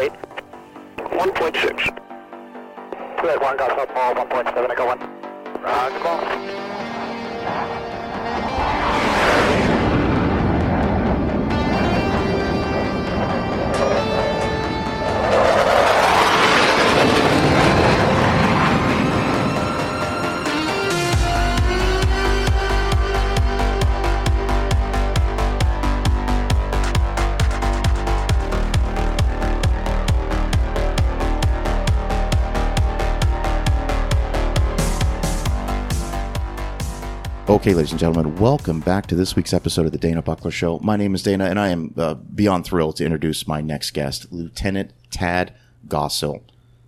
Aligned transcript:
state. 0.00 0.12
1.6. 0.96 3.22
Good, 3.22 3.40
one 3.40 3.56
got 3.56 3.78
up 3.78 3.88
1.7, 3.90 4.70
I 4.70 4.74
got 4.74 4.86
one. 4.86 4.98
Roger, 5.62 6.02
ball. 6.02 6.79
Okay, 37.60 37.74
ladies 37.74 37.90
and 37.90 38.00
gentlemen, 38.00 38.36
welcome 38.36 38.80
back 38.80 39.06
to 39.08 39.14
this 39.14 39.36
week's 39.36 39.52
episode 39.52 39.84
of 39.84 39.92
the 39.92 39.98
Dana 39.98 40.22
Buckler 40.22 40.50
Show. 40.50 40.78
My 40.78 40.96
name 40.96 41.14
is 41.14 41.22
Dana, 41.22 41.44
and 41.44 41.60
I 41.60 41.68
am 41.68 41.92
uh, 41.94 42.14
beyond 42.14 42.64
thrilled 42.64 42.96
to 42.96 43.04
introduce 43.04 43.46
my 43.46 43.60
next 43.60 43.90
guest, 43.90 44.32
Lieutenant 44.32 44.94
Tad 45.10 45.52
Godsil, 45.86 46.40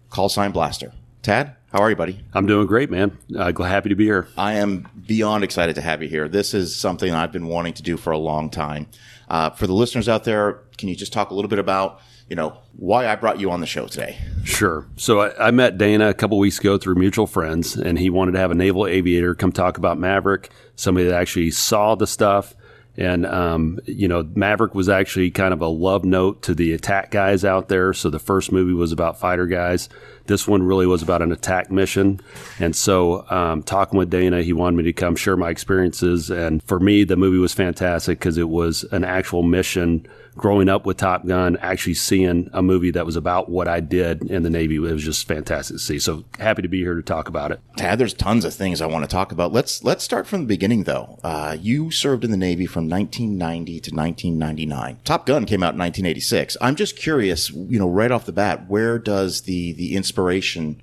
call 0.09 0.31
sign 0.31 0.51
Blaster. 0.51 0.95
Tad, 1.21 1.57
how 1.73 1.83
are 1.83 1.91
you, 1.91 1.97
buddy? 1.97 2.25
I'm 2.33 2.47
doing 2.47 2.67
great, 2.67 2.91
man. 2.91 3.19
Uh, 3.37 3.53
happy 3.65 3.91
to 3.91 3.95
be 3.95 4.05
here. 4.05 4.29
I 4.39 4.55
am 4.55 4.89
beyond 5.07 5.45
excited 5.45 5.75
to 5.75 5.83
have 5.83 6.03
you 6.03 6.09
here. 6.09 6.27
This 6.27 6.55
is 6.55 6.75
something 6.75 7.13
I've 7.13 7.33
been 7.33 7.49
wanting 7.49 7.75
to 7.75 7.83
do 7.83 7.99
for 7.99 8.11
a 8.11 8.19
long 8.19 8.49
time. 8.49 8.87
Uh, 9.29 9.51
for 9.51 9.67
the 9.67 9.75
listeners 9.75 10.09
out 10.09 10.25
there, 10.25 10.63
can 10.79 10.89
you 10.89 10.97
just 10.97 11.13
talk 11.13 11.29
a 11.29 11.35
little 11.35 11.51
bit 11.51 11.59
about, 11.59 12.01
you 12.33 12.37
know, 12.37 12.57
why 12.79 13.07
I 13.07 13.15
brought 13.17 13.41
you 13.41 13.51
on 13.51 13.61
the 13.61 13.67
show 13.67 13.87
today? 13.87 14.17
Sure. 14.43 14.87
So 14.97 15.21
I, 15.21 15.49
I 15.49 15.51
met 15.51 15.77
Dana 15.77 16.09
a 16.09 16.15
couple 16.15 16.39
weeks 16.39 16.59
ago 16.59 16.79
through 16.79 16.95
mutual 16.95 17.27
friends, 17.27 17.77
and 17.77 17.99
he 17.99 18.09
wanted 18.09 18.33
to 18.33 18.39
have 18.39 18.51
a 18.51 18.55
naval 18.55 18.87
aviator 18.87 19.35
come 19.35 19.53
talk 19.53 19.77
about 19.77 19.99
Maverick, 19.99 20.51
somebody 20.75 21.09
that 21.09 21.15
actually 21.15 21.51
saw 21.51 21.95
the 21.95 22.07
stuff. 22.07 22.55
And, 22.97 23.27
um, 23.27 23.81
you 23.85 24.09
know, 24.09 24.27
Maverick 24.35 24.75
was 24.75 24.89
actually 24.89 25.31
kind 25.31 25.53
of 25.53 25.61
a 25.61 25.67
love 25.67 26.07
note 26.07 26.41
to 26.45 26.55
the 26.55 26.73
attack 26.73 27.11
guys 27.11 27.45
out 27.45 27.69
there. 27.69 27.93
So 27.93 28.09
the 28.09 28.19
first 28.19 28.51
movie 28.51 28.73
was 28.73 28.93
about 28.93 29.21
fighter 29.21 29.47
guys. 29.47 29.91
This 30.25 30.49
one 30.49 30.63
really 30.63 30.87
was 30.87 31.03
about 31.03 31.21
an 31.21 31.33
attack 31.33 31.71
mission. 31.71 32.19
And 32.59 32.75
so, 32.75 33.29
um, 33.31 33.63
talking 33.63 33.99
with 33.99 34.09
Dana, 34.09 34.43
he 34.43 34.55
wanted 34.55 34.79
me 34.79 34.85
to 34.85 34.95
come 34.95 35.17
share 35.17 35.37
my 35.37 35.51
experiences. 35.51 36.31
And 36.31 36.63
for 36.63 36.81
me, 36.81 37.05
the 37.05 37.17
movie 37.17 37.39
was 37.39 37.53
fantastic 37.53 38.19
because 38.19 38.39
it 38.39 38.49
was 38.49 38.85
an 38.85 39.05
actual 39.05 39.43
mission 39.43 40.07
growing 40.37 40.69
up 40.69 40.87
with 40.87 40.97
Top 40.97 41.27
Gun, 41.27 41.57
actually 41.61 41.95
seeing 41.95 42.49
a 42.53 42.63
movie 42.63 42.91
that 42.93 43.07
was 43.07 43.17
about 43.17 43.49
what 43.49 43.69
I 43.69 43.81
did 43.81 44.23
in 44.23 44.43
the 44.43 44.51
Navy. 44.51 44.77
It 44.77 44.81
was 44.81 45.05
just 45.05 45.27
fantastic 45.27 45.77
to 45.77 45.83
see. 45.83 45.99
So 45.99 46.25
happy 46.39 46.63
to 46.63 46.69
be 46.69 46.79
here 46.79 46.95
to 46.95 47.03
talk 47.03 47.29
about 47.29 47.53
it. 47.53 47.61
Tad, 47.77 47.99
there's 47.99 48.15
tons 48.15 48.45
of 48.45 48.55
things 48.55 48.81
I 48.81 48.87
want 48.87 49.05
to 49.05 49.11
talk 49.11 49.33
about. 49.33 49.53
Let's 49.53 49.85
let's 49.85 50.05
start 50.05 50.27
from 50.27 50.41
the 50.41 50.47
beginning, 50.47 50.85
though. 50.85 51.19
Uh, 51.23 51.57
you 51.61 51.91
served 51.91 52.25
in 52.25 52.31
the 52.31 52.37
Navy 52.37 52.67
from 52.67 52.89
1990 52.89 53.81
to 53.81 53.95
1999. 53.95 54.99
Top 55.05 55.27
Gun 55.27 55.45
came 55.45 55.63
out 55.63 55.75
in 55.75 55.79
1986. 55.79 56.57
I'm 56.61 56.77
just 56.77 56.97
curious, 56.97 57.51
you 57.51 57.79
know, 57.79 57.89
right 57.89 58.11
off 58.11 58.27
the 58.27 58.33
bat, 58.33 58.69
where 58.69 58.99
does 58.99 59.43
the 59.43 59.73
the 59.73 59.95
inspiration 59.95 60.81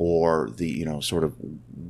or 0.00 0.48
the 0.50 0.68
you 0.68 0.84
know 0.84 1.00
sort 1.00 1.24
of 1.24 1.34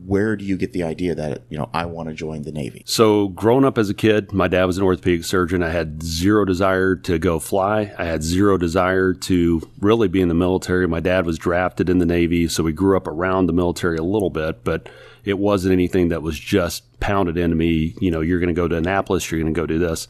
where 0.06 0.34
do 0.34 0.42
you 0.42 0.56
get 0.56 0.72
the 0.72 0.82
idea 0.82 1.14
that 1.14 1.42
you 1.50 1.58
know 1.58 1.68
I 1.74 1.84
want 1.84 2.08
to 2.08 2.14
join 2.14 2.40
the 2.40 2.50
Navy? 2.50 2.82
So, 2.86 3.28
growing 3.28 3.66
up 3.66 3.76
as 3.76 3.90
a 3.90 3.94
kid, 3.94 4.32
my 4.32 4.48
dad 4.48 4.64
was 4.64 4.78
an 4.78 4.82
orthopedic 4.82 5.26
surgeon. 5.26 5.62
I 5.62 5.68
had 5.68 6.02
zero 6.02 6.46
desire 6.46 6.96
to 6.96 7.18
go 7.18 7.38
fly. 7.38 7.92
I 7.98 8.06
had 8.06 8.22
zero 8.22 8.56
desire 8.56 9.12
to 9.12 9.60
really 9.80 10.08
be 10.08 10.22
in 10.22 10.28
the 10.28 10.34
military. 10.34 10.88
My 10.88 11.00
dad 11.00 11.26
was 11.26 11.38
drafted 11.38 11.90
in 11.90 11.98
the 11.98 12.06
Navy, 12.06 12.48
so 12.48 12.62
we 12.62 12.72
grew 12.72 12.96
up 12.96 13.06
around 13.06 13.44
the 13.44 13.52
military 13.52 13.98
a 13.98 14.02
little 14.02 14.30
bit, 14.30 14.64
but 14.64 14.88
it 15.26 15.38
wasn't 15.38 15.74
anything 15.74 16.08
that 16.08 16.22
was 16.22 16.38
just 16.38 16.98
pounded 17.00 17.36
into 17.36 17.56
me. 17.56 17.94
You 18.00 18.10
know, 18.10 18.22
you're 18.22 18.40
going 18.40 18.48
to 18.48 18.54
go 18.54 18.68
to 18.68 18.76
Annapolis, 18.76 19.30
you're 19.30 19.40
going 19.42 19.52
to 19.52 19.60
go 19.60 19.66
do 19.66 19.78
this. 19.78 20.08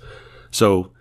So, 0.53 0.93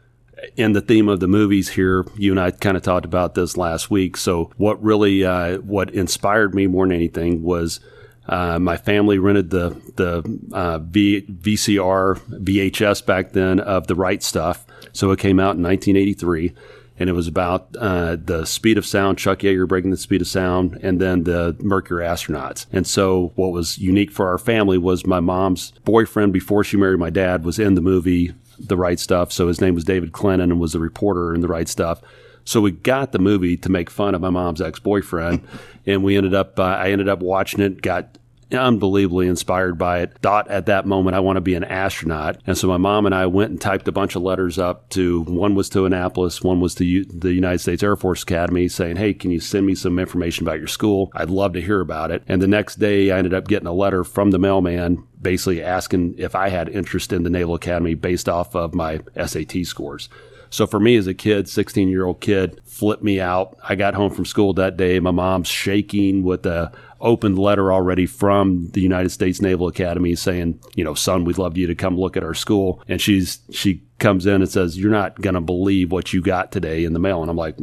in 0.55 0.73
the 0.73 0.81
theme 0.81 1.09
of 1.09 1.19
the 1.19 1.27
movies 1.27 1.69
here, 1.69 2.05
you 2.15 2.31
and 2.31 2.39
I 2.39 2.51
kind 2.51 2.77
of 2.77 2.83
talked 2.83 3.05
about 3.05 3.35
this 3.35 3.57
last 3.57 3.89
week. 3.89 4.17
So, 4.17 4.51
what 4.57 4.81
really, 4.83 5.23
uh, 5.25 5.57
what 5.59 5.89
inspired 5.91 6.53
me 6.53 6.67
more 6.67 6.85
than 6.85 6.95
anything 6.95 7.43
was 7.43 7.79
uh, 8.27 8.59
my 8.59 8.77
family 8.77 9.17
rented 9.19 9.49
the 9.49 9.69
the 9.95 10.39
uh, 10.51 10.79
v, 10.79 11.21
VCR 11.21 12.19
VHS 12.29 13.05
back 13.05 13.31
then 13.31 13.59
of 13.59 13.87
the 13.87 13.95
right 13.95 14.21
stuff. 14.21 14.65
So 14.91 15.11
it 15.11 15.19
came 15.19 15.39
out 15.39 15.55
in 15.55 15.63
1983, 15.63 16.53
and 16.99 17.09
it 17.09 17.13
was 17.13 17.27
about 17.27 17.75
uh, 17.77 18.17
the 18.17 18.45
speed 18.45 18.77
of 18.77 18.85
sound, 18.85 19.17
Chuck 19.17 19.39
Yeager 19.39 19.67
breaking 19.67 19.91
the 19.91 19.97
speed 19.97 20.21
of 20.21 20.27
sound, 20.27 20.79
and 20.81 20.99
then 20.99 21.23
the 21.23 21.55
Mercury 21.59 22.03
astronauts. 22.03 22.65
And 22.73 22.85
so 22.85 23.31
what 23.35 23.51
was 23.51 23.77
unique 23.77 24.11
for 24.11 24.27
our 24.27 24.37
family 24.37 24.77
was 24.77 25.05
my 25.05 25.19
mom's 25.19 25.71
boyfriend 25.85 26.33
before 26.33 26.63
she 26.63 26.77
married 26.77 26.99
my 26.99 27.11
dad 27.11 27.45
was 27.45 27.59
in 27.59 27.75
the 27.75 27.81
movie 27.81 28.33
The 28.59 28.77
Right 28.77 28.99
Stuff. 28.99 29.31
So 29.31 29.47
his 29.47 29.61
name 29.61 29.75
was 29.75 29.83
David 29.83 30.11
Clennon 30.11 30.43
and 30.43 30.59
was 30.59 30.75
a 30.75 30.79
reporter 30.79 31.33
in 31.33 31.41
The 31.41 31.47
Right 31.47 31.67
Stuff. 31.67 32.01
So 32.43 32.61
we 32.61 32.71
got 32.71 33.11
the 33.11 33.19
movie 33.19 33.57
to 33.57 33.69
make 33.69 33.89
fun 33.89 34.15
of 34.15 34.21
my 34.21 34.29
mom's 34.29 34.61
ex 34.61 34.79
boyfriend, 34.79 35.45
and 35.85 36.01
we 36.01 36.15
ended 36.15 36.33
up. 36.33 36.57
Uh, 36.57 36.63
I 36.63 36.91
ended 36.91 37.09
up 37.09 37.19
watching 37.19 37.59
it. 37.59 37.81
Got 37.81 38.16
unbelievably 38.51 39.27
inspired 39.27 39.77
by 39.77 39.99
it. 39.99 40.17
Thought 40.21 40.49
at 40.49 40.67
that 40.67 40.85
moment 40.85 41.15
I 41.15 41.19
want 41.19 41.37
to 41.37 41.41
be 41.41 41.55
an 41.55 41.63
astronaut, 41.63 42.41
and 42.45 42.57
so 42.57 42.67
my 42.67 42.77
mom 42.77 43.05
and 43.05 43.13
I 43.13 43.25
went 43.25 43.51
and 43.51 43.59
typed 43.61 43.87
a 43.87 43.91
bunch 43.91 44.15
of 44.15 44.21
letters 44.21 44.57
up 44.57 44.89
to. 44.91 45.23
One 45.23 45.55
was 45.55 45.69
to 45.69 45.85
Annapolis, 45.85 46.41
one 46.41 46.59
was 46.59 46.75
to 46.75 46.85
U, 46.85 47.05
the 47.05 47.33
United 47.33 47.59
States 47.59 47.83
Air 47.83 47.95
Force 47.95 48.23
Academy, 48.23 48.67
saying, 48.67 48.97
"Hey, 48.97 49.13
can 49.13 49.31
you 49.31 49.39
send 49.39 49.65
me 49.65 49.75
some 49.75 49.99
information 49.99 50.45
about 50.45 50.59
your 50.59 50.67
school? 50.67 51.11
I'd 51.13 51.29
love 51.29 51.53
to 51.53 51.61
hear 51.61 51.81
about 51.81 52.11
it." 52.11 52.23
And 52.27 52.41
the 52.41 52.47
next 52.47 52.75
day, 52.75 53.11
I 53.11 53.17
ended 53.17 53.33
up 53.33 53.47
getting 53.47 53.67
a 53.67 53.73
letter 53.73 54.03
from 54.03 54.31
the 54.31 54.39
mailman 54.39 55.03
basically 55.21 55.63
asking 55.63 56.15
if 56.17 56.35
I 56.35 56.49
had 56.49 56.69
interest 56.69 57.11
in 57.11 57.23
the 57.23 57.29
Naval 57.29 57.55
Academy 57.55 57.95
based 57.95 58.29
off 58.29 58.55
of 58.55 58.73
my 58.73 58.99
SAT 59.15 59.63
scores. 59.63 60.09
So 60.49 60.67
for 60.67 60.79
me 60.79 60.95
as 60.95 61.07
a 61.07 61.13
kid, 61.13 61.49
16 61.49 61.89
year 61.89 62.05
old 62.05 62.21
kid, 62.21 62.61
flipped 62.65 63.03
me 63.03 63.19
out. 63.19 63.57
I 63.67 63.75
got 63.75 63.95
home 63.95 64.11
from 64.11 64.25
school 64.25 64.53
that 64.53 64.77
day. 64.77 64.99
My 64.99 65.11
mom's 65.11 65.47
shaking 65.47 66.23
with 66.23 66.45
a 66.45 66.71
opened 66.99 67.37
letter 67.37 67.71
already 67.71 68.05
from 68.05 68.67
the 68.69 68.81
United 68.81 69.09
States 69.09 69.41
Naval 69.41 69.67
Academy 69.67 70.15
saying, 70.15 70.59
you 70.75 70.83
know, 70.83 70.93
son, 70.93 71.25
we'd 71.25 71.37
love 71.37 71.57
you 71.57 71.67
to 71.67 71.75
come 71.75 71.97
look 71.97 72.17
at 72.17 72.23
our 72.23 72.33
school. 72.33 72.81
And 72.87 73.01
she's, 73.01 73.39
she 73.51 73.83
comes 73.99 74.25
in 74.25 74.41
and 74.41 74.49
says, 74.49 74.77
you're 74.77 74.91
not 74.91 75.21
going 75.21 75.35
to 75.35 75.41
believe 75.41 75.91
what 75.91 76.13
you 76.13 76.21
got 76.21 76.51
today 76.51 76.83
in 76.83 76.93
the 76.93 76.99
mail. 76.99 77.21
And 77.21 77.29
I'm 77.29 77.37
like, 77.37 77.57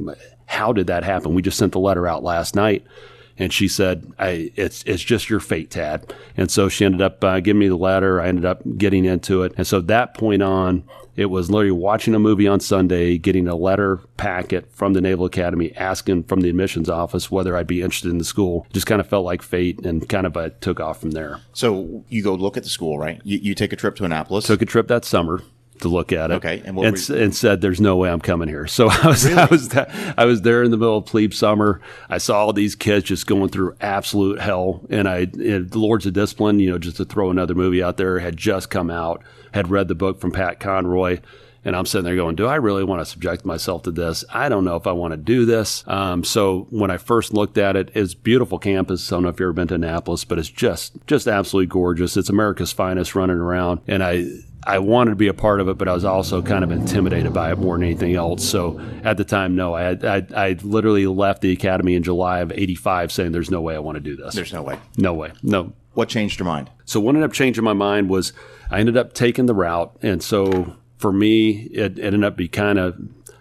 how 0.47 0.73
did 0.73 0.87
that 0.89 1.05
happen? 1.05 1.35
We 1.35 1.43
just 1.43 1.59
sent 1.59 1.73
the 1.73 1.81
letter 1.81 2.07
out 2.07 2.23
last 2.23 2.55
night. 2.55 2.85
And 3.37 3.53
she 3.53 3.67
said, 3.67 4.13
I, 4.19 4.53
it's, 4.55 4.85
it's 4.85 5.03
just 5.03 5.29
your 5.29 5.41
fate, 5.41 5.71
Tad. 5.71 6.15
And 6.37 6.51
so 6.51 6.69
she 6.69 6.85
ended 6.85 7.03
up 7.03 7.23
uh, 7.25 7.41
giving 7.41 7.59
me 7.59 7.69
the 7.69 7.77
letter. 7.77 8.21
I 8.21 8.29
ended 8.29 8.45
up 8.45 8.63
getting 8.77 9.05
into 9.05 9.43
it. 9.43 9.53
And 9.57 9.67
so 9.67 9.81
that 9.81 10.15
point 10.15 10.43
on, 10.43 10.85
it 11.17 11.27
was 11.27 11.51
literally 11.51 11.71
watching 11.71 12.15
a 12.15 12.19
movie 12.19 12.49
on 12.49 12.61
Sunday, 12.61 13.19
getting 13.19 13.47
a 13.47 13.55
letter 13.55 13.99
packet 14.17 14.71
from 14.73 14.93
the 14.93 15.01
Naval 15.01 15.27
Academy 15.27 15.75
asking 15.77 16.25
from 16.25 16.41
the 16.41 16.49
admissions 16.49 16.89
office 16.89 17.31
whether 17.31 17.57
I'd 17.57 17.67
be 17.67 17.83
interested 17.83 18.11
in 18.11 18.19
the 18.19 18.25
school. 18.25 18.67
Just 18.73 18.87
kind 18.87 19.01
of 19.01 19.07
felt 19.07 19.25
like 19.25 19.43
fate 19.43 19.85
and 19.85 20.09
kind 20.09 20.27
of 20.27 20.37
uh, 20.37 20.51
took 20.61 20.81
off 20.81 21.01
from 21.01 21.13
there. 21.13 21.41
So 21.53 22.05
you 22.09 22.23
go 22.23 22.35
look 22.35 22.57
at 22.57 22.65
the 22.65 22.69
school, 22.69 22.99
right? 22.99 23.21
You, 23.25 23.39
you 23.39 23.55
take 23.55 23.73
a 23.73 23.77
trip 23.77 23.97
to 23.97 24.05
Annapolis. 24.05 24.47
Took 24.47 24.63
a 24.63 24.67
trip 24.67 24.89
that 24.89 25.05
summer 25.05 25.43
to 25.81 25.89
look 25.89 26.13
at 26.13 26.31
it. 26.31 26.35
Okay, 26.35 26.63
and 26.65 26.77
what 26.77 26.87
and, 26.87 27.11
and 27.11 27.35
said, 27.35 27.61
"There's 27.61 27.81
no 27.81 27.97
way 27.97 28.11
I'm 28.11 28.21
coming 28.21 28.49
here." 28.49 28.67
So 28.67 28.89
I 28.91 29.07
was, 29.07 29.27
I 29.27 29.47
was, 29.47 29.69
th- 29.69 29.89
I 30.17 30.25
was 30.25 30.43
there 30.43 30.63
in 30.63 30.71
the 30.71 30.77
middle 30.77 30.99
of 30.99 31.07
plebe 31.07 31.33
summer. 31.33 31.81
I 32.09 32.19
saw 32.19 32.39
all 32.39 32.53
these 32.53 32.75
kids 32.75 33.07
just 33.07 33.27
going 33.27 33.49
through 33.49 33.77
absolute 33.81 34.41
hell, 34.41 34.85
and 34.91 35.09
I, 35.09 35.19
and 35.33 35.71
the 35.71 35.79
Lords 35.79 36.07
of 36.07 36.13
Discipline, 36.13 36.61
you 36.61 36.71
know, 36.71 36.79
just 36.79 36.97
to 36.99 37.05
throw 37.05 37.31
another 37.31 37.55
movie 37.55 37.83
out 37.83 37.97
there, 37.97 38.19
had 38.19 38.37
just 38.37 38.71
come 38.71 38.91
out. 38.91 39.23
Had 39.55 39.71
read 39.71 39.87
the 39.87 39.95
book 39.95 40.21
from 40.21 40.33
Pat 40.33 40.59
Conroy. 40.59 41.21
And 41.65 41.75
I'm 41.75 41.87
sitting 41.87 42.05
there 42.05 42.17
going, 42.17 42.35
do 42.35 42.47
I 42.47 42.57
really 42.57 42.85
want 42.85 43.01
to 43.01 43.07
subject 43.07 43.45
myself 43.45 43.85
to 43.85 43.91
this? 43.91 44.23
I 44.29 44.49
don't 44.49 44.65
know 44.65 44.77
if 44.77 44.87
I 44.87 44.93
want 44.93 45.13
to 45.13 45.17
do 45.17 45.47
this. 45.47 45.83
Um, 45.89 46.23
so 46.23 46.67
when 46.71 46.91
I 46.91 46.99
first 46.99 47.33
looked 47.33 47.57
at 47.57 47.75
it, 47.75 47.91
it's 47.95 48.13
beautiful 48.13 48.59
campus. 48.59 49.11
I 49.11 49.17
don't 49.17 49.23
know 49.23 49.29
if 49.31 49.41
you've 49.41 49.47
ever 49.47 49.53
been 49.55 49.69
to 49.69 49.77
Annapolis, 49.77 50.25
but 50.25 50.39
it's 50.39 50.51
just, 50.51 50.95
just 51.07 51.27
absolutely 51.27 51.69
gorgeous. 51.69 52.17
It's 52.17 52.29
America's 52.29 52.73
finest 52.73 53.15
running 53.15 53.39
around. 53.39 53.81
And 53.87 54.03
I, 54.03 54.27
I 54.67 54.79
wanted 54.79 55.11
to 55.11 55.17
be 55.17 55.29
a 55.29 55.35
part 55.35 55.61
of 55.61 55.69
it, 55.69 55.79
but 55.79 55.89
I 55.89 55.95
was 55.95 56.05
also 56.05 56.43
kind 56.43 56.65
of 56.65 56.71
intimidated 56.71 57.33
by 57.33 57.53
it 57.53 57.59
more 57.59 57.77
than 57.77 57.85
anything 57.85 58.15
else. 58.15 58.45
So 58.47 58.81
at 59.03 59.17
the 59.17 59.25
time, 59.25 59.57
no, 59.57 59.75
I, 59.75 59.83
had, 59.83 60.05
I, 60.05 60.27
I 60.35 60.53
literally 60.63 61.07
left 61.07 61.41
the 61.41 61.53
academy 61.53 61.95
in 61.95 62.03
July 62.03 62.41
of 62.41 62.53
85 62.53 63.13
saying 63.13 63.33
there's 63.33 63.51
no 63.51 63.61
way 63.61 63.75
I 63.75 63.79
want 63.79 63.97
to 63.97 64.01
do 64.01 64.17
this. 64.17 64.35
There's 64.35 64.53
no 64.53 64.63
way. 64.63 64.79
no 64.99 65.15
way. 65.15 65.33
No, 65.43 65.73
What 65.95 66.09
changed 66.09 66.39
your 66.39 66.47
mind? 66.47 66.71
so 66.85 67.01
what 67.01 67.15
ended 67.15 67.25
up 67.25 67.33
changing 67.33 67.65
my 67.65 67.73
mind 67.73 68.11
was 68.11 68.33
I 68.71 68.81
ended 68.81 68.97
up 68.97 69.13
taking 69.13 69.47
the 69.47 69.55
route, 69.55 69.97
and 70.03 70.23
so 70.23 70.77
for 70.99 71.13
me, 71.13 71.51
it, 71.73 71.99
it 71.99 72.05
ended 72.05 72.25
up 72.25 72.37
being 72.37 72.51
kind 72.51 72.79
of 72.79 72.97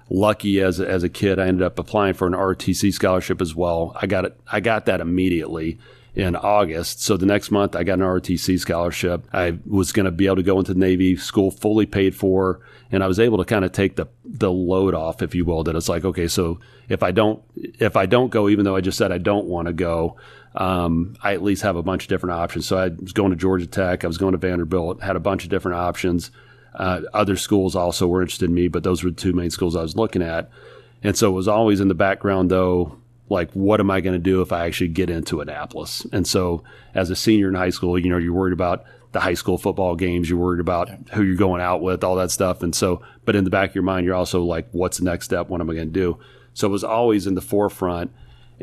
lucky 0.09 0.61
as 0.61 0.79
as 0.79 1.03
a 1.03 1.09
kid. 1.09 1.39
I 1.39 1.47
ended 1.47 1.63
up 1.63 1.79
applying 1.79 2.13
for 2.13 2.27
an 2.27 2.33
RTC 2.33 2.93
scholarship 2.93 3.41
as 3.41 3.55
well. 3.55 3.97
I 4.01 4.07
got 4.07 4.25
it. 4.25 4.39
I 4.51 4.59
got 4.59 4.85
that 4.85 5.01
immediately, 5.01 5.79
in 6.15 6.35
August. 6.35 7.01
So 7.01 7.17
the 7.17 7.25
next 7.25 7.49
month, 7.49 7.75
I 7.75 7.83
got 7.83 7.93
an 7.93 8.01
ROTC 8.01 8.59
scholarship. 8.59 9.25
I 9.33 9.57
was 9.65 9.91
going 9.91 10.05
to 10.05 10.11
be 10.11 10.27
able 10.27 10.35
to 10.37 10.43
go 10.43 10.59
into 10.59 10.73
the 10.73 10.79
Navy, 10.79 11.15
school 11.15 11.49
fully 11.49 11.85
paid 11.85 12.15
for, 12.15 12.59
and 12.91 13.03
I 13.03 13.07
was 13.07 13.19
able 13.19 13.39
to 13.39 13.45
kind 13.45 13.65
of 13.65 13.71
take 13.71 13.95
the 13.95 14.07
the 14.23 14.51
load 14.51 14.93
off, 14.93 15.21
if 15.21 15.33
you 15.33 15.45
will. 15.45 15.63
That 15.63 15.75
it's 15.75 15.89
like, 15.89 16.05
okay, 16.05 16.27
so 16.27 16.59
if 16.87 17.01
I 17.01 17.11
don't 17.11 17.41
if 17.55 17.95
I 17.95 18.05
don't 18.05 18.29
go, 18.29 18.47
even 18.47 18.65
though 18.65 18.75
I 18.75 18.81
just 18.81 18.97
said 18.97 19.11
I 19.11 19.17
don't 19.17 19.47
want 19.47 19.67
to 19.67 19.73
go, 19.73 20.17
um, 20.55 21.15
I 21.23 21.33
at 21.33 21.43
least 21.43 21.63
have 21.63 21.75
a 21.75 21.83
bunch 21.83 22.03
of 22.03 22.09
different 22.09 22.33
options. 22.33 22.65
So 22.65 22.77
I 22.77 22.89
was 22.89 23.13
going 23.13 23.31
to 23.31 23.35
Georgia 23.35 23.67
Tech, 23.67 24.03
I 24.03 24.07
was 24.07 24.17
going 24.17 24.33
to 24.33 24.37
Vanderbilt, 24.37 25.01
had 25.01 25.15
a 25.15 25.19
bunch 25.19 25.43
of 25.43 25.49
different 25.49 25.77
options. 25.77 26.31
Uh, 26.75 27.01
other 27.13 27.35
schools 27.35 27.75
also 27.75 28.07
were 28.07 28.21
interested 28.21 28.49
in 28.49 28.55
me, 28.55 28.67
but 28.67 28.83
those 28.83 29.03
were 29.03 29.11
the 29.11 29.15
two 29.15 29.33
main 29.33 29.49
schools 29.49 29.75
I 29.75 29.81
was 29.81 29.95
looking 29.95 30.21
at. 30.21 30.49
And 31.03 31.17
so 31.17 31.29
it 31.29 31.33
was 31.33 31.47
always 31.47 31.79
in 31.79 31.87
the 31.87 31.93
background, 31.93 32.49
though, 32.49 32.97
like, 33.29 33.51
what 33.51 33.79
am 33.79 33.91
I 33.91 34.01
going 34.01 34.13
to 34.13 34.19
do 34.19 34.41
if 34.41 34.51
I 34.51 34.65
actually 34.65 34.89
get 34.89 35.09
into 35.09 35.41
Annapolis? 35.41 36.05
And 36.11 36.25
so 36.25 36.63
as 36.93 37.09
a 37.09 37.15
senior 37.15 37.49
in 37.49 37.55
high 37.55 37.69
school, 37.69 37.97
you 37.99 38.09
know, 38.09 38.17
you're 38.17 38.33
worried 38.33 38.53
about 38.53 38.85
the 39.11 39.19
high 39.19 39.33
school 39.35 39.57
football 39.57 39.95
games, 39.95 40.29
you're 40.29 40.39
worried 40.39 40.59
about 40.59 40.89
who 41.13 41.23
you're 41.23 41.35
going 41.35 41.61
out 41.61 41.81
with, 41.81 42.03
all 42.03 42.15
that 42.15 42.31
stuff. 42.31 42.63
And 42.63 42.73
so, 42.73 43.01
but 43.25 43.35
in 43.35 43.43
the 43.43 43.49
back 43.49 43.69
of 43.69 43.75
your 43.75 43.83
mind, 43.83 44.05
you're 44.05 44.15
also 44.15 44.43
like, 44.43 44.67
what's 44.71 44.97
the 44.97 45.05
next 45.05 45.25
step? 45.25 45.49
What 45.49 45.61
am 45.61 45.69
I 45.69 45.75
going 45.75 45.93
to 45.93 45.99
do? 45.99 46.17
So 46.53 46.67
it 46.67 46.71
was 46.71 46.83
always 46.83 47.27
in 47.27 47.35
the 47.35 47.41
forefront. 47.41 48.11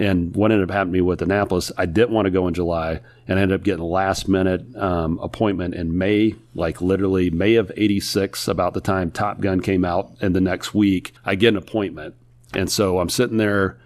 And 0.00 0.35
what 0.35 0.50
ended 0.50 0.67
up 0.67 0.73
happening 0.73 0.94
to 0.94 0.97
me 0.97 1.00
with 1.02 1.20
Annapolis, 1.20 1.70
I 1.76 1.85
didn't 1.85 2.14
want 2.14 2.25
to 2.25 2.31
go 2.31 2.49
in 2.49 2.55
July 2.55 3.02
and 3.29 3.38
I 3.38 3.43
ended 3.43 3.61
up 3.61 3.64
getting 3.64 3.82
a 3.82 3.87
last 3.87 4.29
minute 4.29 4.64
um, 4.75 5.19
appointment 5.19 5.75
in 5.75 5.99
May, 5.99 6.37
like 6.55 6.81
literally 6.81 7.29
May 7.29 7.56
of 7.56 7.70
86, 7.76 8.49
about 8.49 8.73
the 8.73 8.81
time 8.81 9.11
Top 9.11 9.43
Gun 9.43 9.61
came 9.61 9.85
out. 9.85 10.11
And 10.23 10.35
the 10.35 10.41
next 10.41 10.73
week, 10.73 11.12
I 11.23 11.35
get 11.35 11.49
an 11.49 11.58
appointment. 11.58 12.14
And 12.55 12.73
so 12.73 12.99
I'm 12.99 13.11
sitting 13.11 13.37
there 13.37 13.79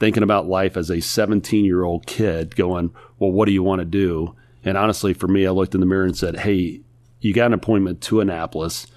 thinking 0.00 0.24
about 0.24 0.48
life 0.48 0.76
as 0.76 0.90
a 0.90 1.00
17 1.00 1.64
year 1.64 1.84
old 1.84 2.04
kid 2.04 2.56
going, 2.56 2.92
well, 3.20 3.30
what 3.30 3.46
do 3.46 3.52
you 3.52 3.62
want 3.62 3.78
to 3.78 3.84
do? 3.84 4.34
And 4.64 4.76
honestly, 4.76 5.14
for 5.14 5.28
me, 5.28 5.46
I 5.46 5.50
looked 5.50 5.74
in 5.74 5.80
the 5.80 5.86
mirror 5.86 6.04
and 6.04 6.18
said, 6.18 6.40
hey, 6.40 6.80
you 7.20 7.32
got 7.32 7.46
an 7.46 7.54
appointment 7.54 8.00
to 8.02 8.20
Annapolis. 8.20 8.88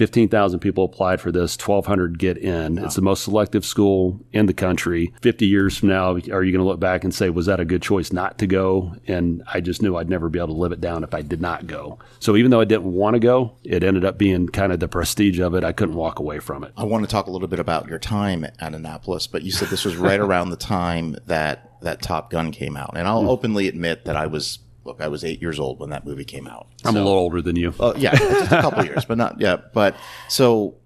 15,000 0.00 0.60
people 0.60 0.84
applied 0.84 1.20
for 1.20 1.30
this, 1.30 1.58
1,200 1.58 2.18
get 2.18 2.38
in. 2.38 2.76
Wow. 2.76 2.84
It's 2.86 2.94
the 2.94 3.02
most 3.02 3.22
selective 3.22 3.66
school 3.66 4.18
in 4.32 4.46
the 4.46 4.54
country. 4.54 5.12
50 5.20 5.46
years 5.46 5.76
from 5.76 5.90
now, 5.90 6.12
are 6.12 6.16
you 6.42 6.52
going 6.52 6.54
to 6.54 6.64
look 6.64 6.80
back 6.80 7.04
and 7.04 7.14
say, 7.14 7.28
was 7.28 7.44
that 7.44 7.60
a 7.60 7.66
good 7.66 7.82
choice 7.82 8.10
not 8.10 8.38
to 8.38 8.46
go? 8.46 8.94
And 9.06 9.42
I 9.52 9.60
just 9.60 9.82
knew 9.82 9.96
I'd 9.96 10.08
never 10.08 10.30
be 10.30 10.38
able 10.38 10.54
to 10.54 10.54
live 10.54 10.72
it 10.72 10.80
down 10.80 11.04
if 11.04 11.12
I 11.12 11.20
did 11.20 11.42
not 11.42 11.66
go. 11.66 11.98
So 12.18 12.34
even 12.34 12.50
though 12.50 12.62
I 12.62 12.64
didn't 12.64 12.90
want 12.90 13.12
to 13.12 13.20
go, 13.20 13.58
it 13.62 13.84
ended 13.84 14.06
up 14.06 14.16
being 14.16 14.48
kind 14.48 14.72
of 14.72 14.80
the 14.80 14.88
prestige 14.88 15.38
of 15.38 15.54
it. 15.54 15.64
I 15.64 15.72
couldn't 15.72 15.96
walk 15.96 16.18
away 16.18 16.38
from 16.38 16.64
it. 16.64 16.72
I 16.78 16.84
want 16.84 17.04
to 17.04 17.10
talk 17.10 17.26
a 17.26 17.30
little 17.30 17.46
bit 17.46 17.60
about 17.60 17.86
your 17.86 17.98
time 17.98 18.44
at 18.44 18.54
Annapolis, 18.58 19.26
but 19.26 19.42
you 19.42 19.52
said 19.52 19.68
this 19.68 19.84
was 19.84 19.96
right 19.96 20.20
around 20.20 20.48
the 20.48 20.56
time 20.56 21.14
that 21.26 21.66
that 21.82 22.00
Top 22.00 22.30
Gun 22.30 22.52
came 22.52 22.74
out. 22.74 22.92
And 22.96 23.06
I'll 23.06 23.24
mm. 23.24 23.28
openly 23.28 23.68
admit 23.68 24.06
that 24.06 24.16
I 24.16 24.26
was 24.26 24.60
look, 24.84 25.00
I 25.00 25.08
was 25.08 25.24
eight 25.24 25.40
years 25.40 25.58
old 25.58 25.80
when 25.80 25.90
that 25.90 26.04
movie 26.04 26.24
came 26.24 26.46
out. 26.46 26.68
I'm 26.84 26.96
a 26.96 26.98
little 26.98 27.12
older 27.12 27.42
than 27.42 27.56
you. 27.56 27.74
Uh, 27.78 27.94
yeah, 27.96 28.14
just 28.16 28.52
a 28.52 28.60
couple 28.60 28.84
years, 28.84 29.04
but 29.04 29.18
not 29.18 29.40
yeah. 29.40 29.56
But 29.72 29.96
so 30.28 30.76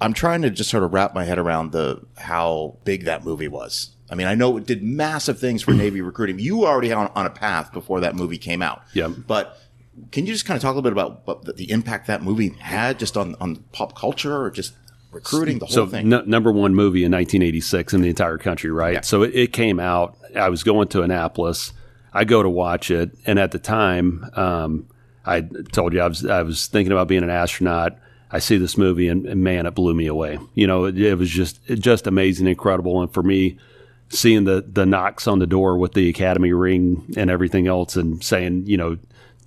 I'm 0.00 0.12
trying 0.12 0.42
to 0.42 0.50
just 0.50 0.70
sort 0.70 0.82
of 0.82 0.92
wrap 0.92 1.14
my 1.14 1.24
head 1.24 1.38
around 1.38 1.72
the 1.72 2.02
how 2.16 2.76
big 2.84 3.04
that 3.04 3.24
movie 3.24 3.48
was. 3.48 3.90
I 4.10 4.14
mean, 4.16 4.26
I 4.26 4.34
know 4.34 4.56
it 4.56 4.66
did 4.66 4.82
massive 4.82 5.38
things 5.38 5.62
for 5.62 5.72
Navy 5.74 6.00
recruiting. 6.00 6.38
You 6.38 6.58
were 6.58 6.68
already 6.68 6.92
on, 6.92 7.10
on 7.14 7.26
a 7.26 7.30
path 7.30 7.72
before 7.72 8.00
that 8.00 8.14
movie 8.14 8.38
came 8.38 8.62
out. 8.62 8.82
Yeah. 8.92 9.08
But 9.08 9.58
can 10.10 10.26
you 10.26 10.32
just 10.32 10.46
kind 10.46 10.56
of 10.56 10.62
talk 10.62 10.72
a 10.72 10.78
little 10.78 10.82
bit 10.82 10.92
about 10.92 11.44
the, 11.44 11.52
the 11.52 11.70
impact 11.70 12.06
that 12.06 12.22
movie 12.22 12.50
had 12.58 12.98
just 12.98 13.16
on, 13.16 13.36
on 13.40 13.56
pop 13.72 13.96
culture 13.96 14.40
or 14.40 14.50
just 14.50 14.74
recruiting 15.12 15.58
the 15.58 15.66
whole 15.66 15.74
so 15.74 15.86
thing? 15.86 16.12
N- 16.12 16.28
number 16.28 16.50
one 16.50 16.74
movie 16.74 17.04
in 17.04 17.12
1986 17.12 17.92
in 17.94 18.02
the 18.02 18.08
entire 18.08 18.38
country, 18.38 18.70
right? 18.70 18.94
Yeah. 18.94 19.00
So 19.02 19.22
it, 19.22 19.34
it, 19.34 19.52
came 19.52 19.78
out. 19.78 20.16
I 20.34 20.48
was 20.48 20.62
going 20.62 20.88
to 20.88 21.02
Annapolis. 21.02 21.72
I 22.12 22.24
go 22.24 22.42
to 22.42 22.50
watch 22.50 22.90
it, 22.90 23.10
and 23.26 23.38
at 23.38 23.52
the 23.52 23.58
time, 23.58 24.28
um, 24.34 24.86
I 25.24 25.42
told 25.72 25.92
you 25.92 26.00
I 26.00 26.08
was 26.08 26.24
I 26.26 26.42
was 26.42 26.66
thinking 26.66 26.92
about 26.92 27.08
being 27.08 27.22
an 27.22 27.30
astronaut. 27.30 27.96
I 28.32 28.38
see 28.38 28.58
this 28.58 28.76
movie, 28.78 29.08
and, 29.08 29.26
and 29.26 29.42
man, 29.42 29.66
it 29.66 29.74
blew 29.74 29.94
me 29.94 30.06
away. 30.06 30.38
You 30.54 30.66
know, 30.66 30.84
it, 30.84 30.98
it 30.98 31.16
was 31.16 31.30
just 31.30 31.64
just 31.66 32.06
amazing, 32.06 32.46
incredible, 32.46 33.00
and 33.00 33.12
for 33.12 33.22
me, 33.22 33.58
seeing 34.08 34.44
the 34.44 34.64
the 34.66 34.86
knocks 34.86 35.26
on 35.26 35.38
the 35.38 35.46
door 35.46 35.76
with 35.76 35.92
the 35.94 36.08
academy 36.08 36.52
ring 36.52 37.12
and 37.16 37.30
everything 37.30 37.66
else, 37.66 37.96
and 37.96 38.22
saying, 38.22 38.66
you 38.66 38.76
know, 38.76 38.98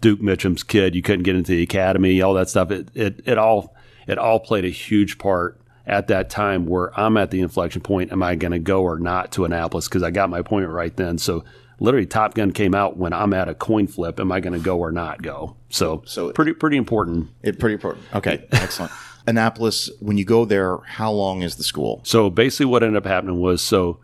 Duke 0.01 0.21
Mitchum's 0.21 0.63
kid, 0.63 0.95
you 0.95 1.01
couldn't 1.01 1.23
get 1.23 1.35
into 1.35 1.51
the 1.51 1.63
academy, 1.63 2.21
all 2.21 2.33
that 2.35 2.49
stuff. 2.49 2.71
It 2.71 2.89
it 2.93 3.21
it 3.25 3.37
all 3.37 3.75
it 4.07 4.17
all 4.17 4.39
played 4.39 4.65
a 4.65 4.69
huge 4.69 5.17
part 5.17 5.59
at 5.85 6.07
that 6.07 6.29
time 6.29 6.65
where 6.65 6.97
I'm 6.97 7.17
at 7.17 7.31
the 7.31 7.41
inflection 7.41 7.81
point. 7.81 8.11
Am 8.11 8.23
I 8.23 8.35
going 8.35 8.51
to 8.51 8.59
go 8.59 8.83
or 8.83 8.99
not 8.99 9.31
to 9.33 9.45
Annapolis? 9.45 9.87
Because 9.87 10.03
I 10.03 10.11
got 10.11 10.29
my 10.29 10.39
appointment 10.39 10.73
right 10.73 10.95
then. 10.95 11.17
So 11.17 11.43
literally 11.83 12.07
Top 12.07 12.33
Gun 12.33 12.51
came 12.51 12.73
out 12.73 12.97
when 12.97 13.13
I'm 13.13 13.33
at 13.33 13.49
a 13.49 13.53
coin 13.53 13.85
flip. 13.85 14.19
Am 14.19 14.31
I 14.31 14.39
going 14.39 14.57
to 14.57 14.63
go 14.63 14.79
or 14.79 14.91
not 14.91 15.21
go? 15.21 15.55
So, 15.69 16.01
so 16.05 16.31
pretty 16.31 16.53
pretty 16.53 16.77
important. 16.77 17.29
It 17.43 17.59
pretty 17.59 17.75
important. 17.75 18.05
Okay, 18.15 18.47
excellent. 18.51 18.91
Annapolis, 19.27 19.91
when 19.99 20.17
you 20.17 20.25
go 20.25 20.45
there, 20.45 20.77
how 20.79 21.11
long 21.11 21.43
is 21.43 21.57
the 21.57 21.63
school? 21.63 22.01
So 22.03 22.29
basically, 22.29 22.65
what 22.67 22.83
ended 22.83 22.97
up 22.97 23.05
happening 23.05 23.39
was 23.39 23.61
so 23.61 23.99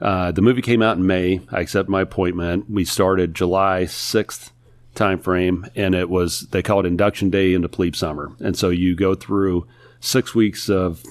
uh, 0.00 0.32
the 0.32 0.42
movie 0.42 0.62
came 0.62 0.82
out 0.82 0.96
in 0.96 1.06
May. 1.06 1.40
I 1.50 1.60
accepted 1.60 1.90
my 1.90 2.00
appointment. 2.00 2.70
We 2.70 2.84
started 2.84 3.34
July 3.34 3.84
sixth 3.86 4.52
time 4.94 5.18
frame, 5.18 5.66
and 5.74 5.94
it 5.94 6.08
was 6.08 6.46
they 6.52 6.62
call 6.62 6.80
it 6.80 6.86
induction 6.86 7.28
day 7.28 7.54
into 7.54 7.68
plebe 7.68 7.96
summer, 7.96 8.32
and 8.38 8.56
so 8.56 8.70
you 8.70 8.94
go 8.94 9.14
through 9.14 9.66
six 10.00 10.34
weeks 10.34 10.70
of 10.70 11.02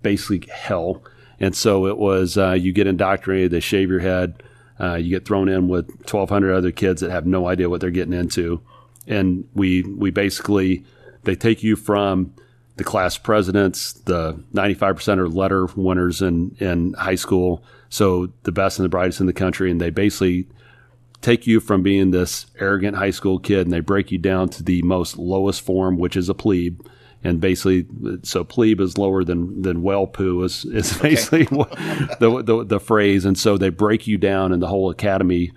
basically 0.00 0.48
hell. 0.52 1.02
And 1.38 1.54
so 1.54 1.86
it 1.86 1.98
was 1.98 2.38
uh, 2.38 2.52
you 2.52 2.72
get 2.72 2.86
indoctrinated. 2.86 3.50
They 3.50 3.60
shave 3.60 3.90
your 3.90 4.00
head 4.00 4.42
uh, 4.80 4.94
you 4.94 5.10
get 5.10 5.26
thrown 5.26 5.48
in 5.48 5.68
with 5.68 5.88
1,200 6.10 6.54
other 6.54 6.70
kids 6.70 7.00
that 7.00 7.10
have 7.10 7.26
no 7.26 7.48
idea 7.48 7.68
what 7.70 7.80
they're 7.80 7.90
getting 7.90 8.12
into, 8.12 8.60
and 9.06 9.48
we 9.54 9.82
we 9.82 10.10
basically 10.10 10.84
they 11.24 11.34
take 11.34 11.62
you 11.62 11.76
from 11.76 12.34
the 12.76 12.84
class 12.84 13.16
presidents, 13.16 13.94
the 13.94 14.34
95% 14.52 15.18
are 15.18 15.28
letter 15.28 15.66
winners 15.76 16.20
in 16.20 16.54
in 16.58 16.92
high 16.94 17.14
school, 17.14 17.64
so 17.88 18.30
the 18.42 18.52
best 18.52 18.78
and 18.78 18.84
the 18.84 18.90
brightest 18.90 19.20
in 19.20 19.26
the 19.26 19.32
country, 19.32 19.70
and 19.70 19.80
they 19.80 19.90
basically 19.90 20.46
take 21.22 21.46
you 21.46 21.60
from 21.60 21.82
being 21.82 22.10
this 22.10 22.46
arrogant 22.60 22.96
high 22.96 23.10
school 23.10 23.38
kid 23.38 23.66
and 23.66 23.72
they 23.72 23.80
break 23.80 24.12
you 24.12 24.18
down 24.18 24.48
to 24.48 24.62
the 24.62 24.82
most 24.82 25.16
lowest 25.16 25.62
form, 25.62 25.98
which 25.98 26.16
is 26.16 26.28
a 26.28 26.34
plebe 26.34 26.86
and 27.24 27.40
basically, 27.40 27.86
so 28.22 28.44
plebe 28.44 28.80
is 28.80 28.98
lower 28.98 29.24
than 29.24 29.62
than 29.62 29.82
well 29.82 30.06
poo 30.06 30.42
is 30.44 30.64
is 30.64 30.96
basically 30.98 31.44
the, 32.20 32.42
the, 32.44 32.64
the 32.64 32.80
phrase, 32.80 33.24
and 33.24 33.38
so 33.38 33.56
they 33.56 33.70
break 33.70 34.06
you 34.06 34.18
down 34.18 34.52
in 34.52 34.60
the 34.60 34.68
whole 34.68 34.90
academy. 34.90 35.52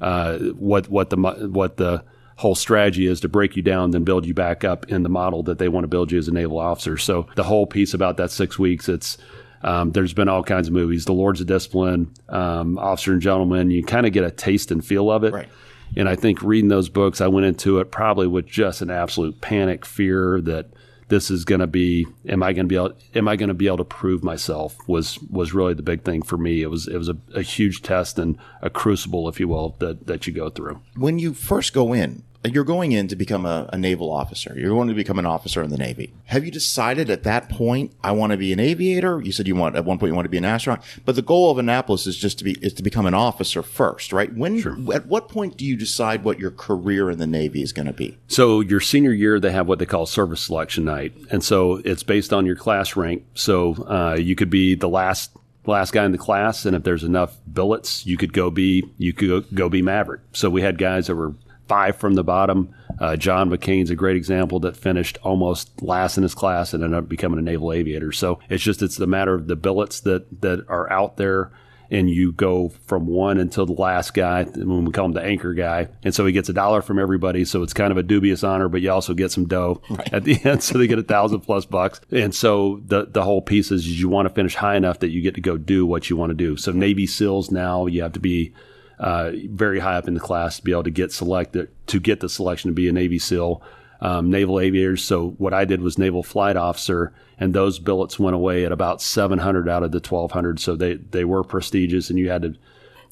Uh, 0.00 0.38
what 0.38 0.88
what 0.88 1.10
the 1.10 1.16
what 1.16 1.76
the 1.76 2.04
whole 2.36 2.54
strategy 2.54 3.06
is 3.06 3.20
to 3.20 3.28
break 3.28 3.56
you 3.56 3.62
down, 3.62 3.90
then 3.90 4.04
build 4.04 4.24
you 4.24 4.32
back 4.32 4.62
up 4.62 4.88
in 4.88 5.02
the 5.02 5.08
model 5.08 5.42
that 5.42 5.58
they 5.58 5.68
want 5.68 5.82
to 5.82 5.88
build 5.88 6.12
you 6.12 6.18
as 6.18 6.28
a 6.28 6.32
naval 6.32 6.58
officer. 6.58 6.96
So 6.96 7.26
the 7.34 7.42
whole 7.42 7.66
piece 7.66 7.94
about 7.94 8.16
that 8.18 8.30
six 8.30 8.56
weeks, 8.60 8.88
it's 8.88 9.18
um, 9.62 9.90
there's 9.90 10.12
been 10.12 10.28
all 10.28 10.44
kinds 10.44 10.68
of 10.68 10.74
movies, 10.74 11.04
The 11.04 11.12
Lords 11.12 11.40
of 11.40 11.48
Discipline, 11.48 12.12
um, 12.28 12.78
Officer 12.78 13.12
and 13.12 13.20
Gentleman. 13.20 13.72
You 13.72 13.82
kind 13.82 14.06
of 14.06 14.12
get 14.12 14.22
a 14.22 14.30
taste 14.30 14.70
and 14.70 14.84
feel 14.84 15.10
of 15.10 15.24
it. 15.24 15.32
Right. 15.32 15.48
And 15.96 16.08
I 16.08 16.14
think 16.14 16.42
reading 16.42 16.68
those 16.68 16.88
books, 16.88 17.20
I 17.20 17.26
went 17.26 17.46
into 17.46 17.80
it 17.80 17.90
probably 17.90 18.28
with 18.28 18.46
just 18.46 18.82
an 18.82 18.90
absolute 18.90 19.40
panic 19.40 19.84
fear 19.84 20.40
that 20.42 20.66
this 21.08 21.30
is 21.30 21.44
going 21.44 21.60
to 21.60 21.66
be 21.66 22.06
am 22.28 22.42
I 22.42 22.52
going 22.52 22.66
to 22.66 22.68
be 22.68 22.76
able 22.76 22.92
am 23.14 23.28
I 23.28 23.36
going 23.36 23.48
to 23.48 23.54
be 23.54 23.66
able 23.66 23.78
to 23.78 23.84
prove 23.84 24.22
myself 24.22 24.76
was 24.86 25.18
was 25.30 25.52
really 25.52 25.74
the 25.74 25.82
big 25.82 26.02
thing 26.02 26.22
for 26.22 26.36
me. 26.36 26.62
It 26.62 26.70
was 26.70 26.86
it 26.86 26.96
was 26.96 27.08
a, 27.08 27.16
a 27.34 27.42
huge 27.42 27.82
test 27.82 28.18
and 28.18 28.38
a 28.62 28.70
crucible, 28.70 29.28
if 29.28 29.40
you 29.40 29.48
will, 29.48 29.76
that 29.80 30.06
that 30.06 30.26
you 30.26 30.32
go 30.32 30.50
through. 30.50 30.80
When 30.96 31.18
you 31.18 31.34
first 31.34 31.72
go 31.72 31.92
in, 31.92 32.24
you're 32.44 32.64
going 32.64 32.92
in 32.92 33.08
to 33.08 33.16
become 33.16 33.44
a, 33.44 33.68
a, 33.72 33.78
naval 33.78 34.12
officer. 34.12 34.54
You're 34.56 34.70
going 34.70 34.88
to 34.88 34.94
become 34.94 35.18
an 35.18 35.26
officer 35.26 35.62
in 35.62 35.70
the 35.70 35.76
Navy. 35.76 36.12
Have 36.26 36.44
you 36.44 36.50
decided 36.50 37.10
at 37.10 37.24
that 37.24 37.48
point, 37.48 37.92
I 38.02 38.12
want 38.12 38.32
to 38.32 38.36
be 38.36 38.52
an 38.52 38.60
aviator? 38.60 39.20
You 39.20 39.32
said 39.32 39.48
you 39.48 39.56
want, 39.56 39.76
at 39.76 39.84
one 39.84 39.98
point, 39.98 40.10
you 40.10 40.14
want 40.14 40.26
to 40.26 40.30
be 40.30 40.38
an 40.38 40.44
astronaut, 40.44 40.84
but 41.04 41.16
the 41.16 41.22
goal 41.22 41.50
of 41.50 41.58
Annapolis 41.58 42.06
is 42.06 42.16
just 42.16 42.38
to 42.38 42.44
be, 42.44 42.52
is 42.62 42.72
to 42.74 42.82
become 42.82 43.06
an 43.06 43.14
officer 43.14 43.62
first, 43.62 44.12
right? 44.12 44.32
When, 44.32 44.60
sure. 44.60 44.76
at 44.94 45.06
what 45.06 45.28
point 45.28 45.56
do 45.56 45.64
you 45.64 45.76
decide 45.76 46.24
what 46.24 46.38
your 46.38 46.50
career 46.50 47.10
in 47.10 47.18
the 47.18 47.26
Navy 47.26 47.62
is 47.62 47.72
going 47.72 47.86
to 47.86 47.92
be? 47.92 48.16
So 48.28 48.60
your 48.60 48.80
senior 48.80 49.12
year, 49.12 49.40
they 49.40 49.50
have 49.50 49.66
what 49.66 49.78
they 49.78 49.86
call 49.86 50.06
service 50.06 50.42
selection 50.42 50.84
night. 50.84 51.14
And 51.30 51.42
so 51.42 51.80
it's 51.84 52.02
based 52.02 52.32
on 52.32 52.46
your 52.46 52.56
class 52.56 52.96
rank. 52.96 53.24
So, 53.34 53.74
uh, 53.88 54.14
you 54.14 54.34
could 54.34 54.50
be 54.50 54.74
the 54.74 54.88
last 54.88 55.30
last 55.66 55.92
guy 55.92 56.04
in 56.04 56.12
the 56.12 56.18
class, 56.18 56.64
and 56.64 56.74
if 56.74 56.82
there's 56.82 57.04
enough 57.04 57.36
billets, 57.52 58.06
you 58.06 58.16
could 58.16 58.32
go 58.32 58.50
be 58.50 58.88
you 58.96 59.12
could 59.12 59.28
go, 59.28 59.40
go 59.54 59.68
be 59.68 59.82
Maverick. 59.82 60.22
So 60.32 60.50
we 60.50 60.62
had 60.62 60.78
guys 60.78 61.06
that 61.06 61.14
were 61.14 61.34
five 61.68 61.96
from 61.96 62.14
the 62.14 62.24
bottom. 62.24 62.74
Uh, 62.98 63.16
John 63.16 63.50
McCain's 63.50 63.90
a 63.90 63.96
great 63.96 64.16
example 64.16 64.60
that 64.60 64.76
finished 64.76 65.18
almost 65.22 65.82
last 65.82 66.16
in 66.16 66.22
his 66.22 66.34
class 66.34 66.74
and 66.74 66.82
ended 66.82 66.98
up 66.98 67.08
becoming 67.08 67.38
a 67.38 67.42
naval 67.42 67.72
aviator. 67.72 68.10
So 68.10 68.40
it's 68.48 68.64
just 68.64 68.82
it's 68.82 68.96
the 68.96 69.06
matter 69.06 69.34
of 69.34 69.46
the 69.46 69.56
billets 69.56 70.00
that 70.00 70.40
that 70.40 70.64
are 70.68 70.90
out 70.90 71.16
there. 71.16 71.52
And 71.90 72.10
you 72.10 72.32
go 72.32 72.68
from 72.86 73.06
one 73.06 73.38
until 73.38 73.64
the 73.64 73.72
last 73.72 74.12
guy, 74.12 74.44
when 74.44 74.84
we 74.84 74.92
call 74.92 75.06
him 75.06 75.12
the 75.12 75.22
anchor 75.22 75.54
guy. 75.54 75.88
And 76.02 76.14
so 76.14 76.26
he 76.26 76.34
gets 76.34 76.50
a 76.50 76.52
dollar 76.52 76.82
from 76.82 76.98
everybody. 76.98 77.46
So 77.46 77.62
it's 77.62 77.72
kind 77.72 77.90
of 77.90 77.96
a 77.96 78.02
dubious 78.02 78.44
honor, 78.44 78.68
but 78.68 78.82
you 78.82 78.90
also 78.92 79.14
get 79.14 79.32
some 79.32 79.46
dough 79.46 79.80
right. 79.90 80.12
at 80.12 80.24
the 80.24 80.38
end. 80.44 80.62
So 80.62 80.76
they 80.76 80.86
get 80.86 80.98
a 80.98 81.02
thousand 81.02 81.40
plus 81.40 81.64
bucks. 81.64 82.02
And 82.10 82.34
so 82.34 82.82
the, 82.84 83.06
the 83.06 83.24
whole 83.24 83.40
piece 83.40 83.70
is 83.70 83.98
you 83.98 84.10
want 84.10 84.28
to 84.28 84.34
finish 84.34 84.54
high 84.54 84.76
enough 84.76 84.98
that 84.98 85.12
you 85.12 85.22
get 85.22 85.34
to 85.36 85.40
go 85.40 85.56
do 85.56 85.86
what 85.86 86.10
you 86.10 86.16
want 86.18 86.28
to 86.28 86.34
do. 86.34 86.58
So 86.58 86.72
Navy 86.72 87.06
SEALs 87.06 87.50
now, 87.50 87.86
you 87.86 88.02
have 88.02 88.12
to 88.12 88.20
be 88.20 88.52
uh, 88.98 89.32
very 89.50 89.78
high 89.78 89.96
up 89.96 90.08
in 90.08 90.14
the 90.14 90.20
class 90.20 90.56
to 90.56 90.64
be 90.64 90.72
able 90.72 90.82
to 90.84 90.90
get 90.90 91.12
selected 91.12 91.70
to 91.86 92.00
get 92.00 92.20
the 92.20 92.28
selection 92.28 92.70
to 92.70 92.74
be 92.74 92.88
a 92.88 92.92
Navy 92.92 93.18
SEAL. 93.18 93.62
Um, 94.00 94.30
naval 94.30 94.60
aviators. 94.60 95.02
So 95.02 95.30
what 95.38 95.52
I 95.52 95.64
did 95.64 95.80
was 95.80 95.98
naval 95.98 96.22
flight 96.22 96.56
officer, 96.56 97.12
and 97.36 97.52
those 97.52 97.80
billets 97.80 98.16
went 98.16 98.36
away 98.36 98.64
at 98.64 98.70
about 98.70 99.02
700 99.02 99.68
out 99.68 99.82
of 99.82 99.90
the 99.90 99.98
1200. 99.98 100.60
So 100.60 100.76
they 100.76 100.94
they 100.94 101.24
were 101.24 101.42
prestigious, 101.42 102.08
and 102.08 102.16
you 102.16 102.30
had 102.30 102.42
to, 102.42 102.54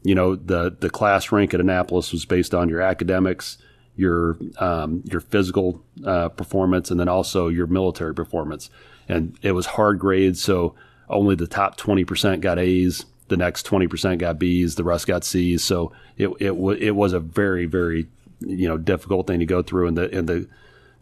you 0.04 0.14
know, 0.14 0.36
the 0.36 0.76
the 0.78 0.88
class 0.88 1.32
rank 1.32 1.52
at 1.54 1.60
Annapolis 1.60 2.12
was 2.12 2.24
based 2.24 2.54
on 2.54 2.68
your 2.68 2.82
academics, 2.82 3.58
your 3.96 4.36
um, 4.58 5.02
your 5.10 5.20
physical 5.20 5.82
uh, 6.04 6.28
performance, 6.28 6.92
and 6.92 7.00
then 7.00 7.08
also 7.08 7.48
your 7.48 7.66
military 7.66 8.14
performance. 8.14 8.70
And 9.08 9.36
it 9.42 9.52
was 9.52 9.66
hard 9.66 9.98
grades, 9.98 10.40
so 10.40 10.76
only 11.08 11.34
the 11.34 11.46
top 11.46 11.76
20% 11.78 12.40
got 12.40 12.58
A's. 12.58 13.06
The 13.28 13.36
next 13.36 13.66
20% 13.66 14.18
got 14.18 14.38
B's. 14.38 14.76
The 14.76 14.84
rest 14.84 15.06
got 15.06 15.24
C's. 15.24 15.64
So 15.64 15.92
it 16.16 16.28
it, 16.38 16.48
w- 16.48 16.78
it 16.80 16.94
was 16.94 17.12
a 17.12 17.20
very 17.20 17.66
very 17.66 18.06
you 18.40 18.68
know 18.68 18.76
difficult 18.78 19.26
thing 19.26 19.40
to 19.40 19.46
go 19.46 19.62
through, 19.62 19.88
and 19.88 19.96
the 19.96 20.16
and 20.16 20.28
the 20.28 20.48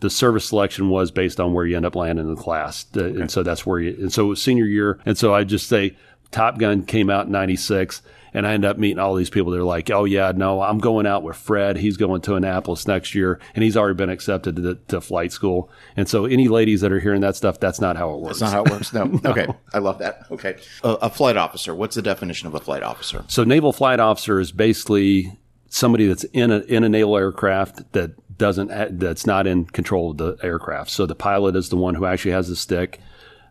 the 0.00 0.10
service 0.10 0.44
selection 0.46 0.88
was 0.90 1.10
based 1.10 1.40
on 1.40 1.52
where 1.52 1.64
you 1.64 1.76
end 1.76 1.86
up 1.86 1.96
landing 1.96 2.26
in 2.26 2.34
the 2.34 2.40
class. 2.40 2.84
Okay. 2.96 3.20
And 3.20 3.30
so 3.30 3.42
that's 3.42 3.64
where 3.64 3.80
you, 3.80 3.96
and 3.98 4.12
so 4.12 4.34
senior 4.34 4.66
year. 4.66 4.98
And 5.06 5.16
so 5.16 5.32
I 5.32 5.44
just 5.44 5.68
say 5.68 5.96
Top 6.34 6.58
Gun 6.58 6.84
came 6.84 7.10
out 7.10 7.26
in 7.26 7.32
96 7.32 8.02
and 8.32 8.44
I 8.44 8.54
end 8.54 8.64
up 8.64 8.76
meeting 8.76 8.98
all 8.98 9.14
these 9.14 9.30
people. 9.30 9.52
They're 9.52 9.62
like, 9.62 9.88
oh, 9.90 10.04
yeah, 10.04 10.32
no, 10.34 10.60
I'm 10.60 10.78
going 10.78 11.06
out 11.06 11.22
with 11.22 11.36
Fred. 11.36 11.76
He's 11.76 11.96
going 11.96 12.22
to 12.22 12.34
Annapolis 12.34 12.88
next 12.88 13.14
year 13.14 13.38
and 13.54 13.62
he's 13.62 13.76
already 13.76 13.94
been 13.94 14.10
accepted 14.10 14.56
to, 14.56 14.62
the, 14.62 14.74
to 14.88 15.00
flight 15.00 15.30
school. 15.30 15.70
And 15.96 16.08
so 16.08 16.24
any 16.24 16.48
ladies 16.48 16.80
that 16.80 16.90
are 16.90 16.98
hearing 16.98 17.20
that 17.20 17.36
stuff, 17.36 17.60
that's 17.60 17.80
not 17.80 17.96
how 17.96 18.12
it 18.14 18.20
works. 18.20 18.40
That's 18.40 18.52
not 18.52 18.56
how 18.56 18.64
it 18.64 18.70
works. 18.72 18.92
No. 18.92 19.04
no. 19.24 19.30
Okay. 19.30 19.46
I 19.72 19.78
love 19.78 20.00
that. 20.00 20.26
Okay. 20.32 20.56
Uh, 20.82 20.96
a 21.00 21.08
flight 21.08 21.36
officer. 21.36 21.72
What's 21.72 21.94
the 21.94 22.02
definition 22.02 22.48
of 22.48 22.54
a 22.56 22.60
flight 22.60 22.82
officer? 22.82 23.24
So 23.28 23.44
naval 23.44 23.72
flight 23.72 24.00
officer 24.00 24.40
is 24.40 24.50
basically 24.50 25.38
somebody 25.68 26.08
that's 26.08 26.24
in 26.24 26.50
a, 26.50 26.58
in 26.62 26.82
a 26.82 26.88
naval 26.88 27.16
aircraft 27.16 27.92
that 27.92 28.10
doesn't 28.36 28.98
that's 28.98 29.24
not 29.24 29.46
in 29.46 29.66
control 29.66 30.10
of 30.10 30.16
the 30.16 30.36
aircraft. 30.42 30.90
So 30.90 31.06
the 31.06 31.14
pilot 31.14 31.54
is 31.54 31.68
the 31.68 31.76
one 31.76 31.94
who 31.94 32.04
actually 32.04 32.32
has 32.32 32.48
the 32.48 32.56
stick. 32.56 32.98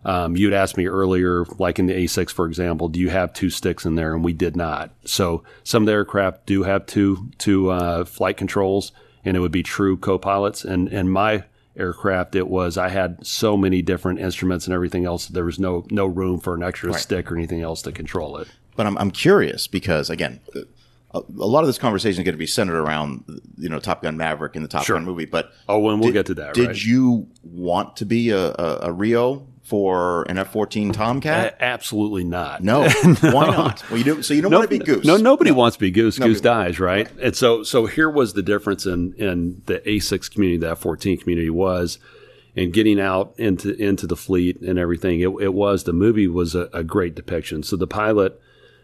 Um, 0.06 0.36
you'd 0.36 0.54
asked 0.54 0.78
me 0.78 0.88
earlier, 0.88 1.46
like 1.58 1.80
in 1.80 1.86
the 1.86 1.94
A6, 1.94 2.32
for 2.32 2.46
example, 2.46 2.90
do 2.90 3.00
you 3.00 3.10
have 3.10 3.34
two 3.34 3.50
sticks 3.50 3.86
in 3.86 3.96
there? 3.96 4.14
And 4.14 4.24
we 4.24 4.34
did 4.34 4.56
not. 4.56 4.92
So 5.06 5.44
some 5.64 5.84
of 5.84 5.88
the 5.88 5.94
aircraft 5.94 6.46
do 6.46 6.64
have 6.64 6.86
two 6.86 7.32
two 7.38 7.70
uh, 7.70 8.06
flight 8.06 8.38
controls, 8.38 8.92
and 9.24 9.38
it 9.38 9.40
would 9.40 9.52
be 9.52 9.64
true 9.64 9.98
co-pilots. 9.98 10.66
And 10.66 10.90
and 10.90 11.12
my 11.12 11.46
aircraft, 11.76 12.36
it 12.36 12.48
was 12.48 12.78
I 12.78 12.90
had 12.90 13.26
so 13.26 13.56
many 13.56 13.82
different 13.82 14.20
instruments 14.20 14.68
and 14.68 14.74
everything 14.74 15.06
else. 15.06 15.28
There 15.28 15.46
was 15.46 15.60
no 15.60 15.86
no 15.90 16.06
room 16.06 16.40
for 16.40 16.54
an 16.54 16.64
extra 16.64 16.92
right. 16.92 17.00
stick 17.00 17.32
or 17.32 17.38
anything 17.38 17.62
else 17.62 17.82
to 17.84 17.92
control 17.92 18.38
it. 18.38 18.48
But 18.76 18.88
I'm 18.88 18.98
I'm 18.98 19.12
curious 19.12 19.68
because 19.68 20.10
again, 20.10 20.42
a, 21.14 21.22
lot 21.30 21.62
of 21.62 21.68
this 21.68 21.78
conversation 21.78 22.22
is 22.22 22.26
going 22.26 22.34
to 22.34 22.40
be 22.40 22.48
centered 22.48 22.80
around 22.80 23.24
you 23.58 23.70
know 23.70 23.80
Top 23.80 24.02
Gun 24.02 24.18
Maverick 24.18 24.56
in 24.56 24.64
the 24.64 24.68
Top 24.68 24.84
sure. 24.84 24.98
Gun 24.98 25.06
movie. 25.06 25.26
But 25.26 25.52
oh, 25.70 25.80
when 25.80 26.00
we'll 26.00 26.10
did, 26.10 26.14
get 26.14 26.26
to 26.28 26.34
that. 26.36 26.54
Did 26.56 26.68
right? 26.68 26.84
you 26.84 27.28
want 27.44 27.98
to 27.98 28.06
be 28.06 28.32
a, 28.32 28.50
a, 28.50 28.80
a 28.84 28.92
RIO 28.92 29.48
for 29.63 30.24
an 30.24 30.38
F 30.38 30.51
fourteen 30.51 30.91
Tomcat? 30.91 31.58
absolutely 31.60 32.24
not. 32.24 32.62
No, 32.62 32.84
no. 33.03 33.32
why 33.32 33.48
not? 33.48 33.84
Well, 33.89 33.98
you 33.98 34.03
do, 34.03 34.22
so 34.22 34.34
you 34.34 34.41
don't 34.41 34.51
no, 34.51 34.60
want 34.60 34.70
to 34.70 34.77
be 34.77 34.84
Goose. 34.84 35.05
No, 35.05 35.17
nobody 35.17 35.51
no. 35.51 35.58
wants 35.58 35.77
to 35.77 35.79
be 35.79 35.89
Goose. 35.89 36.20
Nobody. 36.20 36.34
Goose 36.34 36.41
dies, 36.41 36.79
right? 36.79 37.10
And 37.22 37.36
so, 37.36 37.63
so 37.63 37.86
here 37.86 38.10
was 38.10 38.34
the 38.34 38.43
difference 38.43 38.86
in 38.86 39.13
in 39.13 39.62
the 39.65 39.88
A 39.89 40.00
six 40.00 40.29
community, 40.29 40.58
the 40.58 40.72
F 40.72 40.79
fourteen 40.79 41.17
community 41.17 41.50
was. 41.50 41.98
And 42.55 42.72
getting 42.72 43.00
out 43.00 43.34
into 43.39 43.74
into 43.82 44.05
the 44.05 44.15
fleet 44.15 44.62
and 44.62 44.77
everything, 44.77 45.22
it, 45.22 45.29
it 45.41 45.55
was 45.55 45.86
the 45.86 45.93
movie 45.93 46.27
was 46.27 46.53
a, 46.53 46.70
a 46.72 46.84
great 46.84 47.15
depiction. 47.15 47.63
So 47.63 47.75
the 47.75 47.88
pilot, 47.88 48.39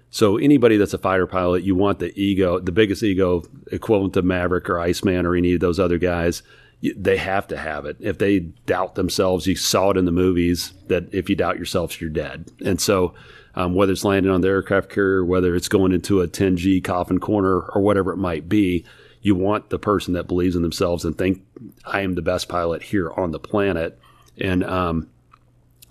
so 0.10 0.38
anybody 0.38 0.78
that's 0.78 0.96
a 0.96 0.98
fighter 0.98 1.28
pilot, 1.28 1.64
you 1.64 1.76
want 1.76 2.00
the 2.00 2.12
ego, 2.20 2.58
the 2.58 2.72
biggest 2.72 3.04
ego 3.04 3.44
equivalent 3.72 4.16
to 4.16 4.24
Maverick 4.24 4.68
or 4.72 4.80
Iceman 4.80 5.24
or 5.28 5.36
any 5.36 5.54
of 5.54 5.60
those 5.60 5.80
other 5.80 6.00
guys. 6.00 6.42
They 6.82 7.18
have 7.18 7.48
to 7.48 7.58
have 7.58 7.86
it. 7.86 7.98
If 8.00 8.18
they 8.18 8.40
doubt 8.40 8.96
themselves, 8.96 9.48
you 9.48 9.56
saw 9.56 9.92
it 9.92 9.98
in 9.98 10.06
the 10.06 10.12
movies 10.12 10.74
that 10.88 11.14
if 11.14 11.30
you 11.30 11.36
doubt 11.36 11.60
yourself, 11.60 12.00
you're 12.00 12.10
dead. 12.10 12.50
And 12.64 12.80
so, 12.80 13.14
um, 13.56 13.74
whether 13.74 13.92
it's 13.92 14.06
landing 14.06 14.32
on 14.32 14.42
the 14.42 14.48
aircraft 14.48 14.90
carrier, 14.90 15.26
whether 15.26 15.56
it's 15.56 15.68
going 15.68 15.92
into 15.92 16.22
a 16.22 16.28
10G 16.28 16.82
coffin 16.84 17.20
corner 17.20 17.60
or 17.60 17.82
whatever 17.82 18.14
it 18.14 18.18
might 18.18 18.48
be, 18.48 18.86
you 19.22 19.36
want 19.36 19.70
the 19.70 19.80
person 19.80 20.14
that 20.14 20.28
believes 20.28 20.56
in 20.56 20.62
themselves 20.62 21.04
and 21.04 21.18
think 21.18 21.44
I 21.86 22.02
am 22.02 22.16
the 22.16 22.22
best 22.22 22.48
pilot 22.48 22.84
here 22.84 23.12
on 23.12 23.32
the 23.32 23.40
planet. 23.40 24.00
And 24.40 24.64
um, 24.64 25.10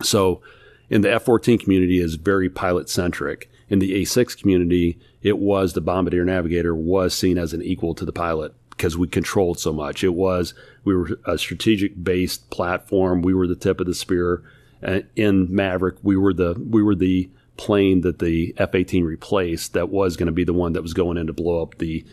so, 0.03 0.41
in 0.89 1.03
the 1.03 1.13
F-14 1.13 1.61
community 1.61 2.01
is 2.01 2.15
very 2.15 2.49
pilot 2.49 2.89
centric 2.89 3.51
in 3.69 3.79
the 3.79 4.03
A6 4.03 4.39
community, 4.39 4.99
it 5.23 5.39
was 5.39 5.73
the 5.73 5.81
Bombardier 5.81 6.25
Navigator 6.25 6.75
was 6.75 7.15
seen 7.15 7.39
as 7.39 7.53
an 7.53 7.63
equal 7.63 7.95
to 7.95 8.05
the 8.05 8.13
pilot 8.13 8.55
because 8.79 8.97
we 8.97 9.09
controlled 9.09 9.59
so 9.59 9.73
much. 9.73 10.03
It 10.03 10.15
was 10.15 10.55
we 10.85 10.95
were 10.95 11.19
a 11.27 11.37
strategic 11.37 12.03
based 12.03 12.49
platform. 12.49 13.21
We 13.21 13.35
were 13.35 13.47
the 13.47 13.57
tip 13.57 13.81
of 13.81 13.87
the 13.87 13.95
spear. 13.95 14.43
Uh, 14.83 15.01
in 15.17 15.53
Maverick, 15.55 15.97
we 16.03 16.17
were 16.17 16.33
the 16.33 16.55
we 16.71 16.83
were 16.83 16.95
the 16.95 17.29
plane 17.57 18.03
that 18.03 18.21
the 18.21 18.55
F-18 18.57 19.05
replaced. 19.05 19.75
That 19.75 19.91
was 19.91 20.17
going 20.17 20.29
to 20.29 20.33
be 20.33 20.45
the 20.45 20.55
one 20.55 20.73
that 20.73 20.83
was 20.83 20.95
going 20.95 21.19
in 21.19 21.27
to 21.27 21.33
blow 21.33 21.61
up 21.61 21.77
the 21.79 22.07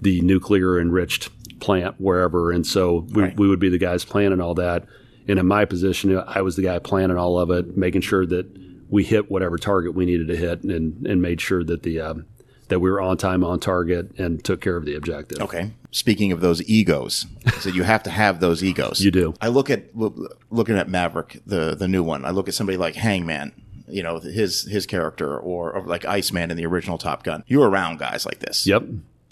the 0.00 0.20
nuclear 0.22 0.80
enriched 0.80 1.28
plant 1.60 2.00
wherever. 2.00 2.50
And 2.50 2.66
so 2.66 3.06
we, 3.10 3.22
right. 3.22 3.36
we 3.36 3.48
would 3.48 3.60
be 3.60 3.68
the 3.68 3.78
guys 3.78 4.04
planning 4.04 4.40
all 4.40 4.54
that. 4.54 4.86
And 5.28 5.38
in 5.38 5.46
my 5.46 5.64
position, 5.64 6.16
I 6.26 6.42
was 6.42 6.56
the 6.56 6.62
guy 6.62 6.78
planning 6.80 7.16
all 7.16 7.38
of 7.38 7.50
it, 7.50 7.76
making 7.76 8.00
sure 8.00 8.26
that 8.26 8.46
we 8.90 9.04
hit 9.04 9.30
whatever 9.30 9.58
target 9.58 9.94
we 9.94 10.04
needed 10.04 10.28
to 10.28 10.36
hit 10.36 10.64
and, 10.64 11.06
and 11.06 11.22
made 11.22 11.40
sure 11.40 11.62
that 11.62 11.84
the 11.84 12.00
um, 12.00 12.26
that 12.72 12.80
we 12.80 12.90
were 12.90 13.02
on 13.02 13.18
time, 13.18 13.44
on 13.44 13.60
target, 13.60 14.18
and 14.18 14.42
took 14.42 14.62
care 14.62 14.76
of 14.78 14.86
the 14.86 14.94
objective. 14.94 15.40
Okay. 15.40 15.72
Speaking 15.90 16.32
of 16.32 16.40
those 16.40 16.66
egos, 16.66 17.26
so 17.60 17.68
you 17.68 17.82
have 17.82 18.02
to 18.04 18.10
have 18.10 18.40
those 18.40 18.64
egos. 18.64 19.02
You 19.02 19.10
do. 19.10 19.34
I 19.42 19.48
look 19.48 19.68
at 19.68 19.94
looking 19.94 20.78
at 20.78 20.88
Maverick, 20.88 21.42
the 21.46 21.74
the 21.74 21.86
new 21.86 22.02
one. 22.02 22.24
I 22.24 22.30
look 22.30 22.48
at 22.48 22.54
somebody 22.54 22.78
like 22.78 22.94
Hangman, 22.94 23.52
you 23.86 24.02
know 24.02 24.20
his 24.20 24.62
his 24.62 24.86
character, 24.86 25.36
or, 25.36 25.72
or 25.72 25.86
like 25.86 26.06
Iceman 26.06 26.50
in 26.50 26.56
the 26.56 26.64
original 26.64 26.96
Top 26.96 27.24
Gun. 27.24 27.44
You're 27.46 27.68
around 27.68 27.98
guys 27.98 28.24
like 28.24 28.38
this. 28.38 28.66
Yep. 28.66 28.84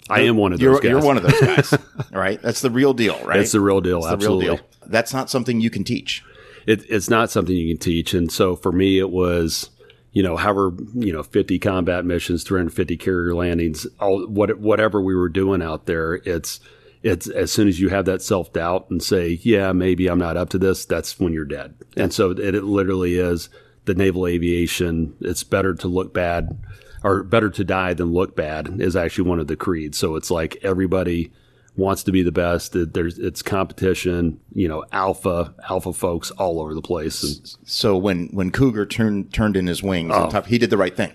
I 0.07 0.21
am 0.21 0.37
one 0.37 0.53
of 0.53 0.59
those 0.59 0.63
you're, 0.63 0.79
guys. 0.79 0.89
You're 0.89 1.01
one 1.01 1.17
of 1.17 1.23
those 1.23 1.39
guys, 1.41 1.73
right? 2.11 2.39
That's 2.43 2.61
the 2.61 2.69
real 2.69 2.93
deal, 2.93 3.19
right? 3.23 3.37
That's 3.37 3.53
the 3.53 3.59
real 3.59 3.81
deal. 3.81 4.01
That's 4.01 4.13
absolutely. 4.13 4.45
real 4.45 4.57
deal. 4.57 4.65
That's 4.85 5.13
not 5.13 5.31
something 5.31 5.61
you 5.61 5.71
can 5.71 5.83
teach. 5.83 6.23
It, 6.67 6.85
it's 6.89 7.09
not 7.09 7.31
something 7.31 7.55
you 7.55 7.73
can 7.73 7.79
teach, 7.81 8.13
and 8.13 8.31
so 8.31 8.55
for 8.55 8.71
me, 8.71 8.99
it 8.99 9.09
was 9.09 9.71
you 10.11 10.21
know, 10.21 10.35
however, 10.35 10.73
you 10.93 11.13
know, 11.13 11.23
50 11.23 11.57
combat 11.59 12.05
missions, 12.05 12.43
350 12.43 12.97
carrier 12.97 13.33
landings, 13.33 13.87
all 13.99 14.27
what, 14.27 14.59
whatever 14.59 15.01
we 15.01 15.15
were 15.15 15.29
doing 15.29 15.61
out 15.61 15.85
there, 15.85 16.15
it's, 16.25 16.59
it's 17.03 17.27
as 17.29 17.51
soon 17.51 17.67
as 17.67 17.79
you 17.79 17.89
have 17.89 18.05
that 18.05 18.21
self 18.21 18.51
doubt 18.53 18.89
and 18.89 19.01
say, 19.01 19.39
yeah, 19.41 19.71
maybe 19.71 20.07
I'm 20.07 20.19
not 20.19 20.37
up 20.37 20.49
to 20.49 20.57
this, 20.57 20.85
that's 20.85 21.19
when 21.19 21.33
you're 21.33 21.45
dead. 21.45 21.75
And 21.95 22.13
so 22.13 22.31
it, 22.31 22.55
it 22.55 22.63
literally 22.63 23.17
is 23.17 23.49
the 23.85 23.95
naval 23.95 24.27
aviation. 24.27 25.15
It's 25.21 25.43
better 25.43 25.73
to 25.75 25.87
look 25.87 26.13
bad 26.13 26.61
or 27.03 27.23
better 27.23 27.49
to 27.49 27.63
die 27.63 27.93
than 27.93 28.13
look 28.13 28.35
bad 28.35 28.79
is 28.79 28.95
actually 28.95 29.27
one 29.29 29.39
of 29.39 29.47
the 29.47 29.55
creeds. 29.55 29.97
So 29.97 30.15
it's 30.15 30.29
like 30.29 30.57
everybody, 30.61 31.31
wants 31.75 32.03
to 32.03 32.11
be 32.11 32.21
the 32.21 32.31
best. 32.31 32.75
There's 32.75 33.17
it's 33.17 33.41
competition, 33.41 34.39
you 34.53 34.67
know, 34.67 34.85
alpha 34.91 35.53
alpha 35.69 35.93
folks 35.93 36.31
all 36.31 36.59
over 36.59 36.73
the 36.73 36.81
place. 36.81 37.23
And, 37.23 37.55
so 37.65 37.97
when 37.97 38.27
when 38.27 38.51
Cougar 38.51 38.85
turned 38.87 39.33
turned 39.33 39.55
in 39.55 39.67
his 39.67 39.81
wings, 39.81 40.11
oh. 40.13 40.29
top, 40.29 40.47
he 40.47 40.57
did 40.57 40.69
the 40.69 40.77
right 40.77 40.95
thing. 40.95 41.13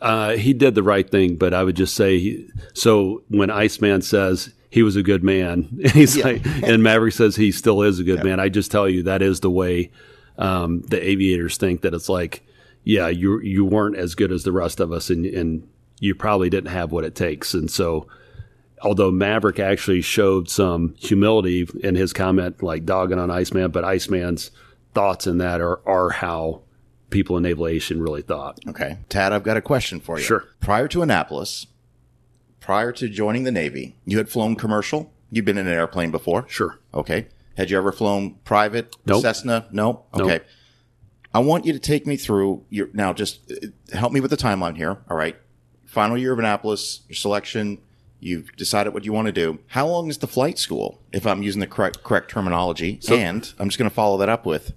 Uh, 0.00 0.32
he 0.32 0.52
did 0.52 0.74
the 0.74 0.82
right 0.82 1.08
thing, 1.08 1.36
but 1.36 1.54
I 1.54 1.64
would 1.64 1.76
just 1.76 1.94
say 1.94 2.18
he, 2.18 2.50
so. 2.74 3.22
When 3.28 3.50
Iceman 3.50 4.02
says 4.02 4.52
he 4.70 4.82
was 4.82 4.96
a 4.96 5.02
good 5.02 5.24
man, 5.24 5.68
and 5.82 5.90
he's 5.92 6.16
yeah. 6.16 6.24
like, 6.24 6.46
and 6.62 6.82
Maverick 6.82 7.14
says 7.14 7.36
he 7.36 7.50
still 7.50 7.82
is 7.82 7.98
a 7.98 8.04
good 8.04 8.18
yeah. 8.18 8.24
man. 8.24 8.40
I 8.40 8.48
just 8.48 8.70
tell 8.70 8.88
you 8.88 9.04
that 9.04 9.22
is 9.22 9.40
the 9.40 9.50
way 9.50 9.90
um, 10.36 10.82
the 10.82 11.02
aviators 11.02 11.56
think 11.56 11.80
that 11.80 11.94
it's 11.94 12.10
like, 12.10 12.42
yeah, 12.84 13.08
you 13.08 13.40
you 13.40 13.64
weren't 13.64 13.96
as 13.96 14.14
good 14.14 14.30
as 14.30 14.44
the 14.44 14.52
rest 14.52 14.80
of 14.80 14.92
us, 14.92 15.08
and 15.08 15.24
and 15.24 15.66
you 15.98 16.14
probably 16.14 16.50
didn't 16.50 16.70
have 16.70 16.92
what 16.92 17.04
it 17.04 17.14
takes, 17.14 17.54
and 17.54 17.70
so 17.70 18.06
although 18.82 19.10
Maverick 19.10 19.58
actually 19.58 20.02
showed 20.02 20.48
some 20.48 20.94
humility 20.98 21.68
in 21.82 21.94
his 21.94 22.12
comment, 22.12 22.62
like 22.62 22.84
dogging 22.84 23.18
on 23.18 23.30
Iceman, 23.30 23.70
but 23.70 23.84
Iceman's 23.84 24.50
thoughts 24.94 25.26
in 25.26 25.38
that 25.38 25.60
are, 25.60 25.86
are 25.88 26.10
how 26.10 26.62
people 27.10 27.36
in 27.36 27.42
naval 27.42 27.66
aviation 27.66 28.02
really 28.02 28.22
thought. 28.22 28.58
Okay. 28.68 28.98
Tad, 29.08 29.32
I've 29.32 29.42
got 29.42 29.56
a 29.56 29.62
question 29.62 30.00
for 30.00 30.18
you. 30.18 30.24
Sure. 30.24 30.44
Prior 30.60 30.88
to 30.88 31.02
Annapolis, 31.02 31.66
prior 32.60 32.92
to 32.92 33.08
joining 33.08 33.44
the 33.44 33.52
Navy, 33.52 33.96
you 34.04 34.18
had 34.18 34.28
flown 34.28 34.56
commercial? 34.56 35.12
You've 35.30 35.44
been 35.44 35.58
in 35.58 35.66
an 35.66 35.72
airplane 35.72 36.10
before? 36.10 36.46
Sure. 36.48 36.78
Okay. 36.94 37.26
Had 37.56 37.70
you 37.70 37.78
ever 37.78 37.92
flown 37.92 38.34
private? 38.44 38.94
Nope. 39.06 39.22
Cessna? 39.22 39.66
No? 39.70 40.04
Okay. 40.14 40.26
Nope. 40.26 40.42
I 41.32 41.38
want 41.40 41.66
you 41.66 41.72
to 41.72 41.78
take 41.78 42.06
me 42.06 42.16
through 42.16 42.64
your, 42.70 42.88
now 42.92 43.12
just 43.12 43.50
uh, 43.50 43.96
help 43.96 44.12
me 44.12 44.20
with 44.20 44.30
the 44.30 44.36
timeline 44.36 44.76
here. 44.76 44.98
All 45.10 45.16
right. 45.16 45.36
Final 45.84 46.18
year 46.18 46.32
of 46.32 46.38
Annapolis, 46.38 47.02
your 47.08 47.16
selection, 47.16 47.78
You've 48.18 48.54
decided 48.56 48.94
what 48.94 49.04
you 49.04 49.12
want 49.12 49.26
to 49.26 49.32
do. 49.32 49.58
How 49.68 49.86
long 49.86 50.08
is 50.08 50.18
the 50.18 50.26
flight 50.26 50.58
school, 50.58 51.00
if 51.12 51.26
I'm 51.26 51.42
using 51.42 51.60
the 51.60 51.66
correct 51.66 52.02
correct 52.02 52.30
terminology? 52.30 52.98
So, 53.00 53.14
and 53.14 53.52
I'm 53.58 53.68
just 53.68 53.78
going 53.78 53.90
to 53.90 53.94
follow 53.94 54.16
that 54.18 54.28
up 54.28 54.46
with, 54.46 54.72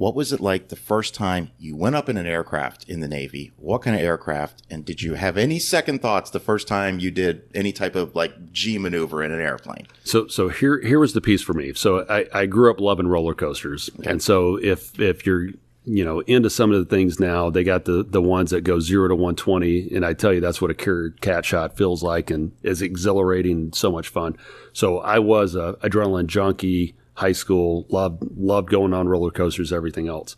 What 0.00 0.14
was 0.14 0.32
it 0.32 0.40
like 0.40 0.68
the 0.68 0.76
first 0.76 1.14
time 1.14 1.50
you 1.58 1.76
went 1.76 1.94
up 1.94 2.08
in 2.08 2.16
an 2.16 2.24
aircraft 2.24 2.88
in 2.88 3.00
the 3.00 3.06
Navy? 3.06 3.52
What 3.58 3.82
kind 3.82 3.94
of 3.94 4.00
aircraft? 4.00 4.62
And 4.70 4.82
did 4.82 5.02
you 5.02 5.12
have 5.12 5.36
any 5.36 5.58
second 5.58 6.00
thoughts 6.00 6.30
the 6.30 6.40
first 6.40 6.66
time 6.66 7.00
you 7.00 7.10
did 7.10 7.42
any 7.54 7.70
type 7.70 7.94
of 7.94 8.14
like 8.16 8.50
G 8.50 8.78
maneuver 8.78 9.22
in 9.22 9.30
an 9.30 9.42
airplane? 9.42 9.86
So, 10.02 10.26
so 10.26 10.48
here, 10.48 10.80
here 10.80 10.98
was 10.98 11.12
the 11.12 11.20
piece 11.20 11.42
for 11.42 11.52
me. 11.52 11.74
So 11.74 12.06
I, 12.08 12.24
I 12.32 12.46
grew 12.46 12.70
up 12.70 12.80
loving 12.80 13.08
roller 13.08 13.34
coasters. 13.34 13.90
And 14.06 14.22
so 14.22 14.56
if, 14.56 14.98
if 14.98 15.26
you're, 15.26 15.50
you 15.92 16.04
know, 16.04 16.20
into 16.20 16.48
some 16.48 16.70
of 16.72 16.78
the 16.78 16.84
things 16.84 17.18
now, 17.18 17.50
they 17.50 17.64
got 17.64 17.84
the, 17.84 18.04
the 18.04 18.22
ones 18.22 18.50
that 18.50 18.60
go 18.60 18.78
zero 18.78 19.08
to 19.08 19.14
120. 19.14 19.94
And 19.94 20.06
I 20.06 20.12
tell 20.12 20.32
you, 20.32 20.40
that's 20.40 20.62
what 20.62 20.70
a 20.70 20.74
carrier 20.74 21.10
cat 21.20 21.44
shot 21.44 21.76
feels 21.76 22.02
like 22.02 22.30
and 22.30 22.52
is 22.62 22.80
exhilarating, 22.80 23.72
so 23.72 23.90
much 23.90 24.08
fun. 24.08 24.36
So 24.72 25.00
I 25.00 25.18
was 25.18 25.56
a 25.56 25.76
adrenaline 25.82 26.26
junkie 26.26 26.94
high 27.14 27.32
school, 27.32 27.86
loved 27.90 28.22
loved 28.36 28.70
going 28.70 28.94
on 28.94 29.08
roller 29.08 29.30
coasters, 29.30 29.72
everything 29.72 30.08
else. 30.08 30.36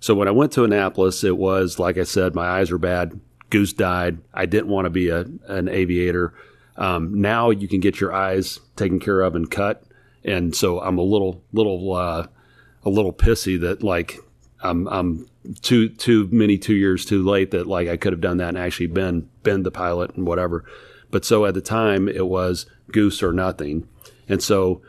So 0.00 0.14
when 0.14 0.26
I 0.26 0.32
went 0.32 0.52
to 0.52 0.64
Annapolis, 0.64 1.22
it 1.22 1.36
was 1.36 1.78
like 1.78 1.98
I 1.98 2.04
said, 2.04 2.34
my 2.34 2.46
eyes 2.46 2.70
were 2.70 2.78
bad. 2.78 3.20
Goose 3.50 3.72
died. 3.72 4.18
I 4.32 4.46
didn't 4.46 4.68
want 4.68 4.86
to 4.86 4.90
be 4.90 5.10
a, 5.10 5.26
an 5.46 5.68
aviator. 5.68 6.34
Um, 6.76 7.20
now 7.20 7.50
you 7.50 7.68
can 7.68 7.80
get 7.80 8.00
your 8.00 8.12
eyes 8.12 8.58
taken 8.74 8.98
care 8.98 9.20
of 9.20 9.36
and 9.36 9.48
cut, 9.48 9.84
and 10.24 10.56
so 10.56 10.80
I'm 10.80 10.98
a 10.98 11.02
little 11.02 11.42
little 11.52 11.92
uh, 11.92 12.26
a 12.84 12.90
little 12.90 13.12
pissy 13.12 13.60
that 13.60 13.82
like 13.82 14.18
I'm 14.64 14.88
I'm 14.88 15.28
too 15.62 15.88
too 15.90 16.28
many 16.32 16.58
two 16.58 16.74
years 16.74 17.04
too 17.04 17.22
late 17.22 17.50
that 17.52 17.66
like 17.66 17.86
I 17.88 17.96
could 17.96 18.12
have 18.12 18.20
done 18.20 18.38
that 18.38 18.48
and 18.48 18.58
actually 18.58 18.86
been 18.88 19.28
been 19.42 19.62
the 19.62 19.70
pilot 19.70 20.14
and 20.16 20.26
whatever. 20.26 20.64
But 21.10 21.24
so 21.24 21.44
at 21.46 21.54
the 21.54 21.60
time 21.60 22.08
it 22.08 22.26
was 22.26 22.66
goose 22.90 23.22
or 23.22 23.32
nothing, 23.32 23.86
and 24.28 24.42
so 24.42 24.82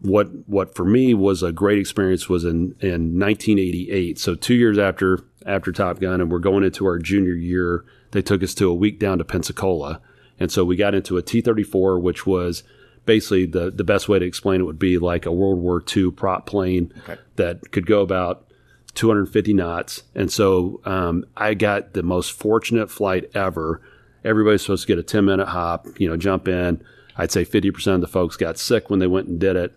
what 0.00 0.28
what 0.46 0.74
for 0.74 0.84
me 0.84 1.14
was 1.14 1.42
a 1.42 1.52
great 1.52 1.78
experience 1.78 2.28
was 2.28 2.44
in 2.44 2.74
in 2.80 3.18
1988. 3.18 4.18
So 4.18 4.34
two 4.34 4.54
years 4.54 4.78
after 4.78 5.24
after 5.44 5.72
Top 5.72 5.98
Gun, 6.00 6.20
and 6.20 6.30
we're 6.30 6.38
going 6.38 6.64
into 6.64 6.86
our 6.86 6.98
junior 6.98 7.34
year. 7.34 7.84
They 8.12 8.22
took 8.22 8.42
us 8.42 8.54
to 8.54 8.70
a 8.70 8.74
week 8.74 8.98
down 8.98 9.18
to 9.18 9.24
Pensacola, 9.24 10.00
and 10.40 10.50
so 10.50 10.64
we 10.64 10.76
got 10.76 10.94
into 10.94 11.18
a 11.18 11.22
T-34, 11.22 12.00
which 12.00 12.26
was 12.26 12.62
basically 13.04 13.44
the 13.44 13.70
the 13.70 13.84
best 13.84 14.08
way 14.08 14.18
to 14.18 14.24
explain 14.24 14.60
it 14.62 14.64
would 14.64 14.78
be 14.78 14.96
like 14.96 15.26
a 15.26 15.32
World 15.32 15.58
War 15.58 15.82
II 15.94 16.10
prop 16.12 16.46
plane 16.46 16.90
Okay. 17.02 17.20
that 17.36 17.70
could 17.70 17.84
go 17.86 18.00
about 18.00 18.47
250 18.94 19.52
knots. 19.54 20.02
And 20.14 20.30
so 20.30 20.80
um, 20.84 21.24
I 21.36 21.54
got 21.54 21.92
the 21.92 22.02
most 22.02 22.32
fortunate 22.32 22.90
flight 22.90 23.30
ever. 23.34 23.80
Everybody's 24.24 24.62
supposed 24.62 24.86
to 24.86 24.88
get 24.88 24.98
a 24.98 25.02
10 25.02 25.24
minute 25.24 25.48
hop, 25.48 25.86
you 25.98 26.08
know, 26.08 26.16
jump 26.16 26.48
in. 26.48 26.82
I'd 27.16 27.32
say 27.32 27.44
50% 27.44 27.94
of 27.94 28.00
the 28.00 28.06
folks 28.06 28.36
got 28.36 28.58
sick 28.58 28.90
when 28.90 29.00
they 29.00 29.06
went 29.06 29.28
and 29.28 29.40
did 29.40 29.56
it. 29.56 29.76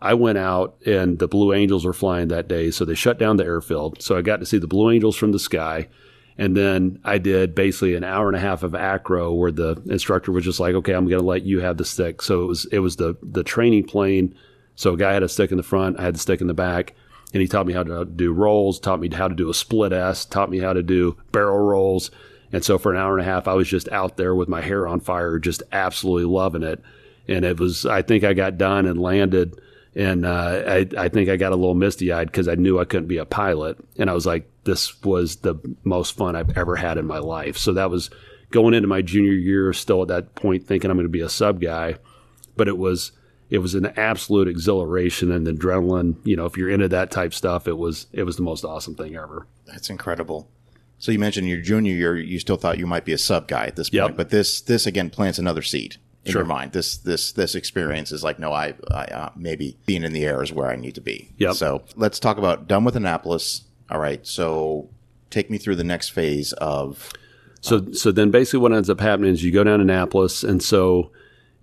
I 0.00 0.14
went 0.14 0.36
out 0.36 0.76
and 0.84 1.18
the 1.18 1.28
Blue 1.28 1.54
Angels 1.54 1.84
were 1.84 1.94
flying 1.94 2.28
that 2.28 2.48
day. 2.48 2.70
So 2.70 2.84
they 2.84 2.94
shut 2.94 3.18
down 3.18 3.38
the 3.38 3.44
airfield. 3.44 4.02
So 4.02 4.16
I 4.16 4.22
got 4.22 4.40
to 4.40 4.46
see 4.46 4.58
the 4.58 4.66
Blue 4.66 4.90
Angels 4.90 5.16
from 5.16 5.32
the 5.32 5.38
sky. 5.38 5.88
And 6.36 6.56
then 6.56 6.98
I 7.04 7.18
did 7.18 7.54
basically 7.54 7.94
an 7.94 8.04
hour 8.04 8.26
and 8.28 8.36
a 8.36 8.40
half 8.40 8.62
of 8.62 8.74
acro 8.74 9.32
where 9.32 9.52
the 9.52 9.80
instructor 9.86 10.32
was 10.32 10.44
just 10.44 10.60
like, 10.60 10.74
okay, 10.74 10.92
I'm 10.92 11.06
going 11.06 11.20
to 11.20 11.26
let 11.26 11.44
you 11.44 11.60
have 11.60 11.76
the 11.76 11.84
stick. 11.84 12.22
So 12.22 12.42
it 12.42 12.46
was, 12.46 12.64
it 12.66 12.78
was 12.80 12.96
the, 12.96 13.16
the 13.22 13.44
training 13.44 13.84
plane. 13.84 14.34
So 14.74 14.94
a 14.94 14.96
guy 14.96 15.12
had 15.12 15.22
a 15.22 15.28
stick 15.28 15.52
in 15.52 15.56
the 15.56 15.62
front, 15.62 16.00
I 16.00 16.02
had 16.02 16.16
the 16.16 16.18
stick 16.18 16.40
in 16.40 16.48
the 16.48 16.54
back, 16.54 16.94
and 17.34 17.42
he 17.42 17.48
taught 17.48 17.66
me 17.66 17.72
how 17.72 17.82
to 17.82 18.04
do 18.04 18.32
rolls, 18.32 18.78
taught 18.78 19.00
me 19.00 19.10
how 19.12 19.26
to 19.26 19.34
do 19.34 19.50
a 19.50 19.54
split 19.54 19.92
S, 19.92 20.24
taught 20.24 20.48
me 20.48 20.60
how 20.60 20.72
to 20.72 20.84
do 20.84 21.16
barrel 21.32 21.58
rolls. 21.58 22.12
And 22.52 22.64
so 22.64 22.78
for 22.78 22.92
an 22.92 22.98
hour 22.98 23.18
and 23.18 23.26
a 23.26 23.30
half, 23.30 23.48
I 23.48 23.54
was 23.54 23.68
just 23.68 23.90
out 23.90 24.16
there 24.16 24.36
with 24.36 24.48
my 24.48 24.60
hair 24.60 24.86
on 24.86 25.00
fire, 25.00 25.40
just 25.40 25.64
absolutely 25.72 26.32
loving 26.32 26.62
it. 26.62 26.80
And 27.26 27.44
it 27.44 27.58
was, 27.58 27.84
I 27.84 28.02
think 28.02 28.22
I 28.22 28.34
got 28.34 28.56
done 28.56 28.86
and 28.86 29.00
landed, 29.00 29.60
and 29.96 30.24
uh, 30.24 30.62
I, 30.66 30.86
I 30.96 31.08
think 31.08 31.28
I 31.28 31.36
got 31.36 31.52
a 31.52 31.56
little 31.56 31.74
misty 31.74 32.12
eyed 32.12 32.28
because 32.28 32.46
I 32.46 32.54
knew 32.54 32.78
I 32.78 32.84
couldn't 32.84 33.08
be 33.08 33.18
a 33.18 33.24
pilot. 33.24 33.78
And 33.98 34.08
I 34.08 34.12
was 34.12 34.26
like, 34.26 34.48
this 34.62 35.02
was 35.02 35.36
the 35.36 35.56
most 35.82 36.16
fun 36.16 36.36
I've 36.36 36.56
ever 36.56 36.76
had 36.76 36.98
in 36.98 37.06
my 37.06 37.18
life. 37.18 37.56
So 37.56 37.72
that 37.72 37.90
was 37.90 38.10
going 38.50 38.74
into 38.74 38.88
my 38.88 39.02
junior 39.02 39.32
year, 39.32 39.72
still 39.72 40.02
at 40.02 40.08
that 40.08 40.36
point 40.36 40.66
thinking 40.66 40.90
I'm 40.90 40.96
going 40.96 41.06
to 41.06 41.10
be 41.10 41.20
a 41.20 41.28
sub 41.28 41.60
guy. 41.60 41.96
But 42.56 42.68
it 42.68 42.78
was, 42.78 43.10
it 43.54 43.58
was 43.58 43.74
an 43.74 43.86
absolute 43.96 44.48
exhilaration 44.48 45.30
and 45.30 45.46
adrenaline. 45.46 46.16
You 46.24 46.36
know, 46.36 46.46
if 46.46 46.56
you're 46.56 46.70
into 46.70 46.88
that 46.88 47.10
type 47.10 47.32
stuff, 47.32 47.68
it 47.68 47.78
was, 47.78 48.06
it 48.12 48.24
was 48.24 48.36
the 48.36 48.42
most 48.42 48.64
awesome 48.64 48.94
thing 48.96 49.14
ever. 49.16 49.46
That's 49.66 49.88
incredible. 49.90 50.48
So 50.98 51.12
you 51.12 51.18
mentioned 51.18 51.48
your 51.48 51.60
junior 51.60 51.94
year, 51.94 52.16
you 52.16 52.38
still 52.40 52.56
thought 52.56 52.78
you 52.78 52.86
might 52.86 53.04
be 53.04 53.12
a 53.12 53.18
sub 53.18 53.46
guy 53.46 53.66
at 53.66 53.76
this 53.76 53.90
point, 53.90 54.08
Yep. 54.10 54.16
but 54.16 54.30
this 54.30 54.60
this 54.60 54.86
again 54.86 55.10
plants 55.10 55.38
another 55.38 55.62
seed 55.62 55.96
in 56.24 56.32
Sure. 56.32 56.40
your 56.42 56.46
mind. 56.46 56.72
This 56.72 56.96
this 56.96 57.32
this 57.32 57.54
experience 57.54 58.10
is 58.10 58.24
like, 58.24 58.38
no, 58.38 58.52
I, 58.52 58.74
I 58.90 59.04
uh, 59.04 59.30
maybe 59.36 59.76
being 59.86 60.02
in 60.04 60.12
the 60.12 60.24
air 60.24 60.42
is 60.42 60.52
where 60.52 60.68
I 60.70 60.76
need 60.76 60.94
to 60.94 61.00
be. 61.00 61.30
Yeah. 61.36 61.52
So 61.52 61.82
let's 61.94 62.18
talk 62.18 62.38
about 62.38 62.66
done 62.66 62.84
with 62.84 62.96
Annapolis. 62.96 63.62
All 63.90 64.00
right. 64.00 64.26
So 64.26 64.88
take 65.30 65.50
me 65.50 65.58
through 65.58 65.76
the 65.76 65.84
next 65.84 66.08
phase 66.10 66.52
of 66.54 67.12
So, 67.60 67.92
so 67.92 68.10
then 68.12 68.30
basically 68.30 68.60
what 68.60 68.72
ends 68.72 68.88
up 68.90 69.00
happening 69.00 69.32
is 69.32 69.44
you 69.44 69.52
go 69.52 69.64
down 69.64 69.78
to 69.78 69.82
Annapolis. 69.82 70.42
And 70.42 70.62
so 70.62 71.10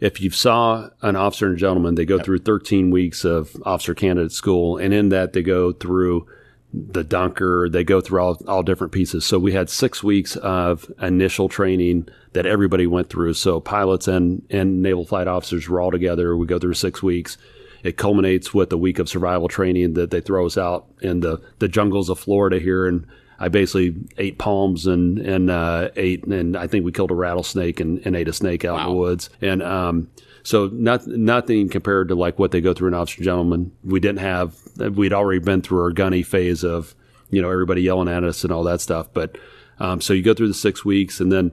if 0.02 0.20
you 0.20 0.32
saw 0.32 0.90
an 1.04 1.16
officer 1.16 1.48
and 1.48 1.58
gentleman, 1.58 1.94
they 1.94 2.06
go 2.06 2.20
through 2.20 2.40
13 2.40 2.90
weeks 2.90 3.24
of 3.24 3.56
officer 3.64 3.94
candidate 3.94 4.32
school. 4.32 4.78
And 4.78 4.94
in 4.96 5.10
that, 5.10 5.34
they 5.34 5.44
go 5.44 5.72
through 5.72 6.28
the 6.74 7.04
dunker, 7.04 7.70
they 7.70 7.84
go 7.84 8.02
through 8.02 8.22
all, 8.22 8.42
all 8.48 8.64
different 8.64 8.94
pieces. 8.94 9.26
So 9.26 9.38
we 9.38 9.52
had 9.52 9.70
six 9.70 10.02
weeks 10.02 10.38
of 10.38 10.92
initial 11.02 11.50
training 11.50 12.08
that 12.34 12.48
everybody 12.48 12.88
went 12.88 13.10
through. 13.10 13.34
So 13.36 13.60
pilots 13.60 14.08
and, 14.08 14.44
and 14.50 14.82
naval 14.82 15.06
flight 15.06 15.28
officers 15.28 15.70
were 15.70 15.80
all 15.80 15.92
together. 15.92 16.36
We 16.36 16.48
go 16.48 16.60
through 16.60 16.74
six 16.74 17.04
weeks. 17.04 17.38
It 17.84 17.98
culminates 17.98 18.54
with 18.54 18.72
a 18.72 18.78
week 18.78 19.00
of 19.00 19.10
survival 19.10 19.50
training 19.50 19.94
that 19.94 20.12
they 20.12 20.22
throw 20.22 20.46
us 20.46 20.58
out 20.58 20.88
in 21.02 21.20
the, 21.20 21.42
the 21.60 21.68
jungles 21.68 22.10
of 22.10 22.20
Florida 22.20 22.58
here. 22.58 22.88
And 22.88 23.06
I 23.42 23.48
basically 23.48 23.96
ate 24.20 24.38
palms 24.38 24.86
and, 24.86 25.18
and, 25.18 25.50
uh, 25.50 25.90
ate, 25.96 26.26
and 26.28 26.56
I 26.56 26.68
think 26.68 26.86
we 26.86 26.92
killed 26.92 27.10
a 27.10 27.16
rattlesnake 27.16 27.80
and, 27.80 28.00
and 28.06 28.16
ate 28.16 28.28
a 28.28 28.34
snake 28.34 28.64
out 28.64 28.80
in 28.80 28.86
the 28.86 28.94
woods. 28.94 29.32
And, 29.42 29.64
um, 29.64 30.12
so 30.44 30.68
not, 30.68 31.08
nothing 31.08 31.68
compared 31.68 32.10
to 32.10 32.16
like 32.16 32.38
what 32.38 32.52
they 32.52 32.62
go 32.62 32.76
through 32.76 32.90
in 32.90 32.94
officer 32.94 33.24
gentlemen. 33.24 33.72
We 33.84 34.00
didn't 34.00 34.20
have, 34.20 34.56
we'd 34.96 35.12
already 35.12 35.40
been 35.40 35.64
through 35.64 35.82
our 35.82 35.92
gunny 35.92 36.22
phase 36.22 36.64
of, 36.64 36.94
you 37.32 37.42
know, 37.42 37.50
everybody 37.50 37.82
yelling 37.82 38.10
at 38.10 38.24
us 38.24 38.44
and 38.44 38.54
all 38.54 38.64
that 38.66 38.80
stuff. 38.80 39.08
But, 39.12 39.40
um, 39.80 40.02
so 40.02 40.14
you 40.14 40.22
go 40.22 40.36
through 40.36 40.50
the 40.50 40.54
six 40.54 40.86
weeks 40.86 41.20
and 41.20 41.32
then 41.32 41.52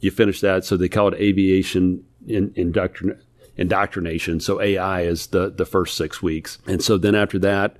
you 0.00 0.10
finish 0.10 0.42
that. 0.42 0.66
So 0.66 0.76
they 0.76 0.90
call 0.90 1.08
it 1.08 1.14
aviation 1.14 2.04
in, 2.26 2.50
indoctrin- 2.50 3.18
indoctrination. 3.56 4.40
So 4.40 4.60
AI 4.60 5.02
is 5.02 5.28
the, 5.28 5.48
the 5.48 5.64
first 5.64 5.96
six 5.96 6.22
weeks. 6.22 6.58
And 6.66 6.82
so 6.82 6.98
then 6.98 7.14
after 7.14 7.38
that, 7.38 7.78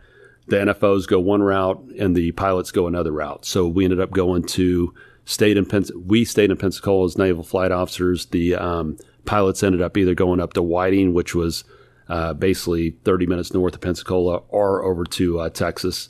the 0.51 0.57
NFOs 0.57 1.07
go 1.07 1.19
one 1.19 1.43
route 1.43 1.81
and 1.99 2.15
the 2.15 2.33
pilots 2.33 2.71
go 2.71 2.87
another 2.87 3.13
route. 3.13 3.45
So 3.45 3.67
we 3.67 3.85
ended 3.85 4.01
up 4.01 4.11
going 4.11 4.43
to 4.45 4.93
stayed 5.25 5.57
in 5.57 5.65
Pens- 5.65 5.93
we 5.95 6.25
stayed 6.25 6.51
in 6.51 6.57
Pensacola 6.57 7.07
as 7.07 7.17
naval 7.17 7.45
flight 7.45 7.73
officers. 7.73 8.27
The 8.27 8.57
um, 8.57 8.97
pilots 9.25 9.63
ended 9.63 9.81
up 9.81 9.97
either 9.97 10.15
going 10.15 10.41
up 10.41 10.53
to 10.55 10.63
Whiting, 10.63 11.15
which 11.15 11.35
was 11.35 11.65
uh, 12.09 12.35
basically 12.35 12.91
30 13.05 13.27
minutes 13.27 13.55
north 13.55 13.75
of 13.75 13.81
Pensacola, 13.81 14.43
or 14.49 14.83
over 14.83 15.05
to 15.05 15.41
uh, 15.41 15.51
Texas. 15.51 16.09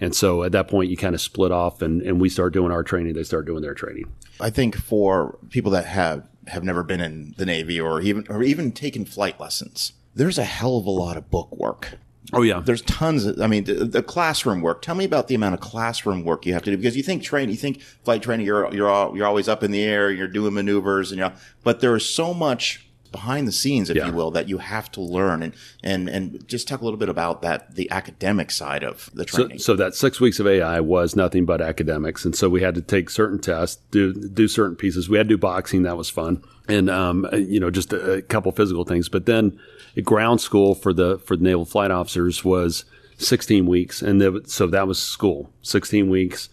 And 0.00 0.14
so 0.14 0.44
at 0.44 0.52
that 0.52 0.68
point, 0.68 0.90
you 0.90 0.96
kind 0.96 1.14
of 1.14 1.20
split 1.20 1.50
off, 1.50 1.82
and, 1.82 2.02
and 2.02 2.20
we 2.20 2.28
start 2.28 2.52
doing 2.52 2.70
our 2.70 2.84
training. 2.84 3.14
They 3.14 3.24
start 3.24 3.46
doing 3.46 3.62
their 3.62 3.74
training. 3.74 4.04
I 4.40 4.50
think 4.50 4.76
for 4.76 5.38
people 5.50 5.72
that 5.72 5.86
have 5.86 6.28
have 6.46 6.64
never 6.64 6.82
been 6.82 7.00
in 7.00 7.34
the 7.36 7.44
Navy 7.44 7.80
or 7.80 8.00
even 8.00 8.26
or 8.28 8.42
even 8.42 8.72
taken 8.72 9.04
flight 9.04 9.40
lessons, 9.40 9.94
there's 10.14 10.38
a 10.38 10.44
hell 10.44 10.76
of 10.76 10.86
a 10.86 10.90
lot 10.90 11.16
of 11.16 11.30
book 11.30 11.54
work. 11.56 11.98
Oh 12.32 12.42
yeah, 12.42 12.60
There's 12.60 12.82
tons 12.82 13.24
of, 13.24 13.40
I 13.40 13.46
mean, 13.46 13.64
the, 13.64 13.72
the 13.86 14.02
classroom 14.02 14.60
work. 14.60 14.82
Tell 14.82 14.94
me 14.94 15.04
about 15.04 15.28
the 15.28 15.34
amount 15.34 15.54
of 15.54 15.60
classroom 15.60 16.24
work 16.24 16.44
you 16.44 16.52
have 16.52 16.62
to 16.64 16.70
do 16.70 16.76
because 16.76 16.96
you 16.96 17.02
think 17.02 17.22
train, 17.22 17.48
you 17.48 17.56
think 17.56 17.80
flight 17.80 18.22
training, 18.22 18.44
you're, 18.44 18.72
you're, 18.74 18.88
all, 18.90 19.16
you're 19.16 19.26
always 19.26 19.48
up 19.48 19.62
in 19.62 19.70
the 19.70 19.82
air, 19.82 20.10
you're 20.10 20.28
doing 20.28 20.52
maneuvers 20.54 21.10
and 21.10 21.18
you 21.18 21.24
know, 21.24 21.32
but 21.64 21.80
there 21.80 21.96
is 21.96 22.08
so 22.08 22.34
much 22.34 22.84
behind 23.10 23.48
the 23.48 23.52
scenes, 23.52 23.88
if 23.88 23.96
Yeah. 23.96 24.08
you 24.08 24.12
will, 24.12 24.30
that 24.32 24.50
you 24.50 24.58
have 24.58 24.90
to 24.92 25.00
learn 25.00 25.42
and, 25.42 25.54
and, 25.82 26.10
and 26.10 26.46
just 26.46 26.68
talk 26.68 26.82
a 26.82 26.84
little 26.84 26.98
bit 26.98 27.08
about 27.08 27.40
that, 27.40 27.74
the 27.74 27.90
academic 27.90 28.50
side 28.50 28.84
of 28.84 29.08
the 29.14 29.24
training. 29.24 29.58
so 29.60 29.74
that 29.76 29.94
six 29.94 30.20
weeks 30.20 30.38
of 30.38 30.46
AI 30.46 30.80
was 30.80 31.16
nothing 31.16 31.46
but 31.46 31.62
academics, 31.62 32.26
and 32.26 32.36
so 32.36 32.50
we 32.50 32.60
had 32.60 32.74
to 32.74 32.82
take 32.82 33.08
certain 33.08 33.38
tests, 33.38 33.80
do 33.90 34.12
do 34.12 34.46
certain 34.46 34.76
pieces. 34.76 35.08
We 35.08 35.16
had 35.16 35.26
to 35.30 35.36
do 35.36 35.38
boxing, 35.38 35.84
that 35.84 35.96
was 35.96 36.10
fun, 36.10 36.42
and 36.68 36.90
um, 36.90 37.26
you 37.32 37.58
know, 37.58 37.70
just 37.70 37.94
a, 37.94 38.12
a 38.16 38.20
couple 38.22 38.52
physical 38.52 38.84
things. 38.84 39.08
But 39.08 39.24
then, 39.24 39.58
ground 40.02 40.40
school 40.40 40.74
for 40.74 40.92
the 40.92 41.18
for 41.18 41.36
the 41.36 41.44
naval 41.44 41.64
flight 41.64 41.90
officers 41.90 42.44
was 42.44 42.84
16 43.18 43.66
weeks, 43.66 44.02
and 44.02 44.20
there, 44.20 44.32
so 44.46 44.66
that 44.68 44.86
was 44.86 45.00
school, 45.00 45.50
16 45.62 46.08
weeks, 46.08 46.48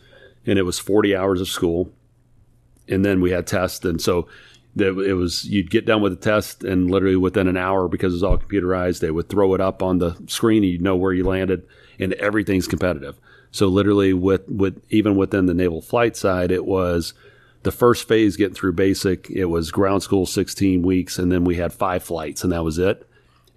and 0.45 0.57
it 0.57 0.63
was 0.63 0.79
40 0.79 1.15
hours 1.15 1.41
of 1.41 1.47
school, 1.47 1.91
and 2.87 3.05
then 3.05 3.21
we 3.21 3.31
had 3.31 3.47
tests, 3.47 3.85
and 3.85 4.01
so. 4.01 4.27
that 4.75 4.97
It 4.99 5.13
was 5.13 5.45
you'd 5.45 5.71
get 5.71 5.85
done 5.85 6.01
with 6.01 6.11
the 6.11 6.31
test, 6.31 6.65
and 6.65 6.91
literally 6.91 7.15
within 7.15 7.47
an 7.47 7.55
hour, 7.55 7.87
because 7.87 8.11
it 8.11 8.17
was 8.17 8.23
all 8.23 8.37
computerized, 8.37 8.99
they 8.99 9.09
would 9.09 9.29
throw 9.29 9.53
it 9.53 9.61
up 9.61 9.81
on 9.81 9.99
the 9.99 10.17
screen, 10.27 10.63
and 10.63 10.71
you'd 10.73 10.81
know 10.81 10.97
where 10.97 11.13
you 11.13 11.23
landed, 11.23 11.65
and 11.97 12.11
everything's 12.13 12.67
competitive. 12.67 13.15
So 13.51 13.67
literally, 13.67 14.11
with 14.11 14.49
with 14.49 14.81
even 14.89 15.15
within 15.15 15.45
the 15.45 15.53
naval 15.53 15.81
flight 15.81 16.17
side, 16.17 16.51
it 16.51 16.65
was 16.65 17.13
the 17.63 17.71
first 17.71 18.05
phase 18.05 18.35
getting 18.35 18.53
through 18.53 18.73
basic. 18.73 19.29
It 19.29 19.45
was 19.45 19.71
ground 19.71 20.03
school, 20.03 20.25
sixteen 20.25 20.81
weeks, 20.81 21.17
and 21.17 21.31
then 21.31 21.45
we 21.45 21.55
had 21.55 21.71
five 21.71 22.03
flights, 22.03 22.43
and 22.43 22.51
that 22.51 22.65
was 22.65 22.77
it. 22.77 23.07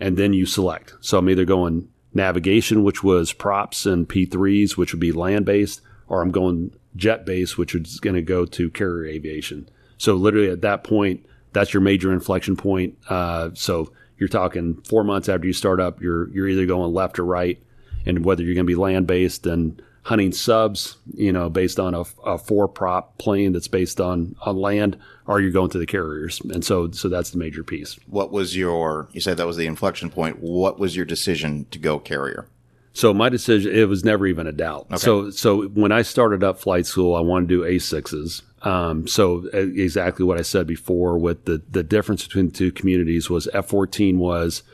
And 0.00 0.16
then 0.16 0.32
you 0.32 0.46
select. 0.46 0.94
So 1.00 1.18
I'm 1.18 1.28
either 1.28 1.44
going 1.44 1.88
navigation, 2.14 2.84
which 2.84 3.02
was 3.02 3.32
props 3.32 3.86
and 3.86 4.08
P3s, 4.08 4.76
which 4.76 4.92
would 4.92 5.00
be 5.00 5.12
land 5.12 5.44
based, 5.44 5.80
or 6.08 6.22
I'm 6.22 6.30
going 6.30 6.72
jet 6.96 7.26
based, 7.26 7.58
which 7.58 7.74
is 7.74 8.00
going 8.00 8.16
to 8.16 8.22
go 8.22 8.44
to 8.44 8.70
carrier 8.70 9.06
aviation. 9.10 9.68
So 9.98 10.14
literally 10.14 10.50
at 10.50 10.62
that 10.62 10.84
point, 10.84 11.26
that's 11.52 11.72
your 11.72 11.80
major 11.80 12.12
inflection 12.12 12.56
point. 12.56 12.96
Uh, 13.08 13.50
so 13.54 13.92
you're 14.18 14.28
talking 14.28 14.80
four 14.82 15.04
months 15.04 15.28
after 15.28 15.46
you 15.46 15.52
start 15.52 15.80
up, 15.80 16.00
you're 16.00 16.28
you're 16.30 16.48
either 16.48 16.66
going 16.66 16.92
left 16.92 17.18
or 17.18 17.24
right, 17.24 17.62
and 18.04 18.24
whether 18.24 18.42
you're 18.42 18.54
going 18.54 18.66
to 18.66 18.70
be 18.70 18.74
land 18.74 19.06
based 19.06 19.46
and 19.46 19.80
hunting 20.02 20.32
subs, 20.32 20.96
you 21.14 21.32
know, 21.32 21.50
based 21.50 21.78
on 21.78 21.94
a, 21.94 22.02
a, 22.24 22.38
four 22.38 22.66
prop 22.66 23.18
plane 23.18 23.52
that's 23.52 23.68
based 23.68 24.00
on 24.00 24.34
on 24.40 24.56
land, 24.56 24.98
or 25.28 25.40
you're 25.40 25.52
going 25.52 25.68
to 25.70 25.78
the 25.78 25.86
carriers, 25.86 26.40
and 26.40 26.64
so 26.64 26.90
so 26.90 27.08
that's 27.08 27.30
the 27.30 27.38
major 27.38 27.62
piece. 27.62 28.00
What 28.06 28.32
was 28.32 28.56
your? 28.56 29.08
You 29.12 29.20
said 29.20 29.36
that 29.36 29.46
was 29.46 29.58
the 29.58 29.66
inflection 29.66 30.10
point. 30.10 30.40
What 30.40 30.80
was 30.80 30.96
your 30.96 31.04
decision 31.04 31.66
to 31.70 31.78
go 31.78 31.98
carrier? 31.98 32.48
So 32.94 33.14
my 33.14 33.28
decision, 33.28 33.72
it 33.72 33.88
was 33.88 34.02
never 34.02 34.26
even 34.26 34.46
a 34.48 34.52
doubt. 34.52 34.86
Okay. 34.90 34.96
So 34.96 35.30
so 35.30 35.68
when 35.68 35.92
I 35.92 36.02
started 36.02 36.42
up 36.42 36.58
flight 36.58 36.86
school, 36.86 37.14
I 37.14 37.20
wanted 37.20 37.50
to 37.50 37.62
do 37.62 37.70
A6s. 37.70 38.42
Um, 38.66 39.06
so 39.06 39.44
uh, 39.54 39.58
exactly 39.58 40.24
what 40.24 40.38
I 40.38 40.42
said 40.42 40.66
before 40.66 41.16
with 41.16 41.44
the, 41.44 41.62
the 41.70 41.84
difference 41.84 42.24
between 42.24 42.46
the 42.46 42.52
two 42.52 42.72
communities 42.72 43.30
was 43.30 43.46
F-14 43.52 44.16
was 44.16 44.64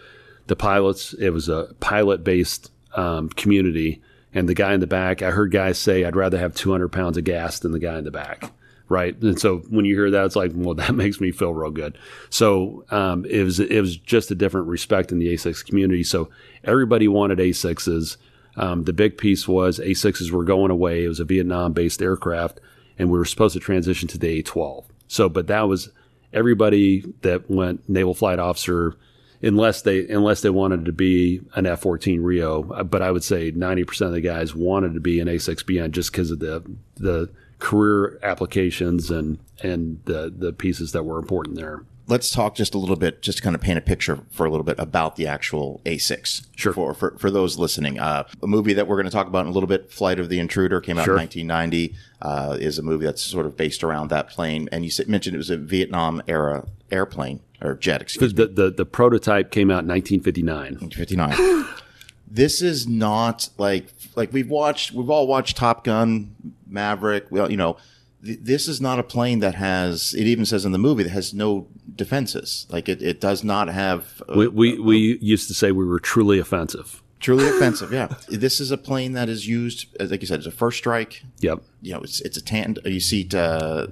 the 0.47 0.57
pilots. 0.57 1.13
It 1.15 1.31
was 1.31 1.51
a 1.51 1.75
pilot 1.81 2.25
based 2.25 2.71
um, 2.95 3.29
community. 3.29 4.01
And 4.33 4.49
the 4.49 4.55
guy 4.55 4.73
in 4.73 4.81
the 4.81 4.87
back, 4.87 5.21
I 5.21 5.31
heard 5.31 5.53
guys 5.53 5.79
say, 5.79 6.05
I'd 6.05 6.17
rather 6.17 6.39
have 6.39 6.55
200 6.55 6.89
pounds 6.89 7.19
of 7.19 7.25
gas 7.25 7.59
than 7.59 7.73
the 7.73 7.79
guy 7.79 7.99
in 7.99 8.05
the 8.05 8.11
back. 8.11 8.51
Right. 8.89 9.17
And 9.23 9.41
so 9.41 9.59
when 9.71 9.87
you 9.87 9.95
hear 9.95 10.11
that, 10.11 10.27
it's 10.27 10.37
like, 10.37 10.53
well, 10.55 10.75
that 10.75 10.95
makes 10.95 11.21
me 11.21 11.33
feel 11.33 11.55
real 11.55 11.71
good. 11.71 11.97
So, 12.31 12.85
um, 12.91 13.25
it 13.25 13.43
was, 13.43 13.59
it 13.61 13.81
was 13.81 13.97
just 13.97 14.31
a 14.31 14.35
different 14.35 14.67
respect 14.67 15.11
in 15.11 15.19
the 15.19 15.29
A6 15.35 15.65
community. 15.65 16.03
So 16.03 16.29
everybody 16.65 17.09
wanted 17.09 17.39
A6s. 17.39 18.17
Um, 18.57 18.85
the 18.85 18.93
big 18.93 19.19
piece 19.19 19.49
was 19.49 19.79
A6s 19.79 20.31
were 20.31 20.45
going 20.45 20.71
away. 20.71 21.05
It 21.05 21.09
was 21.09 21.19
a 21.19 21.25
Vietnam 21.25 21.73
based 21.73 22.03
aircraft 22.03 22.61
and 22.99 23.11
we 23.11 23.19
were 23.19 23.25
supposed 23.25 23.55
to 23.55 23.61
transition 23.61 24.09
to 24.09 24.19
the 24.19 24.43
A12. 24.43 24.85
So, 25.09 25.29
but 25.29 25.47
that 25.49 25.63
was 25.63 25.91
everybody 26.33 27.05
that 27.23 27.51
went 27.51 27.89
naval 27.89 28.15
flight 28.15 28.39
officer, 28.39 28.97
unless 29.45 29.83
they 29.83 30.07
unless 30.09 30.41
they 30.41 30.51
wanted 30.51 30.85
to 30.87 30.93
be 30.93 31.41
an 31.55 31.67
F-14 31.67 32.23
RIO. 32.23 32.63
But 32.85 33.03
I 33.03 33.11
would 33.11 33.25
say 33.25 33.53
90% 33.53 34.07
of 34.07 34.13
the 34.13 34.21
guys 34.21 34.55
wanted 34.55 34.95
to 34.95 35.01
be 35.01 35.21
an 35.21 35.29
A6BN 35.29 35.91
just 35.91 36.13
because 36.13 36.31
of 36.31 36.39
the 36.41 36.63
the 36.97 37.31
career 37.59 38.19
applications 38.23 39.11
and 39.11 39.39
and 39.63 40.01
the 40.05 40.33
the 40.37 40.53
pieces 40.53 40.93
that 40.93 41.05
were 41.05 41.19
important 41.19 41.57
there 41.57 41.85
let's 42.07 42.31
talk 42.31 42.55
just 42.55 42.75
a 42.75 42.79
little 42.79 42.97
bit, 42.97 43.23
just 43.23 43.39
to 43.39 43.45
kind 43.45 43.55
of 43.55 43.61
paint 43.61 43.79
a 43.79 43.81
picture 43.81 44.21
for 44.31 44.47
a 44.47 44.51
little 44.51 44.65
bit 44.65 44.79
about 44.79 45.17
the 45.17 45.27
actual 45.27 45.81
A6. 45.85 46.47
Sure. 46.57 46.73
For, 46.73 46.95
for, 46.95 47.17
for 47.19 47.31
those 47.31 47.59
listening, 47.59 47.99
uh, 47.99 48.25
a 48.43 48.47
movie 48.47 48.75
that 48.75 48.87
we're 48.87 48.97
going 48.97 49.07
to 49.07 49.13
talk 49.13 49.27
about 49.27 49.47
in 49.47 49.47
a 49.49 49.53
little 49.53 49.67
bit, 49.67 49.91
Flight 49.91 50.19
of 50.19 50.29
the 50.29 50.39
Intruder, 50.39 50.81
came 50.81 50.99
out 50.99 51.05
sure. 51.05 51.15
in 51.15 51.21
1990, 51.21 51.95
uh, 52.23 52.57
is 52.61 52.79
a 52.79 52.83
movie 52.83 53.07
that's 53.07 53.23
sort 53.23 53.47
of 53.47 53.57
based 53.57 53.83
around 53.83 54.11
that 54.11 54.29
plane. 54.29 54.69
And 54.73 54.85
you 54.85 54.91
mentioned 55.07 55.35
it 55.35 55.39
was 55.39 55.51
a 55.51 55.57
Vietnam 55.57 56.23
era 56.29 56.67
airplane 56.91 57.41
or 57.65 57.75
jet, 57.75 58.03
excuse 58.03 58.35
the, 58.35 58.47
me. 58.49 58.55
The, 58.55 58.71
the 58.71 58.87
prototype 58.87 59.51
came 59.51 59.71
out 59.71 59.83
in 59.85 59.89
1959. 59.89 60.77
1959. 60.81 61.75
this 62.29 62.63
is 62.63 62.87
not 62.87 63.49
like, 63.59 63.89
like 64.15 64.33
we've 64.33 64.51
watched, 64.51 64.93
we've 64.93 65.11
all 65.11 65.27
watched 65.27 65.57
Top 65.57 65.85
Gun, 65.85 66.35
Maverick, 66.67 67.27
well, 67.31 67.51
you 67.51 67.57
know, 67.57 67.77
this 68.25 68.69
is 68.69 68.81
not 68.81 68.99
a 68.99 69.03
plane 69.03 69.41
that 69.41 69.55
has 69.55 70.15
it 70.15 70.27
even 70.27 70.47
says 70.47 70.65
in 70.65 70.73
the 70.73 70.79
movie 70.79 71.03
that 71.03 71.11
has 71.11 71.35
no 71.35 71.67
defenses 71.95 72.67
like 72.71 72.89
it, 72.89 73.03
it 73.03 73.21
does 73.21 73.45
not 73.45 73.69
have 73.69 74.23
a, 74.29 74.39
we, 74.39 74.49
we, 74.49 74.79
we 74.79 75.19
used 75.21 75.47
to 75.49 75.55
say 75.55 75.73
we 75.73 75.85
were 75.85 76.01
truly 76.01 76.39
offensive 76.39 77.03
truly 77.21 77.47
offensive 77.47 77.93
yeah 77.93 78.09
this 78.29 78.61
is 78.61 78.71
a 78.71 78.79
plane 78.79 79.13
that 79.13 79.29
is 79.29 79.47
used 79.47 79.87
like 80.01 80.23
you 80.23 80.27
said 80.27 80.39
it's 80.39 80.47
a 80.47 80.51
first 80.51 80.79
strike 80.79 81.23
yep 81.41 81.63
you 81.83 81.93
know 81.93 82.01
it's 82.01 82.21
it's 82.23 82.39
a 82.39 82.43
tan 82.43 82.77
you 82.87 83.01
see 83.01 83.29
uh, 83.35 83.87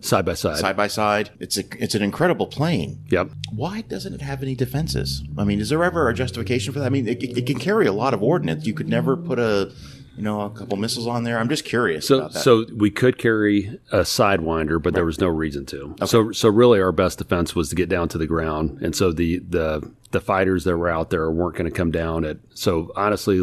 side 0.00 0.24
by 0.24 0.34
side 0.34 0.56
side 0.58 0.76
by 0.76 0.86
side 0.86 1.30
it's 1.38 1.56
a 1.56 1.64
it's 1.82 1.94
an 1.94 2.02
incredible 2.02 2.46
plane 2.46 3.04
yep 3.08 3.30
why 3.52 3.80
doesn't 3.82 4.14
it 4.14 4.20
have 4.20 4.42
any 4.42 4.54
defenses 4.54 5.22
i 5.38 5.44
mean 5.44 5.60
is 5.60 5.68
there 5.68 5.82
ever 5.84 6.08
a 6.08 6.14
justification 6.14 6.72
for 6.72 6.78
that 6.78 6.86
i 6.86 6.90
mean 6.90 7.08
it, 7.08 7.22
it 7.22 7.46
can 7.46 7.58
carry 7.58 7.86
a 7.86 7.92
lot 7.92 8.14
of 8.14 8.22
ordnance 8.22 8.66
you 8.66 8.74
could 8.74 8.88
never 8.88 9.16
put 9.16 9.38
a 9.38 9.72
you 10.20 10.24
know, 10.24 10.42
a 10.42 10.50
couple 10.50 10.76
missiles 10.76 11.06
on 11.06 11.24
there. 11.24 11.38
I'm 11.38 11.48
just 11.48 11.64
curious. 11.64 12.06
So, 12.06 12.28
so 12.28 12.66
we 12.76 12.90
could 12.90 13.16
carry 13.16 13.80
a 13.90 14.00
sidewinder, 14.00 14.82
but 14.82 14.92
there 14.92 15.06
was 15.06 15.18
no 15.18 15.28
reason 15.28 15.64
to. 15.66 15.92
Okay. 15.92 16.06
So, 16.06 16.30
so 16.32 16.50
really, 16.50 16.78
our 16.78 16.92
best 16.92 17.16
defense 17.16 17.54
was 17.54 17.70
to 17.70 17.74
get 17.74 17.88
down 17.88 18.08
to 18.08 18.18
the 18.18 18.26
ground, 18.26 18.82
and 18.82 18.94
so 18.94 19.12
the 19.12 19.38
the 19.38 19.90
the 20.10 20.20
fighters 20.20 20.64
that 20.64 20.76
were 20.76 20.90
out 20.90 21.08
there 21.08 21.30
weren't 21.30 21.56
going 21.56 21.70
to 21.70 21.76
come 21.76 21.90
down 21.90 22.26
at. 22.26 22.36
So 22.54 22.92
honestly, 22.96 23.40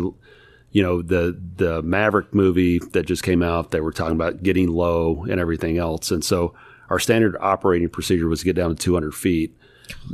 you 0.72 0.84
know, 0.84 1.02
the 1.02 1.40
the 1.56 1.82
Maverick 1.82 2.34
movie 2.34 2.80
that 2.92 3.06
just 3.06 3.24
came 3.24 3.42
out, 3.42 3.72
they 3.72 3.82
were 3.82 3.92
talking 3.92 4.16
about 4.16 4.44
getting 4.44 4.70
low 4.70 5.26
and 5.30 5.40
everything 5.40 5.78
else, 5.78 6.12
and 6.12 6.24
so 6.24 6.54
our 6.90 7.00
standard 7.00 7.36
operating 7.40 7.90
procedure 7.90 8.28
was 8.28 8.40
to 8.40 8.46
get 8.46 8.56
down 8.56 8.70
to 8.70 8.76
200 8.76 9.14
feet, 9.14 9.56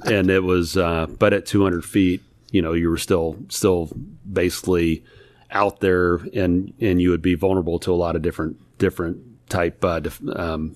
and 0.05 0.29
it 0.29 0.43
was, 0.43 0.75
uh, 0.75 1.05
but 1.19 1.33
at 1.33 1.45
200 1.45 1.85
feet, 1.85 2.23
you 2.51 2.61
know, 2.61 2.73
you 2.73 2.89
were 2.89 2.97
still 2.97 3.37
still 3.49 3.91
basically 4.31 5.03
out 5.53 5.79
there 5.79 6.15
and 6.33 6.73
and 6.81 7.01
you 7.01 7.11
would 7.11 7.21
be 7.21 7.35
vulnerable 7.35 7.79
to 7.79 7.91
a 7.91 7.95
lot 7.95 8.15
of 8.15 8.21
different 8.21 8.57
different 8.79 9.17
type 9.49 9.83
uh, 9.85 10.01
um, 10.35 10.75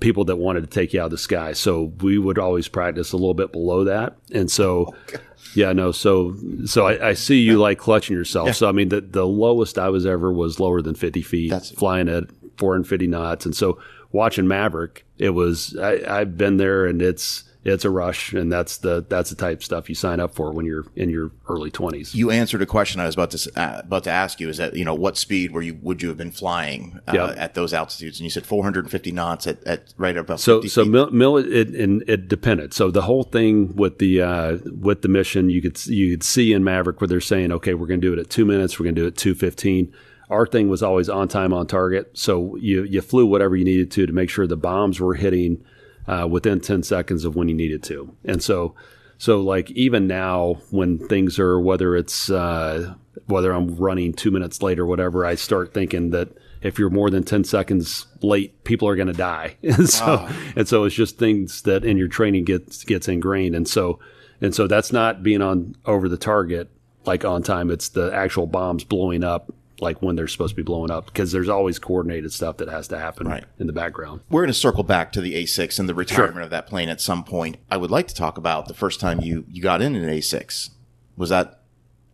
people 0.00 0.24
that 0.26 0.36
wanted 0.36 0.62
to 0.62 0.66
take 0.66 0.92
you 0.92 1.00
out 1.00 1.06
of 1.06 1.10
the 1.10 1.18
sky. 1.18 1.52
So 1.52 1.92
we 2.00 2.18
would 2.18 2.38
always 2.38 2.68
practice 2.68 3.12
a 3.12 3.16
little 3.16 3.34
bit 3.34 3.52
below 3.52 3.84
that, 3.84 4.16
and 4.32 4.50
so. 4.50 4.94
Oh, 4.94 5.18
yeah, 5.54 5.72
no. 5.72 5.92
So, 5.92 6.36
so 6.66 6.86
I, 6.86 7.08
I 7.08 7.14
see 7.14 7.40
you 7.40 7.58
like 7.58 7.78
clutching 7.78 8.14
yourself. 8.14 8.46
Yeah. 8.46 8.52
So, 8.52 8.68
I 8.68 8.72
mean, 8.72 8.90
the, 8.90 9.00
the 9.00 9.26
lowest 9.26 9.78
I 9.78 9.88
was 9.88 10.04
ever 10.04 10.32
was 10.32 10.60
lower 10.60 10.82
than 10.82 10.94
50 10.94 11.22
feet, 11.22 11.50
That's, 11.50 11.70
flying 11.70 12.08
at 12.08 12.24
450 12.58 13.06
knots. 13.06 13.46
And 13.46 13.56
so, 13.56 13.80
watching 14.12 14.46
Maverick, 14.46 15.06
it 15.16 15.30
was, 15.30 15.76
I, 15.80 16.02
I've 16.06 16.36
been 16.36 16.58
there 16.58 16.84
and 16.84 17.00
it's, 17.00 17.44
it's 17.72 17.84
a 17.84 17.90
rush, 17.90 18.32
and 18.32 18.50
that's 18.50 18.78
the 18.78 19.04
that's 19.08 19.30
the 19.30 19.36
type 19.36 19.58
of 19.58 19.64
stuff 19.64 19.88
you 19.88 19.94
sign 19.94 20.20
up 20.20 20.34
for 20.34 20.52
when 20.52 20.66
you're 20.66 20.86
in 20.96 21.10
your 21.10 21.30
early 21.48 21.70
twenties. 21.70 22.14
You 22.14 22.30
answered 22.30 22.62
a 22.62 22.66
question 22.66 23.00
I 23.00 23.06
was 23.06 23.14
about 23.14 23.30
to 23.32 23.60
uh, 23.60 23.80
about 23.84 24.04
to 24.04 24.10
ask 24.10 24.40
you. 24.40 24.48
Is 24.48 24.56
that 24.58 24.74
you 24.74 24.84
know 24.84 24.94
what 24.94 25.16
speed 25.16 25.52
were 25.52 25.62
you 25.62 25.78
would 25.82 26.02
you 26.02 26.08
have 26.08 26.16
been 26.16 26.30
flying 26.30 27.00
uh, 27.06 27.12
yep. 27.14 27.34
at 27.38 27.54
those 27.54 27.72
altitudes? 27.72 28.18
And 28.18 28.24
you 28.24 28.30
said 28.30 28.46
450 28.46 29.12
knots 29.12 29.46
at, 29.46 29.62
at 29.64 29.94
right 29.96 30.16
about 30.16 30.40
so 30.40 30.62
so 30.62 30.84
mil, 30.84 31.10
mil 31.10 31.36
it, 31.36 31.74
it, 31.74 32.08
it 32.08 32.28
depended. 32.28 32.74
So 32.74 32.90
the 32.90 33.02
whole 33.02 33.24
thing 33.24 33.74
with 33.76 33.98
the 33.98 34.22
uh, 34.22 34.58
with 34.80 35.02
the 35.02 35.08
mission, 35.08 35.50
you 35.50 35.62
could 35.62 35.84
you 35.86 36.10
could 36.10 36.22
see 36.22 36.52
in 36.52 36.64
Maverick 36.64 37.00
where 37.00 37.08
they're 37.08 37.20
saying, 37.20 37.52
okay, 37.52 37.74
we're 37.74 37.86
going 37.86 38.00
to 38.00 38.06
do 38.06 38.12
it 38.12 38.18
at 38.18 38.30
two 38.30 38.44
minutes, 38.44 38.78
we're 38.78 38.84
going 38.84 38.94
to 38.94 39.02
do 39.02 39.06
it 39.06 39.16
two 39.16 39.34
fifteen 39.34 39.92
our 40.30 40.46
thing 40.46 40.68
was 40.68 40.82
always 40.82 41.08
on 41.08 41.26
time 41.26 41.54
on 41.54 41.66
target 41.66 42.10
so 42.12 42.54
you 42.56 42.82
you 42.82 43.00
flew 43.00 43.24
whatever 43.24 43.56
you 43.56 43.64
needed 43.64 43.90
to 43.90 44.06
to 44.06 44.12
make 44.12 44.28
sure 44.28 44.46
the 44.46 44.58
bombs 44.58 45.00
were 45.00 45.14
hitting 45.14 45.64
uh, 46.08 46.26
within 46.26 46.60
10 46.60 46.82
seconds 46.82 47.24
of 47.24 47.36
when 47.36 47.48
you 47.48 47.54
needed 47.54 47.82
to. 47.84 48.14
And 48.24 48.42
so, 48.42 48.74
so 49.18 49.40
like 49.40 49.70
even 49.72 50.06
now 50.06 50.54
when 50.70 50.98
things 50.98 51.38
are, 51.38 51.60
whether 51.60 51.94
it's, 51.94 52.30
uh, 52.30 52.94
whether 53.26 53.52
I'm 53.52 53.76
running 53.76 54.14
two 54.14 54.30
minutes 54.30 54.62
late 54.62 54.78
or 54.78 54.86
whatever, 54.86 55.24
I 55.24 55.34
start 55.34 55.74
thinking 55.74 56.10
that 56.10 56.30
if 56.62 56.78
you're 56.78 56.90
more 56.90 57.10
than 57.10 57.22
10 57.22 57.44
seconds 57.44 58.06
late, 58.22 58.64
people 58.64 58.88
are 58.88 58.96
going 58.96 59.08
to 59.08 59.12
die. 59.12 59.56
and 59.62 59.88
so, 59.88 60.28
and 60.56 60.66
so 60.66 60.84
it's 60.84 60.94
just 60.94 61.18
things 61.18 61.62
that 61.62 61.84
in 61.84 61.98
your 61.98 62.08
training 62.08 62.44
gets, 62.44 62.84
gets 62.84 63.06
ingrained. 63.06 63.54
And 63.54 63.68
so, 63.68 63.98
and 64.40 64.54
so 64.54 64.66
that's 64.66 64.92
not 64.92 65.22
being 65.22 65.42
on 65.42 65.76
over 65.84 66.08
the 66.08 66.16
target 66.16 66.70
like 67.04 67.24
on 67.24 67.42
time. 67.42 67.70
It's 67.70 67.90
the 67.90 68.12
actual 68.14 68.46
bombs 68.46 68.84
blowing 68.84 69.24
up 69.24 69.52
like 69.80 70.02
when 70.02 70.16
they're 70.16 70.28
supposed 70.28 70.52
to 70.52 70.56
be 70.56 70.62
blowing 70.62 70.90
up 70.90 71.06
because 71.06 71.32
there's 71.32 71.48
always 71.48 71.78
coordinated 71.78 72.32
stuff 72.32 72.56
that 72.58 72.68
has 72.68 72.88
to 72.88 72.98
happen 72.98 73.28
right. 73.28 73.44
in 73.58 73.66
the 73.66 73.72
background. 73.72 74.20
We're 74.30 74.42
going 74.42 74.52
to 74.52 74.58
circle 74.58 74.82
back 74.82 75.12
to 75.12 75.20
the 75.20 75.34
A6 75.34 75.78
and 75.78 75.88
the 75.88 75.94
retirement 75.94 76.34
sure. 76.34 76.42
of 76.42 76.50
that 76.50 76.66
plane 76.66 76.88
at 76.88 77.00
some 77.00 77.24
point. 77.24 77.56
I 77.70 77.76
would 77.76 77.90
like 77.90 78.08
to 78.08 78.14
talk 78.14 78.38
about 78.38 78.68
the 78.68 78.74
first 78.74 79.00
time 79.00 79.20
you 79.20 79.44
you 79.48 79.62
got 79.62 79.82
in 79.82 79.94
an 79.94 80.08
A6. 80.08 80.70
Was 81.16 81.30
that 81.30 81.60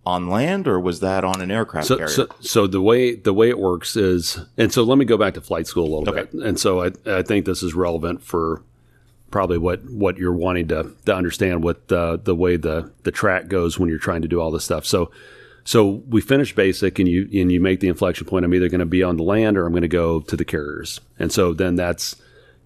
on 0.06 0.28
land 0.28 0.68
or 0.68 0.78
was 0.78 1.00
that 1.00 1.24
on 1.24 1.40
an 1.40 1.50
aircraft 1.50 1.88
so, 1.88 1.96
carrier? 1.96 2.12
So, 2.12 2.28
so 2.40 2.66
the 2.66 2.80
way 2.80 3.14
the 3.14 3.32
way 3.32 3.48
it 3.48 3.58
works 3.58 3.96
is, 3.96 4.38
and 4.56 4.72
so 4.72 4.82
let 4.82 4.98
me 4.98 5.04
go 5.04 5.16
back 5.16 5.34
to 5.34 5.40
flight 5.40 5.66
school 5.66 5.84
a 5.84 5.92
little 5.98 6.14
okay. 6.14 6.28
bit. 6.30 6.46
And 6.46 6.58
so 6.58 6.84
I 6.84 6.90
I 7.06 7.22
think 7.22 7.46
this 7.46 7.62
is 7.62 7.74
relevant 7.74 8.22
for 8.22 8.62
probably 9.30 9.58
what 9.58 9.84
what 9.90 10.16
you're 10.16 10.32
wanting 10.32 10.68
to 10.68 10.92
to 11.06 11.14
understand 11.14 11.64
what 11.64 11.88
the 11.88 12.20
the 12.22 12.34
way 12.34 12.56
the 12.56 12.92
the 13.02 13.10
track 13.10 13.48
goes 13.48 13.78
when 13.78 13.88
you're 13.88 13.98
trying 13.98 14.22
to 14.22 14.28
do 14.28 14.40
all 14.40 14.50
this 14.50 14.64
stuff. 14.64 14.84
So 14.86 15.10
so 15.64 16.02
we 16.08 16.20
finish 16.20 16.54
basic 16.54 16.98
and 16.98 17.08
you 17.08 17.28
and 17.40 17.50
you 17.50 17.60
make 17.60 17.80
the 17.80 17.88
inflection 17.88 18.26
point. 18.26 18.44
I'm 18.44 18.54
either 18.54 18.68
going 18.68 18.80
to 18.80 18.86
be 18.86 19.02
on 19.02 19.16
the 19.16 19.22
land 19.22 19.56
or 19.56 19.66
I'm 19.66 19.72
going 19.72 19.82
to 19.82 19.88
go 19.88 20.20
to 20.20 20.36
the 20.36 20.44
carriers. 20.44 21.00
And 21.18 21.32
so 21.32 21.54
then 21.54 21.74
that's 21.74 22.16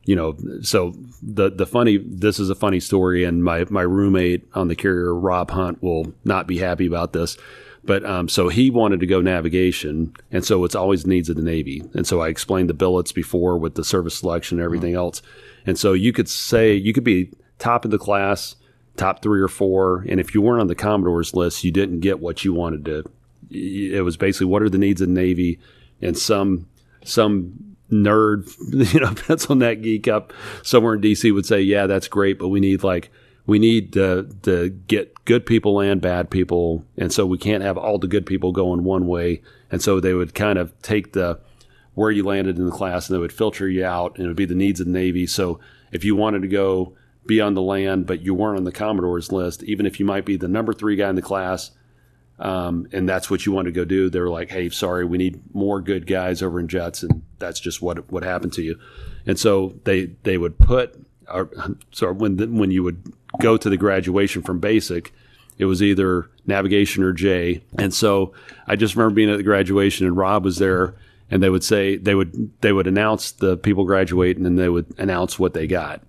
you 0.04 0.16
know, 0.16 0.36
so 0.62 0.94
the 1.22 1.50
the 1.50 1.66
funny 1.66 1.98
this 1.98 2.40
is 2.40 2.50
a 2.50 2.54
funny 2.54 2.80
story 2.80 3.24
and 3.24 3.44
my 3.44 3.66
my 3.68 3.82
roommate 3.82 4.48
on 4.54 4.68
the 4.68 4.76
carrier 4.76 5.14
Rob 5.14 5.50
Hunt 5.50 5.82
will 5.82 6.12
not 6.24 6.46
be 6.46 6.58
happy 6.58 6.86
about 6.86 7.12
this. 7.12 7.36
But 7.84 8.04
um, 8.04 8.28
so 8.28 8.48
he 8.48 8.70
wanted 8.70 9.00
to 9.00 9.06
go 9.06 9.20
navigation, 9.20 10.12
and 10.30 10.44
so 10.44 10.64
it's 10.64 10.74
always 10.74 11.06
needs 11.06 11.30
of 11.30 11.36
the 11.36 11.42
Navy. 11.42 11.82
And 11.94 12.06
so 12.06 12.20
I 12.20 12.28
explained 12.28 12.68
the 12.68 12.74
billets 12.74 13.12
before 13.12 13.56
with 13.56 13.76
the 13.76 13.84
service 13.84 14.16
selection 14.16 14.58
and 14.58 14.64
everything 14.64 14.90
mm-hmm. 14.90 14.98
else. 14.98 15.22
And 15.64 15.78
so 15.78 15.92
you 15.92 16.12
could 16.12 16.28
say 16.28 16.74
you 16.74 16.92
could 16.92 17.04
be 17.04 17.32
top 17.58 17.84
of 17.84 17.90
the 17.90 17.98
class, 17.98 18.56
top 18.98 19.22
three 19.22 19.40
or 19.40 19.48
four. 19.48 20.04
And 20.08 20.20
if 20.20 20.34
you 20.34 20.42
weren't 20.42 20.60
on 20.60 20.66
the 20.66 20.74
Commodore's 20.74 21.34
list, 21.34 21.64
you 21.64 21.70
didn't 21.70 22.00
get 22.00 22.20
what 22.20 22.44
you 22.44 22.52
wanted 22.52 22.84
to. 22.86 23.04
It 23.50 24.04
was 24.04 24.16
basically 24.16 24.46
what 24.46 24.62
are 24.62 24.68
the 24.68 24.78
needs 24.78 25.00
of 25.00 25.08
the 25.08 25.14
Navy, 25.14 25.58
and 26.02 26.18
some 26.18 26.68
some 27.04 27.76
nerd, 27.90 28.52
you 28.92 29.00
know, 29.00 29.14
pencil 29.14 29.54
neck 29.54 29.80
geek 29.80 30.08
up 30.08 30.32
somewhere 30.62 30.94
in 30.94 31.00
DC 31.00 31.32
would 31.32 31.46
say, 31.46 31.60
yeah, 31.60 31.86
that's 31.86 32.08
great, 32.08 32.38
but 32.38 32.48
we 32.48 32.60
need 32.60 32.82
like 32.82 33.10
we 33.46 33.58
need 33.58 33.94
to, 33.94 34.28
to 34.42 34.68
get 34.68 35.24
good 35.24 35.46
people 35.46 35.80
and 35.80 36.02
bad 36.02 36.28
people, 36.30 36.84
and 36.98 37.10
so 37.10 37.24
we 37.24 37.38
can't 37.38 37.62
have 37.62 37.78
all 37.78 37.98
the 37.98 38.06
good 38.06 38.26
people 38.26 38.52
going 38.52 38.84
one 38.84 39.06
way. 39.06 39.40
And 39.70 39.80
so 39.80 40.00
they 40.00 40.12
would 40.12 40.34
kind 40.34 40.58
of 40.58 40.78
take 40.82 41.14
the 41.14 41.40
where 41.94 42.10
you 42.10 42.22
landed 42.22 42.58
in 42.58 42.66
the 42.66 42.70
class, 42.70 43.08
and 43.08 43.14
they 43.16 43.20
would 43.20 43.32
filter 43.32 43.66
you 43.66 43.86
out, 43.86 44.16
and 44.16 44.26
it 44.26 44.28
would 44.28 44.36
be 44.36 44.44
the 44.44 44.54
needs 44.54 44.80
of 44.80 44.86
the 44.86 44.92
Navy. 44.92 45.26
So 45.26 45.60
if 45.92 46.04
you 46.04 46.14
wanted 46.14 46.42
to 46.42 46.48
go 46.48 46.94
be 47.28 47.40
on 47.40 47.54
the 47.54 47.62
land, 47.62 48.06
but 48.06 48.22
you 48.22 48.34
weren't 48.34 48.58
on 48.58 48.64
the 48.64 48.72
Commodore's 48.72 49.30
list, 49.30 49.62
even 49.62 49.86
if 49.86 50.00
you 50.00 50.06
might 50.06 50.24
be 50.24 50.36
the 50.36 50.48
number 50.48 50.72
three 50.72 50.96
guy 50.96 51.08
in 51.08 51.14
the 51.14 51.22
class, 51.22 51.70
um, 52.40 52.88
and 52.90 53.08
that's 53.08 53.30
what 53.30 53.46
you 53.46 53.52
want 53.52 53.66
to 53.66 53.72
go 53.72 53.84
do, 53.84 54.08
they're 54.08 54.30
like, 54.30 54.50
"Hey, 54.50 54.68
sorry, 54.70 55.04
we 55.04 55.18
need 55.18 55.40
more 55.54 55.80
good 55.80 56.06
guys 56.06 56.42
over 56.42 56.58
in 56.58 56.66
jets," 56.68 57.02
and 57.02 57.22
that's 57.38 57.60
just 57.60 57.82
what 57.82 58.10
what 58.10 58.24
happened 58.24 58.52
to 58.54 58.62
you. 58.62 58.78
And 59.26 59.38
so 59.38 59.74
they 59.84 60.06
they 60.22 60.38
would 60.38 60.58
put, 60.58 60.98
or 61.32 61.50
sorry, 61.92 62.14
when 62.14 62.36
the, 62.36 62.46
when 62.46 62.70
you 62.70 62.82
would 62.82 63.12
go 63.40 63.56
to 63.56 63.68
the 63.68 63.76
graduation 63.76 64.42
from 64.42 64.58
basic, 64.58 65.12
it 65.58 65.66
was 65.66 65.82
either 65.82 66.30
navigation 66.46 67.02
or 67.02 67.12
J. 67.12 67.62
And 67.76 67.92
so 67.92 68.32
I 68.66 68.76
just 68.76 68.96
remember 68.96 69.14
being 69.14 69.30
at 69.30 69.36
the 69.36 69.42
graduation, 69.42 70.06
and 70.06 70.16
Rob 70.16 70.44
was 70.44 70.58
there, 70.58 70.94
and 71.30 71.42
they 71.42 71.50
would 71.50 71.64
say 71.64 71.96
they 71.96 72.14
would 72.14 72.52
they 72.62 72.72
would 72.72 72.86
announce 72.86 73.32
the 73.32 73.56
people 73.56 73.84
graduating, 73.84 74.46
and 74.46 74.58
they 74.58 74.70
would 74.70 74.86
announce 74.96 75.38
what 75.38 75.54
they 75.54 75.66
got. 75.66 76.02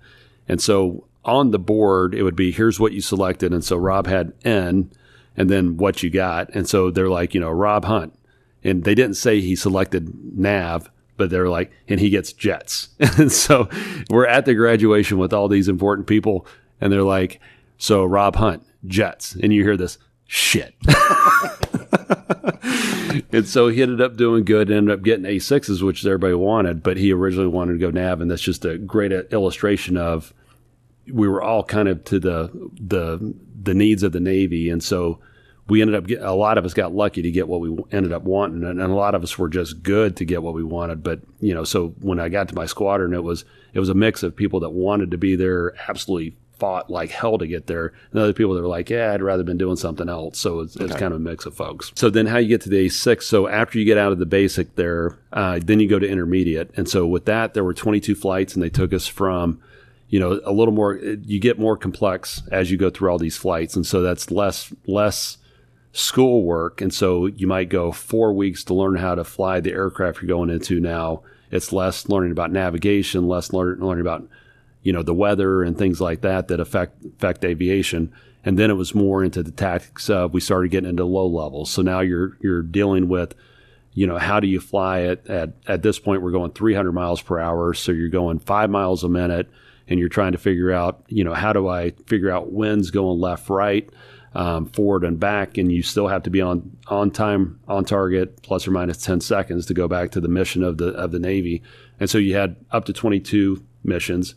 And 0.48 0.62
so 0.62 1.06
on 1.26 1.52
the 1.52 1.60
board, 1.60 2.16
it 2.16 2.24
would 2.24 2.36
be 2.36 2.52
here's 2.52 2.80
what 2.80 2.94
you 2.94 3.02
selected, 3.02 3.54
and 3.54 3.64
so 3.64 3.78
Rob 3.78 4.08
had 4.08 4.34
N 4.44 4.92
and 5.40 5.50
then 5.50 5.78
what 5.78 6.04
you 6.04 6.10
got. 6.10 6.50
And 6.54 6.68
so 6.68 6.92
they're 6.92 7.10
like, 7.10 7.34
you 7.34 7.40
know, 7.40 7.50
Rob 7.50 7.86
Hunt. 7.86 8.14
And 8.62 8.84
they 8.84 8.94
didn't 8.94 9.16
say 9.16 9.40
he 9.40 9.56
selected 9.56 10.14
Nav, 10.38 10.92
but 11.16 11.30
they're 11.30 11.48
like, 11.48 11.72
and 11.88 12.00
he 12.00 12.10
gets 12.10 12.34
jets. 12.34 12.90
and 13.00 13.32
so 13.32 13.70
we're 14.10 14.28
at 14.28 14.46
the 14.46 14.54
graduation 14.54 15.18
with 15.18 15.32
all 15.32 15.48
these 15.48 15.70
important 15.70 16.08
people, 16.08 16.46
and 16.82 16.92
they're 16.92 17.04
like, 17.04 17.40
so 17.78 18.04
Rob 18.04 18.36
Hunt, 18.36 18.66
jets. 18.86 19.36
And 19.36 19.54
you 19.54 19.64
hear 19.64 19.78
this 19.78 19.98
shit. 20.28 20.76
and 23.32 23.48
so 23.48 23.70
he 23.70 23.82
ended 23.82 24.02
up 24.02 24.18
doing 24.18 24.44
good, 24.44 24.70
ended 24.70 24.94
up 24.94 25.04
getting 25.04 25.24
A6s, 25.24 25.82
which 25.82 26.06
everybody 26.06 26.34
wanted, 26.34 26.84
but 26.84 26.98
he 26.98 27.14
originally 27.14 27.48
wanted 27.48 27.74
to 27.74 27.80
go 27.80 27.92
Nav. 27.92 28.20
And 28.20 28.30
that's 28.30 28.42
just 28.42 28.66
a 28.66 28.78
great 28.78 29.14
illustration 29.14 29.96
of 29.96 30.34
we 31.12 31.28
were 31.28 31.42
all 31.42 31.64
kind 31.64 31.88
of 31.88 32.04
to 32.06 32.20
the 32.20 32.50
the 32.80 33.36
the 33.62 33.74
needs 33.74 34.04
of 34.04 34.12
the 34.12 34.20
Navy, 34.20 34.70
and 34.70 34.84
so 34.84 35.20
we 35.70 35.82
ended 35.82 35.96
up 35.96 36.08
get, 36.08 36.22
a 36.22 36.34
lot 36.34 36.58
of 36.58 36.66
us 36.66 36.74
got 36.74 36.94
lucky 36.94 37.22
to 37.22 37.32
get 37.32 37.48
what 37.48 37.62
we 37.62 37.78
ended 37.92 38.12
up 38.12 38.24
wanting, 38.24 38.64
and, 38.64 38.82
and, 38.82 38.92
a 38.92 38.96
lot 38.96 39.16
of 39.16 39.24
us 39.24 39.38
were 39.38 39.48
just 39.48 39.84
good 39.84 40.18
to 40.18 40.26
get 40.26 40.42
what 40.42 40.56
we 40.56 40.64
wanted. 40.64 41.04
But 41.04 41.22
you 41.40 41.54
know, 41.54 41.64
so 41.64 41.90
when 42.02 42.20
I 42.20 42.30
got 42.30 42.50
to 42.50 42.56
my 42.56 42.66
squadron, 42.66 43.14
it 43.14 43.24
was 43.24 43.46
it 43.74 43.80
was 43.80 43.90
a 43.90 43.94
mix 43.94 44.24
of 44.24 44.36
people 44.36 44.60
that 44.62 44.72
wanted 44.72 45.12
to 45.12 45.18
be 45.18 45.36
there, 45.36 45.76
absolutely 45.88 46.36
fought 46.58 46.90
like 46.90 47.10
hell 47.10 47.38
to 47.38 47.48
get 47.48 47.68
there, 47.68 47.94
and 48.12 48.20
other 48.20 48.34
people 48.34 48.54
that 48.56 48.62
were 48.62 48.68
like, 48.68 48.90
yeah, 48.90 49.14
I'd 49.14 49.22
rather 49.22 49.44
been 49.44 49.58
doing 49.58 49.78
something 49.78 50.10
else. 50.10 50.40
So 50.40 50.60
it's, 50.62 50.76
okay. 50.76 50.86
it's 50.86 50.96
kind 50.96 51.14
of 51.14 51.22
a 51.22 51.24
mix 51.24 51.46
of 51.46 51.56
folks. 51.56 51.92
So 51.96 52.10
then 52.10 52.26
how 52.26 52.38
you 52.38 52.50
get 52.50 52.62
to 52.62 52.70
the 52.70 52.88
A6? 52.88 53.24
So 53.24 53.48
after 53.48 53.80
you 53.80 53.86
get 53.86 53.98
out 53.98 54.12
of 54.12 54.20
the 54.20 54.26
basic 54.26 54.76
there, 54.76 55.18
uh, 55.32 55.60
then 55.64 55.80
you 55.80 55.88
go 55.88 56.00
to 56.00 56.08
intermediate, 56.08 56.72
and 56.76 56.90
so 56.90 57.06
with 57.06 57.26
that 57.26 57.54
there 57.54 57.64
were 57.64 57.74
22 57.74 58.16
flights, 58.16 58.56
and 58.56 58.64
they 58.64 58.70
took 58.70 58.92
us 58.92 59.08
from 59.08 59.62
you 60.10 60.20
know 60.20 60.40
a 60.44 60.52
little 60.52 60.74
more 60.74 60.96
you 60.98 61.40
get 61.40 61.60
more 61.60 61.78
complex 61.78 62.42
as 62.52 62.70
you 62.72 62.78
go 62.78 62.90
through 62.90 63.10
all 63.10 63.18
these 63.18 63.38
flights 63.38 63.76
and 63.76 63.86
so 63.86 64.02
that's 64.02 64.32
less 64.32 64.74
less 64.86 65.38
schoolwork. 65.92 66.82
And 66.82 66.94
so 66.94 67.26
you 67.26 67.48
might 67.48 67.70
go 67.70 67.92
four 67.92 68.34
weeks 68.34 68.64
to 68.66 68.74
learn 68.74 68.96
how 68.96 69.16
to 69.16 69.24
fly 69.24 69.60
the 69.60 69.72
aircraft 69.72 70.22
you're 70.22 70.28
going 70.28 70.50
into 70.50 70.80
now. 70.80 71.24
It's 71.52 71.74
less 71.74 72.08
learning 72.08 72.32
about 72.32 72.52
navigation, 72.52 73.28
less 73.28 73.52
learn, 73.52 73.80
learning 73.80 74.02
about, 74.02 74.28
you 74.84 74.94
know, 74.94 75.02
the 75.02 75.14
weather 75.14 75.64
and 75.64 75.78
things 75.78 76.00
like 76.00 76.22
that 76.22 76.48
that 76.50 76.60
affect, 76.60 77.04
affect 77.06 77.44
aviation. 77.44 78.14
And 78.46 78.58
then 78.58 78.70
it 78.70 78.76
was 78.76 78.94
more 78.96 79.24
into 79.24 79.42
the 79.42 79.52
tactics 79.52 80.10
of 80.10 80.34
we 80.34 80.42
started 80.42 80.70
getting 80.70 80.90
into 80.90 81.06
low 81.06 81.28
levels. 81.28 81.72
So 81.72 81.82
now 81.82 82.02
you're, 82.02 82.38
you're 82.40 82.62
dealing 82.62 83.10
with, 83.10 83.34
you 83.94 84.06
know, 84.06 84.18
how 84.18 84.40
do 84.40 84.48
you 84.48 84.60
fly 84.60 85.00
it 85.00 85.28
at, 85.28 85.54
at 85.68 85.82
this 85.82 85.98
point, 85.98 86.22
we're 86.22 86.32
going 86.32 86.52
300 86.52 86.92
miles 86.92 87.22
per 87.22 87.40
hour. 87.40 87.74
So 87.74 87.92
you're 87.92 88.10
going 88.10 88.40
five 88.40 88.70
miles 88.70 89.04
a 89.04 89.10
minute 89.10 89.50
and 89.90 90.00
you're 90.00 90.10
trying 90.10 90.32
to 90.32 90.38
figure 90.38 90.72
out, 90.72 91.04
you 91.08 91.24
know, 91.24 91.34
how 91.34 91.52
do 91.52 91.68
I 91.68 91.92
figure 92.08 92.32
out 92.32 92.52
winds 92.52 92.92
going 92.92 93.20
left, 93.20 93.50
right? 93.50 93.90
um, 94.34 94.68
forward 94.68 95.04
and 95.04 95.20
back, 95.20 95.58
and 95.58 95.72
you 95.72 95.82
still 95.82 96.08
have 96.08 96.24
to 96.24 96.30
be 96.30 96.42
on 96.42 96.78
on 96.88 97.12
time, 97.12 97.60
on 97.68 97.86
target, 97.86 98.42
plus 98.42 98.68
or 98.68 98.72
minus 98.72 98.98
ten 98.98 99.22
seconds 99.22 99.66
to 99.68 99.74
go 99.74 99.88
back 99.88 100.12
to 100.12 100.22
the 100.22 100.28
mission 100.28 100.64
of 100.64 100.78
the 100.78 100.90
of 100.90 101.12
the 101.12 101.20
Navy. 101.20 101.64
And 102.00 102.10
so 102.10 102.18
you 102.18 102.36
had 102.36 102.56
up 102.72 102.86
to 102.86 102.94
twenty 102.94 103.20
two 103.20 103.64
missions. 103.84 104.36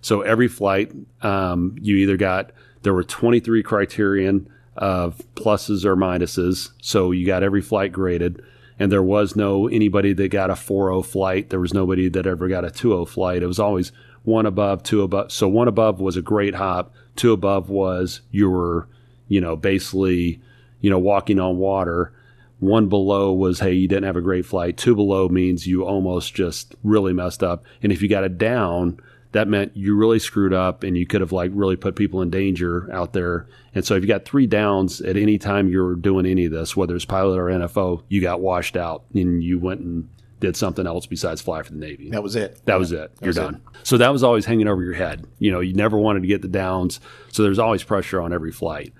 So 0.00 0.22
every 0.22 0.48
flight, 0.48 0.92
um, 1.22 1.76
you 1.80 1.96
either 1.96 2.16
got 2.16 2.50
there 2.82 2.94
were 2.94 3.04
twenty 3.04 3.40
three 3.40 3.62
criterion 3.62 4.48
of 4.76 5.20
pluses 5.34 5.84
or 5.84 5.96
minuses. 5.96 6.70
So 6.82 7.10
you 7.10 7.26
got 7.26 7.42
every 7.42 7.62
flight 7.62 7.92
graded. 7.92 8.42
And 8.80 8.92
there 8.92 9.02
was 9.02 9.34
no 9.34 9.66
anybody 9.66 10.12
that 10.12 10.28
got 10.28 10.50
a 10.50 10.52
4-0 10.52 11.04
flight. 11.04 11.50
There 11.50 11.58
was 11.58 11.74
nobody 11.74 12.08
that 12.10 12.28
ever 12.28 12.46
got 12.46 12.64
a 12.64 12.68
2-0 12.68 13.08
flight. 13.08 13.42
It 13.42 13.48
was 13.48 13.58
always 13.58 13.90
one 14.28 14.46
above, 14.46 14.82
two 14.82 15.02
above. 15.02 15.32
So 15.32 15.48
one 15.48 15.68
above 15.68 16.00
was 16.00 16.16
a 16.16 16.22
great 16.22 16.54
hop. 16.54 16.94
Two 17.16 17.32
above 17.32 17.68
was 17.68 18.20
you 18.30 18.48
were 18.50 18.88
you 19.28 19.40
know, 19.40 19.54
basically, 19.54 20.40
you 20.80 20.90
know, 20.90 20.98
walking 20.98 21.38
on 21.38 21.58
water. 21.58 22.12
One 22.58 22.88
below 22.88 23.32
was, 23.32 23.60
hey, 23.60 23.74
you 23.74 23.86
didn't 23.86 24.04
have 24.04 24.16
a 24.16 24.22
great 24.22 24.46
flight. 24.46 24.76
Two 24.76 24.96
below 24.96 25.28
means 25.28 25.66
you 25.66 25.84
almost 25.84 26.34
just 26.34 26.74
really 26.82 27.12
messed 27.12 27.42
up. 27.42 27.64
And 27.82 27.92
if 27.92 28.02
you 28.02 28.08
got 28.08 28.24
it 28.24 28.38
down, 28.38 28.98
that 29.32 29.46
meant 29.46 29.76
you 29.76 29.94
really 29.94 30.18
screwed 30.18 30.54
up 30.54 30.82
and 30.82 30.96
you 30.96 31.06
could 31.06 31.20
have 31.20 31.32
like 31.32 31.50
really 31.54 31.76
put 31.76 31.94
people 31.94 32.22
in 32.22 32.30
danger 32.30 32.88
out 32.92 33.12
there. 33.12 33.46
And 33.74 33.84
so 33.84 33.94
if 33.94 34.02
you 34.02 34.08
got 34.08 34.24
three 34.24 34.46
downs 34.46 35.00
at 35.02 35.16
any 35.16 35.38
time 35.38 35.68
you're 35.68 35.94
doing 35.94 36.26
any 36.26 36.46
of 36.46 36.52
this, 36.52 36.74
whether 36.74 36.96
it's 36.96 37.04
pilot 37.04 37.38
or 37.38 37.44
NFO, 37.44 38.02
you 38.08 38.20
got 38.20 38.40
washed 38.40 38.76
out 38.76 39.04
and 39.14 39.44
you 39.44 39.58
went 39.58 39.80
and 39.80 40.08
did 40.40 40.56
something 40.56 40.86
else 40.86 41.06
besides 41.06 41.40
fly 41.40 41.62
for 41.62 41.72
the 41.72 41.78
Navy. 41.78 42.10
That 42.10 42.22
was 42.22 42.36
it. 42.36 42.60
That 42.64 42.78
was 42.78 42.92
it. 42.92 43.14
That 43.16 43.22
You're 43.22 43.28
was 43.28 43.36
done. 43.36 43.54
It. 43.56 43.60
So 43.82 43.98
that 43.98 44.12
was 44.12 44.22
always 44.22 44.44
hanging 44.44 44.68
over 44.68 44.82
your 44.82 44.94
head. 44.94 45.26
You 45.38 45.50
know, 45.50 45.60
you 45.60 45.74
never 45.74 45.98
wanted 45.98 46.20
to 46.20 46.28
get 46.28 46.42
the 46.42 46.48
downs. 46.48 47.00
So 47.32 47.42
there's 47.42 47.58
always 47.58 47.82
pressure 47.82 48.20
on 48.20 48.32
every 48.32 48.52
flight 48.52 48.92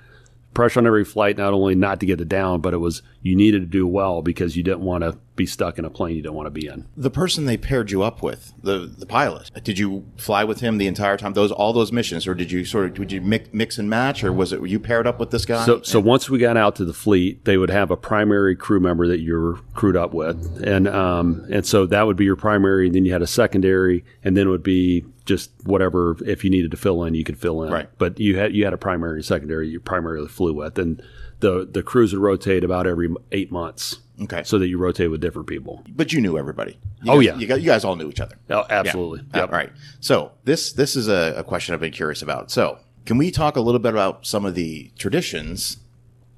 pressure 0.58 0.80
on 0.80 0.88
every 0.88 1.04
flight, 1.04 1.38
not 1.38 1.52
only 1.52 1.76
not 1.76 2.00
to 2.00 2.06
get 2.06 2.20
it 2.20 2.28
down, 2.28 2.60
but 2.60 2.74
it 2.74 2.78
was 2.78 3.00
you 3.22 3.36
needed 3.36 3.60
to 3.60 3.66
do 3.66 3.86
well 3.86 4.22
because 4.22 4.56
you 4.56 4.64
didn't 4.64 4.80
want 4.80 5.04
to 5.04 5.16
be 5.36 5.46
stuck 5.46 5.78
in 5.78 5.84
a 5.84 5.90
plane 5.90 6.16
you 6.16 6.22
don't 6.22 6.34
want 6.34 6.48
to 6.48 6.50
be 6.50 6.66
in. 6.66 6.84
The 6.96 7.10
person 7.10 7.44
they 7.44 7.56
paired 7.56 7.92
you 7.92 8.02
up 8.02 8.24
with, 8.24 8.52
the 8.60 8.92
the 8.98 9.06
pilot, 9.06 9.52
did 9.62 9.78
you 9.78 10.04
fly 10.16 10.42
with 10.42 10.58
him 10.58 10.78
the 10.78 10.88
entire 10.88 11.16
time? 11.16 11.34
Those 11.34 11.52
all 11.52 11.72
those 11.72 11.92
missions, 11.92 12.26
or 12.26 12.34
did 12.34 12.50
you 12.50 12.64
sort 12.64 12.86
of 12.86 12.94
did 12.94 13.12
you 13.12 13.20
mix, 13.20 13.48
mix 13.52 13.78
and 13.78 13.88
match, 13.88 14.24
or 14.24 14.32
was 14.32 14.52
it 14.52 14.60
were 14.60 14.66
you 14.66 14.80
paired 14.80 15.06
up 15.06 15.20
with 15.20 15.30
this 15.30 15.44
guy? 15.44 15.64
So 15.64 15.80
so 15.82 16.00
once 16.00 16.28
we 16.28 16.38
got 16.40 16.56
out 16.56 16.74
to 16.76 16.84
the 16.84 16.92
fleet, 16.92 17.44
they 17.44 17.56
would 17.56 17.70
have 17.70 17.92
a 17.92 17.96
primary 17.96 18.56
crew 18.56 18.80
member 18.80 19.06
that 19.06 19.20
you're 19.20 19.60
crewed 19.74 19.96
up 19.96 20.12
with, 20.12 20.60
and 20.66 20.88
um 20.88 21.46
and 21.52 21.64
so 21.64 21.86
that 21.86 22.04
would 22.04 22.16
be 22.16 22.24
your 22.24 22.34
primary, 22.34 22.86
and 22.86 22.96
then 22.96 23.04
you 23.04 23.12
had 23.12 23.22
a 23.22 23.28
secondary, 23.28 24.04
and 24.24 24.36
then 24.36 24.48
it 24.48 24.50
would 24.50 24.64
be 24.64 25.04
just 25.28 25.50
whatever 25.64 26.16
if 26.24 26.42
you 26.42 26.50
needed 26.50 26.70
to 26.72 26.76
fill 26.76 27.04
in, 27.04 27.14
you 27.14 27.22
could 27.22 27.38
fill 27.38 27.62
in. 27.62 27.70
Right. 27.70 27.88
But 27.98 28.18
you 28.18 28.38
had 28.38 28.56
you 28.56 28.64
had 28.64 28.72
a 28.72 28.78
primary 28.78 29.18
and 29.18 29.24
secondary 29.24 29.68
you 29.68 29.78
primarily 29.78 30.26
flew 30.26 30.54
with, 30.54 30.78
and 30.78 31.00
the 31.40 31.68
the 31.70 31.82
crews 31.82 32.12
would 32.12 32.22
rotate 32.22 32.64
about 32.64 32.86
every 32.86 33.14
eight 33.30 33.52
months. 33.52 34.00
Okay. 34.20 34.42
So 34.42 34.58
that 34.58 34.66
you 34.66 34.78
rotate 34.78 35.12
with 35.12 35.20
different 35.20 35.46
people. 35.46 35.84
But 35.88 36.12
you 36.12 36.20
knew 36.20 36.36
everybody. 36.36 36.80
You 37.02 37.12
oh 37.12 37.16
guys, 37.16 37.24
yeah. 37.26 37.36
You 37.36 37.46
guys, 37.46 37.58
you 37.60 37.66
guys 37.66 37.84
all 37.84 37.94
knew 37.94 38.08
each 38.08 38.18
other. 38.18 38.36
Oh, 38.50 38.64
absolutely. 38.68 39.20
Yeah. 39.32 39.42
Yep. 39.42 39.52
All 39.52 39.58
right. 39.58 39.72
So 40.00 40.32
this 40.42 40.72
this 40.72 40.96
is 40.96 41.06
a, 41.06 41.34
a 41.36 41.44
question 41.44 41.74
I've 41.74 41.80
been 41.80 41.92
curious 41.92 42.22
about. 42.22 42.50
So 42.50 42.78
can 43.06 43.18
we 43.18 43.30
talk 43.30 43.54
a 43.56 43.60
little 43.60 43.78
bit 43.78 43.92
about 43.92 44.26
some 44.26 44.44
of 44.44 44.56
the 44.56 44.90
traditions 44.98 45.76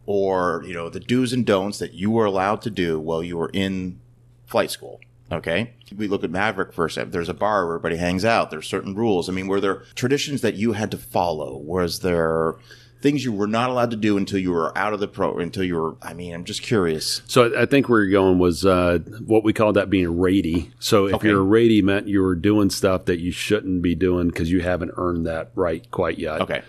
or 0.05 0.63
you 0.67 0.75
know 0.75 0.91
the 0.91 1.01
do's 1.01 1.33
and 1.33 1.47
don'ts 1.47 1.79
that 1.79 1.95
you 1.95 2.11
were 2.11 2.27
allowed 2.27 2.61
to 2.63 2.71
do 2.71 2.99
while 3.01 3.23
you 3.23 3.39
were 3.39 3.51
in 3.55 4.01
flight 4.47 4.71
school? 4.71 5.01
Okay. 5.33 5.73
We 5.97 6.09
look 6.09 6.25
at 6.25 6.31
Maverick 6.31 6.73
first. 6.73 6.99
There's 7.11 7.29
a 7.29 7.35
bar 7.35 7.67
where 7.67 7.77
everybody 7.77 7.97
hangs 7.97 8.25
out. 8.25 8.51
There's 8.51 8.67
certain 8.67 8.95
rules. 8.95 9.29
I 9.29 9.33
mean, 9.33 9.47
were 9.47 9.61
there 9.61 9.85
traditions 9.95 10.41
that 10.41 10.55
you 10.55 10.73
had 10.73 10.91
to 10.91 10.99
follow? 10.99 11.57
Was 11.57 12.01
there 12.01 12.57
things 13.01 13.25
you 13.25 13.33
were 13.33 13.47
not 13.47 13.71
allowed 13.71 13.91
to 13.91 13.97
do 13.97 14.17
until 14.17 14.39
you 14.39 14.51
were 14.51 14.77
out 14.77 14.93
of 14.93 15.01
the 15.01 15.09
pro, 15.09 15.39
until 15.39 15.65
you 15.65 15.77
were, 15.77 15.97
I 16.03 16.13
mean, 16.15 16.35
I'm 16.35 16.45
just 16.45 16.63
curious. 16.63 17.23
So 17.27 17.57
I 17.59 17.67
think 17.67 17.89
where 17.89 18.03
you're 18.03 18.13
going 18.21 18.39
was 18.39 18.67
uh, 18.67 18.99
what 19.25 19.45
we 19.45 19.53
call 19.53 19.73
that 19.75 19.89
being 19.89 20.07
a 20.07 20.13
raty. 20.13 20.71
So 20.79 21.07
if 21.07 21.15
okay. 21.15 21.29
you're 21.29 21.57
a 21.57 21.83
meant 21.83 22.09
you 22.09 22.23
were 22.23 22.35
doing 22.35 22.71
stuff 22.71 23.07
that 23.07 23.21
you 23.21 23.33
shouldn't 23.33 23.83
be 23.83 23.95
doing 23.95 24.29
because 24.29 24.51
you 24.51 24.61
haven't 24.61 24.93
earned 24.97 25.27
that 25.27 25.51
right 25.55 25.89
quite 25.91 26.19
yet. 26.19 26.43
Okay. 26.43 26.63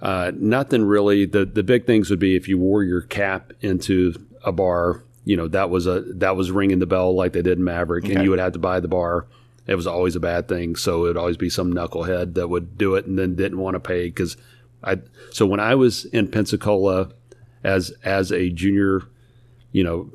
Uh, 0.00 0.30
nothing 0.34 0.84
really. 0.84 1.26
The 1.26 1.44
the 1.44 1.64
big 1.64 1.84
things 1.84 2.08
would 2.10 2.20
be 2.20 2.36
if 2.36 2.46
you 2.46 2.56
wore 2.56 2.84
your 2.84 3.00
cap 3.00 3.52
into 3.60 4.14
a 4.44 4.52
bar 4.52 5.02
you 5.28 5.36
know 5.36 5.46
that 5.46 5.68
was 5.68 5.86
a 5.86 6.00
that 6.14 6.36
was 6.36 6.50
ringing 6.50 6.78
the 6.78 6.86
bell 6.86 7.14
like 7.14 7.34
they 7.34 7.42
did 7.42 7.58
in 7.58 7.64
Maverick, 7.64 8.06
okay. 8.06 8.14
and 8.14 8.24
you 8.24 8.30
would 8.30 8.38
have 8.38 8.54
to 8.54 8.58
buy 8.58 8.80
the 8.80 8.88
bar. 8.88 9.26
It 9.66 9.74
was 9.74 9.86
always 9.86 10.16
a 10.16 10.20
bad 10.20 10.48
thing, 10.48 10.74
so 10.74 11.04
it 11.04 11.08
would 11.08 11.16
always 11.18 11.36
be 11.36 11.50
some 11.50 11.70
knucklehead 11.70 12.32
that 12.32 12.48
would 12.48 12.78
do 12.78 12.94
it 12.94 13.04
and 13.04 13.18
then 13.18 13.34
didn't 13.34 13.58
want 13.58 13.74
to 13.74 13.80
pay 13.80 14.06
because 14.06 14.38
I 14.82 15.00
so 15.30 15.44
when 15.44 15.60
I 15.60 15.74
was 15.74 16.06
in 16.06 16.28
Pensacola 16.28 17.10
as 17.62 17.92
as 18.02 18.32
a 18.32 18.48
junior, 18.48 19.02
you 19.70 19.84
know, 19.84 20.10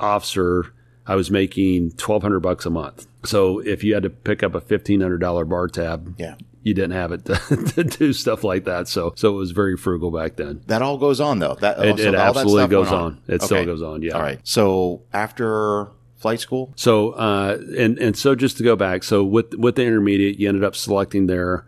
officer, 0.00 0.74
I 1.06 1.14
was 1.14 1.30
making 1.30 1.92
twelve 1.92 2.22
hundred 2.22 2.40
bucks 2.40 2.66
a 2.66 2.70
month. 2.70 3.06
So 3.24 3.60
if 3.60 3.84
you 3.84 3.94
had 3.94 4.02
to 4.02 4.10
pick 4.10 4.42
up 4.42 4.56
a 4.56 4.60
fifteen 4.60 5.00
hundred 5.00 5.18
dollar 5.18 5.44
bar 5.44 5.68
tab, 5.68 6.16
Yeah. 6.18 6.34
You 6.68 6.74
didn't 6.74 6.92
have 6.92 7.10
it 7.12 7.24
to, 7.26 7.34
to 7.56 7.84
do 7.84 8.12
stuff 8.12 8.44
like 8.44 8.64
that. 8.64 8.86
So 8.88 9.12
so 9.16 9.30
it 9.34 9.36
was 9.36 9.50
very 9.50 9.76
frugal 9.76 10.10
back 10.10 10.36
then. 10.36 10.62
That 10.66 10.82
all 10.82 10.98
goes 10.98 11.20
on 11.20 11.38
though. 11.40 11.56
That 11.60 11.78
It- 11.84 11.98
so 11.98 12.08
it 12.08 12.14
absolutely 12.14 12.68
goes 12.68 12.90
went 12.90 13.02
on. 13.02 13.20
It 13.26 13.42
still 13.42 13.64
goes 13.64 13.82
on, 13.82 14.02
yeah. 14.02 14.12
All 14.12 14.22
right. 14.22 14.40
So 14.44 15.02
after 15.12 15.88
flight 16.16 16.40
school, 16.40 16.72
So 16.76 17.10
uh, 17.12 17.58
and 17.76 17.98
and 17.98 18.16
so 18.16 18.34
just 18.34 18.56
to 18.58 18.62
go 18.62 18.76
back, 18.76 19.02
so 19.04 19.24
with 19.24 19.54
with 19.54 19.76
the 19.76 19.84
intermediate, 19.84 20.38
you 20.38 20.48
ended 20.48 20.64
up 20.64 20.74
selecting 20.76 21.26
there, 21.26 21.64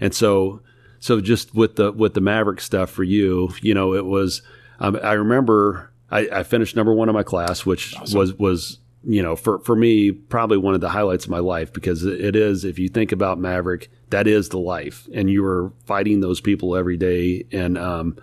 and 0.00 0.14
so 0.14 0.60
so 1.00 1.20
just 1.20 1.54
with 1.54 1.76
the 1.76 1.92
with 1.92 2.14
the 2.14 2.20
Maverick 2.20 2.60
stuff 2.60 2.90
for 2.90 3.02
you, 3.04 3.50
you 3.62 3.74
know, 3.74 3.94
it 3.94 4.04
was. 4.06 4.42
Um, 4.80 4.98
I 5.02 5.12
remember 5.12 5.92
I, 6.10 6.28
I 6.32 6.42
finished 6.42 6.74
number 6.76 6.92
one 6.92 7.08
in 7.08 7.14
my 7.14 7.22
class, 7.22 7.64
which 7.64 7.94
was 8.12 8.34
was 8.34 8.78
you 9.06 9.22
know 9.22 9.36
for 9.36 9.58
for 9.60 9.76
me 9.76 10.10
probably 10.12 10.56
one 10.58 10.74
of 10.74 10.80
the 10.80 10.88
highlights 10.88 11.24
of 11.24 11.30
my 11.30 11.38
life 11.38 11.72
because 11.72 12.04
it 12.04 12.34
is 12.36 12.64
if 12.64 12.78
you 12.78 12.88
think 12.88 13.12
about 13.12 13.38
Maverick, 13.38 13.90
that 14.14 14.28
is 14.28 14.48
the 14.48 14.58
life, 14.58 15.08
and 15.12 15.28
you 15.28 15.42
were 15.42 15.72
fighting 15.86 16.20
those 16.20 16.40
people 16.40 16.76
every 16.76 16.96
day, 16.96 17.44
and 17.50 17.76
um, 17.76 18.16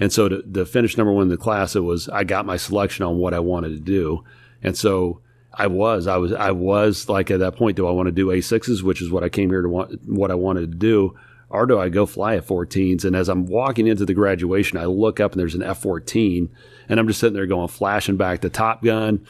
and 0.00 0.10
so 0.10 0.30
to, 0.30 0.42
to 0.42 0.64
finish 0.64 0.96
number 0.96 1.12
one 1.12 1.24
in 1.24 1.28
the 1.28 1.36
class, 1.36 1.76
it 1.76 1.80
was 1.80 2.08
I 2.08 2.24
got 2.24 2.46
my 2.46 2.56
selection 2.56 3.04
on 3.04 3.18
what 3.18 3.34
I 3.34 3.40
wanted 3.40 3.68
to 3.70 3.80
do, 3.80 4.24
and 4.62 4.74
so 4.74 5.20
I 5.52 5.66
was 5.66 6.06
I 6.06 6.16
was 6.16 6.32
I 6.32 6.52
was 6.52 7.10
like 7.10 7.30
at 7.30 7.40
that 7.40 7.54
point, 7.54 7.76
do 7.76 7.86
I 7.86 7.90
want 7.90 8.06
to 8.06 8.12
do 8.12 8.30
A 8.30 8.40
sixes, 8.40 8.82
which 8.82 9.02
is 9.02 9.10
what 9.10 9.24
I 9.24 9.28
came 9.28 9.50
here 9.50 9.60
to 9.60 9.68
want, 9.68 10.08
what 10.08 10.30
I 10.30 10.34
wanted 10.34 10.72
to 10.72 10.78
do, 10.78 11.14
or 11.50 11.66
do 11.66 11.78
I 11.78 11.90
go 11.90 12.06
fly 12.06 12.36
F 12.36 12.46
14s? 12.46 13.04
And 13.04 13.14
as 13.14 13.28
I'm 13.28 13.44
walking 13.44 13.86
into 13.86 14.06
the 14.06 14.14
graduation, 14.14 14.78
I 14.78 14.86
look 14.86 15.20
up 15.20 15.32
and 15.32 15.40
there's 15.40 15.54
an 15.54 15.62
F 15.62 15.82
14, 15.82 16.48
and 16.88 16.98
I'm 16.98 17.06
just 17.06 17.20
sitting 17.20 17.34
there 17.34 17.44
going 17.44 17.68
flashing 17.68 18.16
back 18.16 18.40
to 18.40 18.48
Top 18.48 18.82
Gun. 18.82 19.26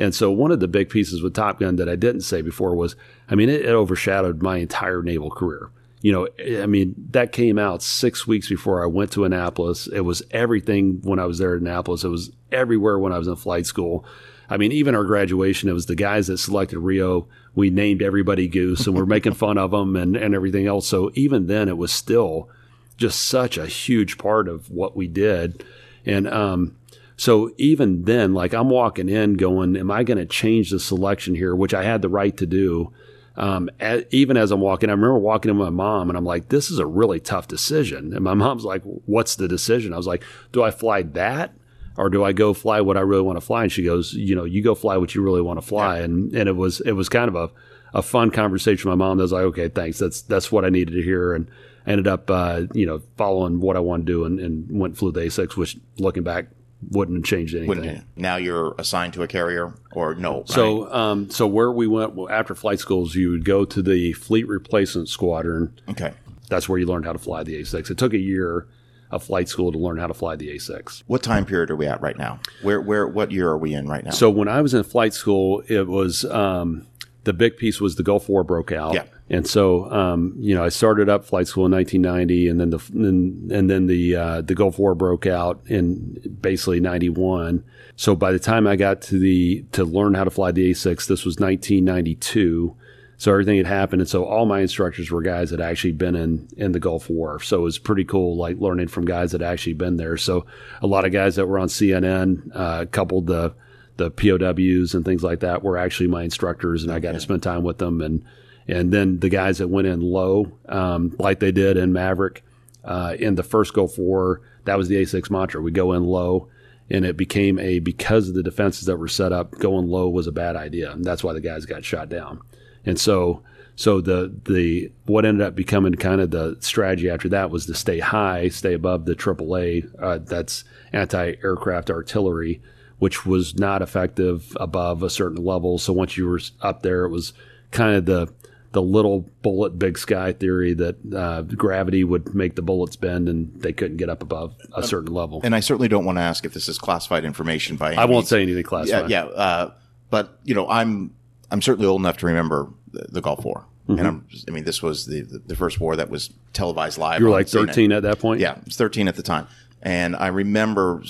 And 0.00 0.12
so 0.14 0.32
one 0.32 0.50
of 0.50 0.58
the 0.58 0.66
big 0.66 0.88
pieces 0.88 1.22
with 1.22 1.34
Top 1.34 1.60
Gun 1.60 1.76
that 1.76 1.88
I 1.88 1.94
didn't 1.94 2.22
say 2.22 2.42
before 2.42 2.74
was, 2.74 2.96
I 3.28 3.36
mean, 3.36 3.48
it, 3.48 3.60
it 3.60 3.68
overshadowed 3.68 4.42
my 4.42 4.56
entire 4.56 5.02
naval 5.02 5.30
career 5.30 5.70
you 6.02 6.12
know, 6.12 6.28
I 6.62 6.66
mean, 6.66 6.94
that 7.10 7.32
came 7.32 7.58
out 7.58 7.82
six 7.82 8.26
weeks 8.26 8.48
before 8.48 8.82
I 8.82 8.86
went 8.86 9.12
to 9.12 9.24
Annapolis. 9.24 9.86
It 9.86 10.00
was 10.00 10.22
everything 10.30 11.00
when 11.02 11.18
I 11.18 11.26
was 11.26 11.38
there 11.38 11.54
at 11.54 11.60
Annapolis. 11.60 12.04
It 12.04 12.08
was 12.08 12.30
everywhere 12.50 12.98
when 12.98 13.12
I 13.12 13.18
was 13.18 13.28
in 13.28 13.36
flight 13.36 13.66
school. 13.66 14.04
I 14.48 14.56
mean, 14.56 14.72
even 14.72 14.94
our 14.94 15.04
graduation, 15.04 15.68
it 15.68 15.74
was 15.74 15.86
the 15.86 15.94
guys 15.94 16.28
that 16.28 16.38
selected 16.38 16.78
RIO. 16.78 17.28
We 17.54 17.68
named 17.68 18.02
everybody 18.02 18.48
Goose 18.48 18.86
and 18.86 18.96
we're 18.96 19.06
making 19.06 19.34
fun 19.34 19.58
of 19.58 19.72
them 19.72 19.94
and, 19.94 20.16
and 20.16 20.34
everything 20.34 20.66
else. 20.66 20.88
So 20.88 21.10
even 21.14 21.46
then, 21.46 21.68
it 21.68 21.76
was 21.76 21.92
still 21.92 22.48
just 22.96 23.20
such 23.20 23.58
a 23.58 23.66
huge 23.66 24.16
part 24.16 24.48
of 24.48 24.70
what 24.70 24.96
we 24.96 25.06
did. 25.06 25.64
And, 26.06 26.26
um, 26.26 26.76
so 27.20 27.50
even 27.58 28.04
then, 28.04 28.32
like 28.32 28.54
I'm 28.54 28.70
walking 28.70 29.10
in 29.10 29.34
going, 29.34 29.76
am 29.76 29.90
I 29.90 30.04
going 30.04 30.16
to 30.16 30.24
change 30.24 30.70
the 30.70 30.80
selection 30.80 31.34
here, 31.34 31.54
which 31.54 31.74
I 31.74 31.84
had 31.84 32.00
the 32.00 32.08
right 32.08 32.34
to 32.38 32.46
do? 32.46 32.94
Um, 33.36 33.68
even 34.10 34.38
as 34.38 34.50
I'm 34.50 34.62
walking, 34.62 34.88
I 34.88 34.92
remember 34.92 35.18
walking 35.18 35.50
to 35.50 35.54
my 35.54 35.68
mom 35.68 36.08
and 36.08 36.16
I'm 36.16 36.24
like, 36.24 36.48
this 36.48 36.70
is 36.70 36.78
a 36.78 36.86
really 36.86 37.20
tough 37.20 37.46
decision. 37.46 38.14
And 38.14 38.24
my 38.24 38.32
mom's 38.32 38.64
like, 38.64 38.80
what's 39.04 39.36
the 39.36 39.48
decision? 39.48 39.92
I 39.92 39.98
was 39.98 40.06
like, 40.06 40.24
do 40.50 40.62
I 40.62 40.70
fly 40.70 41.02
that? 41.02 41.52
Or 41.98 42.08
do 42.08 42.24
I 42.24 42.32
go 42.32 42.54
fly 42.54 42.80
what 42.80 42.96
I 42.96 43.00
really 43.00 43.20
want 43.20 43.36
to 43.36 43.44
fly? 43.44 43.64
And 43.64 43.70
she 43.70 43.82
goes, 43.82 44.14
you 44.14 44.34
know, 44.34 44.44
you 44.44 44.62
go 44.62 44.74
fly 44.74 44.96
what 44.96 45.14
you 45.14 45.20
really 45.20 45.42
want 45.42 45.60
to 45.60 45.66
fly. 45.66 45.98
And, 45.98 46.34
and 46.34 46.48
it 46.48 46.56
was, 46.56 46.80
it 46.80 46.92
was 46.92 47.10
kind 47.10 47.28
of 47.28 47.34
a, 47.34 47.50
a 47.92 48.00
fun 48.00 48.30
conversation 48.30 48.88
with 48.88 48.98
my 48.98 49.04
mom. 49.04 49.18
I 49.18 49.22
was 49.24 49.32
like, 49.32 49.44
okay, 49.44 49.68
thanks. 49.68 49.98
That's, 49.98 50.22
that's 50.22 50.50
what 50.50 50.64
I 50.64 50.70
needed 50.70 50.94
to 50.94 51.02
hear. 51.02 51.34
And 51.34 51.50
ended 51.86 52.08
up, 52.08 52.30
uh, 52.30 52.62
you 52.72 52.86
know, 52.86 53.02
following 53.18 53.60
what 53.60 53.76
I 53.76 53.80
wanted 53.80 54.06
to 54.06 54.12
do 54.12 54.24
and, 54.24 54.40
and 54.40 54.80
went 54.80 54.92
and 54.92 54.98
flew 54.98 55.12
the 55.12 55.20
A6, 55.20 55.58
which 55.58 55.76
looking 55.98 56.22
back 56.22 56.46
wouldn't 56.88 57.18
have 57.18 57.24
changed 57.24 57.54
anything. 57.54 57.68
wouldn't? 57.68 58.04
Now 58.16 58.36
you're 58.36 58.74
assigned 58.78 59.12
to 59.14 59.22
a 59.22 59.26
carrier 59.28 59.74
or 59.92 60.14
no? 60.14 60.38
right? 60.38 60.48
So, 60.48 60.92
um, 60.92 61.30
so 61.30 61.46
where 61.46 61.70
we 61.70 61.86
went 61.86 62.14
well, 62.14 62.30
after 62.30 62.54
flight 62.54 62.78
schools, 62.78 63.14
you 63.14 63.30
would 63.30 63.44
go 63.44 63.64
to 63.64 63.82
the 63.82 64.12
Fleet 64.12 64.48
Replacement 64.48 65.08
Squadron. 65.08 65.78
okay. 65.88 66.12
That's 66.48 66.68
where 66.68 66.78
you 66.80 66.86
learned 66.86 67.04
how 67.04 67.12
to 67.12 67.18
fly 67.18 67.44
the 67.44 67.60
A6. 67.60 67.92
It 67.92 67.98
took 67.98 68.12
a 68.12 68.18
year 68.18 68.66
of 69.10 69.22
flight 69.22 69.48
school 69.48 69.72
to 69.72 69.78
learn 69.78 69.98
how 69.98 70.06
to 70.06 70.14
fly 70.14 70.36
the 70.36 70.48
A6. 70.56 71.04
What 71.06 71.22
time 71.22 71.44
period 71.44 71.70
are 71.70 71.76
we 71.76 71.86
at 71.86 72.00
right 72.00 72.16
now? 72.16 72.40
Where 72.62 72.80
where 72.80 73.06
what 73.06 73.30
year 73.32 73.48
are 73.48 73.58
we 73.58 73.74
in 73.74 73.88
right 73.88 74.04
now? 74.04 74.10
So 74.10 74.30
when 74.30 74.48
I 74.48 74.60
was 74.60 74.74
in 74.74 74.82
flight 74.82 75.14
school, 75.14 75.62
it 75.68 75.86
was 75.86 76.24
um, 76.24 76.86
the 77.30 77.34
big 77.34 77.56
piece 77.56 77.80
was 77.80 77.94
the 77.94 78.02
Gulf 78.02 78.28
War 78.28 78.42
broke 78.42 78.72
out. 78.72 78.94
Yeah. 78.94 79.04
And 79.28 79.46
so, 79.46 79.88
um, 79.92 80.34
you 80.36 80.52
know, 80.52 80.64
I 80.64 80.68
started 80.68 81.08
up 81.08 81.24
flight 81.24 81.46
school 81.46 81.64
in 81.64 81.70
1990, 81.70 82.48
and 82.48 82.60
then 82.60 82.70
the 82.70 82.80
and, 82.92 83.52
and 83.52 83.70
then 83.70 83.86
the 83.86 84.16
uh, 84.16 84.40
the 84.40 84.56
Gulf 84.56 84.80
War 84.80 84.96
broke 84.96 85.26
out 85.26 85.62
in 85.66 86.36
basically 86.40 86.80
91. 86.80 87.62
So 87.94 88.16
by 88.16 88.32
the 88.32 88.40
time 88.40 88.66
I 88.66 88.74
got 88.74 89.00
to 89.02 89.18
the 89.20 89.64
to 89.70 89.84
learn 89.84 90.14
how 90.14 90.24
to 90.24 90.30
fly 90.30 90.50
the 90.50 90.72
A6, 90.72 91.06
this 91.06 91.24
was 91.24 91.38
1992. 91.38 92.74
So 93.18 93.30
everything 93.30 93.58
had 93.58 93.66
happened, 93.66 94.02
and 94.02 94.08
so 94.08 94.24
all 94.24 94.46
my 94.46 94.60
instructors 94.60 95.12
were 95.12 95.22
guys 95.22 95.50
that 95.50 95.60
actually 95.60 95.92
been 95.92 96.16
in 96.16 96.48
in 96.56 96.72
the 96.72 96.80
Gulf 96.80 97.08
War. 97.08 97.38
So 97.38 97.58
it 97.58 97.62
was 97.62 97.78
pretty 97.78 98.04
cool, 98.04 98.36
like 98.36 98.58
learning 98.58 98.88
from 98.88 99.04
guys 99.04 99.30
that 99.30 99.42
actually 99.42 99.74
been 99.74 99.98
there. 99.98 100.16
So 100.16 100.46
a 100.82 100.88
lot 100.88 101.04
of 101.04 101.12
guys 101.12 101.36
that 101.36 101.46
were 101.46 101.60
on 101.60 101.68
CNN 101.68 102.50
uh, 102.52 102.86
coupled 102.86 103.28
the 103.28 103.54
the 104.00 104.10
POWs 104.10 104.94
and 104.94 105.04
things 105.04 105.22
like 105.22 105.40
that 105.40 105.62
were 105.62 105.76
actually 105.76 106.08
my 106.08 106.22
instructors, 106.22 106.82
and 106.82 106.90
I 106.90 106.98
got 106.98 107.12
to 107.12 107.20
spend 107.20 107.42
time 107.42 107.62
with 107.62 107.78
them. 107.78 108.00
And 108.00 108.24
and 108.66 108.92
then 108.92 109.20
the 109.20 109.28
guys 109.28 109.58
that 109.58 109.68
went 109.68 109.86
in 109.86 110.00
low, 110.00 110.52
um, 110.68 111.14
like 111.18 111.40
they 111.40 111.52
did 111.52 111.76
in 111.76 111.92
Maverick, 111.92 112.42
uh, 112.82 113.14
in 113.18 113.34
the 113.34 113.42
first 113.42 113.74
Gulf 113.74 113.98
War, 113.98 114.40
that 114.64 114.78
was 114.78 114.88
the 114.88 114.96
A6 114.96 115.30
mantra. 115.30 115.60
We 115.60 115.70
go 115.70 115.92
in 115.92 116.04
low, 116.04 116.48
and 116.88 117.04
it 117.04 117.16
became 117.16 117.58
a 117.58 117.78
because 117.78 118.28
of 118.28 118.34
the 118.34 118.42
defenses 118.42 118.86
that 118.86 118.96
were 118.96 119.08
set 119.08 119.32
up, 119.32 119.52
going 119.52 119.88
low 119.88 120.08
was 120.08 120.26
a 120.26 120.32
bad 120.32 120.56
idea, 120.56 120.90
and 120.92 121.04
that's 121.04 121.22
why 121.22 121.34
the 121.34 121.40
guys 121.40 121.66
got 121.66 121.84
shot 121.84 122.08
down. 122.08 122.40
And 122.86 122.98
so, 122.98 123.42
so 123.76 124.00
the 124.00 124.34
the 124.46 124.90
what 125.04 125.26
ended 125.26 125.46
up 125.46 125.54
becoming 125.54 125.94
kind 125.96 126.22
of 126.22 126.30
the 126.30 126.56
strategy 126.60 127.10
after 127.10 127.28
that 127.28 127.50
was 127.50 127.66
to 127.66 127.74
stay 127.74 127.98
high, 127.98 128.48
stay 128.48 128.72
above 128.72 129.04
the 129.04 129.14
AAA. 129.14 129.90
Uh, 130.00 130.18
that's 130.18 130.64
anti-aircraft 130.94 131.90
artillery, 131.90 132.62
which 133.00 133.26
was 133.26 133.58
not 133.58 133.82
effective 133.82 134.56
above 134.60 135.02
a 135.02 135.10
certain 135.10 135.44
level. 135.44 135.76
So 135.78 135.92
once 135.92 136.16
you 136.16 136.26
were 136.28 136.40
up 136.62 136.82
there, 136.82 137.04
it 137.04 137.10
was 137.10 137.32
kind 137.72 137.96
of 137.96 138.06
the 138.06 138.32
the 138.72 138.80
little 138.80 139.28
bullet 139.42 139.76
big 139.80 139.98
sky 139.98 140.32
theory 140.32 140.72
that 140.74 140.94
uh, 141.12 141.42
gravity 141.42 142.04
would 142.04 142.32
make 142.36 142.54
the 142.54 142.62
bullets 142.62 142.94
bend 142.94 143.28
and 143.28 143.52
they 143.60 143.72
couldn't 143.72 143.96
get 143.96 144.08
up 144.08 144.22
above 144.22 144.54
a 144.76 144.82
certain 144.84 145.12
level. 145.12 145.40
and 145.42 145.56
I 145.56 145.60
certainly 145.60 145.88
don't 145.88 146.04
want 146.04 146.18
to 146.18 146.22
ask 146.22 146.44
if 146.44 146.54
this 146.54 146.68
is 146.68 146.78
classified 146.78 147.24
information 147.24 147.74
by. 147.74 147.88
Any 147.88 147.96
I 147.98 148.04
won't 148.04 148.18
means. 148.18 148.28
say 148.28 148.42
anything 148.42 148.58
Yeah, 148.58 148.68
classified. 148.68 149.10
yeah. 149.10 149.24
Uh, 149.24 149.72
but 150.08 150.38
you 150.44 150.54
know, 150.54 150.68
I'm 150.68 151.12
I'm 151.50 151.60
certainly 151.62 151.88
old 151.88 152.00
enough 152.00 152.18
to 152.18 152.26
remember 152.26 152.68
the, 152.92 153.06
the 153.10 153.20
Gulf 153.20 153.44
War, 153.44 153.64
and 153.88 154.00
I'm. 154.06 154.26
I 154.46 154.52
mean, 154.52 154.62
this 154.62 154.80
was 154.82 155.06
the, 155.06 155.22
the 155.22 155.56
first 155.56 155.80
war 155.80 155.96
that 155.96 156.08
was 156.08 156.30
televised 156.52 156.96
live. 156.96 157.18
You 157.18 157.26
were 157.26 157.32
like 157.32 157.46
CNN. 157.46 157.66
13 157.66 157.92
at 157.92 158.02
that 158.04 158.20
point? 158.20 158.40
Yeah, 158.40 158.52
I 158.52 158.60
was 158.66 158.76
13 158.76 159.08
at 159.08 159.16
the 159.16 159.22
time. 159.24 159.48
And 159.82 160.14
I 160.14 160.28
remember 160.28 161.02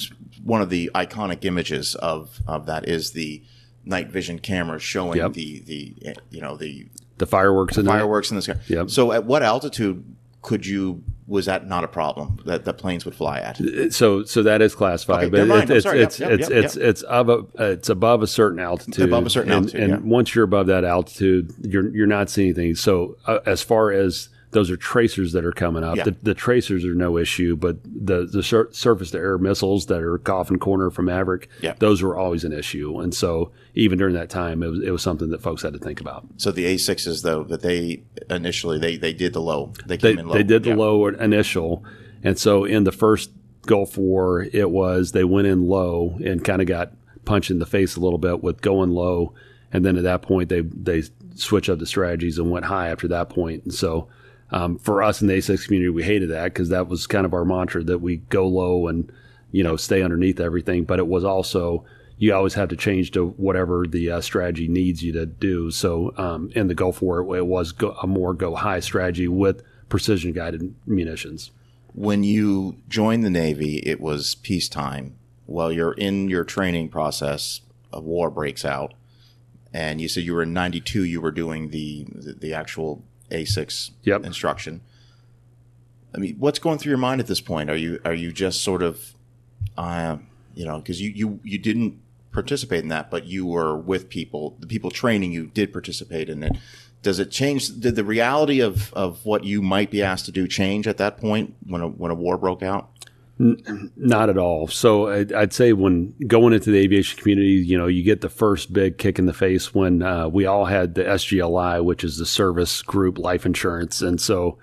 one 0.44 0.62
of 0.62 0.70
the 0.70 0.90
iconic 0.94 1.44
images 1.44 1.94
of, 1.96 2.40
of 2.46 2.66
that 2.66 2.88
is 2.88 3.12
the 3.12 3.42
night 3.84 4.08
vision 4.08 4.38
cameras 4.38 4.82
showing 4.82 5.18
Yep. 5.18 5.32
the, 5.34 5.60
the, 5.60 5.94
you 6.30 6.40
know, 6.40 6.56
the 6.56 6.86
The 7.18 7.26
fireworks 7.26 7.76
in 7.76 7.86
fireworks 7.86 8.30
in 8.30 8.36
the 8.36 8.42
sky. 8.42 8.54
Yep. 8.68 8.90
So 8.90 9.12
at 9.12 9.24
what 9.24 9.42
altitude 9.42 10.04
could 10.42 10.64
you, 10.66 11.02
was 11.26 11.46
that 11.46 11.68
not 11.68 11.84
a 11.84 11.88
problem 11.88 12.38
that 12.46 12.64
the 12.64 12.72
planes 12.72 13.04
would 13.04 13.14
fly 13.14 13.38
at? 13.40 13.92
So, 13.92 14.24
so 14.24 14.42
that 14.42 14.60
is 14.62 14.74
classified, 14.74 15.24
Okay, 15.32 15.46
but 15.46 15.70
it, 15.70 15.70
it's 15.70 15.84
sorry. 15.84 15.98
Yep, 16.00 16.08
it's 16.08 16.18
yep, 16.20 16.30
it's 16.32 16.50
yep, 16.50 16.64
it's 16.64 16.76
it's 16.76 17.04
above 17.08 17.50
a, 17.56 17.72
it's 17.72 17.88
above 17.88 18.22
a 18.22 18.26
certain 18.26 18.58
altitude. 18.58 19.04
Above 19.04 19.26
a 19.26 19.30
certain 19.30 19.52
and, 19.52 19.64
altitude, 19.66 19.80
and 19.80 20.04
yeah. 20.04 20.10
once 20.10 20.34
you're 20.34 20.44
above 20.44 20.66
that 20.68 20.84
altitude, 20.84 21.52
you're 21.62 21.88
you're 21.94 22.06
not 22.06 22.30
seeing 22.30 22.48
anything. 22.48 22.74
So, 22.74 23.16
uh, 23.26 23.38
as 23.46 23.62
far 23.62 23.92
as 23.92 24.28
those 24.52 24.70
are 24.70 24.76
tracers 24.76 25.32
that 25.32 25.44
are 25.44 25.52
coming 25.52 25.84
up. 25.84 25.96
Yeah. 25.96 26.04
The, 26.04 26.16
the 26.22 26.34
tracers 26.34 26.84
are 26.84 26.94
no 26.94 27.16
issue, 27.16 27.54
but 27.56 27.76
the 27.84 28.26
the 28.26 28.42
sur- 28.42 28.68
surface 28.72 29.10
to 29.12 29.18
air 29.18 29.38
missiles 29.38 29.86
that 29.86 30.02
are 30.02 30.18
coffin 30.18 30.58
corner 30.58 30.90
from 30.90 31.04
Maverick, 31.06 31.48
Yeah. 31.62 31.74
those 31.78 32.02
were 32.02 32.16
always 32.16 32.42
an 32.44 32.52
issue. 32.52 32.98
And 33.00 33.14
so, 33.14 33.52
even 33.74 33.98
during 33.98 34.14
that 34.14 34.28
time, 34.30 34.62
it 34.62 34.68
was 34.68 34.80
it 34.82 34.90
was 34.90 35.02
something 35.02 35.30
that 35.30 35.40
folks 35.42 35.62
had 35.62 35.72
to 35.74 35.78
think 35.78 36.00
about. 36.00 36.26
So 36.36 36.50
the 36.50 36.64
A6s 36.64 37.22
though, 37.22 37.44
that 37.44 37.62
they 37.62 38.02
initially, 38.28 38.78
they, 38.78 38.96
they 38.96 39.12
did 39.12 39.32
the 39.34 39.40
low. 39.40 39.72
They 39.86 39.96
they, 39.96 40.10
came 40.10 40.18
in 40.18 40.28
low. 40.28 40.34
they 40.34 40.42
did 40.42 40.64
the 40.64 40.70
Yeah. 40.70 40.76
low 40.76 41.06
initial 41.06 41.84
and 42.22 42.38
so 42.38 42.64
in 42.64 42.84
the 42.84 42.92
first 42.92 43.30
gulf 43.66 43.96
war 43.96 44.42
it 44.52 44.70
was 44.70 45.12
they 45.12 45.24
went 45.24 45.46
in 45.46 45.66
low 45.68 46.18
and 46.24 46.44
kind 46.44 46.60
of 46.60 46.66
got 46.68 46.92
punched 47.24 47.50
in 47.50 47.58
the 47.60 47.66
face 47.66 47.94
a 47.96 48.00
little 48.00 48.18
bit 48.18 48.42
with 48.42 48.60
going 48.62 48.90
low 48.90 49.32
and 49.72 49.84
then 49.84 49.96
at 49.96 50.02
that 50.02 50.22
point 50.22 50.48
they 50.48 50.60
they 50.62 51.02
switched 51.34 51.68
up 51.68 51.78
the 51.78 51.86
strategies 51.86 52.38
and 52.38 52.50
went 52.50 52.64
high 52.64 52.88
after 52.88 53.06
that 53.08 53.28
point 53.28 53.62
and 53.64 53.72
so 53.72 54.08
um, 54.52 54.78
for 54.78 55.02
us 55.02 55.20
in 55.20 55.28
the 55.28 55.34
A6 55.34 55.64
community 55.64 55.90
we 55.90 56.02
hated 56.02 56.30
that 56.30 56.44
because 56.44 56.68
that 56.70 56.88
was 56.88 57.06
kind 57.06 57.26
of 57.26 57.34
our 57.34 57.44
mantra 57.44 57.82
that 57.84 57.98
we 57.98 58.16
go 58.16 58.46
low 58.46 58.88
and 58.88 59.10
you 59.52 59.62
know 59.62 59.76
stay 59.76 60.02
underneath 60.02 60.40
everything 60.40 60.84
but 60.84 60.98
it 60.98 61.06
was 61.06 61.24
also 61.24 61.84
you 62.20 62.34
always 62.34 62.52
have 62.52 62.68
to 62.68 62.76
change 62.76 63.12
to 63.12 63.28
whatever 63.38 63.86
the 63.88 64.10
uh, 64.10 64.20
strategy 64.20 64.68
needs 64.68 65.02
you 65.02 65.10
to 65.10 65.24
do. 65.24 65.70
So 65.70 66.12
um, 66.18 66.52
in 66.54 66.68
the 66.68 66.74
Gulf 66.74 67.00
War, 67.00 67.20
it 67.34 67.46
was 67.46 67.72
go, 67.72 67.92
a 68.02 68.06
more 68.06 68.34
go 68.34 68.54
high 68.54 68.80
strategy 68.80 69.26
with 69.26 69.62
precision 69.88 70.32
guided 70.32 70.74
munitions. 70.86 71.50
when 71.94 72.22
you 72.22 72.76
joined 72.88 73.24
the 73.24 73.30
Navy, 73.30 73.78
it 73.78 74.00
was 74.00 74.34
peacetime. 74.34 75.16
While 75.46 75.72
you're 75.72 75.94
in 75.94 76.28
your 76.28 76.44
training 76.44 76.90
process, 76.90 77.62
a 77.90 78.00
war 78.00 78.30
breaks 78.30 78.66
out, 78.66 78.92
and 79.72 79.98
you 79.98 80.06
said 80.06 80.22
you 80.24 80.34
were 80.34 80.42
in 80.42 80.52
'92. 80.52 81.04
You 81.04 81.22
were 81.22 81.32
doing 81.32 81.70
the 81.70 82.04
the, 82.14 82.34
the 82.34 82.54
actual 82.54 83.02
A6 83.30 83.90
Yep. 84.02 84.24
instruction. 84.24 84.80
I 86.14 86.18
mean, 86.18 86.36
what's 86.38 86.58
going 86.58 86.78
through 86.78 86.90
your 86.90 86.98
mind 86.98 87.20
at 87.20 87.26
this 87.26 87.40
point? 87.40 87.70
Are 87.70 87.76
you 87.76 88.00
are 88.04 88.14
you 88.14 88.32
just 88.32 88.62
sort 88.62 88.82
of, 88.82 89.14
uh, 89.76 90.18
you 90.54 90.64
know, 90.64 90.78
because 90.78 91.00
you, 91.00 91.10
you 91.10 91.40
you 91.44 91.58
didn't 91.58 92.00
participate 92.32 92.82
in 92.82 92.88
that, 92.88 93.10
but 93.10 93.26
you 93.26 93.46
were 93.46 93.76
with 93.76 94.08
people. 94.08 94.56
The 94.60 94.66
people 94.66 94.90
training 94.90 95.32
you 95.32 95.46
did 95.46 95.72
participate 95.72 96.28
in 96.28 96.42
it. 96.42 96.56
Does 97.02 97.18
it 97.18 97.30
change? 97.30 97.68
Did 97.80 97.96
the 97.96 98.04
reality 98.04 98.60
of, 98.60 98.92
of 98.92 99.24
what 99.24 99.44
you 99.44 99.62
might 99.62 99.90
be 99.90 100.02
asked 100.02 100.26
to 100.26 100.32
do 100.32 100.46
change 100.46 100.86
at 100.86 100.98
that 100.98 101.16
point 101.16 101.54
when 101.66 101.80
a 101.80 101.88
when 101.88 102.10
a 102.10 102.14
war 102.14 102.36
broke 102.36 102.62
out? 102.62 102.90
Not 103.96 104.28
at 104.28 104.36
all. 104.36 104.68
So 104.68 105.08
I'd, 105.08 105.32
I'd 105.32 105.54
say 105.54 105.72
when 105.72 106.14
going 106.26 106.52
into 106.52 106.70
the 106.70 106.78
aviation 106.78 107.18
community, 107.18 107.52
you 107.52 107.78
know, 107.78 107.86
you 107.86 108.02
get 108.02 108.20
the 108.20 108.28
first 108.28 108.70
big 108.70 108.98
kick 108.98 109.18
in 109.18 109.24
the 109.24 109.32
face 109.32 109.74
when 109.74 110.02
uh, 110.02 110.28
we 110.28 110.44
all 110.44 110.66
had 110.66 110.94
the 110.94 111.04
SGLI, 111.04 111.82
which 111.82 112.04
is 112.04 112.18
the 112.18 112.26
service 112.26 112.82
group 112.82 113.16
life 113.16 113.46
insurance, 113.46 114.02
and 114.02 114.20
so 114.20 114.58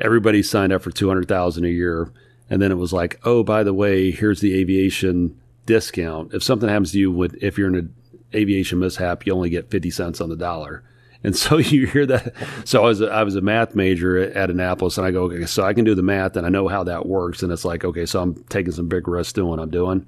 everybody 0.00 0.42
signed 0.42 0.72
up 0.72 0.82
for 0.82 0.90
two 0.90 1.06
hundred 1.06 1.28
thousand 1.28 1.66
a 1.66 1.68
year, 1.68 2.12
and 2.50 2.60
then 2.60 2.72
it 2.72 2.78
was 2.78 2.92
like, 2.92 3.20
oh, 3.22 3.44
by 3.44 3.62
the 3.62 3.74
way, 3.74 4.10
here's 4.10 4.40
the 4.40 4.58
aviation 4.58 5.40
discount. 5.64 6.34
If 6.34 6.42
something 6.42 6.68
happens 6.68 6.90
to 6.92 6.98
you, 6.98 7.12
with 7.12 7.36
if 7.40 7.56
you're 7.56 7.68
in 7.68 7.76
an 7.76 7.94
aviation 8.34 8.80
mishap, 8.80 9.24
you 9.24 9.34
only 9.34 9.50
get 9.50 9.70
fifty 9.70 9.90
cents 9.90 10.20
on 10.20 10.30
the 10.30 10.36
dollar. 10.36 10.82
And 11.26 11.36
so 11.36 11.58
you 11.58 11.86
hear 11.86 12.06
that. 12.06 12.32
So 12.64 12.82
I 12.82 12.86
was 12.86 13.00
a, 13.02 13.08
I 13.08 13.22
was 13.24 13.34
a 13.34 13.40
math 13.42 13.74
major 13.74 14.16
at 14.16 14.48
Annapolis, 14.48 14.96
and 14.96 15.06
I 15.06 15.10
go, 15.10 15.24
okay, 15.24 15.44
so 15.44 15.64
I 15.64 15.74
can 15.74 15.84
do 15.84 15.94
the 15.94 16.02
math, 16.02 16.36
and 16.36 16.46
I 16.46 16.48
know 16.48 16.68
how 16.68 16.84
that 16.84 17.04
works. 17.06 17.42
And 17.42 17.52
it's 17.52 17.64
like, 17.64 17.84
okay, 17.84 18.06
so 18.06 18.22
I'm 18.22 18.34
taking 18.44 18.72
some 18.72 18.88
big 18.88 19.08
risks 19.08 19.32
doing 19.34 19.48
what 19.48 19.58
I'm 19.58 19.68
doing. 19.70 20.06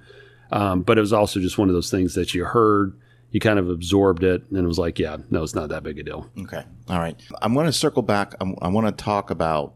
Um, 0.52 0.82
but 0.82 0.96
it 0.96 1.02
was 1.02 1.12
also 1.12 1.40
just 1.40 1.58
one 1.58 1.68
of 1.68 1.74
those 1.74 1.90
things 1.90 2.14
that 2.14 2.32
you 2.34 2.44
heard, 2.44 2.96
you 3.32 3.40
kind 3.40 3.58
of 3.58 3.68
absorbed 3.68 4.22
it, 4.24 4.44
and 4.48 4.58
it 4.58 4.66
was 4.66 4.78
like, 4.78 4.98
yeah, 4.98 5.18
no, 5.28 5.42
it's 5.42 5.54
not 5.54 5.68
that 5.68 5.82
big 5.82 5.98
a 5.98 6.02
deal. 6.04 6.30
Okay, 6.38 6.62
all 6.88 6.98
right. 6.98 7.20
I'm 7.42 7.52
going 7.52 7.66
to 7.66 7.72
circle 7.72 8.00
back. 8.02 8.34
I'm, 8.40 8.54
I 8.62 8.68
want 8.68 8.86
to 8.86 9.04
talk 9.04 9.30
about 9.30 9.74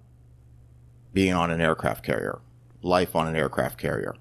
being 1.12 1.34
on 1.34 1.51
an 1.51 1.61
aircraft 1.61 2.05
carrier, 2.05 2.38
life 2.82 3.14
on 3.16 3.26
an 3.26 3.36
aircraft 3.36 3.78
carrier, 3.78 4.14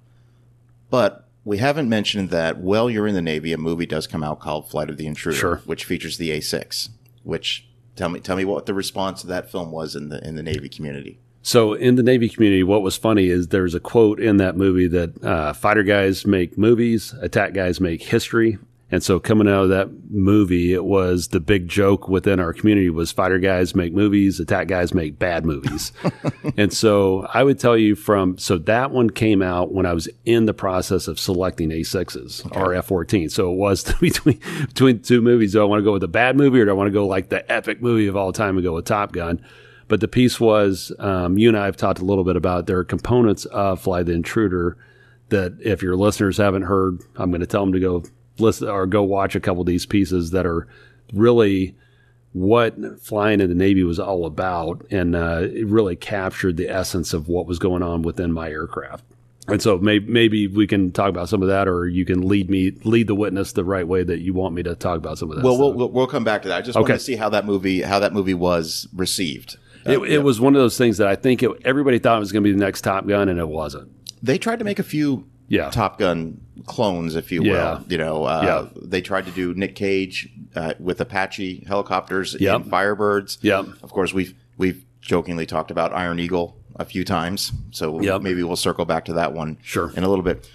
but 0.89 1.27
we 1.45 1.59
haven't 1.59 1.87
mentioned 1.87 2.29
that 2.31 2.57
while 2.57 2.89
you're 2.89 3.07
in 3.07 3.15
the 3.15 3.21
Navy, 3.21 3.53
a 3.53 3.57
movie 3.57 3.85
does 3.85 4.07
come 4.07 4.23
out 4.23 4.39
called 4.39 4.69
Flight 4.69 4.89
of 4.89 4.97
the 4.97 5.07
Intruder, 5.07 5.37
Sure. 5.37 5.55
which 5.65 5.85
features 5.85 6.17
the 6.17 6.29
A6. 6.31 6.89
Which 7.23 7.67
tell 7.95 8.09
me 8.09 8.19
tell 8.19 8.35
me 8.35 8.45
what 8.45 8.65
the 8.65 8.73
response 8.73 9.21
to 9.21 9.27
that 9.27 9.51
film 9.51 9.71
was 9.71 9.95
in 9.95 10.09
the 10.09 10.25
in 10.27 10.35
the 10.35 10.43
Navy 10.43 10.69
community. 10.69 11.19
So 11.43 11.73
in 11.73 11.95
the 11.95 12.03
Navy 12.03 12.29
community, 12.29 12.63
what 12.63 12.83
was 12.83 12.95
funny 12.97 13.27
is 13.27 13.47
there's 13.47 13.73
a 13.73 13.79
quote 13.79 14.19
in 14.19 14.37
that 14.37 14.55
movie 14.55 14.87
that 14.87 15.23
uh, 15.23 15.53
fighter 15.53 15.81
guys 15.81 16.25
make 16.25 16.57
movies, 16.57 17.15
attack 17.19 17.53
guys 17.53 17.81
make 17.81 18.03
history. 18.03 18.59
And 18.91 19.01
so 19.01 19.19
coming 19.21 19.47
out 19.47 19.63
of 19.63 19.69
that 19.69 19.89
movie, 20.09 20.73
it 20.73 20.83
was 20.83 21.29
the 21.29 21.39
big 21.39 21.69
joke 21.69 22.09
within 22.09 22.41
our 22.41 22.51
community 22.51 22.89
was 22.89 23.11
fighter 23.11 23.39
guys 23.39 23.73
make 23.73 23.93
movies, 23.93 24.39
attack 24.39 24.67
guys 24.67 24.93
make 24.93 25.17
bad 25.17 25.45
movies. 25.45 25.93
and 26.57 26.73
so 26.73 27.25
I 27.33 27.43
would 27.43 27.57
tell 27.57 27.77
you 27.77 27.95
from, 27.95 28.37
so 28.37 28.57
that 28.57 28.91
one 28.91 29.09
came 29.09 29.41
out 29.41 29.71
when 29.71 29.85
I 29.85 29.93
was 29.93 30.09
in 30.25 30.45
the 30.45 30.53
process 30.53 31.07
of 31.07 31.19
selecting 31.19 31.69
A6s 31.69 32.45
or 32.55 32.69
F14. 32.69 33.31
So 33.31 33.51
it 33.51 33.55
was 33.55 33.83
between, 34.01 34.39
between 34.67 35.01
two 35.01 35.21
movies. 35.21 35.53
Do 35.53 35.61
I 35.61 35.65
want 35.65 35.79
to 35.79 35.85
go 35.85 35.93
with 35.93 36.01
the 36.01 36.09
bad 36.09 36.35
movie 36.35 36.59
or 36.59 36.65
do 36.65 36.71
I 36.71 36.73
want 36.75 36.87
to 36.87 36.91
go 36.91 37.07
like 37.07 37.29
the 37.29 37.49
epic 37.49 37.81
movie 37.81 38.07
of 38.07 38.17
all 38.17 38.33
time 38.33 38.57
and 38.57 38.63
go 38.63 38.73
with 38.73 38.85
Top 38.85 39.13
Gun? 39.13 39.41
But 39.87 40.01
the 40.01 40.07
piece 40.07 40.39
was, 40.39 40.91
um, 40.99 41.37
you 41.37 41.47
and 41.47 41.57
I 41.57 41.65
have 41.65 41.77
talked 41.77 41.99
a 41.99 42.05
little 42.05 42.23
bit 42.23 42.35
about 42.35 42.65
there 42.65 42.77
are 42.77 42.83
components 42.83 43.45
of 43.45 43.81
Fly 43.81 44.03
the 44.03 44.13
Intruder 44.13 44.77
that 45.29 45.57
if 45.61 45.81
your 45.81 45.95
listeners 45.95 46.37
haven't 46.37 46.63
heard, 46.63 47.01
I'm 47.15 47.31
going 47.31 47.41
to 47.41 47.47
tell 47.47 47.61
them 47.61 47.73
to 47.73 47.79
go 47.79 48.03
listen 48.41 48.67
or 48.69 48.85
go 48.85 49.03
watch 49.03 49.35
a 49.35 49.39
couple 49.39 49.61
of 49.61 49.67
these 49.67 49.85
pieces 49.85 50.31
that 50.31 50.45
are 50.45 50.67
really 51.13 51.75
what 52.33 52.75
flying 53.01 53.41
in 53.41 53.49
the 53.49 53.55
Navy 53.55 53.83
was 53.83 53.99
all 53.99 54.25
about. 54.25 54.85
And 54.89 55.15
uh, 55.15 55.47
it 55.51 55.67
really 55.67 55.95
captured 55.95 56.57
the 56.57 56.69
essence 56.69 57.13
of 57.13 57.27
what 57.27 57.45
was 57.45 57.59
going 57.59 57.83
on 57.83 58.01
within 58.01 58.31
my 58.31 58.49
aircraft. 58.49 59.03
And 59.47 59.61
so 59.61 59.77
maybe, 59.79 60.05
maybe 60.09 60.47
we 60.47 60.65
can 60.67 60.91
talk 60.91 61.09
about 61.09 61.27
some 61.27 61.41
of 61.41 61.47
that, 61.49 61.67
or 61.67 61.87
you 61.87 62.05
can 62.05 62.25
lead 62.27 62.49
me, 62.49 62.71
lead 62.83 63.07
the 63.07 63.15
witness 63.15 63.51
the 63.51 63.63
right 63.65 63.85
way 63.87 64.03
that 64.03 64.19
you 64.19 64.33
want 64.33 64.53
me 64.55 64.63
to 64.63 64.75
talk 64.75 64.97
about 64.97 65.17
some 65.17 65.29
of 65.31 65.35
that. 65.37 65.43
Well, 65.43 65.57
we'll 65.57 65.73
we'll, 65.73 65.89
we'll 65.89 66.07
come 66.07 66.23
back 66.23 66.43
to 66.43 66.47
that. 66.49 66.57
I 66.59 66.61
just 66.61 66.77
Okay. 66.77 66.83
wanted 66.83 66.93
to 66.99 67.03
see 67.03 67.15
how 67.15 67.27
that 67.29 67.45
movie 67.45 67.81
how 67.81 67.99
that 67.99 68.13
movie 68.13 68.35
was 68.35 68.87
received. 68.95 69.57
it, 69.83 69.97
it 69.97 70.19
was 70.23 70.39
one 70.39 70.55
of 70.55 70.61
those 70.61 70.77
things 70.77 70.99
that 70.99 71.07
I 71.07 71.15
think 71.15 71.41
it, 71.41 71.49
everybody 71.65 71.97
thought 71.97 72.17
it 72.17 72.19
was 72.19 72.31
going 72.31 72.43
to 72.43 72.47
be 72.49 72.53
the 72.53 72.63
next 72.63 72.81
Top 72.81 73.07
Gun, 73.07 73.27
and 73.29 73.39
it 73.39 73.47
wasn't. 73.49 73.91
They 74.23 74.37
tried 74.37 74.59
to 74.59 74.65
make 74.65 74.77
a 74.77 74.83
few 74.83 75.25
Yeah. 75.51 75.69
Top 75.69 75.99
Gun 75.99 76.39
clones, 76.65 77.15
if 77.15 77.31
you 77.31 77.43
Yeah. 77.43 77.79
will. 77.79 77.85
You 77.89 77.97
know, 77.97 78.23
uh, 78.23 78.41
Yeah. 78.73 78.81
they 78.81 79.01
tried 79.01 79.25
to 79.25 79.31
do 79.31 79.53
Nick 79.53 79.75
Cage 79.75 80.29
uh, 80.55 80.73
with 80.79 81.01
Apache 81.01 81.65
helicopters 81.67 82.35
Yep. 82.39 82.55
and 82.61 82.71
Firebirds. 82.71 83.37
Yep. 83.41 83.65
Of 83.83 83.91
course, 83.91 84.13
we've 84.13 84.33
we've 84.57 84.85
jokingly 85.01 85.45
talked 85.45 85.69
about 85.71 85.91
Iron 85.93 86.19
Eagle 86.19 86.55
a 86.77 86.85
few 86.85 87.03
times, 87.03 87.51
so 87.71 87.99
Yep. 88.01 88.21
maybe 88.21 88.43
we'll 88.43 88.55
circle 88.55 88.85
back 88.85 89.03
to 89.05 89.13
that 89.13 89.33
one 89.33 89.57
Sure. 89.61 89.91
in 89.95 90.03
a 90.03 90.09
little 90.09 90.23
bit. 90.23 90.49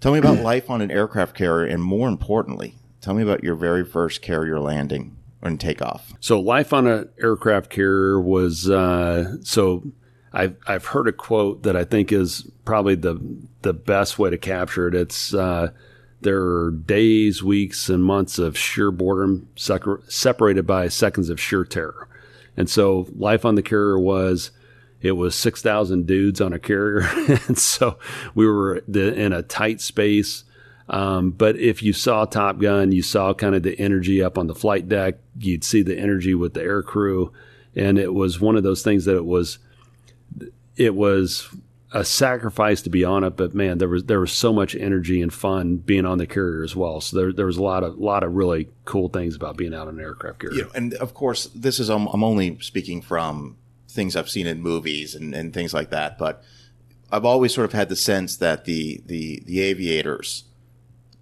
Tell 0.00 0.12
me 0.12 0.18
about 0.18 0.40
life 0.40 0.68
on 0.70 0.80
an 0.80 0.90
aircraft 0.90 1.34
carrier, 1.36 1.66
and 1.72 1.82
more 1.82 2.08
importantly, 2.08 2.74
tell 3.00 3.14
me 3.14 3.22
about 3.22 3.44
your 3.44 3.54
very 3.54 3.84
first 3.84 4.20
carrier 4.22 4.58
landing 4.58 5.14
and 5.42 5.60
takeoff. 5.60 6.12
So 6.20 6.40
life 6.40 6.72
on 6.72 6.86
an 6.88 7.08
aircraft 7.22 7.70
carrier 7.70 8.20
was 8.20 8.68
uh, 8.68 9.36
so. 9.42 9.84
I've 10.32 10.56
I've 10.66 10.86
heard 10.86 11.08
a 11.08 11.12
quote 11.12 11.62
that 11.62 11.76
I 11.76 11.84
think 11.84 12.12
is 12.12 12.50
probably 12.66 12.96
the 12.96 13.18
the 13.62 13.72
best 13.72 14.18
way 14.18 14.28
to 14.28 14.36
capture 14.36 14.88
it. 14.88 14.94
It's 14.94 15.32
uh, 15.32 15.70
there 16.20 16.42
are 16.42 16.70
days, 16.70 17.42
weeks, 17.42 17.88
and 17.88 18.04
months 18.04 18.38
of 18.38 18.58
sheer 18.58 18.90
boredom 18.90 19.48
sec- 19.56 19.82
separated 20.08 20.66
by 20.66 20.88
seconds 20.88 21.30
of 21.30 21.40
sheer 21.40 21.64
terror. 21.64 22.08
And 22.56 22.68
so 22.68 23.06
life 23.16 23.44
on 23.44 23.54
the 23.54 23.62
carrier 23.62 23.98
was 23.98 24.50
it 25.02 25.12
was 25.12 25.34
6,000 25.34 26.06
dudes 26.06 26.40
on 26.40 26.52
a 26.52 26.58
carrier. 26.58 27.00
and 27.46 27.58
so 27.58 27.98
we 28.34 28.46
were 28.46 28.78
in 28.78 29.32
a 29.32 29.42
tight 29.42 29.80
space. 29.80 30.44
Um, 30.88 31.32
but 31.32 31.56
if 31.56 31.82
you 31.82 31.92
saw 31.92 32.24
Top 32.24 32.58
Gun, 32.58 32.92
you 32.92 33.02
saw 33.02 33.34
kind 33.34 33.54
of 33.54 33.62
the 33.62 33.78
energy 33.78 34.22
up 34.22 34.38
on 34.38 34.46
the 34.46 34.54
flight 34.54 34.88
deck. 34.88 35.16
You'd 35.38 35.64
see 35.64 35.82
the 35.82 35.98
energy 35.98 36.34
with 36.34 36.54
the 36.54 36.62
air 36.62 36.82
crew. 36.82 37.32
And 37.74 37.98
it 37.98 38.14
was 38.14 38.40
one 38.40 38.56
of 38.56 38.62
those 38.62 38.82
things 38.82 39.04
that 39.04 39.16
it 39.16 39.24
was, 39.24 39.58
it 40.76 40.94
was 40.94 41.48
a 41.92 42.04
sacrifice 42.04 42.82
to 42.82 42.90
be 42.90 43.04
on 43.04 43.22
it, 43.24 43.36
but 43.36 43.54
man, 43.54 43.78
there 43.78 43.88
was 43.88 44.04
there 44.04 44.20
was 44.20 44.32
so 44.32 44.52
much 44.52 44.74
energy 44.74 45.22
and 45.22 45.32
fun 45.32 45.76
being 45.76 46.04
on 46.04 46.18
the 46.18 46.26
carrier 46.26 46.64
as 46.64 46.74
well. 46.74 47.00
So 47.00 47.16
there 47.16 47.32
there 47.32 47.46
was 47.46 47.56
a 47.56 47.62
lot 47.62 47.84
of 47.84 47.98
lot 47.98 48.22
of 48.24 48.34
really 48.34 48.68
cool 48.84 49.08
things 49.08 49.36
about 49.36 49.56
being 49.56 49.72
out 49.72 49.88
on 49.88 49.98
an 49.98 50.00
aircraft 50.00 50.40
carrier. 50.40 50.68
and 50.74 50.94
of 50.94 51.14
course, 51.14 51.48
this 51.54 51.78
is 51.78 51.88
I'm, 51.88 52.06
I'm 52.08 52.24
only 52.24 52.58
speaking 52.60 53.02
from 53.02 53.56
things 53.88 54.16
I've 54.16 54.28
seen 54.28 54.46
in 54.46 54.60
movies 54.60 55.14
and, 55.14 55.34
and 55.34 55.54
things 55.54 55.72
like 55.72 55.90
that. 55.90 56.18
But 56.18 56.42
I've 57.10 57.24
always 57.24 57.54
sort 57.54 57.66
of 57.66 57.72
had 57.72 57.88
the 57.88 57.96
sense 57.96 58.36
that 58.36 58.64
the 58.64 59.00
the 59.06 59.42
the 59.46 59.60
aviators 59.60 60.44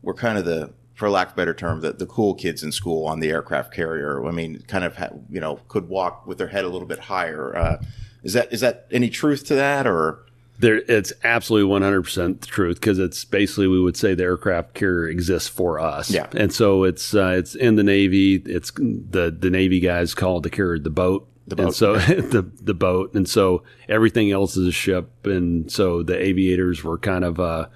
were 0.02 0.14
kind 0.14 0.38
of 0.38 0.44
the, 0.44 0.72
for 0.94 1.08
lack 1.10 1.28
of 1.28 1.32
a 1.34 1.36
better 1.36 1.54
term, 1.54 1.80
the, 1.80 1.92
the 1.92 2.06
cool 2.06 2.34
kids 2.34 2.62
in 2.62 2.72
school 2.72 3.06
on 3.06 3.20
the 3.20 3.30
aircraft 3.30 3.72
carrier. 3.72 4.24
I 4.26 4.30
mean, 4.30 4.62
kind 4.66 4.84
of 4.84 4.96
you 5.28 5.40
know 5.40 5.60
could 5.68 5.88
walk 5.88 6.26
with 6.26 6.38
their 6.38 6.48
head 6.48 6.64
a 6.64 6.68
little 6.68 6.88
bit 6.88 7.00
higher. 7.00 7.54
Uh, 7.54 7.82
is 8.22 8.32
that 8.32 8.50
is 8.50 8.60
that 8.62 8.86
any 8.90 9.10
truth 9.10 9.44
to 9.46 9.54
that 9.56 9.86
or? 9.86 10.24
There, 10.59 10.76
it's 10.88 11.12
absolutely 11.24 11.68
100% 11.80 12.40
the 12.40 12.46
truth 12.46 12.80
because 12.80 12.98
it's 12.98 13.24
basically 13.24 13.66
we 13.66 13.80
would 13.80 13.96
say 13.96 14.14
the 14.14 14.22
aircraft 14.22 14.74
carrier 14.74 15.09
exists 15.09 15.48
for 15.48 15.80
us. 15.80 16.11
Yeah. 16.11 16.28
And 16.32 16.52
so 16.52 16.84
it's 16.84 17.14
uh, 17.14 17.34
it's 17.36 17.55
in 17.55 17.74
the 17.74 17.82
Navy. 17.82 18.36
It's 18.36 18.70
the 18.70 19.34
the 19.36 19.50
Navy 19.50 19.80
guys 19.80 20.14
call 20.14 20.40
the 20.40 20.50
carrier 20.50 20.78
the 20.78 20.90
boat. 20.90 21.28
The 21.46 21.61
And 21.61 21.74
so 21.74 21.96
the 21.98 22.48
the 22.62 22.72
boat, 22.72 23.14
and 23.14 23.28
so 23.28 23.64
everything 23.88 24.30
else 24.30 24.57
is 24.57 24.66
a 24.68 24.72
ship, 24.72 25.26
and 25.26 25.70
so 25.70 26.02
the 26.02 26.16
aviators 26.16 26.82
were 26.82 26.98
kind 26.98 27.24
of 27.24 27.38
uh, 27.38 27.66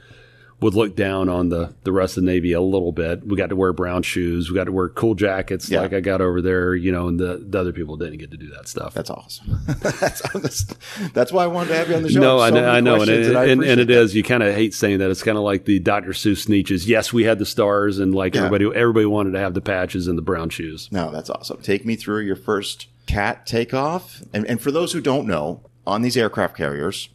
would 0.60 0.74
look 0.74 0.96
down 0.96 1.28
on 1.28 1.50
the 1.50 1.72
the 1.84 1.92
rest 1.92 2.16
of 2.16 2.24
the 2.24 2.30
Navy 2.30 2.52
a 2.52 2.60
little 2.60 2.90
bit. 2.90 3.24
We 3.26 3.36
got 3.36 3.50
to 3.50 3.56
wear 3.56 3.72
brown 3.72 4.02
shoes. 4.02 4.48
We 4.50 4.56
got 4.56 4.64
to 4.64 4.72
wear 4.72 4.88
cool 4.88 5.14
jackets 5.14 5.68
Yeah. 5.70 5.82
like 5.82 5.92
I 5.92 6.00
got 6.00 6.20
over 6.20 6.42
there, 6.42 6.74
you 6.74 6.90
know, 6.90 7.06
and 7.06 7.18
the, 7.20 7.44
the 7.48 7.58
other 7.60 7.72
people 7.72 7.96
didn't 7.96 8.18
get 8.18 8.32
to 8.32 8.36
do 8.36 8.48
that 8.50 8.66
stuff. 8.66 8.92
That's 8.92 9.08
awesome. 9.10 9.60
that's, 9.68 10.20
that's 10.32 10.64
that's 11.12 11.32
why 11.32 11.44
I 11.44 11.46
wanted 11.46 11.68
to 11.68 11.76
have 11.76 11.88
you 11.88 11.94
on 11.96 12.02
the 12.02 12.10
show. 12.10 12.20
No, 12.20 12.40
I 12.40 12.50
know, 12.50 12.68
I 12.68 12.80
know, 12.80 12.94
and, 12.96 13.04
questions, 13.04 13.26
it, 13.28 13.36
I 13.36 13.44
and, 13.46 13.62
and 13.62 13.80
it 13.80 13.88
is. 13.90 14.14
You 14.16 14.22
kind 14.24 14.42
of 14.42 14.52
hate 14.54 14.74
saying 14.74 14.98
that. 14.98 15.10
It's 15.10 15.22
kind 15.22 15.38
of 15.38 15.44
like 15.44 15.64
the 15.64 15.78
Dr. 15.78 16.10
Seuss 16.10 16.46
Sneetches. 16.48 16.86
Yes, 16.88 17.12
we 17.12 17.22
had 17.24 17.38
the 17.38 17.46
stars, 17.46 17.98
and 18.00 18.14
like 18.14 18.34
Yeah. 18.34 18.46
everybody, 18.46 18.64
everybody 18.76 19.06
wanted 19.06 19.32
to 19.32 19.38
have 19.38 19.54
the 19.54 19.60
patches 19.60 20.08
and 20.08 20.18
the 20.18 20.22
brown 20.22 20.50
shoes. 20.50 20.88
No, 20.90 21.10
that's 21.12 21.30
awesome. 21.30 21.62
Take 21.62 21.86
me 21.86 21.94
through 21.94 22.22
your 22.22 22.36
first 22.36 22.88
cat 23.06 23.46
takeoff. 23.46 24.22
And, 24.32 24.44
and 24.46 24.60
for 24.60 24.70
those 24.72 24.92
who 24.92 25.00
don't 25.00 25.26
know, 25.26 25.62
on 25.86 26.02
these 26.02 26.16
aircraft 26.16 26.56
carriers, 26.56 27.08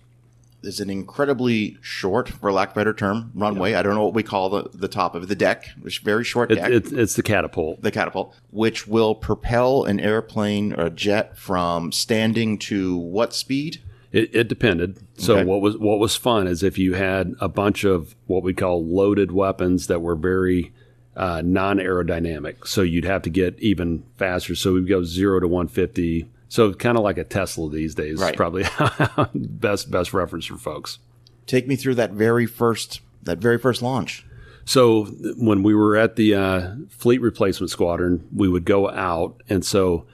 there's 0.64 0.80
an 0.80 0.90
incredibly 0.90 1.78
short, 1.82 2.30
for 2.30 2.52
lack 2.52 2.70
of 2.70 2.76
a 2.76 2.80
better 2.80 2.94
term, 2.94 3.32
runway. 3.36 3.74
I 3.76 3.84
don't 3.84 3.94
know 3.96 4.04
what 4.06 4.14
we 4.16 4.24
call 4.24 4.50
the, 4.50 4.70
the 4.74 4.88
top 4.88 5.14
of 5.14 5.28
the 5.28 5.36
deck, 5.36 5.68
which 5.82 6.00
very 6.00 6.24
short 6.24 6.52
It, 6.52 6.56
deck, 6.56 6.72
it, 6.72 6.92
it's 6.94 7.16
the 7.16 7.22
catapult. 7.24 7.82
the 7.82 7.92
catapult, 7.92 8.36
which 8.50 8.88
will 8.88 9.14
propel 9.14 9.84
an 9.84 10.00
airplane 10.00 10.74
or 10.74 10.86
a 10.86 10.90
jet 10.90 11.38
from 11.38 11.92
standing 11.92 12.58
to 12.60 12.98
what 12.98 13.34
speed? 13.34 13.82
It, 14.12 14.34
it 14.34 14.48
depended. 14.48 15.00
So 15.18 15.38
Okay. 15.38 15.44
what 15.46 15.62
was 15.62 15.78
what 15.78 16.00
was 16.00 16.16
fun 16.16 16.48
is 16.48 16.64
if 16.64 16.78
you 16.78 16.94
had 16.94 17.34
a 17.40 17.50
bunch 17.50 17.84
of 17.84 18.16
what 18.28 18.44
we 18.44 18.54
call 18.54 18.86
loaded 18.86 19.32
weapons 19.32 19.88
that 19.88 20.02
were 20.02 20.16
very 20.16 20.72
uh, 21.16 21.42
non 21.44 21.78
aerodynamic. 21.78 22.68
So 22.68 22.82
you'd 22.84 23.06
have 23.06 23.22
to 23.24 23.30
get 23.30 23.60
even 23.60 24.04
faster. 24.18 24.56
So 24.56 24.74
we'd 24.74 24.88
go 24.88 25.04
zero 25.04 25.40
to 25.40 25.48
150. 25.48 26.30
So 26.54 26.72
kind 26.72 27.00
of 27.00 27.04
like 27.04 27.18
a 27.18 27.24
Tesla 27.24 27.68
these 27.68 27.96
days. 27.96 28.20
Right. 28.20 28.38
Probably 28.38 28.64
best 29.34 29.90
best 29.90 30.14
reference 30.14 30.46
for 30.46 30.56
folks. 30.56 31.00
Take 31.48 31.68
me 31.68 31.76
through 31.76 31.96
that 31.96 32.12
very 32.12 32.46
first 32.46 33.02
that 33.24 33.40
very 33.40 33.58
first 33.58 33.82
launch. 33.82 34.24
So 34.64 35.06
when 35.40 35.64
we 35.64 35.74
were 35.74 35.96
at 35.96 36.16
the 36.16 36.36
uh, 36.36 36.76
fleet 36.90 37.22
replacement 37.22 37.72
squadron, 37.72 38.28
we 38.32 38.48
would 38.48 38.66
go 38.66 38.88
out, 38.88 39.42
and 39.50 39.66
so 39.66 40.06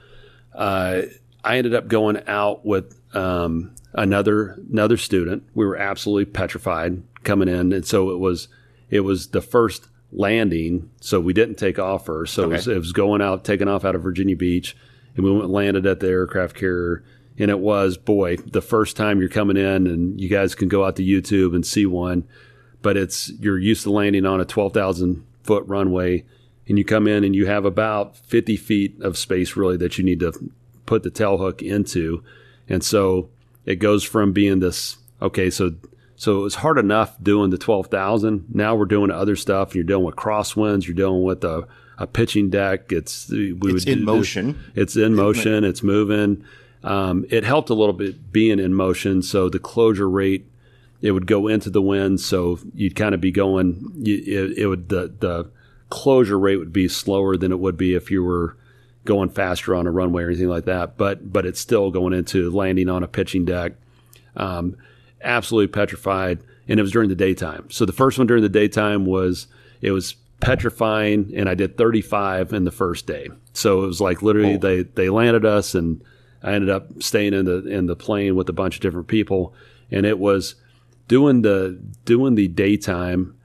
uh, 0.54 1.02
I 1.44 1.58
ended 1.58 1.74
up 1.74 1.88
going 1.88 2.22
out 2.26 2.64
with 2.64 2.98
um, 3.14 3.74
another 3.92 4.58
another 4.72 4.96
student. 4.96 5.42
We 5.54 5.66
were 5.66 5.76
absolutely 5.76 6.32
petrified 6.32 7.02
coming 7.22 7.48
in, 7.48 7.70
and 7.70 7.86
so 7.86 8.12
it 8.12 8.18
was 8.18 8.48
it 8.88 9.00
was 9.00 9.26
the 9.26 9.42
first 9.42 9.88
landing. 10.10 10.88
So 11.02 11.20
we 11.20 11.34
didn't 11.34 11.56
take 11.56 11.78
off 11.78 12.06
first. 12.06 12.32
So 12.32 12.44
it, 12.44 12.48
was, 12.48 12.66
it 12.66 12.78
was 12.78 12.92
going 12.92 13.20
out, 13.20 13.44
taking 13.44 13.68
off 13.68 13.84
out 13.84 13.94
of 13.94 14.02
Virginia 14.02 14.36
Beach, 14.36 14.74
and 15.16 15.24
we 15.24 15.30
went 15.30 15.44
and 15.44 15.52
landed 15.52 15.86
at 15.86 16.00
the 16.00 16.08
aircraft 16.08 16.56
carrier. 16.56 17.04
And 17.38 17.50
it 17.50 17.60
was 17.60 17.96
boy, 17.96 18.36
the 18.36 18.60
first 18.60 18.96
time 18.96 19.20
you're 19.20 19.28
coming 19.28 19.56
in, 19.56 19.86
and 19.86 20.20
you 20.20 20.28
guys 20.28 20.54
can 20.54 20.68
go 20.68 20.84
out 20.84 20.96
to 20.96 21.02
YouTube 21.02 21.54
and 21.54 21.64
see 21.64 21.86
one 21.86 22.26
but 22.82 22.96
it's 22.96 23.30
you're 23.40 23.58
used 23.58 23.82
to 23.84 23.90
landing 23.90 24.26
on 24.26 24.40
a 24.40 24.44
12,000 24.44 25.24
foot 25.42 25.64
runway 25.66 26.24
and 26.68 26.78
you 26.78 26.84
come 26.84 27.06
in 27.06 27.24
and 27.24 27.34
you 27.34 27.46
have 27.46 27.64
about 27.64 28.16
50 28.16 28.56
feet 28.56 29.00
of 29.00 29.18
space 29.18 29.56
really 29.56 29.76
that 29.78 29.98
you 29.98 30.04
need 30.04 30.20
to 30.20 30.32
put 30.86 31.02
the 31.02 31.10
tail 31.10 31.38
hook 31.38 31.62
into. 31.62 32.22
And 32.68 32.84
so 32.84 33.28
it 33.64 33.76
goes 33.76 34.04
from 34.04 34.32
being 34.32 34.60
this, 34.60 34.98
okay, 35.20 35.50
so, 35.50 35.74
so 36.16 36.38
it 36.38 36.42
was 36.42 36.54
hard 36.56 36.78
enough 36.78 37.16
doing 37.22 37.50
the 37.50 37.58
12,000. 37.58 38.46
Now 38.52 38.74
we're 38.74 38.84
doing 38.84 39.10
other 39.10 39.36
stuff 39.36 39.68
and 39.68 39.76
you're 39.76 39.84
dealing 39.84 40.04
with 40.04 40.16
crosswinds. 40.16 40.86
You're 40.86 40.94
dealing 40.94 41.22
with 41.22 41.42
a, 41.44 41.66
a 42.00 42.06
pitching 42.06 42.50
deck. 42.50 42.90
It's, 42.90 43.28
we 43.30 43.54
It's 43.62 43.84
in 43.84 43.98
do- 44.00 44.04
motion. 44.04 44.58
It's 44.74 44.96
in 44.96 45.14
motion. 45.14 45.62
It's 45.62 45.82
moving. 45.84 46.42
Um, 46.82 47.26
it 47.28 47.44
helped 47.44 47.70
a 47.70 47.74
little 47.74 47.92
bit 47.92 48.32
being 48.32 48.58
in 48.58 48.74
motion. 48.74 49.22
So 49.22 49.48
the 49.48 49.58
closure 49.60 50.08
rate 50.08 50.46
it 51.02 51.12
would 51.12 51.26
go 51.26 51.46
into 51.48 51.70
the 51.70 51.80
wind, 51.80 52.20
so 52.20 52.58
you'd 52.74 52.94
kind 52.94 53.14
of 53.14 53.20
be 53.20 53.30
going. 53.30 53.90
It, 54.04 54.58
it 54.58 54.66
would 54.66 54.88
the 54.88 55.12
the 55.18 55.50
closure 55.88 56.38
rate 56.38 56.56
would 56.58 56.72
be 56.72 56.88
slower 56.88 57.36
than 57.36 57.52
it 57.52 57.58
would 57.58 57.76
be 57.76 57.94
if 57.94 58.10
you 58.10 58.22
were 58.22 58.56
going 59.06 59.30
faster 59.30 59.74
on 59.74 59.86
a 59.86 59.90
runway 59.90 60.22
or 60.24 60.28
anything 60.28 60.48
like 60.48 60.66
that. 60.66 60.96
But 60.98 61.32
but 61.32 61.46
it's 61.46 61.60
still 61.60 61.90
going 61.90 62.12
into 62.12 62.50
landing 62.50 62.88
on 62.90 63.02
a 63.02 63.08
pitching 63.08 63.44
deck. 63.46 63.72
Um, 64.36 64.76
absolutely 65.22 65.68
petrified, 65.68 66.38
and 66.68 66.78
it 66.78 66.82
was 66.82 66.92
during 66.92 67.08
the 67.08 67.14
daytime. 67.14 67.70
So 67.70 67.84
the 67.86 67.92
first 67.92 68.18
one 68.18 68.26
during 68.26 68.42
the 68.42 68.48
daytime 68.50 69.06
was 69.06 69.46
it 69.80 69.92
was 69.92 70.16
petrifying, 70.40 71.32
and 71.36 71.48
I 71.48 71.54
did 71.54 71.76
35 71.76 72.52
in 72.52 72.64
the 72.64 72.70
first 72.70 73.06
day. 73.06 73.28
So 73.52 73.82
it 73.84 73.86
was 73.86 74.00
like 74.00 74.22
literally 74.22 74.54
oh. 74.54 74.58
they 74.58 74.82
they 74.82 75.10
landed 75.10 75.44
us, 75.44 75.74
and 75.74 76.02
I 76.42 76.52
ended 76.52 76.70
up 76.70 77.02
staying 77.02 77.34
in 77.34 77.44
the 77.44 77.66
in 77.66 77.86
the 77.86 77.96
plane 77.96 78.36
with 78.36 78.48
a 78.48 78.54
bunch 78.54 78.76
of 78.76 78.80
different 78.80 79.08
people, 79.08 79.54
and 79.90 80.06
it 80.06 80.18
was 80.18 80.56
doing 81.08 81.42
the 81.42 81.80
doing 82.04 82.34
the 82.34 82.48
daytime 82.48 83.36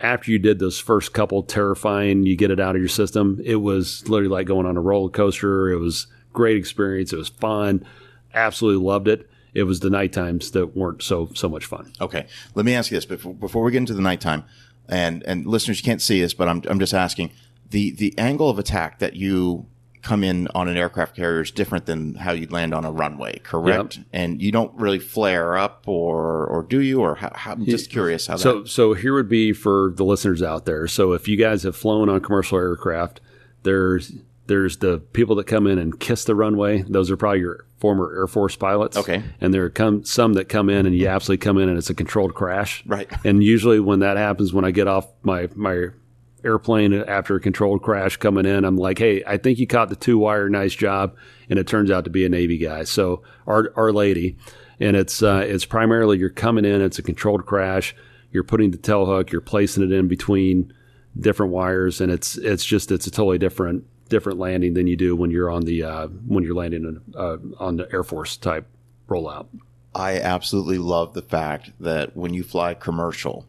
after 0.00 0.30
you 0.30 0.38
did 0.38 0.58
those 0.58 0.78
first 0.78 1.12
couple 1.12 1.42
terrifying 1.42 2.24
you 2.24 2.36
get 2.36 2.50
it 2.50 2.60
out 2.60 2.74
of 2.74 2.82
your 2.82 2.88
system. 2.88 3.40
It 3.44 3.56
was 3.56 4.06
literally 4.08 4.32
like 4.32 4.46
going 4.46 4.66
on 4.66 4.76
a 4.76 4.80
roller 4.80 5.10
coaster. 5.10 5.70
It 5.70 5.78
was 5.78 6.06
great 6.32 6.56
experience. 6.56 7.12
It 7.12 7.16
was 7.16 7.28
fun. 7.28 7.86
Absolutely 8.34 8.84
loved 8.84 9.08
it. 9.08 9.28
It 9.54 9.62
was 9.62 9.80
the 9.80 9.88
night 9.88 10.12
times 10.12 10.50
that 10.50 10.76
weren't 10.76 11.02
so 11.02 11.30
so 11.34 11.48
much 11.48 11.64
fun. 11.64 11.92
Okay, 12.00 12.26
let 12.54 12.66
me 12.66 12.74
ask 12.74 12.90
you 12.90 12.96
this. 12.96 13.06
Before 13.06 13.32
before 13.34 13.62
we 13.62 13.72
get 13.72 13.78
into 13.78 13.94
the 13.94 14.02
nighttime, 14.02 14.44
and 14.88 15.22
and 15.24 15.46
listeners, 15.46 15.78
you 15.78 15.84
can't 15.84 16.02
see 16.02 16.20
this, 16.20 16.34
but 16.34 16.48
I'm 16.48 16.62
I'm 16.68 16.78
just 16.78 16.94
asking 16.94 17.30
the 17.70 17.90
the 17.92 18.16
angle 18.18 18.48
of 18.50 18.58
attack 18.58 18.98
that 19.00 19.14
you 19.16 19.66
come 20.02 20.22
in 20.22 20.46
on 20.54 20.68
an 20.68 20.76
aircraft 20.76 21.16
carrier 21.16 21.40
is 21.40 21.50
different 21.50 21.86
than 21.86 22.14
how 22.14 22.30
you'd 22.30 22.52
land 22.52 22.72
on 22.72 22.84
a 22.84 22.92
runway, 22.92 23.40
correct? 23.40 23.98
And 24.12 24.40
you 24.40 24.52
don't 24.52 24.72
really 24.78 25.00
flare 25.00 25.56
up, 25.56 25.84
or 25.88 26.46
or 26.46 26.62
do 26.62 26.80
you? 26.80 27.00
Or 27.00 27.16
how, 27.16 27.32
how, 27.34 27.52
I'm 27.52 27.64
just 27.64 27.90
curious 27.90 28.28
how 28.28 28.36
So, 28.36 28.60
that. 28.60 28.68
so 28.68 28.94
here 28.94 29.14
would 29.14 29.28
be 29.28 29.52
for 29.52 29.92
the 29.96 30.04
listeners 30.04 30.42
out 30.42 30.64
there. 30.64 30.86
So, 30.86 31.12
if 31.12 31.26
you 31.26 31.36
guys 31.36 31.64
have 31.64 31.74
flown 31.76 32.08
on 32.08 32.20
commercial 32.20 32.56
aircraft, 32.58 33.20
there's 33.64 34.12
there's 34.46 34.76
the 34.76 34.98
people 35.12 35.34
that 35.36 35.48
come 35.48 35.66
in 35.66 35.76
and 35.78 35.98
kiss 35.98 36.24
the 36.24 36.36
runway. 36.36 36.82
Those 36.82 37.10
are 37.10 37.16
probably 37.16 37.40
your 37.40 37.65
former 37.78 38.14
Air 38.16 38.26
Force 38.26 38.56
pilots. 38.56 38.96
Okay. 38.96 39.22
And 39.40 39.52
there 39.52 39.68
come 39.70 40.04
some 40.04 40.34
that 40.34 40.48
come 40.48 40.70
in 40.70 40.86
and 40.86 40.96
you 40.96 41.08
absolutely 41.08 41.44
come 41.44 41.58
in 41.58 41.68
and 41.68 41.78
it's 41.78 41.90
a 41.90 41.94
controlled 41.94 42.34
crash. 42.34 42.84
Right. 42.86 43.10
And 43.24 43.42
usually 43.42 43.80
when 43.80 44.00
that 44.00 44.16
happens, 44.16 44.52
when 44.52 44.64
I 44.64 44.70
get 44.70 44.86
off 44.86 45.06
my 45.22 45.48
my 45.54 45.88
airplane 46.44 46.92
after 46.92 47.34
a 47.34 47.40
controlled 47.40 47.82
crash 47.82 48.16
coming 48.18 48.46
in, 48.46 48.64
I'm 48.64 48.76
like, 48.76 48.98
hey, 48.98 49.22
I 49.26 49.36
think 49.36 49.58
you 49.58 49.66
caught 49.66 49.88
the 49.88 49.96
two 49.96 50.18
wire, 50.18 50.48
nice 50.48 50.74
job, 50.74 51.16
and 51.50 51.58
it 51.58 51.66
turns 51.66 51.90
out 51.90 52.04
to 52.04 52.10
be 52.10 52.24
a 52.24 52.28
Navy 52.28 52.58
guy. 52.58 52.84
So 52.84 53.22
our 53.46 53.72
our 53.76 53.92
lady, 53.92 54.36
and 54.78 54.96
it's 54.96 55.22
uh, 55.22 55.44
it's 55.46 55.64
primarily 55.64 56.18
you're 56.18 56.30
coming 56.30 56.64
in, 56.64 56.80
it's 56.80 56.98
a 56.98 57.02
controlled 57.02 57.46
crash, 57.46 57.96
you're 58.30 58.44
putting 58.44 58.70
the 58.70 58.78
tail 58.78 59.06
hook, 59.06 59.32
you're 59.32 59.40
placing 59.40 59.82
it 59.82 59.92
in 59.92 60.08
between 60.08 60.72
different 61.18 61.52
wires, 61.52 62.00
and 62.00 62.12
it's 62.12 62.36
it's 62.38 62.64
just 62.64 62.92
it's 62.92 63.06
a 63.06 63.10
totally 63.10 63.38
different 63.38 63.84
different 64.08 64.38
landing 64.38 64.74
than 64.74 64.86
you 64.86 64.96
do 64.96 65.14
when 65.16 65.30
you're 65.30 65.50
on 65.50 65.62
the 65.64 65.82
uh, 65.82 66.06
when 66.26 66.44
you're 66.44 66.54
landing 66.54 66.84
in, 66.84 67.14
uh, 67.16 67.36
on 67.58 67.76
the 67.76 67.88
Air 67.92 68.02
Force 68.04 68.36
type 68.36 68.66
rollout. 69.08 69.46
I 69.94 70.18
absolutely 70.20 70.78
love 70.78 71.14
the 71.14 71.22
fact 71.22 71.70
that 71.80 72.16
when 72.16 72.34
you 72.34 72.42
fly 72.42 72.74
commercial, 72.74 73.46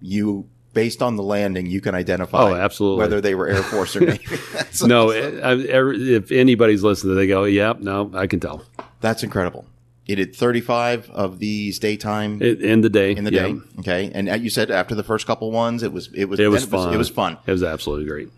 you 0.00 0.48
based 0.72 1.02
on 1.02 1.16
the 1.16 1.22
landing, 1.22 1.66
you 1.66 1.80
can 1.82 1.94
identify 1.94 2.38
Oh, 2.50 2.54
absolutely. 2.54 2.98
whether 3.00 3.20
they 3.20 3.34
were 3.34 3.46
Air 3.46 3.62
Force 3.62 3.94
or 3.94 4.00
Navy. 4.06 4.38
No, 4.86 5.10
it, 5.10 5.34
every, 5.40 6.14
if 6.14 6.32
anybody's 6.32 6.82
listening, 6.82 7.14
they 7.16 7.26
go, 7.26 7.44
"Yep, 7.44 7.80
no, 7.80 8.10
I 8.14 8.26
can 8.26 8.40
tell." 8.40 8.64
that's 9.00 9.22
incredible. 9.22 9.66
You 10.06 10.16
did 10.16 10.34
35 10.34 11.10
of 11.10 11.38
these 11.38 11.78
daytime 11.78 12.40
It, 12.42 12.60
in 12.62 12.80
the 12.80 12.90
day, 12.90 13.12
in 13.14 13.24
the 13.24 13.32
yeah. 13.32 13.46
day. 13.48 13.56
Okay, 13.80 14.10
and 14.14 14.28
uh, 14.28 14.34
you 14.34 14.50
said 14.50 14.70
after 14.70 14.94
the 14.94 15.04
first 15.04 15.26
couple 15.26 15.50
ones, 15.52 15.82
it 15.82 15.92
was 15.92 16.08
it 16.14 16.24
was 16.24 16.40
It 16.40 16.48
was 16.48 16.62
then 16.66 16.70
fun. 16.70 16.94
It 16.94 16.96
was 16.96 17.08
fun. 17.10 17.36
It 17.46 17.50
was 17.52 17.62
absolutely 17.62 18.06
great. 18.06 18.28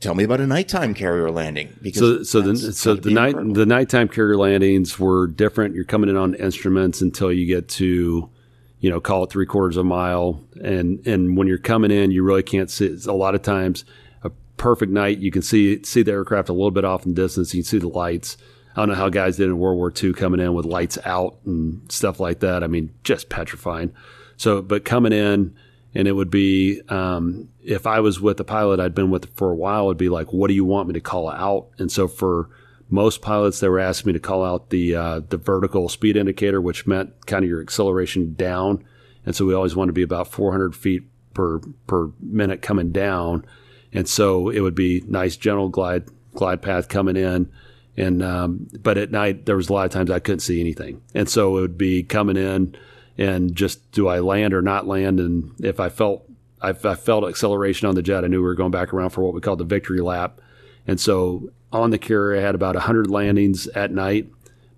Tell 0.00 0.14
me 0.14 0.22
about 0.22 0.40
a 0.40 0.46
nighttime 0.46 0.94
carrier 0.94 1.30
landing 1.30 1.74
because 1.82 2.30
so 2.30 2.40
the 2.40 2.56
so 2.72 2.94
the 2.94 3.10
night 3.10 3.30
incredible. 3.30 3.54
the 3.54 3.66
nighttime 3.66 4.08
carrier 4.08 4.36
landings 4.36 4.96
were 4.96 5.26
different. 5.26 5.74
You're 5.74 5.84
coming 5.84 6.08
in 6.08 6.16
on 6.16 6.34
instruments 6.34 7.00
until 7.00 7.32
you 7.32 7.46
get 7.46 7.68
to, 7.70 8.30
you 8.78 8.90
know, 8.90 9.00
call 9.00 9.24
it 9.24 9.30
three 9.30 9.46
quarters 9.46 9.76
of 9.76 9.86
a 9.86 9.88
mile, 9.88 10.44
and 10.62 11.04
and 11.04 11.36
when 11.36 11.48
you're 11.48 11.58
coming 11.58 11.90
in, 11.90 12.12
you 12.12 12.22
really 12.22 12.44
can't 12.44 12.70
see. 12.70 12.86
It's 12.86 13.06
A 13.06 13.12
lot 13.12 13.34
of 13.34 13.42
times, 13.42 13.84
a 14.22 14.30
perfect 14.56 14.92
night, 14.92 15.18
you 15.18 15.32
can 15.32 15.42
see 15.42 15.82
see 15.82 16.02
the 16.02 16.12
aircraft 16.12 16.48
a 16.48 16.52
little 16.52 16.70
bit 16.70 16.84
off 16.84 17.04
in 17.04 17.14
the 17.14 17.20
distance. 17.22 17.52
You 17.52 17.62
can 17.62 17.68
see 17.68 17.78
the 17.78 17.88
lights. 17.88 18.36
I 18.76 18.82
don't 18.82 18.90
know 18.90 18.94
how 18.94 19.08
guys 19.08 19.38
did 19.38 19.46
in 19.46 19.58
World 19.58 19.78
War 19.78 19.92
II 20.00 20.12
coming 20.12 20.38
in 20.38 20.54
with 20.54 20.64
lights 20.64 20.96
out 21.04 21.38
and 21.44 21.90
stuff 21.90 22.20
like 22.20 22.38
that. 22.38 22.62
I 22.62 22.68
mean, 22.68 22.94
just 23.02 23.28
petrifying. 23.28 23.92
So, 24.36 24.62
but 24.62 24.84
coming 24.84 25.12
in, 25.12 25.56
and 25.94 26.06
it 26.06 26.12
would 26.12 26.30
be 26.30 26.80
um, 26.88 27.48
if 27.62 27.86
I 27.86 28.00
was 28.00 28.20
with 28.20 28.36
the 28.36 28.44
pilot 28.44 28.80
I'd 28.80 28.94
been 28.94 29.10
with 29.10 29.34
for 29.34 29.50
a 29.50 29.56
while, 29.56 29.86
it'd 29.86 29.96
be 29.96 30.08
like, 30.08 30.32
"What 30.32 30.48
do 30.48 30.54
you 30.54 30.64
want 30.64 30.88
me 30.88 30.94
to 30.94 31.00
call 31.00 31.28
out?" 31.30 31.68
And 31.78 31.90
so 31.90 32.08
for 32.08 32.50
most 32.90 33.20
pilots, 33.22 33.60
they 33.60 33.68
were 33.68 33.78
asking 33.78 34.10
me 34.10 34.12
to 34.14 34.20
call 34.20 34.44
out 34.44 34.70
the 34.70 34.94
uh, 34.94 35.20
the 35.28 35.36
vertical 35.36 35.88
speed 35.88 36.16
indicator, 36.16 36.60
which 36.60 36.86
meant 36.86 37.26
kind 37.26 37.44
of 37.44 37.48
your 37.48 37.60
acceleration 37.60 38.34
down. 38.34 38.84
And 39.26 39.34
so 39.34 39.44
we 39.44 39.54
always 39.54 39.76
want 39.76 39.88
to 39.88 39.92
be 39.94 40.02
about 40.02 40.28
400 40.28 40.74
feet 40.74 41.02
per 41.34 41.60
per 41.86 42.10
minute 42.20 42.62
coming 42.62 42.92
down. 42.92 43.44
And 43.92 44.08
so 44.08 44.50
it 44.50 44.60
would 44.60 44.74
be 44.74 45.02
nice 45.06 45.36
gentle 45.36 45.68
glide 45.68 46.04
glide 46.34 46.62
path 46.62 46.88
coming 46.88 47.16
in. 47.16 47.50
And 47.96 48.22
um, 48.22 48.68
but 48.80 48.96
at 48.96 49.10
night 49.10 49.46
there 49.46 49.56
was 49.56 49.68
a 49.68 49.72
lot 49.72 49.86
of 49.86 49.90
times 49.90 50.10
I 50.10 50.20
couldn't 50.20 50.40
see 50.40 50.60
anything, 50.60 51.02
and 51.14 51.28
so 51.28 51.56
it 51.58 51.62
would 51.62 51.78
be 51.78 52.04
coming 52.04 52.36
in 52.36 52.76
and 53.18 53.54
just 53.54 53.90
do 53.92 54.08
I 54.08 54.20
land 54.20 54.54
or 54.54 54.62
not 54.62 54.86
land? 54.86 55.20
And 55.20 55.52
if 55.60 55.80
I 55.80 55.88
felt 55.88 56.24
I, 56.62 56.70
I 56.70 56.94
felt 56.94 57.28
acceleration 57.28 57.88
on 57.88 57.94
the 57.94 58.02
jet, 58.02 58.24
I 58.24 58.28
knew 58.28 58.38
we 58.38 58.44
were 58.44 58.54
going 58.54 58.70
back 58.70 58.92
around 58.94 59.10
for 59.10 59.22
what 59.22 59.34
we 59.34 59.40
called 59.40 59.58
the 59.58 59.64
victory 59.64 60.00
lap. 60.00 60.40
And 60.86 60.98
so 60.98 61.50
on 61.72 61.90
the 61.90 61.98
carrier, 61.98 62.40
I 62.40 62.42
had 62.44 62.54
about 62.54 62.74
100 62.74 63.10
landings 63.10 63.66
at 63.68 63.92
night, 63.92 64.26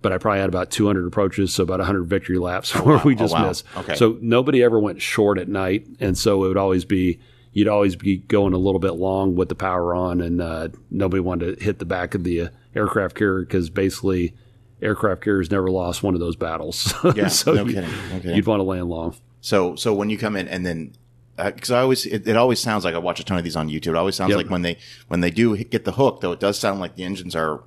but 0.03 0.13
I 0.13 0.19
probably 0.19 0.41
had 0.41 0.49
about 0.49 0.71
200 0.71 1.07
approaches, 1.07 1.55
so 1.55 1.63
about 1.63 1.79
100 1.79 2.05
victory 2.05 2.39
laps 2.39 2.75
where 2.85 2.99
we 3.05 3.15
just 3.15 3.33
Oh, 3.35 3.37
wow. 3.39 3.49
missed. 3.49 3.65
Okay. 3.77 3.95
So 3.95 4.19
nobody 4.21 4.63
ever 4.63 4.79
went 4.81 5.01
short 5.01 5.39
at 5.39 5.49
night, 5.49 5.87
and 6.01 6.19
so 6.19 6.45
it 6.45 6.49
would 6.49 6.57
always 6.57 6.85
be 6.85 7.19
you'd 7.53 7.67
always 7.69 7.97
be 7.97 8.17
going 8.19 8.53
a 8.53 8.59
little 8.59 8.79
bit 8.79 8.93
long 8.93 9.35
with 9.35 9.49
the 9.49 9.55
power 9.57 9.95
on, 9.95 10.21
and 10.21 10.41
uh, 10.41 10.69
nobody 10.91 11.21
wanted 11.21 11.59
to 11.59 11.65
hit 11.65 11.79
the 11.81 11.85
back 11.85 12.15
of 12.15 12.25
the 12.25 12.43
uh, 12.43 12.49
aircraft 12.77 13.17
carrier 13.17 13.41
because 13.41 13.71
basically 13.71 14.35
aircraft 14.83 15.23
carriers 15.23 15.51
never 15.51 15.71
lost 15.71 16.03
one 16.03 16.15
of 16.15 16.21
those 16.21 16.37
battles. 16.37 16.93
Yeah, 17.15 17.29
so 17.29 17.53
no 17.55 17.65
you, 17.67 17.75
kidding, 17.75 17.91
no 18.11 18.17
kidding. 18.21 18.37
you'd 18.37 18.47
want 18.47 18.61
to 18.61 18.65
land 18.65 18.89
long. 18.89 19.15
So 19.41 19.75
so 19.77 19.95
when 19.95 20.11
you 20.11 20.19
come 20.19 20.37
in 20.37 20.49
and 20.49 20.65
then 20.67 20.93
uh, 21.39 21.51
because 21.51 21.71
I 21.71 21.81
always 21.81 22.07
it, 22.07 22.27
it 22.29 22.37
always 22.37 22.61
sounds 22.61 22.85
like 22.85 22.95
I 22.95 22.99
watch 22.99 23.21
a 23.21 23.25
ton 23.25 23.39
of 23.39 23.45
these 23.45 23.57
on 23.57 23.69
YouTube. 23.69 23.89
It 23.89 23.97
always 23.97 24.15
sounds 24.17 24.31
Yep. 24.31 24.37
like 24.37 24.51
when 24.51 24.63
they 24.63 24.77
when 25.09 25.21
they 25.21 25.31
do 25.31 25.57
get 25.65 25.85
the 25.85 25.93
hook 25.93 26.21
though, 26.21 26.33
it 26.33 26.41
does 26.41 26.59
sound 26.59 26.81
like 26.81 26.97
the 26.97 27.05
engines 27.05 27.35
are 27.35 27.63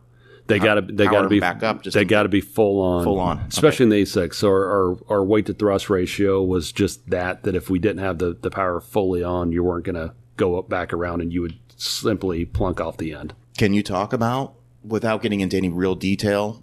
They 0.48 0.60
got 0.60 0.76
to 0.76 0.82
they 0.82 1.06
got 1.06 1.22
to 1.24 1.30
be 1.30 1.40
back 1.40 1.64
up. 1.64 1.82
Just 1.84 1.96
they 1.96 2.06
got 2.06 2.24
to 2.24 2.30
be 2.30 2.42
full 2.42 2.82
on, 2.82 3.04
Full 3.04 3.20
on, 3.20 3.40
especially 3.48 3.84
in 3.86 3.90
the 3.90 4.02
A6. 4.04 4.34
So 4.36 4.50
our, 4.50 4.66
our 4.70 4.98
our 5.10 5.24
weight 5.24 5.46
to 5.48 5.54
thrust 5.54 5.90
ratio 5.90 6.44
was 6.44 6.72
just 6.72 7.10
that. 7.10 7.44
That 7.44 7.56
if 7.56 7.70
we 7.70 7.80
didn't 7.80 8.00
have 8.04 8.18
the 8.20 8.38
the 8.40 8.52
power 8.52 8.80
fully 8.82 9.24
on, 9.24 9.52
you 9.52 9.64
weren't 9.64 9.86
going 9.86 9.96
to 9.96 10.14
go 10.38 10.58
up 10.60 10.68
back 10.70 10.94
around, 10.94 11.22
and 11.22 11.32
you 11.34 11.42
would 11.42 11.58
simply 11.76 12.46
plunk 12.46 12.80
off 12.82 12.98
the 12.98 13.14
end. 13.14 13.34
Can 13.58 13.74
you 13.74 13.84
talk 13.84 14.14
about, 14.14 14.56
without 14.84 15.22
getting 15.22 15.40
into 15.42 15.56
any 15.58 15.70
real 15.70 15.96
detail, 15.96 16.63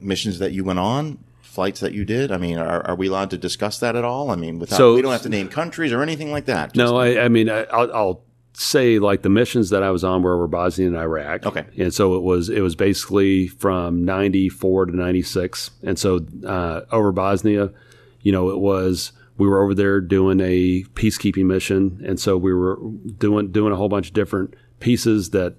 missions 0.00 0.38
that 0.38 0.52
you 0.52 0.64
went 0.64 0.78
on, 0.78 1.18
flights 1.42 1.80
that 1.80 1.92
you 1.92 2.04
did? 2.04 2.30
I 2.32 2.36
mean, 2.38 2.58
are, 2.58 2.86
are 2.86 2.94
we 2.94 3.08
allowed 3.08 3.30
to 3.30 3.38
discuss 3.38 3.78
that 3.80 3.96
at 3.96 4.04
all? 4.04 4.30
I 4.30 4.36
mean, 4.36 4.58
without 4.58 4.76
So- 4.76 4.94
we 4.94 5.02
don't 5.02 5.12
have 5.12 5.22
to 5.22 5.28
name 5.28 5.48
countries 5.48 5.92
or 5.92 6.02
anything 6.02 6.30
like 6.30 6.46
that. 6.46 6.72
Just- 6.72 6.76
No, 6.76 6.96
I, 6.96 7.24
I 7.24 7.28
mean, 7.28 7.48
I, 7.50 7.64
I'll, 7.64 7.92
I'll 7.94 8.22
say 8.54 8.98
like 8.98 9.22
the 9.22 9.28
missions 9.28 9.70
that 9.70 9.82
I 9.84 9.90
was 9.90 10.02
on 10.02 10.22
were 10.22 10.34
over 10.34 10.46
Bosnia 10.48 10.88
and 10.88 10.96
Iraq. 10.96 11.46
Okay. 11.46 11.64
and 11.78 11.94
so 11.94 12.16
it 12.16 12.22
was 12.22 12.48
it 12.48 12.60
was 12.60 12.74
basically 12.74 13.46
from 13.46 14.04
ninety 14.04 14.48
four 14.48 14.84
to 14.86 14.96
ninety 14.96 15.22
six, 15.22 15.70
and 15.82 15.96
so 15.98 16.26
uh, 16.44 16.80
over 16.90 17.12
Bosnia, 17.12 17.70
you 18.22 18.32
know, 18.32 18.50
it 18.50 18.58
was 18.58 19.12
we 19.36 19.46
were 19.46 19.62
over 19.62 19.74
there 19.74 20.00
doing 20.00 20.40
a 20.40 20.82
peacekeeping 20.94 21.44
mission, 21.46 22.02
and 22.04 22.18
so 22.18 22.36
we 22.36 22.52
were 22.52 22.78
doing 23.18 23.52
doing 23.52 23.72
a 23.72 23.76
whole 23.76 23.88
bunch 23.88 24.08
of 24.08 24.14
different 24.14 24.54
pieces 24.80 25.30
that. 25.30 25.54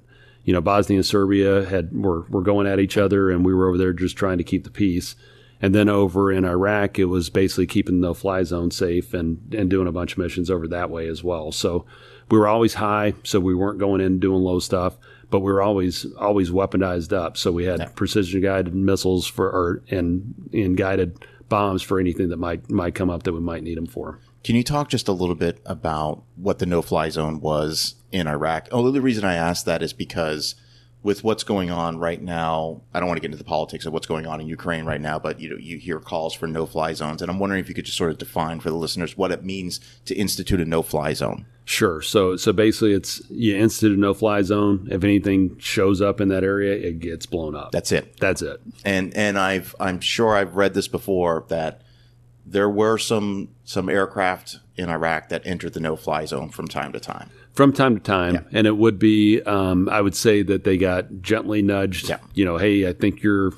You 0.49 0.53
know, 0.53 0.61
Bosnia 0.61 0.97
and 0.97 1.05
Serbia 1.05 1.63
had 1.65 1.95
were, 1.95 2.21
were 2.21 2.41
going 2.41 2.65
at 2.65 2.79
each 2.79 2.97
other, 2.97 3.29
and 3.29 3.45
we 3.45 3.53
were 3.53 3.67
over 3.67 3.77
there 3.77 3.93
just 3.93 4.17
trying 4.17 4.39
to 4.39 4.43
keep 4.43 4.63
the 4.63 4.71
peace. 4.71 5.15
And 5.61 5.75
then 5.75 5.89
over 5.89 6.31
in 6.31 6.43
Iraq, 6.43 6.97
it 6.97 7.05
was 7.05 7.29
basically 7.29 7.67
keeping 7.67 8.01
the 8.01 8.15
fly 8.15 8.41
zone 8.41 8.71
safe 8.71 9.13
and, 9.13 9.53
and 9.53 9.69
doing 9.69 9.87
a 9.87 9.91
bunch 9.91 10.13
of 10.13 10.17
missions 10.17 10.49
over 10.49 10.67
that 10.69 10.89
way 10.89 11.07
as 11.07 11.23
well. 11.23 11.51
So 11.51 11.85
we 12.31 12.39
were 12.39 12.47
always 12.47 12.73
high, 12.73 13.13
so 13.23 13.39
we 13.39 13.53
weren't 13.53 13.77
going 13.77 14.01
in 14.01 14.19
doing 14.19 14.41
low 14.41 14.57
stuff, 14.57 14.97
but 15.29 15.41
we 15.41 15.51
were 15.51 15.61
always 15.61 16.11
always 16.13 16.49
weaponized 16.49 17.13
up. 17.13 17.37
So 17.37 17.51
we 17.51 17.65
had 17.65 17.95
precision 17.95 18.41
guided 18.41 18.73
missiles 18.73 19.27
for 19.27 19.51
or 19.51 19.83
and 19.91 20.33
and 20.51 20.75
guided 20.75 21.23
bombs 21.47 21.83
for 21.83 21.99
anything 21.99 22.29
that 22.29 22.37
might 22.37 22.71
might 22.71 22.95
come 22.95 23.11
up 23.11 23.21
that 23.21 23.33
we 23.33 23.39
might 23.39 23.61
need 23.61 23.77
them 23.77 23.85
for. 23.85 24.17
Can 24.43 24.55
you 24.55 24.63
talk 24.63 24.89
just 24.89 25.07
a 25.07 25.13
little 25.13 25.35
bit 25.35 25.61
about 25.65 26.23
what 26.35 26.59
the 26.59 26.65
no-fly 26.65 27.09
zone 27.09 27.41
was 27.41 27.95
in 28.11 28.27
Iraq? 28.27 28.69
Oh, 28.71 28.89
the 28.91 29.01
reason 29.01 29.25
I 29.25 29.35
asked 29.35 29.65
that 29.65 29.81
is 29.81 29.93
because 29.93 30.55
with 31.01 31.23
what's 31.23 31.43
going 31.43 31.71
on 31.71 31.97
right 31.97 32.21
now, 32.21 32.81
I 32.93 32.99
don't 32.99 33.07
want 33.07 33.17
to 33.17 33.21
get 33.21 33.27
into 33.27 33.37
the 33.37 33.43
politics 33.43 33.85
of 33.85 33.93
what's 33.93 34.07
going 34.07 34.27
on 34.27 34.41
in 34.41 34.47
Ukraine 34.47 34.85
right 34.85 34.99
now, 34.99 35.17
but 35.17 35.39
you 35.39 35.49
know, 35.49 35.55
you 35.57 35.77
hear 35.77 35.99
calls 35.99 36.33
for 36.33 36.45
no-fly 36.47 36.93
zones, 36.93 37.21
and 37.21 37.31
I'm 37.31 37.39
wondering 37.39 37.61
if 37.61 37.69
you 37.69 37.75
could 37.75 37.85
just 37.85 37.97
sort 37.97 38.11
of 38.11 38.17
define 38.17 38.59
for 38.59 38.69
the 38.69 38.75
listeners 38.75 39.17
what 39.17 39.31
it 39.31 39.43
means 39.43 39.79
to 40.05 40.15
institute 40.15 40.59
a 40.59 40.65
no-fly 40.65 41.13
zone. 41.13 41.45
Sure. 41.63 42.01
So 42.01 42.35
so 42.35 42.51
basically, 42.51 42.93
it's 42.93 43.21
you 43.29 43.55
institute 43.55 43.95
a 43.95 44.01
no 44.01 44.15
fly 44.15 44.41
zone. 44.41 44.87
If 44.89 45.03
anything 45.03 45.55
shows 45.59 46.01
up 46.01 46.19
in 46.19 46.29
that 46.29 46.43
area, 46.43 46.73
it 46.73 46.99
gets 46.99 47.27
blown 47.27 47.55
up. 47.55 47.71
That's 47.71 47.91
it. 47.91 48.19
That's 48.19 48.41
it. 48.41 48.59
and 48.83 49.15
and 49.15 49.37
I've 49.37 49.75
I'm 49.79 49.99
sure 50.01 50.35
I've 50.35 50.55
read 50.55 50.73
this 50.73 50.87
before 50.87 51.45
that 51.49 51.83
there 52.51 52.69
were 52.69 52.97
some 52.97 53.49
some 53.63 53.89
aircraft 53.89 54.59
in 54.75 54.89
Iraq 54.89 55.29
that 55.29 55.41
entered 55.45 55.73
the 55.73 55.79
no-fly 55.79 56.25
zone 56.25 56.49
from 56.49 56.67
time 56.67 56.91
to 56.93 56.99
time. 56.99 57.29
from 57.53 57.73
time 57.73 57.95
to 57.95 58.01
time, 58.01 58.45
and 58.51 58.65
it 58.65 58.77
would 58.77 58.97
be, 58.97 59.41
um, 59.41 59.89
I 59.89 59.99
would 60.01 60.15
say 60.15 60.41
that 60.43 60.63
they 60.63 60.77
got 60.77 61.21
gently 61.21 61.61
nudged. 61.61 62.07
Yeah. 62.09 62.19
You 62.33 62.45
know, 62.45 62.57
hey, 62.57 62.87
I 62.87 62.93
think 62.93 63.21
you're 63.21 63.51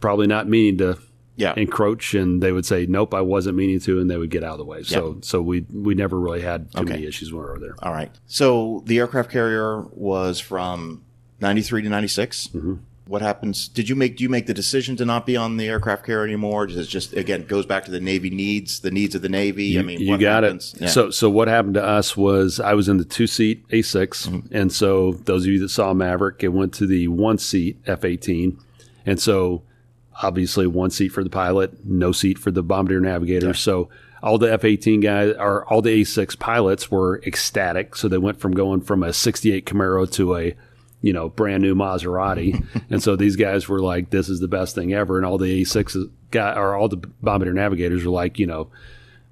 probably 0.00 0.26
not 0.26 0.46
meaning 0.46 0.76
to 0.78 0.98
Yeah, 1.36 1.54
encroach, 1.56 2.14
and 2.14 2.42
they 2.42 2.52
would 2.52 2.66
say, 2.66 2.84
nope, 2.86 3.14
I 3.14 3.22
wasn't 3.22 3.56
meaning 3.56 3.80
to, 3.80 4.00
and 4.00 4.10
they 4.10 4.16
would 4.18 4.30
get 4.30 4.44
out 4.44 4.52
of 4.52 4.58
the 4.58 4.64
way. 4.64 4.82
So, 4.82 5.18
so 5.22 5.40
we 5.40 5.64
we 5.72 5.94
never 5.94 6.18
really 6.20 6.42
had 6.42 6.70
too 6.72 6.84
many 6.84 7.06
issues 7.06 7.32
when 7.32 7.42
we 7.42 7.48
were 7.48 7.58
there. 7.58 7.74
All 7.82 7.92
right. 7.92 8.10
So 8.26 8.82
the 8.86 8.98
aircraft 8.98 9.30
carrier 9.30 9.82
was 9.92 10.38
from 10.40 11.04
93 11.40 11.82
to 11.82 11.88
96. 11.88 12.48
Mm-hmm. 12.48 12.74
What 13.08 13.22
happens? 13.22 13.68
Did 13.68 13.88
you 13.88 13.96
make, 13.96 14.18
do 14.18 14.22
you 14.22 14.28
make 14.28 14.44
the 14.46 14.52
decision 14.52 14.94
to 14.96 15.06
not 15.06 15.24
be 15.24 15.34
on 15.34 15.56
the 15.56 15.66
aircraft 15.66 16.04
carrier 16.04 16.24
anymore? 16.24 16.66
Does 16.66 16.76
it 16.76 16.88
just, 16.90 17.14
again, 17.14 17.46
goes 17.46 17.64
back 17.64 17.86
to 17.86 17.90
the 17.90 18.00
Navy 18.00 18.28
needs, 18.28 18.80
the 18.80 18.90
needs 18.90 19.14
of 19.14 19.22
the 19.22 19.30
Navy? 19.30 19.78
I 19.78 19.82
mean, 19.82 19.98
you 20.00 20.18
got 20.18 20.42
happens? 20.42 20.74
it. 20.74 20.82
Yeah. 20.82 20.88
So, 20.88 21.10
so 21.10 21.30
what 21.30 21.48
happened 21.48 21.74
to 21.74 21.82
us 21.82 22.18
was 22.18 22.60
I 22.60 22.74
was 22.74 22.86
in 22.86 22.98
the 22.98 23.06
two 23.06 23.26
seat 23.26 23.66
A6, 23.68 24.28
Mm-hmm. 24.28 24.54
and 24.54 24.70
so 24.70 25.12
those 25.24 25.44
of 25.46 25.50
you 25.52 25.58
that 25.60 25.70
saw 25.70 25.94
Maverick, 25.94 26.44
it 26.44 26.48
went 26.48 26.74
to 26.74 26.86
the 26.86 27.08
one 27.08 27.38
seat 27.38 27.82
F18, 27.84 28.60
and 29.06 29.18
so 29.18 29.62
obviously 30.22 30.66
one 30.66 30.90
seat 30.90 31.08
for 31.08 31.24
the 31.24 31.30
pilot, 31.30 31.84
no 31.86 32.12
seat 32.12 32.38
for 32.38 32.50
the 32.50 32.62
bombardier 32.62 33.00
navigator. 33.00 33.54
So 33.54 33.88
all 34.22 34.36
the 34.36 34.48
F18 34.48 35.00
guys 35.02 35.34
or 35.38 35.64
all 35.72 35.80
the 35.80 36.02
A6 36.02 36.38
pilots 36.38 36.90
were 36.90 37.22
ecstatic. 37.24 37.94
So 37.96 38.08
they 38.08 38.18
went 38.18 38.40
from 38.40 38.52
going 38.52 38.80
from 38.80 39.02
a 39.04 39.12
68 39.12 39.64
Camaro 39.64 40.10
to 40.12 40.36
a 40.36 40.54
you 41.02 41.12
know, 41.12 41.28
brand 41.28 41.62
new 41.62 41.74
Maserati. 41.74 42.64
and 42.90 43.02
so 43.02 43.16
these 43.16 43.36
guys 43.36 43.68
were 43.68 43.80
like, 43.80 44.10
this 44.10 44.28
is 44.28 44.40
the 44.40 44.48
best 44.48 44.74
thing 44.74 44.92
ever. 44.92 45.16
And 45.16 45.24
all 45.26 45.38
the 45.38 45.62
A6 45.62 46.10
guy 46.30 46.54
or 46.54 46.74
all 46.74 46.88
the 46.88 46.96
Bombardier 46.96 47.52
navigators 47.54 48.04
were 48.04 48.10
like, 48.10 48.38
you 48.38 48.46
know, 48.46 48.68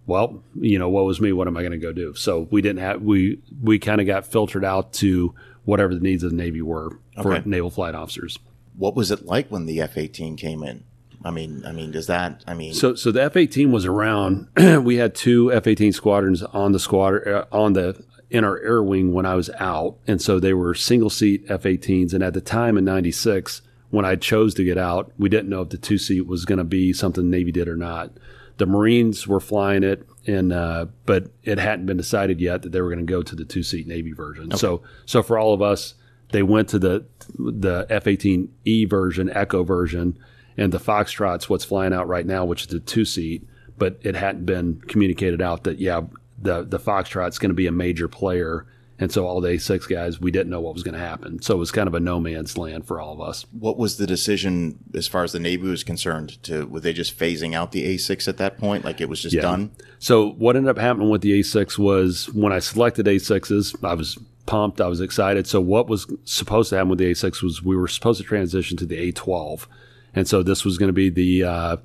well, 0.07 0.43
you 0.55 0.79
know, 0.79 0.89
what 0.89 1.05
was 1.05 1.21
me? 1.21 1.33
What 1.33 1.49
am 1.49 1.57
I 1.57 1.62
going 1.62 1.73
to 1.73 1.79
go 1.79 1.93
do? 1.93 2.14
So 2.14 2.47
we 2.51 2.62
didn't 2.62 2.79
have, 2.81 3.03
we, 3.03 3.41
we 3.62 3.79
kind 3.79 4.01
of 4.01 4.07
got 4.07 4.25
filtered 4.27 4.64
out 4.64 4.93
to 4.95 5.35
whatever 5.64 5.95
the 5.95 6.01
needs 6.01 6.23
of 6.23 6.31
the 6.31 6.37
Navy 6.37 6.62
were 6.62 6.99
for 7.21 7.33
Okay. 7.35 7.49
naval 7.49 7.71
flight 7.71 7.95
officers. 7.95 8.39
what 8.77 8.95
was 8.95 9.11
it 9.11 9.27
like 9.27 9.49
when 9.51 9.67
the 9.67 9.81
F-18 9.81 10.37
came 10.39 10.62
in? 10.62 10.85
I 11.25 11.33
mean, 11.33 11.64
I 11.67 11.73
mean, 11.73 11.91
does 11.91 12.07
that, 12.07 12.45
I 12.47 12.55
mean, 12.55 12.73
So, 12.75 12.95
so 12.95 13.11
the 13.11 13.23
F 13.23 13.37
eighteen 13.37 13.73
was 13.73 13.85
around. 13.85 14.47
we 14.85 14.97
had 14.97 15.12
two 15.17 15.53
F 15.53 15.67
eighteen 15.67 15.93
squadrons 15.93 16.43
on 16.45 16.71
the 16.71 16.79
squadron 16.79 17.35
uh, 17.35 17.45
on 17.51 17.73
the 17.73 18.01
in 18.31 18.45
our 18.45 18.59
air 18.59 18.83
wing 18.83 19.12
when 19.12 19.27
I 19.27 19.35
was 19.35 19.51
out, 19.59 19.97
and 20.07 20.20
so 20.20 20.41
they 20.41 20.53
were 20.53 20.74
single 20.74 21.11
seat 21.11 21.45
F 21.49 21.62
18s. 21.62 22.12
And 22.12 22.22
at 22.22 22.35
the 22.35 22.41
time 22.41 22.77
in 22.77 22.85
'96, 22.85 23.62
when 23.91 24.05
I 24.05 24.16
chose 24.16 24.55
to 24.55 24.64
get 24.64 24.79
out, 24.79 25.12
we 25.18 25.29
didn't 25.29 25.49
know 25.49 25.62
if 25.62 25.70
the 25.70 25.79
two 25.79 25.99
seat 25.99 26.27
was 26.27 26.45
going 26.45 26.59
to 26.59 26.64
be 26.64 26.93
something 26.93 27.31
the 27.31 27.37
Navy 27.37 27.53
did 27.53 27.68
or 27.68 27.77
not. 27.77 28.12
The 28.59 28.66
Marines 28.66 29.29
were 29.29 29.41
flying 29.41 29.85
it, 29.85 30.07
and 30.27 30.53
uh, 30.53 30.87
but 31.05 31.31
it 31.45 31.59
hadn't 31.59 31.87
been 31.87 31.97
decided 31.97 32.41
yet 32.41 32.62
that 32.62 32.72
they 32.72 32.81
were 32.81 32.89
going 32.89 33.07
to 33.07 33.11
go 33.11 33.22
to 33.22 33.37
the 33.37 33.45
two 33.45 33.62
seat 33.62 33.87
Navy 33.87 34.12
version. 34.12 34.51
So, 34.57 34.83
so 35.05 35.22
for 35.22 35.39
all 35.39 35.53
of 35.53 35.62
us, 35.62 35.95
they 36.33 36.43
went 36.43 36.68
to 36.70 36.79
the 36.79 37.05
the 37.39 37.87
F 37.91 38.07
eighteen 38.07 38.53
E 38.64 38.87
version, 38.87 39.31
Echo 39.31 39.62
version, 39.62 40.18
and 40.57 40.72
the 40.72 40.79
Foxtrot's 40.79 41.49
what's 41.49 41.64
flying 41.64 41.93
out 41.93 42.09
right 42.09 42.27
now, 42.27 42.45
which 42.45 42.62
is 42.62 42.68
the 42.68 42.81
two 42.81 43.05
seat. 43.05 43.47
But 43.79 43.99
it 44.03 44.16
hadn't 44.16 44.47
been 44.47 44.81
communicated 44.89 45.43
out 45.43 45.64
that 45.64 45.79
yeah, 45.79 46.03
the 46.47 46.63
the 46.65 46.79
Foxtrot's 46.79 47.39
going 47.39 47.51
to 47.51 47.55
be 47.55 47.67
a 47.67 47.73
major 47.73 48.09
player, 48.09 48.67
and 48.99 49.13
so 49.13 49.27
all 49.27 49.41
the 49.41 49.51
A 49.51 49.59
six 49.59 49.87
guys, 49.87 50.21
we 50.21 50.31
didn't 50.31 50.49
know 50.51 50.61
what 50.61 50.73
was 50.75 50.83
going 50.83 50.95
to 50.95 51.01
happen. 51.01 51.43
So 51.43 51.55
it 51.55 51.59
was 51.59 51.71
kind 51.71 51.87
of 51.89 51.95
a 51.95 52.01
no 52.01 52.19
man's 52.21 52.57
land 52.57 52.87
for 52.87 53.01
all 53.01 53.13
of 53.13 53.21
us. 53.21 53.45
what 53.53 53.77
was 53.77 53.99
the 53.99 54.07
decision 54.07 54.79
as 54.95 55.07
far 55.07 55.23
as 55.25 55.33
the 55.33 55.41
Navy 55.41 55.69
was 55.69 55.85
concerned? 55.85 56.43
To 56.45 56.65
were 56.67 56.81
they 56.81 56.93
just 56.93 57.19
phasing 57.19 57.55
out 57.55 57.73
the 57.73 57.85
A6 57.95 58.27
at 58.29 58.39
that 58.39 58.57
point? 58.59 58.85
Like 58.85 59.01
it 59.01 59.09
was 59.09 59.21
just 59.21 59.35
Yeah. 59.35 59.43
done? 59.43 59.71
So 59.99 60.31
what 60.33 60.57
ended 60.57 60.71
up 60.71 60.79
happening 60.79 61.11
with 61.11 61.21
the 61.21 61.39
A6 61.41 61.79
was 61.79 62.33
when 62.33 62.53
I 62.53 62.59
selected 62.61 63.07
A6s, 63.07 63.85
I 63.85 63.95
was 63.95 64.19
pumped, 64.47 64.81
I 64.81 64.87
was 64.87 65.01
excited. 65.01 65.47
So 65.47 65.61
what 65.61 65.89
was 65.89 66.07
supposed 66.25 66.71
to 66.71 66.77
happen 66.77 66.89
with 66.91 66.99
the 67.01 67.11
A6 67.11 67.43
was 67.43 67.63
we 67.63 67.77
were 67.77 67.89
supposed 67.89 68.21
to 68.21 68.27
transition 68.27 68.77
to 68.79 68.87
the 68.87 69.13
A12, 69.13 69.67
and 70.15 70.27
so 70.29 70.43
this 70.43 70.65
was 70.65 70.79
going 70.79 70.89
to 70.89 70.93
be 70.95 71.11
the 71.11 71.43
uh, 71.45 71.77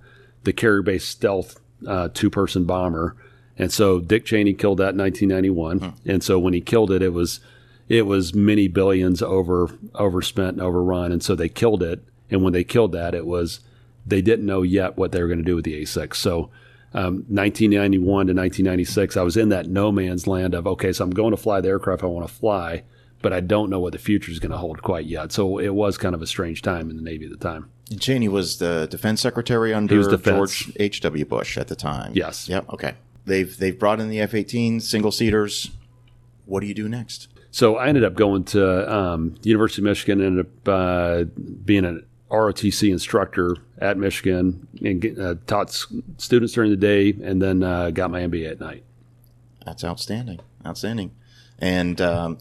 the 0.44 0.54
carrier 0.54 0.82
based 0.82 1.10
stealth 1.10 1.60
uh, 1.88 2.10
two 2.14 2.30
person 2.30 2.64
bomber. 2.66 3.16
And 3.58 3.72
so 3.72 4.00
Dick 4.00 4.26
Cheney 4.26 4.54
killed 4.54 4.80
that 4.80 4.94
in 4.94 4.98
1991, 4.98 5.96
and 6.06 6.24
so 6.24 6.40
when 6.40 6.54
he 6.54 6.62
killed 6.62 6.92
it, 6.92 7.02
it 7.02 7.14
was 7.14 7.40
it 7.90 8.06
was 8.06 8.34
many 8.34 8.68
billions 8.68 9.22
over 9.22 9.70
overspent 9.96 10.54
and 10.54 10.62
overrun, 10.62 11.12
and 11.12 11.22
so 11.22 11.36
they 11.36 11.50
killed 11.50 11.84
it. 11.84 12.04
And 12.30 12.44
when 12.44 12.54
they 12.54 12.64
killed 12.64 12.94
that, 12.94 13.14
it 13.14 13.26
was 13.26 13.60
they 14.06 14.22
didn't 14.22 14.46
know 14.46 14.62
yet 14.62 14.98
what 14.98 15.12
they 15.12 15.22
were 15.22 15.28
going 15.28 15.40
to 15.40 15.46
do 15.46 15.56
with 15.56 15.66
the 15.66 15.82
A6. 15.82 16.16
So 16.16 16.50
um, 16.94 17.26
1991 17.28 18.04
to 18.04 18.34
1996, 18.34 19.18
I 19.18 19.22
was 19.22 19.38
in 19.38 19.50
that 19.50 19.68
no 19.68 19.92
man's 19.92 20.28
land 20.28 20.54
of 20.56 20.66
okay, 20.68 20.92
so 20.94 21.04
I'm 21.04 21.12
going 21.12 21.32
to 21.32 21.38
fly 21.38 21.62
the 21.62 21.70
aircraft 21.70 22.04
I 22.04 22.08
want 22.08 22.28
to 22.28 22.34
fly, 22.34 22.84
but 23.22 23.34
I 23.34 23.40
don't 23.40 23.70
know 23.70 23.80
what 23.80 23.94
the 23.94 24.00
future 24.00 24.32
is 24.32 24.40
going 24.40 24.52
to 24.52 24.58
hold 24.58 24.82
quite 24.82 25.06
yet. 25.06 25.32
So 25.32 25.58
it 25.58 25.74
was 25.76 25.98
kind 25.98 26.16
of 26.16 26.22
a 26.22 26.28
strange 26.28 26.62
time 26.62 26.90
in 26.90 26.96
the 26.96 27.04
Navy 27.04 27.26
at 27.26 27.32
the 27.32 27.38
time. 27.38 27.70
Cheney 28.00 28.30
was 28.30 28.58
the 28.58 28.88
defense 28.90 29.22
secretary 29.22 29.74
under. 29.74 29.96
George 30.18 30.72
H. 30.78 31.02
W. 31.02 31.26
Bush 31.26 31.58
at 31.58 31.68
the 31.68 31.76
time. 31.76 32.14
Yes. 32.16 32.48
Yep. 32.48 32.70
Okay. 32.74 32.96
They've 33.26 33.56
they've 33.56 33.78
brought 33.78 34.00
in 34.00 34.10
the 34.10 34.20
F-18 34.22 34.82
single 34.82 35.12
seaters. 35.12 35.72
What 36.46 36.62
do 36.62 36.68
you 36.68 36.74
do 36.74 36.90
next? 36.90 37.28
So 37.52 37.76
I 37.78 37.88
ended 37.88 38.04
up 38.04 38.16
going 38.16 38.46
to 38.46 38.94
um, 38.94 39.36
University 39.44 39.82
of 39.82 39.86
Michigan, 39.86 40.22
ended 40.22 40.46
up 40.46 40.68
uh, 40.68 41.24
being 41.66 41.86
an 41.86 42.06
ROTC 42.30 42.90
instructor 42.92 43.58
at 43.78 43.98
Michigan, 43.98 44.68
and 44.84 45.02
get, 45.02 45.20
uh, 45.20 45.36
taught 45.48 45.68
s- 45.70 45.86
students 46.18 46.54
during 46.54 46.72
the 46.72 46.78
day, 46.78 47.10
and 47.22 47.42
then 47.42 47.62
uh, 47.62 47.90
got 47.92 48.10
my 48.10 48.22
MBA 48.22 48.52
at 48.52 48.60
night. 48.62 48.84
That's 49.66 49.84
outstanding. 49.84 50.40
Outstanding. 50.66 51.12
And 51.60 52.00
um, 52.00 52.38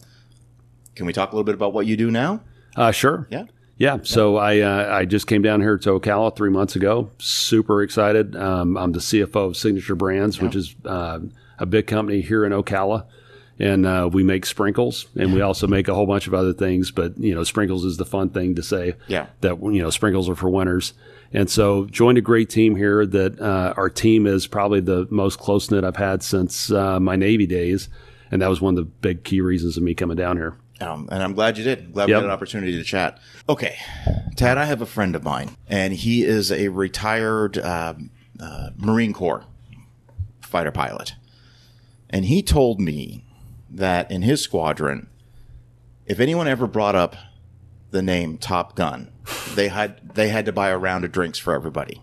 can 0.95 1.05
we 1.05 1.13
talk 1.13 1.31
a 1.31 1.35
little 1.35 1.43
bit 1.43 1.55
about 1.55 1.73
what 1.73 1.85
you 1.85 1.97
do 1.97 2.09
now? 2.09 2.41
Uh, 2.75 2.91
sure. 2.91 3.27
Yeah. 3.29 3.43
Yeah, 3.81 3.97
so 4.03 4.37
I 4.37 4.59
uh, 4.59 4.95
I 4.95 5.05
just 5.05 5.25
came 5.25 5.41
down 5.41 5.59
here 5.59 5.75
to 5.75 5.99
Ocala 5.99 6.35
three 6.35 6.51
months 6.51 6.75
ago. 6.75 7.09
Super 7.17 7.81
excited. 7.81 8.35
Um, 8.35 8.77
I'm 8.77 8.91
the 8.91 8.99
CFO 8.99 9.47
of 9.47 9.57
Signature 9.57 9.95
Brands, 9.95 10.39
which 10.39 10.55
is 10.55 10.75
uh, 10.85 11.17
a 11.57 11.65
big 11.65 11.87
company 11.87 12.21
here 12.21 12.45
in 12.45 12.51
Ocala, 12.51 13.07
and 13.57 13.87
uh, 13.87 14.07
we 14.13 14.21
make 14.21 14.45
sprinkles, 14.45 15.07
and 15.15 15.33
we 15.33 15.41
also 15.41 15.65
make 15.65 15.87
a 15.87 15.95
whole 15.95 16.05
bunch 16.05 16.27
of 16.27 16.35
other 16.35 16.53
things. 16.53 16.91
But 16.91 17.17
you 17.17 17.33
know, 17.33 17.43
sprinkles 17.43 17.83
is 17.83 17.97
the 17.97 18.05
fun 18.05 18.29
thing 18.29 18.53
to 18.53 18.61
say. 18.61 18.93
Yeah. 19.07 19.25
That 19.39 19.59
you 19.59 19.81
know, 19.81 19.89
sprinkles 19.89 20.29
are 20.29 20.35
for 20.35 20.51
winners. 20.51 20.93
And 21.33 21.49
so, 21.49 21.85
joined 21.85 22.19
a 22.19 22.21
great 22.21 22.51
team 22.51 22.75
here. 22.75 23.03
That 23.07 23.41
uh, 23.41 23.73
our 23.77 23.89
team 23.89 24.27
is 24.27 24.45
probably 24.45 24.81
the 24.81 25.07
most 25.09 25.39
close 25.39 25.71
knit 25.71 25.83
I've 25.83 25.95
had 25.95 26.21
since 26.21 26.69
uh, 26.69 26.99
my 26.99 27.15
Navy 27.15 27.47
days, 27.47 27.89
and 28.29 28.43
that 28.43 28.47
was 28.47 28.61
one 28.61 28.77
of 28.77 28.85
the 28.85 28.91
big 29.01 29.23
key 29.23 29.41
reasons 29.41 29.75
of 29.75 29.81
me 29.81 29.95
coming 29.95 30.17
down 30.17 30.37
here. 30.37 30.53
Um, 30.81 31.07
and 31.11 31.21
I'm 31.21 31.33
glad 31.33 31.57
you 31.57 31.63
did. 31.63 31.93
Glad 31.93 32.03
Yep. 32.03 32.07
we 32.07 32.13
had 32.15 32.23
an 32.25 32.31
opportunity 32.31 32.73
to 32.73 32.83
chat. 32.83 33.19
Okay, 33.47 33.77
Tad, 34.35 34.57
I 34.57 34.65
have 34.65 34.81
a 34.81 34.85
friend 34.85 35.15
of 35.15 35.23
mine, 35.23 35.51
and 35.67 35.93
he 35.93 36.23
is 36.23 36.51
a 36.51 36.69
retired 36.69 37.57
um, 37.59 38.09
uh, 38.39 38.71
Marine 38.77 39.13
Corps 39.13 39.45
fighter 40.41 40.71
pilot, 40.71 41.15
and 42.09 42.25
he 42.25 42.41
told 42.41 42.79
me 42.79 43.23
that 43.69 44.09
in 44.11 44.21
his 44.23 44.41
squadron, 44.41 45.07
if 46.05 46.19
anyone 46.19 46.47
ever 46.47 46.67
brought 46.67 46.95
up 46.95 47.15
the 47.91 48.01
name 48.01 48.37
Top 48.37 48.75
Gun, 48.75 49.11
they 49.55 49.67
had 49.69 50.15
they 50.15 50.29
had 50.29 50.45
to 50.45 50.51
buy 50.51 50.69
a 50.69 50.77
round 50.77 51.05
of 51.05 51.11
drinks 51.11 51.37
for 51.39 51.53
everybody. 51.53 52.01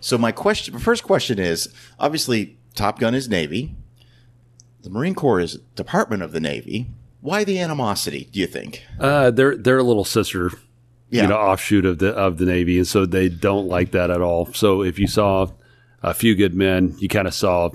So 0.00 0.18
my 0.18 0.32
question, 0.32 0.78
first 0.78 1.02
question 1.02 1.38
is, 1.38 1.72
obviously 1.98 2.58
Top 2.74 2.98
Gun 2.98 3.14
is 3.14 3.28
Navy. 3.28 3.74
The 4.82 4.90
Marine 4.90 5.14
Corps 5.14 5.40
is 5.40 5.54
Department 5.76 6.22
of 6.22 6.32
the 6.32 6.40
Navy. 6.40 6.88
Why 7.24 7.42
the 7.44 7.58
animosity? 7.58 8.28
Do 8.30 8.38
you 8.38 8.46
think? 8.46 8.82
Uh, 9.00 9.30
they're 9.30 9.56
they're 9.56 9.78
a 9.78 9.82
little 9.82 10.04
sister, 10.04 10.50
Yeah. 11.08 11.22
you 11.22 11.28
know, 11.28 11.36
offshoot 11.38 11.86
of 11.86 11.98
the 11.98 12.10
of 12.10 12.36
the 12.36 12.44
Navy, 12.44 12.76
and 12.76 12.86
so 12.86 13.06
they 13.06 13.30
don't 13.30 13.66
like 13.66 13.92
that 13.92 14.10
at 14.10 14.20
all. 14.20 14.52
So 14.52 14.82
if 14.82 14.98
you 14.98 15.06
saw 15.06 15.46
a 16.02 16.12
few 16.12 16.34
good 16.34 16.54
men, 16.54 16.94
you 16.98 17.08
kind 17.08 17.26
of 17.26 17.32
saw 17.32 17.70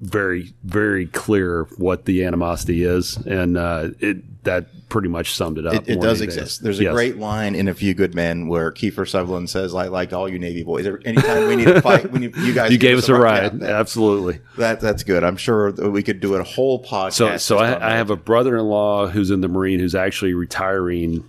very 0.00 0.52
very 0.64 1.06
clear 1.06 1.64
what 1.76 2.04
the 2.06 2.24
animosity 2.24 2.84
is, 2.84 3.16
and 3.18 3.56
uh, 3.56 3.88
it 4.00 4.44
that 4.44 4.66
pretty 4.88 5.08
much 5.08 5.34
summed 5.34 5.58
it 5.58 5.66
up. 5.66 5.74
It, 5.74 5.88
it 5.88 6.00
does 6.00 6.20
exist. 6.20 6.62
There's 6.64 6.80
a 6.80 6.84
Yes. 6.84 6.92
great 6.94 7.16
line 7.18 7.54
in 7.54 7.68
A 7.68 7.74
Few 7.74 7.92
Good 7.94 8.14
Men 8.14 8.48
where 8.48 8.72
Kiefer 8.72 9.06
Sutherland 9.08 9.50
says, 9.50 9.74
"I 9.74 9.88
like 9.88 10.12
all 10.14 10.28
you 10.28 10.38
Navy 10.38 10.62
boys. 10.62 10.86
Anytime 11.04 11.46
we 11.46 11.56
need 11.56 11.68
a 11.68 11.82
fight, 11.82 12.10
when 12.10 12.22
you, 12.22 12.32
you 12.38 12.54
guys 12.54 12.70
You 12.72 12.78
gave 12.78 12.96
us 12.98 13.08
a 13.08 13.14
ride. 13.14 13.22
ride, 13.22 13.52
Yeah, 13.52 13.58
that- 13.58 13.70
absolutely. 13.70 14.40
that 14.56 14.80
that's 14.80 15.02
good. 15.04 15.22
I'm 15.22 15.36
sure 15.36 15.70
that 15.72 15.90
we 15.90 16.02
could 16.02 16.20
do 16.20 16.34
a 16.34 16.42
whole 16.42 16.82
podcast. 16.82 17.12
So, 17.12 17.36
so 17.36 17.58
I, 17.58 17.92
I 17.92 17.96
have 17.96 18.08
a 18.10 18.16
brother-in-law 18.16 19.08
who's 19.08 19.30
in 19.30 19.42
the 19.42 19.48
Marine 19.48 19.78
who's 19.80 19.94
actually 19.94 20.32
retiring 20.34 21.24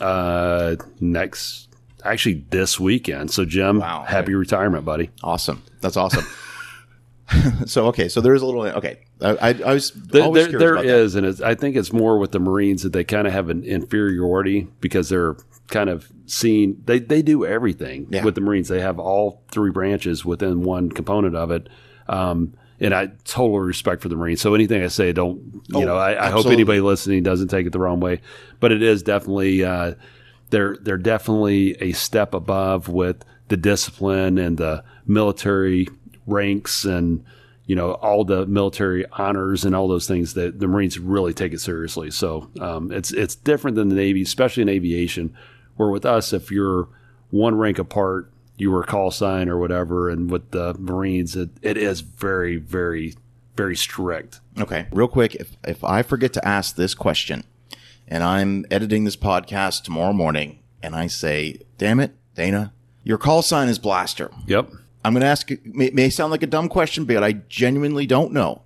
uh, 0.00 0.76
next, 1.00 1.68
actually 2.04 2.44
this 2.50 2.78
weekend. 2.78 3.30
So, 3.30 3.44
Jim, 3.44 3.78
Wow. 3.80 4.04
happy 4.06 4.34
retirement, 4.34 4.84
buddy. 4.84 5.10
awesome. 5.22 5.62
That's 5.80 5.96
awesome. 5.96 6.26
so 7.66 7.86
okay, 7.86 8.08
so 8.08 8.20
there 8.20 8.34
is 8.34 8.42
a 8.42 8.46
little 8.46 8.62
okay. 8.62 9.00
I, 9.20 9.30
I, 9.30 9.48
I 9.66 9.74
was 9.74 9.90
There, 9.92 10.30
there, 10.32 10.48
there 10.50 10.84
is, 10.84 11.14
and 11.14 11.42
I 11.42 11.54
think 11.54 11.76
it's 11.76 11.92
more 11.92 12.18
with 12.18 12.32
the 12.32 12.40
Marines 12.40 12.82
that 12.82 12.92
they 12.92 13.04
kind 13.04 13.26
of 13.26 13.32
have 13.32 13.48
an 13.50 13.62
inferiority 13.64 14.66
because 14.80 15.08
they're 15.08 15.36
kind 15.68 15.88
of 15.90 16.10
seen. 16.26 16.82
They 16.86 16.98
they 16.98 17.22
do 17.22 17.44
everything 17.46 18.08
Yeah. 18.10 18.24
with 18.24 18.34
the 18.34 18.40
Marines. 18.40 18.68
They 18.68 18.80
have 18.80 18.98
all 18.98 19.42
three 19.50 19.70
branches 19.70 20.24
within 20.24 20.62
one 20.62 20.90
component 20.90 21.36
of 21.36 21.50
it. 21.50 21.68
Um, 22.08 22.54
and 22.80 22.94
I 22.94 23.08
total 23.24 23.60
respect 23.60 24.00
for 24.02 24.08
the 24.08 24.16
Marines. 24.16 24.40
So 24.40 24.54
anything 24.54 24.82
I 24.82 24.88
say, 24.88 25.12
don't 25.12 25.62
you 25.68 25.80
Oh, 25.82 25.84
know? 25.84 25.96
I, 25.98 26.26
I 26.28 26.30
hope 26.30 26.46
anybody 26.46 26.80
listening 26.80 27.22
doesn't 27.22 27.48
take 27.48 27.66
it 27.66 27.72
the 27.72 27.78
wrong 27.78 28.00
way. 28.00 28.22
But 28.58 28.72
it 28.72 28.82
is 28.82 29.02
definitely 29.02 29.64
uh, 29.64 29.94
they're 30.48 30.76
they're 30.80 30.96
definitely 30.98 31.76
a 31.82 31.92
step 31.92 32.34
above 32.34 32.88
with 32.88 33.24
the 33.48 33.56
discipline 33.56 34.38
and 34.38 34.56
the 34.56 34.82
military 35.06 35.88
ranks 36.30 36.84
and 36.84 37.24
you 37.66 37.76
know 37.76 37.92
all 37.92 38.24
the 38.24 38.46
military 38.46 39.06
honors 39.12 39.64
and 39.64 39.76
all 39.76 39.86
those 39.86 40.08
things 40.08 40.34
that 40.34 40.58
the 40.58 40.66
Marines 40.66 40.98
really 40.98 41.32
take 41.32 41.52
it 41.52 41.60
seriously. 41.60 42.10
So 42.10 42.50
um, 42.60 42.90
it's 42.90 43.12
it's 43.12 43.36
different 43.36 43.76
than 43.76 43.88
the 43.88 43.94
Navy, 43.94 44.22
especially 44.22 44.62
in 44.62 44.68
aviation, 44.68 45.36
where 45.76 45.88
with 45.88 46.04
us, 46.04 46.32
if 46.32 46.50
you're 46.50 46.88
one 47.30 47.54
rank 47.54 47.78
apart, 47.78 48.30
you 48.56 48.70
were 48.70 48.82
a 48.82 48.86
call 48.86 49.10
sign 49.10 49.48
or 49.48 49.56
whatever, 49.56 50.10
and 50.10 50.30
with 50.30 50.50
the 50.50 50.74
Marines, 50.74 51.36
it, 51.36 51.50
it 51.62 51.76
is 51.76 52.00
very 52.00 52.56
very 52.56 53.14
very 53.56 53.76
strict. 53.76 54.40
Okay, 54.58 54.86
real 54.90 55.06
quick, 55.06 55.34
if 55.36 55.56
if 55.64 55.84
I 55.84 56.02
forget 56.02 56.32
to 56.32 56.48
ask 56.48 56.76
this 56.76 56.94
question, 56.94 57.44
and 58.08 58.24
I'm 58.24 58.66
editing 58.70 59.04
this 59.04 59.16
podcast 59.16 59.84
tomorrow 59.84 60.12
morning, 60.12 60.58
and 60.82 60.96
I 60.96 61.06
say, 61.06 61.60
"Damn 61.78 62.00
it, 62.00 62.16
Dana, 62.34 62.72
your 63.04 63.18
call 63.18 63.42
sign 63.42 63.68
is 63.68 63.78
Blaster." 63.78 64.30
Yep. 64.46 64.72
I'm 65.04 65.12
going 65.12 65.22
to 65.22 65.26
ask. 65.26 65.50
It 65.50 65.64
may, 65.64 65.90
may 65.90 66.10
sound 66.10 66.30
like 66.30 66.42
a 66.42 66.46
dumb 66.46 66.68
question, 66.68 67.04
but 67.04 67.22
I 67.22 67.32
genuinely 67.48 68.06
don't 68.06 68.32
know. 68.32 68.62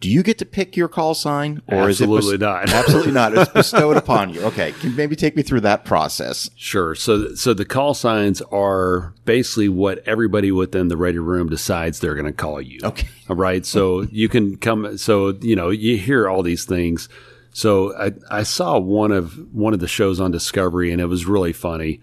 Do 0.00 0.08
you 0.08 0.22
get 0.22 0.38
to 0.38 0.44
pick 0.44 0.76
your 0.76 0.86
call 0.86 1.14
sign, 1.14 1.60
or 1.66 1.88
Absolutely 1.88 2.28
is 2.28 2.32
it 2.34 2.40
not. 2.40 2.68
absolutely 2.72 3.12
not? 3.12 3.36
It's 3.36 3.50
bestowed 3.52 3.96
upon 3.96 4.32
you. 4.32 4.42
Okay, 4.42 4.70
can 4.72 4.90
you 4.90 4.96
maybe 4.96 5.16
take 5.16 5.34
me 5.34 5.42
through 5.42 5.62
that 5.62 5.84
process? 5.84 6.50
Sure. 6.54 6.94
So, 6.94 7.34
so 7.34 7.52
the 7.52 7.64
call 7.64 7.94
signs 7.94 8.40
are 8.52 9.12
basically 9.24 9.68
what 9.68 9.98
everybody 10.06 10.52
within 10.52 10.86
the 10.86 10.96
ready 10.96 11.18
room 11.18 11.48
decides 11.48 11.98
they're 11.98 12.14
going 12.14 12.26
to 12.26 12.32
call 12.32 12.60
you. 12.60 12.78
Okay. 12.84 13.08
All 13.28 13.34
right. 13.34 13.66
So 13.66 14.02
you 14.12 14.28
can 14.28 14.56
come. 14.56 14.98
So 14.98 15.30
you 15.40 15.56
know 15.56 15.70
you 15.70 15.96
hear 15.96 16.28
all 16.28 16.44
these 16.44 16.64
things. 16.64 17.08
So 17.50 17.96
I, 17.96 18.12
I 18.30 18.42
saw 18.44 18.78
one 18.78 19.10
of 19.10 19.52
one 19.52 19.74
of 19.74 19.80
the 19.80 19.88
shows 19.88 20.20
on 20.20 20.30
Discovery, 20.30 20.92
and 20.92 21.00
it 21.00 21.06
was 21.06 21.26
really 21.26 21.52
funny. 21.52 22.00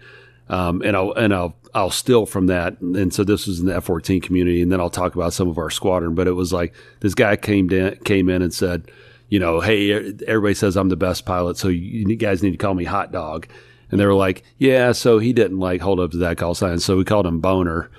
Um, 0.50 0.82
and 0.82 0.94
I'll 0.94 1.12
and 1.12 1.34
I'll 1.34 1.56
I'll 1.76 1.90
steal 1.90 2.24
from 2.24 2.46
that. 2.46 2.80
And 2.80 3.12
so 3.12 3.22
this 3.22 3.46
was 3.46 3.60
in 3.60 3.66
the 3.66 3.76
F 3.76 3.84
fourteen 3.84 4.22
community, 4.22 4.62
and 4.62 4.72
then 4.72 4.80
I'll 4.80 4.88
talk 4.88 5.14
about 5.14 5.34
some 5.34 5.46
of 5.46 5.58
our 5.58 5.68
squadron. 5.68 6.14
But 6.14 6.26
it 6.26 6.32
was 6.32 6.50
like 6.50 6.74
this 7.00 7.14
guy 7.14 7.36
came 7.36 7.70
in 7.70 7.96
came 7.98 8.30
in 8.30 8.40
and 8.40 8.52
said, 8.52 8.90
you 9.28 9.38
know, 9.38 9.60
hey, 9.60 9.92
everybody 10.26 10.54
says 10.54 10.74
I'm 10.74 10.88
the 10.88 10.96
best 10.96 11.26
pilot, 11.26 11.58
so 11.58 11.68
you 11.68 12.16
guys 12.16 12.42
need 12.42 12.52
to 12.52 12.56
call 12.56 12.72
me 12.72 12.84
Hot 12.84 13.12
Dog. 13.12 13.46
And 13.90 14.00
they 14.00 14.06
were 14.06 14.14
like, 14.14 14.42
yeah. 14.56 14.92
So 14.92 15.18
he 15.18 15.34
didn't 15.34 15.58
like 15.58 15.82
hold 15.82 16.00
up 16.00 16.12
to 16.12 16.16
that 16.18 16.38
call 16.38 16.54
sign, 16.54 16.78
so 16.78 16.96
we 16.96 17.04
called 17.04 17.26
him 17.26 17.40
Boner. 17.40 17.90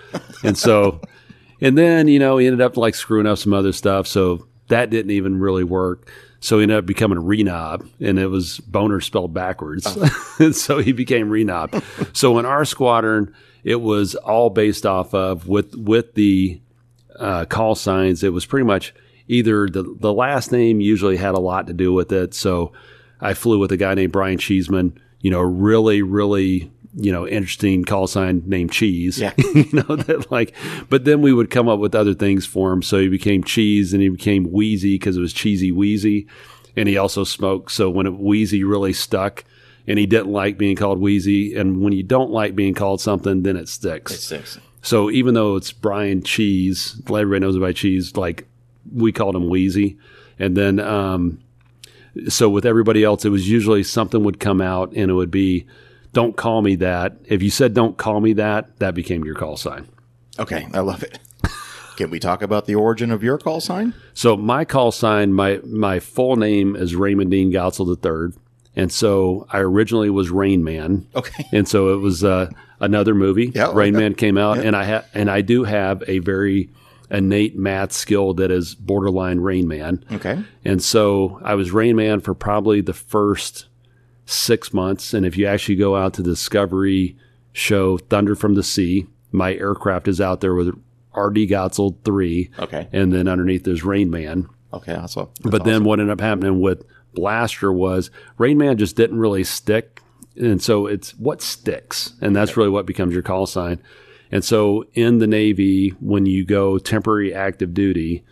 And 0.44 0.58
so, 0.58 1.00
and 1.62 1.78
then 1.78 2.08
you 2.08 2.18
know 2.18 2.40
he 2.40 2.48
ended 2.48 2.62
up 2.62 2.78
like 2.78 2.96
screwing 2.96 3.28
up 3.28 3.38
some 3.38 3.54
other 3.54 3.74
stuff, 3.74 4.08
so 4.08 4.48
that 4.70 4.90
didn't 4.90 5.12
even 5.12 5.40
really 5.40 5.64
work. 5.64 6.12
So 6.40 6.58
he 6.58 6.64
ended 6.64 6.80
up 6.80 6.86
becoming 6.88 7.20
Renob, 7.20 7.88
and 8.00 8.18
it 8.18 8.28
was 8.28 8.60
Boner 8.60 9.02
spelled 9.02 9.36
backwards. 9.36 9.86
Oh. 9.88 10.36
and 10.40 10.56
so 10.56 10.80
he 10.80 10.94
became 10.94 11.30
Renob. 11.30 11.84
so 12.18 12.40
in 12.40 12.46
our 12.46 12.66
squadron, 12.66 13.34
it 13.68 13.82
was 13.82 14.15
all 14.15 14.49
based 14.49 14.86
off 14.86 15.13
of 15.13 15.49
with 15.49 15.76
with 15.76 16.13
the 16.13 16.61
uh, 17.20 17.43
call 17.43 17.76
signs. 17.76 18.24
It 18.24 18.32
was 18.32 18.45
pretty 18.45 18.65
much 18.65 18.95
either 19.28 19.68
the 19.68 19.84
the 19.99 20.13
last 20.13 20.53
name 20.53 20.80
usually 20.80 21.18
had 21.18 21.36
a 21.36 21.39
lot 21.39 21.68
to 21.68 21.74
do 21.74 21.91
with 21.91 22.13
it. 22.13 22.34
So 22.34 22.72
I 23.20 23.34
flew 23.34 23.59
with 23.59 23.74
a 23.74 23.78
guy 23.78 23.93
named 23.93 24.13
Brian 24.13 24.38
Cheeseman. 24.38 24.97
You 25.20 25.32
know, 25.32 25.41
really, 25.41 26.01
really, 26.01 26.72
you 26.95 27.11
know, 27.11 27.28
interesting 27.28 27.84
call 27.84 28.07
sign 28.07 28.41
named 28.45 28.72
Cheese. 28.72 29.20
Yeah. 29.20 29.34
you 29.38 29.68
know 29.74 29.97
that 29.97 30.32
like, 30.32 30.55
but 30.89 31.03
then 31.03 31.22
we 31.22 31.34
would 31.34 31.49
come 31.49 31.68
up 31.68 31.80
with 31.80 31.93
other 31.93 32.13
things 32.13 32.45
for 32.45 32.72
him. 32.72 32.82
So 32.82 32.99
he 32.99 33.09
became 33.09 33.43
Cheese, 33.43 33.91
and 33.91 34.01
he 34.01 34.07
became 34.07 34.49
Wheezy 34.49 34.95
because 34.95 35.18
it 35.18 35.22
was 35.22 35.34
Cheesy 35.34 35.74
Wheezy, 35.74 36.26
and 36.78 36.88
he 36.88 36.95
also 36.95 37.26
smoked. 37.26 37.74
So 37.74 37.89
when 37.89 38.07
it, 38.07 38.18
Wheezy 38.18 38.63
really 38.63 38.93
stuck. 38.93 39.43
And 39.88 39.98
he 39.98 40.06
didn't 40.06 40.32
like 40.32 40.58
being 40.58 40.76
called 40.76 41.00
Wheezy. 41.00 41.56
And 41.56 41.82
when 41.82 41.94
you 41.94 42.04
don't 42.04 42.30
like 42.30 42.56
being 42.56 42.74
called 42.74 43.00
something, 43.00 43.44
then 43.44 43.56
it 43.56 43.70
sticks. 43.70 44.20
Six. 44.20 44.60
So 44.82 45.10
even 45.10 45.34
though 45.34 45.56
it's 45.56 45.72
Brian 45.72 46.24
Cheese, 46.24 47.02
everybody 47.10 47.40
knows 47.40 47.56
about 47.56 47.76
Cheese, 47.76 48.16
like 48.16 48.48
we 48.94 49.12
called 49.12 49.36
him 49.36 49.50
Wheezy. 49.50 49.98
And 50.40 50.56
then, 50.56 50.80
um, 50.80 51.40
so 52.28 52.50
with 52.50 52.66
everybody 52.66 53.04
else, 53.04 53.26
it 53.26 53.30
was 53.30 53.50
usually 53.50 53.84
something 53.84 54.24
would 54.24 54.40
come 54.40 54.62
out 54.62 54.94
and 54.94 55.10
it 55.12 55.14
would 55.14 55.32
be, 55.32 55.66
don't 56.14 56.36
call 56.36 56.62
me 56.62 56.76
that. 56.76 57.18
If 57.26 57.44
you 57.44 57.50
said, 57.50 57.74
don't 57.74 57.98
call 57.98 58.22
me 58.22 58.34
that, 58.34 58.80
that 58.80 58.94
became 58.94 59.24
your 59.24 59.36
call 59.36 59.58
sign. 59.58 59.88
Okay, 60.40 60.68
I 60.74 60.80
love 60.80 61.04
it. 61.04 61.20
Can 61.98 62.12
we 62.12 62.20
talk 62.20 62.42
about 62.42 62.66
the 62.66 62.76
origin 62.76 63.12
of 63.12 63.24
your 63.24 63.38
call 63.38 63.60
sign? 63.60 63.94
So 64.14 64.38
my 64.38 64.66
call 64.66 64.92
sign, 64.92 65.34
my, 65.34 65.60
my 65.66 66.00
full 66.00 66.36
name 66.36 66.76
is 66.76 66.96
Raymond 66.96 67.32
Dean 67.32 67.52
Godsil 67.52 67.88
III. 67.88 68.40
And 68.78 68.92
so 68.92 69.48
I 69.50 69.58
originally 69.60 70.12
was 70.12 70.30
Rain 70.30 70.64
Man. 70.64 71.08
Okay. 71.16 71.46
And 71.52 71.68
so 71.68 71.96
it 71.96 71.98
was 71.98 72.24
uh, 72.24 72.52
another 72.80 73.16
movie. 73.16 73.52
Yeah, 73.54 73.72
Rain 73.74 73.96
okay. 73.96 74.04
Man 74.04 74.14
came 74.14 74.38
out, 74.38 74.60
and 74.60 74.76
I 74.76 74.86
ha- 74.86 75.06
and 75.14 75.32
I 75.32 75.42
do 75.42 75.64
have 75.64 76.04
a 76.08 76.20
very 76.20 76.70
innate 77.10 77.58
math 77.58 77.92
skill 77.92 78.36
that 78.36 78.52
is 78.52 78.76
borderline 78.76 79.40
Rain 79.40 79.68
Man. 79.68 80.06
Okay. 80.12 80.44
And 80.64 80.84
so 80.84 81.40
I 81.44 81.56
was 81.56 81.72
Rain 81.72 81.96
Man 81.96 82.20
for 82.20 82.36
probably 82.36 82.82
the 82.82 82.94
first 82.94 83.66
six 84.26 84.72
months. 84.74 85.14
And 85.14 85.26
if 85.26 85.38
you 85.38 85.48
actually 85.48 85.76
go 85.76 85.96
out 85.96 86.14
to 86.16 86.22
the 86.22 86.32
Discovery 86.32 87.18
show 87.54 87.98
Thunder 87.98 88.36
from 88.36 88.54
the 88.54 88.64
Sea, 88.64 89.08
my 89.32 89.56
aircraft 89.56 90.08
is 90.08 90.22
out 90.22 90.42
there 90.42 90.54
with 90.54 90.68
RD 91.16 91.50
Godsil 91.50 91.96
3. 92.04 92.52
Okay. 92.60 92.88
And 92.92 93.12
then 93.12 93.28
underneath 93.28 93.64
there's 93.64 93.84
Rain 93.84 94.12
Man. 94.12 94.48
Okay. 94.72 94.94
That's 94.94 95.16
what. 95.16 95.30
But 95.42 95.64
then 95.64 95.84
what 95.84 96.00
ended 96.00 96.14
up 96.14 96.22
happening 96.22 96.60
with 96.62 96.86
Blaster 97.18 97.72
was 97.74 98.11
Rain 98.38 98.57
Man 98.57 98.78
just 98.78 98.95
didn't 98.95 99.20
really 99.20 99.43
stick. 99.43 100.01
And 100.36 100.61
so 100.61 100.88
it's 100.88 101.11
what 101.18 101.41
sticks. 101.41 102.13
And 102.22 102.36
that's 102.36 102.55
really 102.55 102.70
what 102.70 102.86
becomes 102.86 103.13
your 103.13 103.24
call 103.24 103.45
sign. 103.47 103.82
And 104.32 104.43
so 104.43 104.86
in 104.93 105.18
the 105.18 105.28
Navy, 105.28 105.89
when 105.99 106.26
you 106.26 106.45
go 106.45 106.78
temporary 106.78 107.34
active 107.34 107.74
duty, 107.74 108.24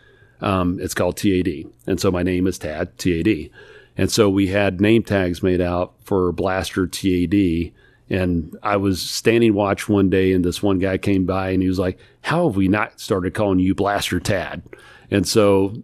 Um, 0.41 0.79
it's 0.81 0.93
called 0.93 1.15
TAD. 1.17 1.63
And 1.87 1.99
so 1.99 2.11
my 2.11 2.21
name 2.21 2.45
is 2.45 2.59
Tad, 2.59 2.97
TAD. 2.99 3.49
And 3.97 4.11
so 4.11 4.29
we 4.29 4.47
had 4.47 4.81
name 4.81 5.01
tags 5.01 5.41
made 5.41 5.61
out 5.61 5.93
for 6.03 6.33
Blaster 6.33 6.85
TAD. 6.87 7.71
And 8.09 8.55
I 8.61 8.75
was 8.77 9.01
standing 9.01 9.53
watch 9.53 9.87
one 9.89 10.09
day, 10.09 10.33
and 10.33 10.43
this 10.43 10.61
one 10.61 10.77
guy 10.77 10.97
came 10.97 11.25
by 11.25 11.51
and 11.51 11.63
he 11.63 11.69
was 11.69 11.79
like, 11.79 11.97
How 12.21 12.47
have 12.47 12.57
we 12.57 12.67
not 12.67 12.99
started 12.99 13.33
calling 13.33 13.59
you 13.59 13.73
Blaster 13.73 14.19
Tad? 14.19 14.61
And 15.09 15.25
so 15.25 15.81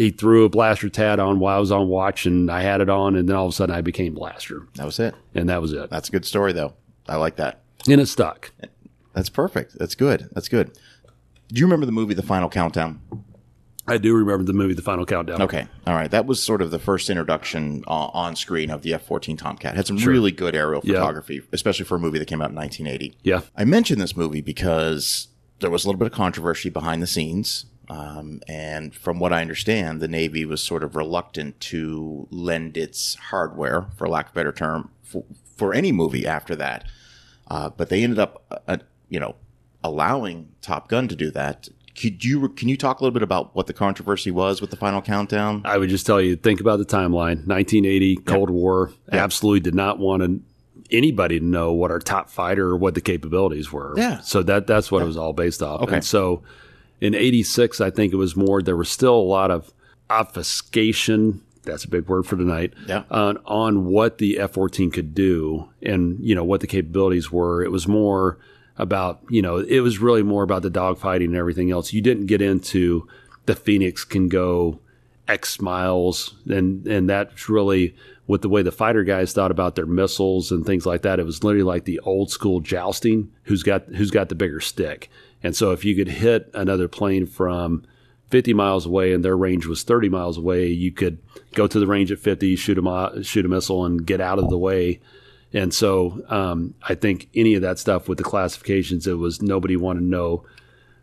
he 0.00 0.10
threw 0.10 0.44
a 0.44 0.48
Blaster 0.48 0.88
TAD 0.88 1.20
on 1.20 1.38
while 1.40 1.56
I 1.56 1.60
was 1.60 1.70
on 1.70 1.86
watch, 1.88 2.24
and 2.24 2.50
I 2.50 2.62
had 2.62 2.80
it 2.80 2.88
on. 2.88 3.14
And 3.16 3.28
then 3.28 3.36
all 3.36 3.46
of 3.46 3.50
a 3.52 3.54
sudden, 3.54 3.74
I 3.74 3.82
became 3.82 4.14
Blaster. 4.14 4.66
That 4.76 4.86
was 4.86 4.98
it. 4.98 5.14
And 5.34 5.48
that 5.50 5.60
was 5.60 5.74
it. 5.74 5.90
That's 5.90 6.08
a 6.08 6.12
good 6.12 6.24
story, 6.24 6.52
though. 6.54 6.72
I 7.06 7.16
like 7.16 7.36
that. 7.36 7.60
And 7.86 8.00
it 8.00 8.06
stuck. 8.06 8.50
That's 9.12 9.28
perfect. 9.28 9.78
That's 9.78 9.94
good. 9.94 10.30
That's 10.32 10.48
good. 10.48 10.72
Do 11.48 11.60
you 11.60 11.66
remember 11.66 11.84
the 11.84 11.92
movie 11.92 12.14
The 12.14 12.22
Final 12.22 12.48
Countdown? 12.48 13.00
I 13.86 13.98
do 13.98 14.14
remember 14.14 14.44
the 14.44 14.52
movie 14.52 14.72
The 14.74 14.82
Final 14.82 15.04
Countdown. 15.04 15.42
Okay. 15.42 15.66
All 15.86 15.94
right. 15.94 16.10
That 16.10 16.24
was 16.24 16.42
sort 16.42 16.62
of 16.62 16.70
the 16.70 16.78
first 16.78 17.10
introduction 17.10 17.82
uh, 17.86 18.06
on 18.14 18.36
screen 18.36 18.70
of 18.70 18.80
the 18.82 18.94
F 18.94 19.02
14 19.02 19.36
Tomcat. 19.36 19.74
Had 19.74 19.86
some 19.86 19.96
really 19.98 20.30
good 20.32 20.54
aerial 20.54 20.80
Yeah. 20.84 20.94
photography, 20.94 21.42
especially 21.52 21.84
for 21.84 21.96
a 21.96 21.98
movie 21.98 22.18
that 22.18 22.26
came 22.28 22.40
out 22.40 22.50
in 22.50 22.56
1980. 22.56 23.18
Yeah. 23.22 23.40
I 23.56 23.64
mentioned 23.64 24.00
this 24.00 24.16
movie 24.16 24.40
because 24.40 25.28
there 25.58 25.70
was 25.70 25.84
a 25.84 25.88
little 25.88 25.98
bit 25.98 26.06
of 26.06 26.12
controversy 26.12 26.70
behind 26.70 27.02
the 27.02 27.06
scenes. 27.06 27.66
Um, 27.90 28.40
and 28.46 28.94
from 28.94 29.18
what 29.18 29.32
I 29.32 29.40
understand, 29.40 30.00
the 30.00 30.06
Navy 30.06 30.44
was 30.44 30.62
sort 30.62 30.84
of 30.84 30.94
reluctant 30.94 31.58
to 31.60 32.28
lend 32.30 32.76
its 32.76 33.16
hardware, 33.16 33.88
for 33.96 34.08
lack 34.08 34.26
of 34.26 34.32
a 34.32 34.34
better 34.34 34.52
term, 34.52 34.90
for, 35.02 35.24
for 35.56 35.74
any 35.74 35.90
movie 35.90 36.24
after 36.24 36.54
that. 36.54 36.84
Uh, 37.50 37.68
but 37.70 37.88
they 37.88 38.04
ended 38.04 38.20
up, 38.20 38.62
uh, 38.68 38.76
you 39.08 39.18
know, 39.18 39.34
allowing 39.82 40.52
Top 40.62 40.88
Gun 40.88 41.08
to 41.08 41.16
do 41.16 41.32
that. 41.32 41.68
Could 42.00 42.24
you 42.24 42.48
can 42.50 42.68
you 42.68 42.76
talk 42.76 43.00
a 43.00 43.02
little 43.02 43.12
bit 43.12 43.24
about 43.24 43.56
what 43.56 43.66
the 43.66 43.72
controversy 43.72 44.30
was 44.30 44.60
with 44.60 44.70
the 44.70 44.76
final 44.76 45.02
countdown? 45.02 45.62
I 45.64 45.76
would 45.76 45.90
just 45.90 46.06
tell 46.06 46.20
you, 46.20 46.36
think 46.36 46.60
about 46.60 46.78
the 46.78 46.84
timeline 46.84 47.44
1980, 47.48 48.16
Cold 48.18 48.50
War. 48.50 48.92
Absolutely 49.10 49.60
did 49.60 49.74
not 49.74 49.98
want 49.98 50.22
to, 50.22 50.40
anybody 50.92 51.40
to 51.40 51.44
know 51.44 51.72
what 51.72 51.90
our 51.90 51.98
top 51.98 52.30
fighter 52.30 52.68
or 52.68 52.76
what 52.76 52.94
the 52.94 53.00
capabilities 53.00 53.72
were. 53.72 53.94
Yeah. 53.96 54.20
So 54.20 54.44
that 54.44 54.68
that's 54.68 54.92
what 54.92 55.02
it 55.02 55.06
was 55.06 55.16
all 55.16 55.32
based 55.32 55.60
off. 55.60 55.82
Okay. 55.82 55.96
And 55.96 56.04
so 56.04 56.44
in 57.00 57.14
86, 57.14 57.80
I 57.80 57.90
think 57.90 58.12
it 58.12 58.16
was 58.16 58.36
more, 58.36 58.62
there 58.62 58.76
was 58.76 58.90
still 58.90 59.14
a 59.14 59.20
lot 59.20 59.50
of 59.50 59.72
obfuscation. 60.08 61.42
That's 61.62 61.84
a 61.84 61.88
big 61.88 62.08
word 62.08 62.26
for 62.26 62.36
tonight. 62.36 62.74
Yeah. 62.86 63.04
On, 63.10 63.38
on 63.46 63.86
what 63.86 64.18
the 64.18 64.38
F 64.38 64.52
14 64.52 64.90
could 64.90 65.14
do 65.14 65.68
and, 65.82 66.18
you 66.20 66.34
know, 66.34 66.44
what 66.44 66.60
the 66.60 66.66
capabilities 66.66 67.30
were. 67.30 67.62
It 67.62 67.70
was 67.70 67.86
more 67.86 68.38
about, 68.76 69.20
you 69.28 69.42
know, 69.42 69.58
it 69.58 69.80
was 69.80 69.98
really 69.98 70.22
more 70.22 70.42
about 70.42 70.62
the 70.62 70.70
dogfighting 70.70 71.26
and 71.26 71.36
everything 71.36 71.70
else. 71.70 71.92
You 71.92 72.00
didn't 72.00 72.26
get 72.26 72.40
into 72.40 73.06
the 73.46 73.54
Phoenix 73.54 74.04
can 74.04 74.28
go 74.28 74.80
X 75.28 75.60
miles, 75.60 76.34
and 76.48 76.86
and 76.86 77.08
that's 77.08 77.48
really 77.48 77.94
with 78.26 78.42
the 78.42 78.48
way 78.48 78.62
the 78.62 78.72
fighter 78.72 79.04
guys 79.04 79.32
thought 79.32 79.50
about 79.50 79.76
their 79.76 79.86
missiles 79.86 80.50
and 80.50 80.66
things 80.66 80.86
like 80.86 81.02
that. 81.02 81.20
It 81.20 81.26
was 81.26 81.44
literally 81.44 81.64
like 81.64 81.84
the 81.84 82.00
old 82.00 82.30
school 82.30 82.60
jousting. 82.60 83.30
Who's 83.44 83.62
got 83.62 83.86
who's 83.88 84.10
got 84.10 84.28
the 84.28 84.34
bigger 84.34 84.60
stick? 84.60 85.10
And 85.42 85.56
so 85.56 85.70
if 85.72 85.84
you 85.84 85.94
could 85.96 86.08
hit 86.08 86.50
another 86.54 86.86
plane 86.88 87.26
from 87.26 87.84
50 88.30 88.52
miles 88.54 88.86
away 88.86 89.12
and 89.12 89.24
their 89.24 89.36
range 89.36 89.66
was 89.66 89.82
30 89.82 90.08
miles 90.08 90.36
away, 90.38 90.66
you 90.68 90.92
could 90.92 91.18
go 91.54 91.66
to 91.66 91.80
the 91.80 91.86
range 91.86 92.12
at 92.12 92.18
50, 92.18 92.56
shoot 92.56 92.78
a 92.78 93.22
shoot 93.24 93.44
a 93.44 93.48
missile, 93.48 93.84
and 93.84 94.06
get 94.06 94.20
out 94.20 94.38
of 94.38 94.48
the 94.50 94.58
way. 94.58 95.00
And 95.52 95.74
so 95.74 96.22
um, 96.28 96.74
I 96.82 96.94
think 96.94 97.28
any 97.34 97.54
of 97.54 97.62
that 97.62 97.78
stuff 97.78 98.08
with 98.08 98.18
the 98.18 98.24
classifications, 98.24 99.06
it 99.06 99.14
was 99.14 99.42
nobody 99.42 99.76
wanted 99.76 100.00
to 100.00 100.06
know 100.06 100.44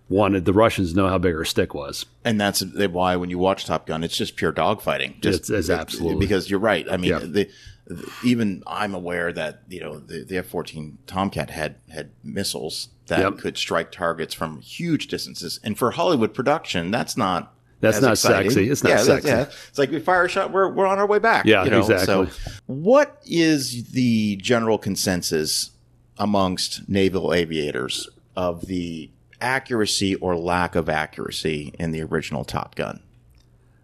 wanted 0.09 0.45
the 0.45 0.53
Russians 0.53 0.91
to 0.91 0.95
know 0.97 1.09
how 1.09 1.17
big 1.17 1.35
our 1.35 1.43
stick 1.43 1.73
was. 1.73 2.05
And 2.23 2.39
that's 2.39 2.63
why 2.63 3.17
when 3.17 3.29
you 3.29 3.38
watch 3.38 3.65
Top 3.65 3.85
Gun, 3.85 4.05
it's 4.05 4.15
just 4.15 4.38
pure 4.38 4.53
dogfighting. 4.53 5.19
Just 5.19 5.49
It's- 5.49 5.49
it's 5.49 5.69
absolutely. 5.69 6.25
because 6.25 6.49
you're 6.49 6.61
right. 6.61 6.85
I 6.89 6.95
mean, 6.95 7.09
Yeah. 7.11 7.19
the, 7.19 7.27
the- 7.27 7.49
even 8.23 8.63
I'm 8.65 8.93
aware 8.95 9.33
that 9.33 9.63
you 9.69 9.81
know 9.81 9.99
the, 9.99 10.23
the 10.23 10.38
F-14 10.38 10.93
Tomcat 11.07 11.49
had 11.49 11.75
had 11.89 12.11
missiles 12.23 12.88
that 13.08 13.20
Yep. 13.20 13.38
could 13.39 13.58
strike 13.58 13.91
targets 13.91 14.34
from 14.34 14.62
huge 14.62 15.08
distances, 15.08 15.60
and 15.64 15.78
for 15.78 15.91
Hollywood 15.91 16.34
production, 16.34 16.91
that's 16.91 17.18
not. 17.18 17.53
That's 17.80 18.01
not 18.01 18.14
exciting. 18.14 18.49
sexy. 18.49 18.70
It's 18.72 18.84
not 18.84 18.89
yeah, 18.89 18.97
sexy. 18.97 19.28
Yeah. 19.28 19.41
It's 19.70 19.78
like 19.78 19.91
we 19.91 19.99
fire 19.99 20.26
a 20.26 20.30
shot, 20.30 20.51
we're, 20.51 20.68
we're 20.68 20.88
on 20.88 20.97
our 20.97 21.05
way 21.05 21.20
back. 21.20 21.45
Yeah, 21.45 21.64
you 21.64 21.70
know? 21.70 21.82
exactly. 21.82 22.05
So, 22.05 22.28
what 22.66 23.22
is 23.24 23.91
the 23.91 24.36
general 24.38 24.80
consensus 24.80 25.72
amongst 26.18 26.89
naval 26.89 27.36
aviators 27.36 28.10
of 28.36 28.66
the 28.66 29.12
accuracy 29.41 30.16
or 30.16 30.36
lack 30.36 30.76
of 30.76 30.89
accuracy 30.89 31.72
in 31.78 31.91
the 31.91 32.01
original 32.01 32.43
Top 32.43 32.74
Gun? 32.74 33.01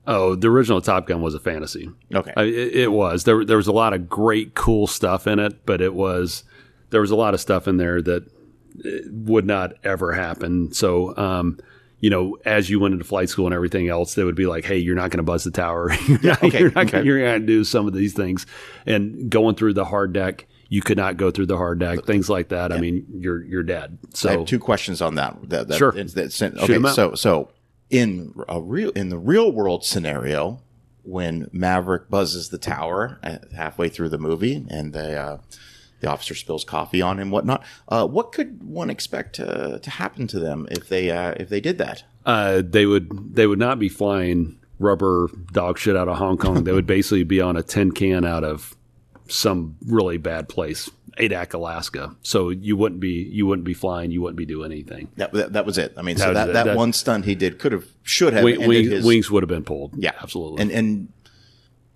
Oh, 0.08 0.36
the 0.36 0.50
original 0.50 0.82
Top 0.82 1.06
Gun 1.08 1.22
was 1.22 1.36
a 1.36 1.40
fantasy. 1.40 1.90
Okay. 2.14 2.34
I, 2.36 2.44
it, 2.44 2.76
it 2.76 2.92
was. 2.92 3.26
There, 3.26 3.46
there 3.46 3.58
was 3.58 3.68
a 3.68 3.72
lot 3.72 3.94
of 3.94 4.10
great, 4.10 4.56
cool 4.56 4.88
stuff 4.88 5.28
in 5.28 5.38
it, 5.38 5.66
but 5.66 5.82
it 5.82 5.94
was 5.94 6.44
there 6.90 7.02
was 7.02 7.12
a 7.12 7.16
lot 7.16 7.34
of 7.34 7.40
stuff 7.40 7.68
in 7.68 7.78
there 7.78 8.02
that 8.02 8.24
would 9.12 9.46
not 9.46 9.74
ever 9.84 10.12
happen. 10.14 10.74
So, 10.74 11.16
um, 11.18 11.60
you 12.00 12.10
know, 12.10 12.38
as 12.44 12.70
you 12.70 12.80
went 12.80 12.94
into 12.94 13.06
flight 13.06 13.30
school 13.30 13.46
and 13.46 13.56
everything 13.56 13.88
else, 13.88 14.16
they 14.16 14.24
would 14.24 14.36
be 14.36 14.46
like, 14.46 14.66
"Hey, 14.66 14.78
you're 14.78 14.96
not 14.96 15.10
going 15.10 15.20
to 15.20 15.24
buzz 15.24 15.44
the 15.46 15.52
tower. 15.52 15.94
you're 16.08 16.20
not, 16.22 16.44
okay, 16.44 16.60
you're 16.60 16.72
not 16.72 16.88
okay. 16.88 17.04
going 17.04 17.40
to 17.42 17.46
do 17.46 17.64
some 17.64 17.88
of 17.88 17.94
these 17.94 18.14
things." 18.14 18.46
And 18.86 19.30
going 19.30 19.56
through 19.56 19.74
the 19.74 19.86
hard 19.86 20.12
deck, 20.12 20.48
you 20.68 20.82
could 20.82 20.98
not 20.98 21.18
go 21.18 21.32
through 21.32 21.46
the 21.46 21.56
hard 21.56 21.80
deck. 21.80 22.04
Things 22.06 22.30
like 22.30 22.50
that. 22.50 22.74
I 22.74 22.80
mean, 22.80 23.06
you're 23.14 23.44
you're 23.44 23.64
dead. 23.64 24.00
So 24.14 24.30
I 24.30 24.32
have 24.34 24.46
two 24.46 24.60
questions 24.60 25.02
on 25.02 25.16
that. 25.16 25.38
that, 25.50 25.68
that 25.70 25.78
Sure. 25.78 25.92
that's- 25.94 26.42
okay, 26.42 26.82
so 26.90 27.16
so 27.16 27.52
in 27.90 28.34
a 28.50 28.60
real 28.60 28.90
in 28.92 29.10
the 29.10 29.18
real 29.18 29.52
world 29.52 29.86
scenario, 29.86 30.62
when 31.04 31.50
Maverick 31.54 32.10
buzzes 32.10 32.50
the 32.50 32.58
tower 32.58 33.20
uh, 33.24 33.38
halfway 33.56 33.88
through 33.88 34.10
the 34.10 34.18
movie, 34.18 34.66
and 34.70 34.94
they 34.94 35.16
uh, 35.16 35.38
the 36.04 36.10
officer 36.10 36.36
spills 36.36 36.64
coffee 36.64 37.02
on 37.02 37.20
him, 37.20 37.32
whatnot, 37.32 37.64
uh, 37.88 38.06
what 38.06 38.32
could 38.34 38.62
one 38.62 38.90
expect 38.90 39.36
to, 39.36 39.80
to 39.82 39.90
happen 39.90 40.28
to 40.28 40.40
them 40.40 40.68
if 40.70 40.90
they 40.90 41.10
uh, 41.10 41.34
if 41.38 41.50
they 41.50 41.60
did 41.62 41.78
that? 41.80 42.04
uh, 42.26 42.62
they 42.64 42.86
would 42.86 43.36
they 43.36 43.48
would 43.48 43.60
not 43.60 43.80
be 43.80 43.90
flying 43.90 44.60
rubber 44.80 45.30
dog 45.52 45.78
shit 45.80 45.96
out 45.96 46.08
of 46.08 46.18
Hong 46.18 46.38
Kong. 46.38 46.64
they 46.66 46.72
would 46.74 46.86
basically 46.98 47.24
be 47.24 47.42
on 47.42 47.58
a 47.58 47.64
tin 47.64 47.92
can 47.92 48.26
out 48.26 48.44
of 48.44 48.76
some 49.30 49.78
really 49.86 50.18
bad 50.18 50.50
place, 50.50 50.90
Adak, 51.18 51.54
Alaska. 51.54 52.14
So 52.22 52.50
you 52.50 52.76
wouldn't 52.76 53.00
be 53.00 53.30
you 53.32 53.46
wouldn't 53.46 53.66
be 53.66 53.74
flying. 53.74 54.12
You 54.12 54.22
wouldn't 54.22 54.38
be 54.38 54.46
doing 54.46 54.72
anything. 54.74 55.08
That, 55.16 55.32
that, 55.32 55.54
that 55.54 55.66
was 55.66 55.78
it. 55.78 55.94
I 55.98 56.02
mean, 56.02 56.18
so 56.18 56.34
that, 56.34 56.52
that, 56.54 56.66
That- 56.66 56.78
one 56.78 56.92
stunt 56.92 57.24
he 57.26 57.34
did 57.36 57.60
could 57.60 57.72
have 57.72 57.86
should 58.04 58.34
have 58.34 58.44
Wing, 58.44 58.68
wing- 58.68 58.90
his 58.90 59.06
wings 59.06 59.32
would 59.32 59.42
have 59.44 59.50
been 59.50 59.64
pulled. 59.64 59.94
Yeah, 59.98 60.12
absolutely. 60.22 60.62
And 60.62 60.72
and 60.72 61.08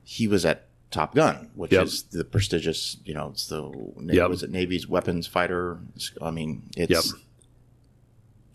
he 0.03 0.27
was 0.29 0.45
at 0.45 0.66
Top 0.91 1.13
Gun, 1.15 1.49
which 1.55 1.71
Yep. 1.73 1.83
is 1.85 2.03
the 2.03 2.23
prestigious, 2.23 2.97
you 3.05 3.13
know, 3.13 3.29
it's 3.29 3.47
the 3.47 3.71
Yep. 4.05 4.29
was 4.29 4.43
it 4.43 4.49
Navy's 4.51 4.87
weapons 4.87 5.27
fighter. 5.27 5.79
I 6.21 6.31
mean, 6.31 6.63
it's. 6.77 7.13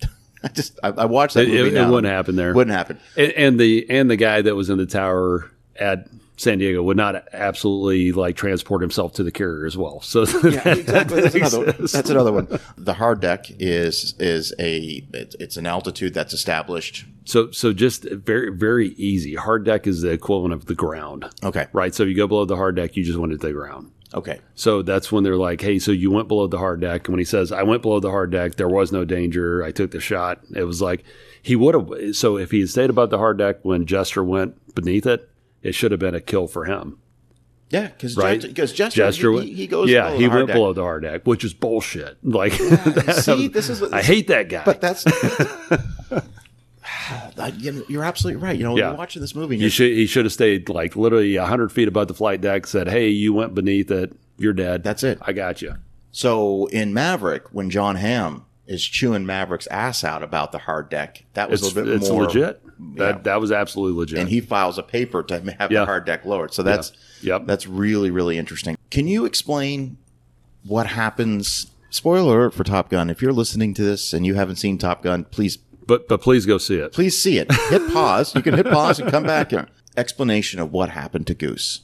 Yep. 0.01 0.11
I 0.45 0.49
just 0.49 0.79
I, 0.83 0.89
I 0.89 1.05
watched 1.05 1.35
that 1.35 1.45
It- 1.45 1.49
movie. 1.49 1.77
it- 1.77 1.83
it 1.83 1.89
wouldn't 1.89 2.13
happen 2.13 2.37
there. 2.37 2.55
Wouldn't 2.55 2.75
happen. 2.77 2.99
and, 3.17 3.33
and 3.33 3.61
the 3.61 3.89
and 3.91 4.11
the 4.11 4.17
guy 4.17 4.43
that 4.43 4.55
was 4.57 4.71
in 4.71 4.79
the 4.79 4.87
tower 4.87 5.51
at 5.77 6.09
San 6.37 6.59
Diego 6.59 6.83
would 6.83 6.97
not 6.97 7.29
absolutely 7.33 8.11
like 8.13 8.37
transport 8.37 8.81
himself 8.81 9.13
to 9.15 9.23
the 9.23 9.31
carrier 9.31 9.67
as 9.67 9.77
well. 9.77 10.01
So 10.01 10.25
Yeah, 10.49 10.69
exactly. 10.75 11.21
That's 11.21 11.35
another, 11.35 11.59
one. 11.59 11.75
that's 11.93 12.11
another 12.11 12.33
one. 12.33 12.59
The 12.77 12.95
hard 12.95 13.21
deck 13.21 13.47
is 13.61 14.15
is 14.19 14.53
a 14.59 15.05
it's, 15.13 15.37
it's 15.37 15.57
an 15.57 15.67
altitude 15.67 16.15
that's 16.15 16.33
established. 16.33 17.05
So 17.25 17.51
so 17.51 17.73
just 17.73 18.05
very 18.05 18.51
very 18.51 18.89
easy. 18.91 19.35
Hard 19.35 19.65
deck 19.65 19.87
is 19.87 20.01
the 20.03 20.11
equivalent 20.11 20.55
of 20.55 20.67
the 20.67 20.75
ground, 20.75 21.27
Okay. 21.45 21.67
right? 21.73 21.95
So 21.95 22.03
if 22.05 22.09
you 22.09 22.17
go 22.17 22.27
below 22.27 22.45
the 22.45 22.57
hard 22.57 22.77
deck, 22.77 22.97
you 22.97 23.05
just 23.05 23.19
went 23.19 23.33
to 23.33 23.39
the 23.39 23.53
ground. 23.53 23.93
Okay. 24.15 24.41
So 24.57 24.83
that's 24.83 25.11
when 25.13 25.25
they're 25.25 25.37
like, 25.37 25.61
"Hey, 25.63 25.79
so 25.79 25.91
you 25.93 26.11
went 26.11 26.29
below 26.29 26.47
the 26.47 26.59
hard 26.59 26.81
deck." 26.81 27.07
And 27.07 27.13
when 27.15 27.19
he 27.19 27.25
says, 27.25 27.51
"I 27.53 27.63
went 27.63 27.81
below 27.83 27.99
the 28.01 28.11
hard 28.11 28.31
deck, 28.31 28.57
there 28.57 28.69
was 28.69 28.91
no 28.93 29.05
danger. 29.07 29.63
I 29.63 29.71
took 29.71 29.91
the 29.91 30.01
shot." 30.01 30.41
It 30.55 30.65
was 30.65 30.83
like 30.83 31.05
he 31.41 31.57
would 31.57 31.75
have. 31.75 32.17
So 32.17 32.37
if 32.37 32.51
he 32.51 32.61
had 32.61 32.69
stayed 32.71 32.91
above 32.91 33.09
the 33.11 33.17
hard 33.19 33.39
deck 33.39 33.61
when 33.63 33.87
Jester 33.87 34.23
went 34.25 34.75
beneath 34.75 35.07
it, 35.07 35.31
it 35.63 35.75
should 35.75 35.91
have 35.91 36.01
been 36.01 36.15
a 36.15 36.21
kill 36.21 36.47
for 36.49 36.65
him, 36.65 36.99
Yeah, 37.71 37.89
because 37.89 38.17
right? 38.17 38.41
because 38.41 38.73
Jester, 38.73 38.97
Jester 38.97 39.33
he, 39.41 39.53
he 39.53 39.67
goes. 39.67 39.89
Yeah, 39.91 40.07
below 40.09 40.19
he 40.19 40.29
went 40.29 40.47
deck. 40.49 40.55
below 40.57 40.73
the 40.73 40.83
hard 40.83 41.03
deck, 41.03 41.27
which 41.27 41.45
is 41.45 41.55
bullshit. 41.55 42.19
Like, 42.25 42.53
that- 42.59 43.23
See, 43.25 43.49
this 43.49 43.69
is 43.69 43.83
I 43.83 44.03
hate 44.03 44.27
that 44.29 44.49
guy. 44.49 44.63
But 44.65 44.81
that's. 44.81 45.05
You 47.59 47.85
You're 47.89 48.05
absolutely 48.05 48.43
right. 48.43 48.57
You 48.57 48.65
know, 48.65 48.77
Yeah. 48.77 48.89
you're 48.89 48.97
watching 48.99 49.21
this 49.23 49.35
movie. 49.35 49.57
He 49.57 49.63
you're, 49.63 49.71
should 49.71 49.91
he 49.93 50.07
should 50.07 50.25
have 50.25 50.33
stayed 50.33 50.69
like 50.69 50.95
literally 50.97 51.35
hundred 51.37 51.71
feet 51.73 51.89
above 51.89 52.09
the 52.09 52.15
flight 52.15 52.41
deck. 52.41 52.67
Said, 52.67 52.89
"Hey, 52.89 53.09
you 53.09 53.33
went 53.33 53.55
beneath 53.55 53.91
it. 53.91 54.13
You're 54.39 54.53
dead. 54.53 54.83
That's 54.85 55.03
it. 55.03 55.19
I 55.23 55.33
got 55.33 55.61
you." 55.63 55.75
So 56.13 56.67
in 56.67 56.93
Maverick, 56.95 57.45
when 57.53 57.71
John 57.71 57.97
Hamm 57.97 58.45
is 58.73 58.83
chewing 58.85 59.27
Maverick's 59.27 59.67
ass 59.69 60.03
out 60.03 60.23
about 60.23 60.51
the 60.53 60.59
hard 60.59 60.89
deck, 60.89 61.25
that 61.35 61.51
was 61.51 61.61
It's 61.63 61.73
a 61.73 61.75
little 61.75 61.93
bit 61.93 62.01
it's 62.03 62.11
more 62.11 62.25
legit. 62.25 62.63
That 62.97 63.17
Yeah. 63.17 63.23
that 63.23 63.41
was 63.41 63.53
absolutely 63.53 63.99
legit. 63.99 64.19
And 64.19 64.29
he 64.29 64.41
files 64.41 64.79
a 64.79 64.83
paper 64.83 65.23
to 65.25 65.35
have 65.59 65.71
Yeah. 65.71 65.81
the 65.81 65.87
hard 65.87 66.05
deck 66.07 66.25
lowered. 66.25 66.53
So 66.55 66.63
that's 66.63 66.93
Yep. 67.23 67.47
that's 67.47 67.67
really 67.67 68.11
really 68.11 68.39
interesting. 68.39 68.77
Can 68.91 69.07
you 69.07 69.25
explain 69.25 69.99
what 70.65 70.87
happens? 70.89 71.67
Spoiler 71.91 72.37
alert 72.45 72.55
for 72.55 72.65
Top 72.65 72.89
Gun. 72.89 73.11
If 73.11 73.21
you're 73.21 73.33
listening 73.33 73.75
to 73.75 73.83
this 73.83 74.13
and 74.15 74.25
you 74.25 74.35
haven't 74.35 74.57
seen 74.57 74.79
Top 74.79 75.03
Gun, 75.03 75.25
please 75.25 75.59
But 75.87 76.09
but 76.09 76.21
please 76.23 76.47
go 76.47 76.59
see 76.59 76.77
it. 76.77 76.93
Please 76.93 77.21
see 77.21 77.39
it. 77.39 77.53
Hit 77.69 77.93
pause. 77.93 78.35
You 78.35 78.43
can 78.43 78.55
hit 78.55 78.67
pause 78.67 78.99
and 79.01 79.11
come 79.11 79.25
back. 79.25 79.53
And 79.53 79.67
explanation 79.97 80.59
of 80.61 80.73
what 80.73 80.89
happened 80.91 81.27
to 81.27 81.35
Goose. 81.35 81.81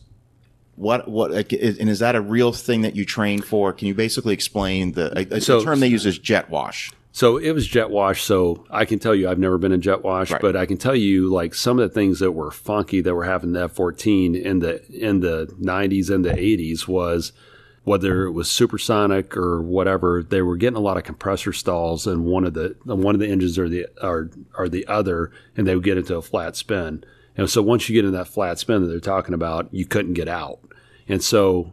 What 0.79 1.09
what 1.09 1.33
like, 1.33 1.53
is- 1.53 1.79
and 1.79 1.91
is 1.91 1.99
that 1.99 2.15
a 2.15 2.21
real 2.21 2.53
thing 2.53 2.83
that 2.83 2.95
you 2.95 3.05
train 3.05 3.43
for? 3.43 3.73
Can 3.73 3.89
you 3.89 3.95
basically 3.95 4.33
explain 4.33 4.93
the, 4.93 5.35
uh, 5.37 5.41
So- 5.41 5.59
the 5.59 5.65
term 5.65 5.81
they 5.81 5.89
use 5.89 6.07
is 6.07 6.19
jet 6.19 6.49
wash? 6.51 6.93
So 7.11 7.37
it 7.37 7.51
was 7.51 7.67
jet 7.67 7.91
wash. 7.91 8.23
So 8.23 8.65
I 8.71 8.85
can 8.85 9.01
tell 9.01 9.15
you, 9.15 9.29
I've 9.29 9.41
never 9.41 9.59
been 9.59 9.73
in 9.73 9.81
jet 9.81 10.05
wash, 10.05 10.31
Right. 10.31 10.41
but 10.41 10.55
I 10.55 10.67
can 10.67 10.77
tell 10.77 10.95
you 10.95 11.29
like 11.29 11.53
some 11.55 11.81
of 11.81 11.89
the 11.89 11.93
things 11.93 12.21
that 12.21 12.31
were 12.31 12.53
funky 12.53 13.01
that 13.01 13.13
were 13.15 13.25
happening 13.25 13.55
to 13.55 13.63
F 13.63 13.73
fourteen 13.73 14.37
in 14.37 14.61
the 14.61 14.81
in 14.93 15.19
the 15.21 15.53
nineties 15.59 16.11
and 16.11 16.25
the 16.25 16.39
eighties 16.39 16.87
was 16.87 17.33
whether 17.83 18.27
it 18.27 18.33
was 18.33 18.49
supersonic 18.51 19.35
or 19.35 19.63
whatever, 19.63 20.23
they 20.23 20.43
were 20.43 20.57
getting 20.59 20.77
a 20.77 20.81
lot 20.81 20.99
of 20.99 21.05
compressor 21.05 21.53
stalls 21.55 22.07
in 22.07 22.23
one 22.25 22.45
of 22.45 22.53
the 22.55 22.77
one 22.85 23.15
of 23.17 23.21
the 23.21 23.27
engines 23.29 23.59
or 23.59 23.69
the 23.69 23.87
or 24.01 24.31
or 24.57 24.69
the 24.69 24.87
other, 24.87 25.33
and 25.57 25.67
they 25.67 25.75
would 25.75 25.83
get 25.85 25.99
into 25.99 26.15
a 26.15 26.23
flat 26.23 26.55
spin. 26.55 27.03
And 27.37 27.49
so 27.49 27.63
once 27.63 27.89
you 27.89 27.95
get 27.95 28.05
in 28.05 28.13
that 28.13 28.29
flat 28.29 28.59
spin 28.59 28.83
that 28.83 28.89
they're 28.89 29.01
talking 29.01 29.33
about, 29.35 29.69
you 29.73 29.87
couldn't 29.87 30.15
get 30.15 30.29
out. 30.29 30.59
And 31.09 31.23
so 31.23 31.73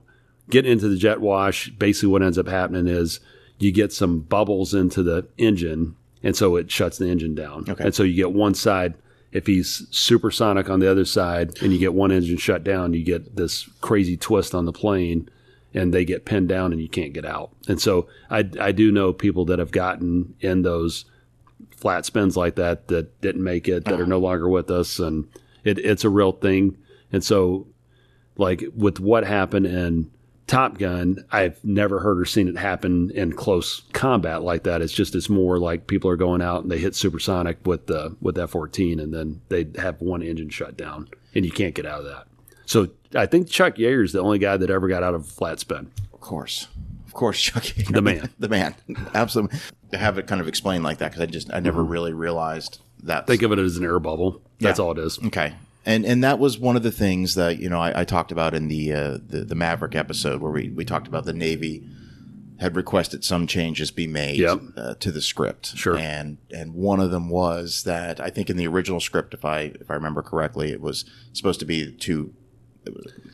getting 0.50 0.72
into 0.72 0.88
the 0.88 0.98
jet 0.98 1.22
wash, 1.22 1.70
basically 1.70 2.10
what 2.10 2.24
ends 2.24 2.38
up 2.38 2.48
happening 2.48 2.88
is 2.88 3.20
you 3.58 3.72
get 3.72 3.94
some 3.94 4.20
bubbles 4.20 4.74
into 4.74 5.04
the 5.04 5.28
engine, 5.38 5.96
and 6.24 6.36
so 6.36 6.56
it 6.56 6.72
shuts 6.72 6.98
the 6.98 7.10
engine 7.10 7.36
down. 7.36 7.66
Okay. 7.70 7.84
And 7.84 7.96
so 7.96 8.04
you 8.04 8.16
get 8.16 8.32
one 8.32 8.54
side. 8.54 8.96
If 9.32 9.48
he's 9.48 9.86
supersonic 9.92 10.70
on 10.70 10.80
the 10.80 10.90
other 10.90 11.04
side, 11.04 11.62
and 11.62 11.74
you 11.74 11.80
get 11.80 11.94
one 11.94 12.12
engine 12.12 12.38
shut 12.38 12.64
down, 12.64 12.94
you 12.94 13.04
get 13.04 13.36
this 13.36 13.68
crazy 13.82 14.16
twist 14.16 14.56
on 14.56 14.66
the 14.66 14.72
plane, 14.72 15.30
and 15.74 15.94
they 15.94 16.06
get 16.06 16.24
pinned 16.24 16.48
down, 16.48 16.72
and 16.72 16.82
you 16.82 16.88
can't 16.88 17.12
get 17.12 17.26
out. 17.26 17.52
And 17.68 17.82
so 17.82 18.08
I, 18.30 18.50
I 18.62 18.72
do 18.72 18.92
know 18.92 19.12
people 19.12 19.44
that 19.46 19.60
have 19.60 19.72
gotten 19.72 20.36
in 20.40 20.62
those 20.62 21.04
flat 21.76 22.06
spins 22.06 22.38
like 22.38 22.56
that 22.56 22.88
that 22.88 23.20
didn't 23.20 23.44
make 23.44 23.68
it, 23.68 23.84
that 23.86 23.96
are 23.96 24.04
uh-huh. 24.04 24.06
no 24.06 24.20
longer 24.20 24.48
with 24.48 24.72
us, 24.72 25.00
and 25.00 25.28
it, 25.66 25.80
it's 25.80 26.06
a 26.06 26.10
real 26.10 26.32
thing. 26.32 26.78
And 27.12 27.24
so 27.24 27.68
like 28.38 28.64
with 28.76 29.00
what 29.00 29.26
happened 29.26 29.66
in 29.66 30.12
Top 30.48 30.78
Gun, 30.78 31.26
I've 31.32 31.64
never 31.66 32.00
heard 32.00 32.20
or 32.20 32.26
seen 32.26 32.48
it 32.48 32.58
happen 32.58 33.10
in 33.12 33.34
close 33.34 33.82
combat 33.94 34.44
like 34.44 34.64
that. 34.64 34.82
It's 34.82 34.94
just 34.94 35.16
it's 35.16 35.30
more 35.30 35.58
like 35.58 35.88
people 35.88 36.10
are 36.10 36.16
going 36.16 36.42
out 36.42 36.62
and 36.62 36.72
they 36.72 36.78
hit 36.78 36.96
supersonic 36.96 37.58
with 37.66 37.88
the 37.88 38.16
with 38.22 38.38
F 38.38 38.52
fourteen, 38.52 39.00
and 39.00 39.14
then 39.14 39.42
they 39.50 39.68
have 39.78 40.02
one 40.02 40.22
engine 40.22 40.50
shut 40.50 40.78
down, 40.78 41.10
and 41.34 41.46
you 41.46 41.52
can't 41.52 41.74
get 41.74 41.86
out 41.86 42.02
of 42.02 42.06
that. 42.06 42.28
So 42.68 42.90
I 43.16 43.26
think 43.26 43.50
Chuck 43.50 43.76
Yeager 43.78 44.04
is 44.04 44.12
the 44.12 44.22
only 44.22 44.38
guy 44.38 44.58
that 44.58 44.70
ever 44.70 44.88
got 44.88 45.02
out 45.04 45.16
of 45.16 45.22
a 45.22 45.30
flat 45.30 45.60
spin. 45.60 45.92
Of 46.14 46.20
course, 46.20 46.68
of 47.08 47.14
course, 47.14 47.42
Chucky, 47.42 47.84
The 47.84 48.02
man. 48.02 48.30
the 48.40 48.50
man, 48.50 48.76
absolutely. 49.16 49.58
To 49.92 49.98
have 49.98 50.18
it 50.20 50.28
kind 50.28 50.42
of 50.42 50.48
explained 50.48 50.84
like 50.84 51.00
that 51.00 51.12
because 51.12 51.22
I 51.24 51.26
just 51.26 51.52
I 51.54 51.60
never 51.60 51.82
mm-hmm. 51.82 51.92
really 51.92 52.14
realized 52.14 52.82
that. 53.04 53.26
Think 53.26 53.42
of 53.42 53.52
it 53.52 53.58
as 53.60 53.78
an 53.78 53.84
air 53.84 54.00
bubble. 54.00 54.42
That's 54.60 54.78
Yeah. 54.78 54.86
all 54.86 54.92
it 54.92 55.00
is. 55.00 55.18
Okay. 55.26 55.54
And 55.86 56.06
and 56.06 56.24
that 56.24 56.40
was 56.40 56.58
one 56.58 56.76
of 56.76 56.84
the 56.84 56.92
things 56.92 57.36
that 57.36 57.60
you 57.60 57.70
know 57.70 57.80
I, 57.80 58.02
I 58.02 58.04
talked 58.06 58.32
about 58.32 58.54
in 58.56 58.68
the, 58.68 58.92
uh, 58.94 59.18
the 59.26 59.46
the 59.46 59.56
Maverick 59.56 59.96
episode 59.96 60.42
where 60.42 60.52
we, 60.52 60.70
we 60.70 60.84
talked 60.86 61.08
about 61.08 61.26
the 61.26 61.34
Navy 61.34 61.88
had 62.60 62.76
requested 62.76 63.24
some 63.24 63.46
changes 63.48 63.92
be 63.92 64.08
made 64.08 64.38
Yep. 64.40 64.60
uh, 64.78 64.94
to 64.96 65.12
the 65.12 65.22
script. 65.22 65.76
Sure. 65.76 65.98
And 65.98 66.38
and 66.52 66.74
one 66.74 67.00
of 67.00 67.12
them 67.12 67.30
was 67.30 67.84
that 67.84 68.20
I 68.20 68.30
think 68.30 68.50
in 68.50 68.58
the 68.58 68.66
original 68.68 69.00
script, 69.00 69.34
if 69.34 69.46
I 69.46 69.74
if 69.80 69.92
I 69.92 69.94
remember 69.94 70.22
correctly, 70.22 70.72
it 70.72 70.82
was 70.82 71.06
supposed 71.34 71.60
to 71.60 71.66
be 71.66 71.92
two 71.92 72.34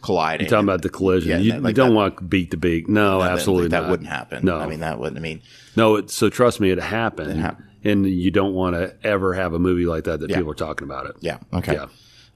colliding. 0.02 0.46
You're 0.46 0.50
talking 0.50 0.66
about 0.68 0.82
the 0.82 0.90
collision. 0.90 1.30
Yeah, 1.32 1.38
you, 1.38 1.62
that- 1.62 1.68
you 1.70 1.74
don't 1.74 1.90
that- 1.90 1.96
want 1.96 2.30
beat 2.30 2.52
to 2.52 2.58
beak. 2.58 2.88
No, 2.90 3.20
that- 3.22 3.32
absolutely 3.32 3.70
that, 3.70 3.82
not. 3.84 3.90
wouldn't 3.92 4.10
happen. 4.10 4.44
No, 4.46 4.58
I 4.58 4.66
mean 4.68 4.80
that 4.80 5.00
wouldn't. 5.00 5.18
I 5.18 5.22
mean 5.22 5.42
no. 5.76 5.96
It, 5.98 6.10
so 6.10 6.30
trust 6.30 6.60
me, 6.60 6.70
it 6.72 6.80
happened. 6.80 7.40
happened. 7.40 7.68
And 7.84 8.06
you 8.08 8.30
don't 8.30 8.54
want 8.54 8.76
to 8.76 8.96
ever 9.04 9.34
have 9.34 9.54
a 9.54 9.60
movie 9.60 9.86
like 9.88 10.04
that 10.04 10.20
that 10.20 10.30
Yeah. 10.30 10.38
people 10.38 10.52
are 10.52 10.56
talking 10.56 10.86
about 10.86 11.08
it. 11.08 11.16
Yeah. 11.20 11.40
Okay. 11.52 11.74
Yeah. 11.74 11.88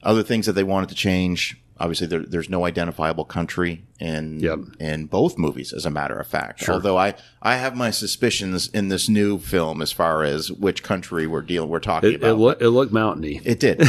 Other 0.06 0.22
things 0.22 0.46
that 0.46 0.52
they 0.52 0.64
wanted 0.64 0.88
to 0.90 0.94
change. 0.94 1.60
Obviously, 1.78 2.06
there, 2.06 2.20
there's 2.20 2.48
no 2.48 2.64
identifiable 2.64 3.26
country 3.26 3.84
in 4.00 4.40
Yep. 4.40 4.58
in 4.80 5.04
both 5.06 5.36
movies. 5.36 5.74
As 5.74 5.84
a 5.84 5.90
matter 5.90 6.18
of 6.18 6.26
fact, 6.26 6.60
Sure. 6.60 6.74
although 6.76 6.96
I 6.96 7.12
I 7.42 7.56
have 7.56 7.76
my 7.76 7.90
suspicions 7.90 8.68
in 8.68 8.88
this 8.88 9.10
new 9.10 9.38
film 9.38 9.82
as 9.82 9.92
far 9.92 10.24
as 10.24 10.50
which 10.50 10.82
country 10.82 11.26
we're 11.26 11.42
dealing 11.42 11.68
we're 11.68 11.80
talking 11.80 12.08
It, 12.12 12.22
it, 12.22 12.32
about. 12.32 12.62
it 12.62 12.70
looked 12.70 12.92
mountainy. 12.92 13.42
It 13.44 13.60
did. 13.60 13.76
It, 13.82 13.88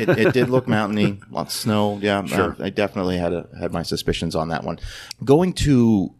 it, 0.00 0.08
it, 0.08 0.18
it 0.26 0.32
did 0.34 0.50
look 0.50 0.68
mountainy. 0.68 1.20
Lots 1.30 1.54
of 1.54 1.60
snow. 1.62 1.98
Yeah, 2.02 2.18
uh, 2.18 2.26
Sure. 2.26 2.56
I, 2.60 2.66
I 2.66 2.70
definitely 2.70 3.16
had 3.16 3.32
a, 3.32 3.48
had 3.58 3.72
my 3.72 3.82
suspicions 3.82 4.34
on 4.36 4.48
that 4.50 4.62
one. 4.64 4.78
Going 5.24 5.54
to, 5.64 6.12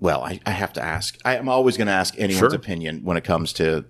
well, 0.00 0.24
I, 0.24 0.40
I 0.44 0.50
have 0.50 0.72
to 0.72 0.82
ask. 0.82 1.16
I, 1.24 1.36
am 1.36 1.48
always 1.48 1.76
going 1.76 1.86
to 1.86 1.92
ask 1.92 2.14
anyone's 2.18 2.38
Sure. 2.38 2.54
opinion 2.54 3.04
when 3.04 3.16
it 3.16 3.22
comes 3.22 3.52
to 3.54 3.84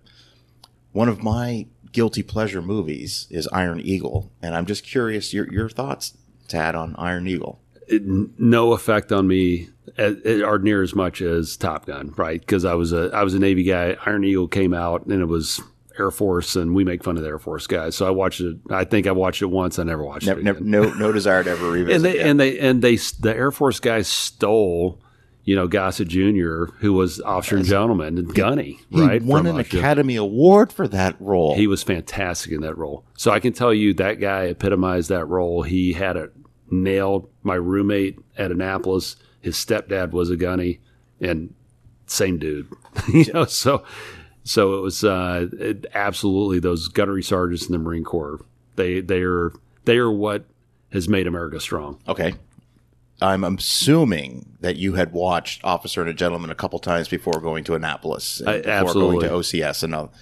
one 0.93 1.09
of 1.09 1.23
my 1.23 1.67
guilty 1.97 2.23
pleasure 2.23 2.61
movies 2.61 3.27
is 3.31 3.49
Iron 3.49 3.81
Eagle, 3.81 4.31
and 4.43 4.55
I'm 4.55 4.67
just 4.67 4.85
curious 4.85 5.33
your 5.33 5.51
your 5.53 5.71
thoughts, 5.71 6.13
Tad, 6.47 6.75
on 6.75 6.95
Iron 6.99 7.27
Eagle. 7.27 7.59
it, 7.89 8.03
no 8.39 8.75
effect 8.75 9.11
on 9.13 9.27
me 9.27 9.71
as, 9.97 10.17
or 10.43 10.59
near 10.59 10.83
as 10.83 10.95
much 10.95 11.23
as 11.23 11.57
Top 11.57 11.87
Gun, 11.87 12.13
right? 12.19 12.39
Because 12.39 12.65
I 12.67 12.75
was 12.75 12.93
a 12.93 13.11
I 13.15 13.23
was 13.25 13.33
a 13.35 13.39
Navy 13.39 13.63
guy. 13.65 13.97
Iron 14.05 14.25
Eagle 14.25 14.47
came 14.47 14.75
out 14.75 15.07
and 15.07 15.23
it 15.23 15.25
was 15.27 15.61
Air 15.99 16.11
Force, 16.11 16.55
and 16.57 16.75
we 16.75 16.85
make 16.85 17.03
fun 17.03 17.17
of 17.17 17.23
the 17.23 17.29
Air 17.31 17.39
Force 17.39 17.67
guys. 17.67 17.97
So 17.97 18.07
I 18.07 18.11
watched 18.11 18.43
it. 18.43 18.59
I 18.71 18.85
think 18.85 19.07
I 19.07 19.13
watched 19.13 19.41
it 19.41 19.47
once. 19.47 19.79
I 19.79 19.83
never 19.85 20.05
watched 20.05 20.27
Never, 20.27 20.41
it. 20.41 20.45
never, 20.45 20.59
Again. 20.59 20.71
no 20.71 20.93
no 20.93 21.13
desire 21.13 21.43
to 21.45 21.51
ever 21.51 21.71
revisit. 21.71 21.97
and 21.97 22.05
they 22.05 22.17
yeah. 22.19 22.27
and 22.27 22.39
they 22.39 22.59
and 22.59 22.83
they 22.83 22.97
the 22.97 23.35
Air 23.35 23.51
Force 23.51 23.81
guys 23.81 24.07
stole. 24.07 25.01
You 25.47 25.55
know, 25.55 25.69
Gossett 25.69 26.09
Jr., 26.09 26.65
who 26.81 26.93
was 26.93 27.21
officer 27.21 27.57
and 27.57 27.65
gentleman, 27.65 28.19
and 28.19 28.35
Gunny, 28.35 28.81
he 28.91 29.01
right? 29.01 29.23
won 29.23 29.47
an. 29.47 29.59
Academy 29.59 30.17
Award 30.17 30.73
for 30.73 30.89
that 30.89 31.17
role. 31.21 31.55
He 31.55 31.69
was 31.69 31.83
fantastic 31.83 32.53
in 32.53 32.61
that 32.63 32.77
role. 32.77 33.05
So 33.17 33.31
I 33.31 33.39
can 33.39 33.53
tell 33.53 33.73
you 33.73 33.95
that 33.95 34.21
guy 34.21 34.47
epitomized 34.47 35.09
that 35.09 35.25
role. 35.27 35.63
He 35.63 35.93
had 35.93 36.17
it 36.17 36.33
nailed. 36.69 37.31
My 37.43 37.55
roommate 37.55 38.19
at 38.37 38.51
Annapolis, 38.51 39.17
his 39.41 39.55
stepdad 39.57 40.11
was 40.11 40.31
a 40.31 40.37
gunny, 40.37 40.81
and 41.21 41.55
same 42.07 42.39
dude. 42.39 42.69
you 43.09 43.33
know, 43.33 43.45
so 43.45 43.85
so 44.43 44.79
it 44.79 44.81
was 44.81 45.05
uh, 45.05 45.49
it, 45.59 45.87
absolutely 45.95 46.61
those 46.61 46.89
gunnery 46.89 47.23
sergeants 47.23 47.67
in 47.67 47.73
the 47.73 47.79
Marine 47.79 48.05
Corps. 48.05 48.41
They 48.77 49.01
they 49.01 49.23
are 49.23 49.53
they 49.85 49.99
are 49.99 50.11
what 50.11 50.45
has 50.93 51.09
made 51.09 51.27
America 51.27 51.61
strong. 51.61 52.01
Okay. 52.09 52.35
I'm 53.21 53.45
assuming 53.45 54.57
that 54.61 54.77
you 54.77 54.95
had 54.95 55.12
watched 55.12 55.64
Officer 55.64 56.01
and 56.03 56.11
a 56.11 56.14
Gentleman 56.14 56.51
a 56.51 56.55
couple 56.55 56.79
times 56.79 57.09
before 57.09 57.41
going 57.41 57.64
to 57.64 57.75
Annapolis, 57.75 58.43
I- 58.47 58.59
before 58.59 58.73
absolutely. 58.73 59.29
going 59.29 59.43
to 59.43 59.49
OCS, 59.49 59.83
and 59.83 59.95
all. 59.95 60.12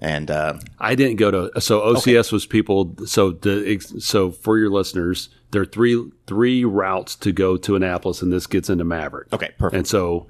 And 0.00 0.30
uh, 0.30 0.58
I 0.78 0.96
didn't 0.96 1.16
go 1.16 1.30
to 1.30 1.60
so 1.60 1.80
OCS 1.80 2.30
was 2.30 2.46
people. 2.46 2.94
So 3.06 3.30
the 3.30 3.78
so 3.98 4.30
for 4.30 4.58
your 4.58 4.68
listeners, 4.70 5.30
there 5.52 5.62
are 5.62 5.66
three 5.66 6.10
three 6.26 6.64
routes 6.64 7.16
to 7.16 7.32
go 7.32 7.56
to 7.56 7.76
Annapolis, 7.76 8.20
and 8.20 8.32
this 8.32 8.46
gets 8.46 8.68
into 8.68 8.84
Maverick. 8.84 9.32
okay, 9.32 9.50
perfect. 9.56 9.76
And 9.78 9.86
so 9.86 10.26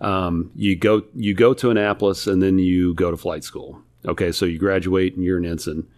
um, 0.00 0.52
you 0.54 0.76
go 0.76 1.02
you 1.14 1.34
go 1.34 1.54
to 1.54 1.70
Annapolis, 1.70 2.26
and 2.26 2.42
then 2.42 2.58
you 2.58 2.94
go 2.94 3.10
to 3.10 3.16
flight 3.16 3.42
school. 3.42 3.82
Okay, 4.06 4.30
so 4.30 4.44
you 4.44 4.58
graduate 4.58 5.16
and 5.16 5.24
you're 5.24 5.38
an 5.38 5.46
ensign, 5.46 5.88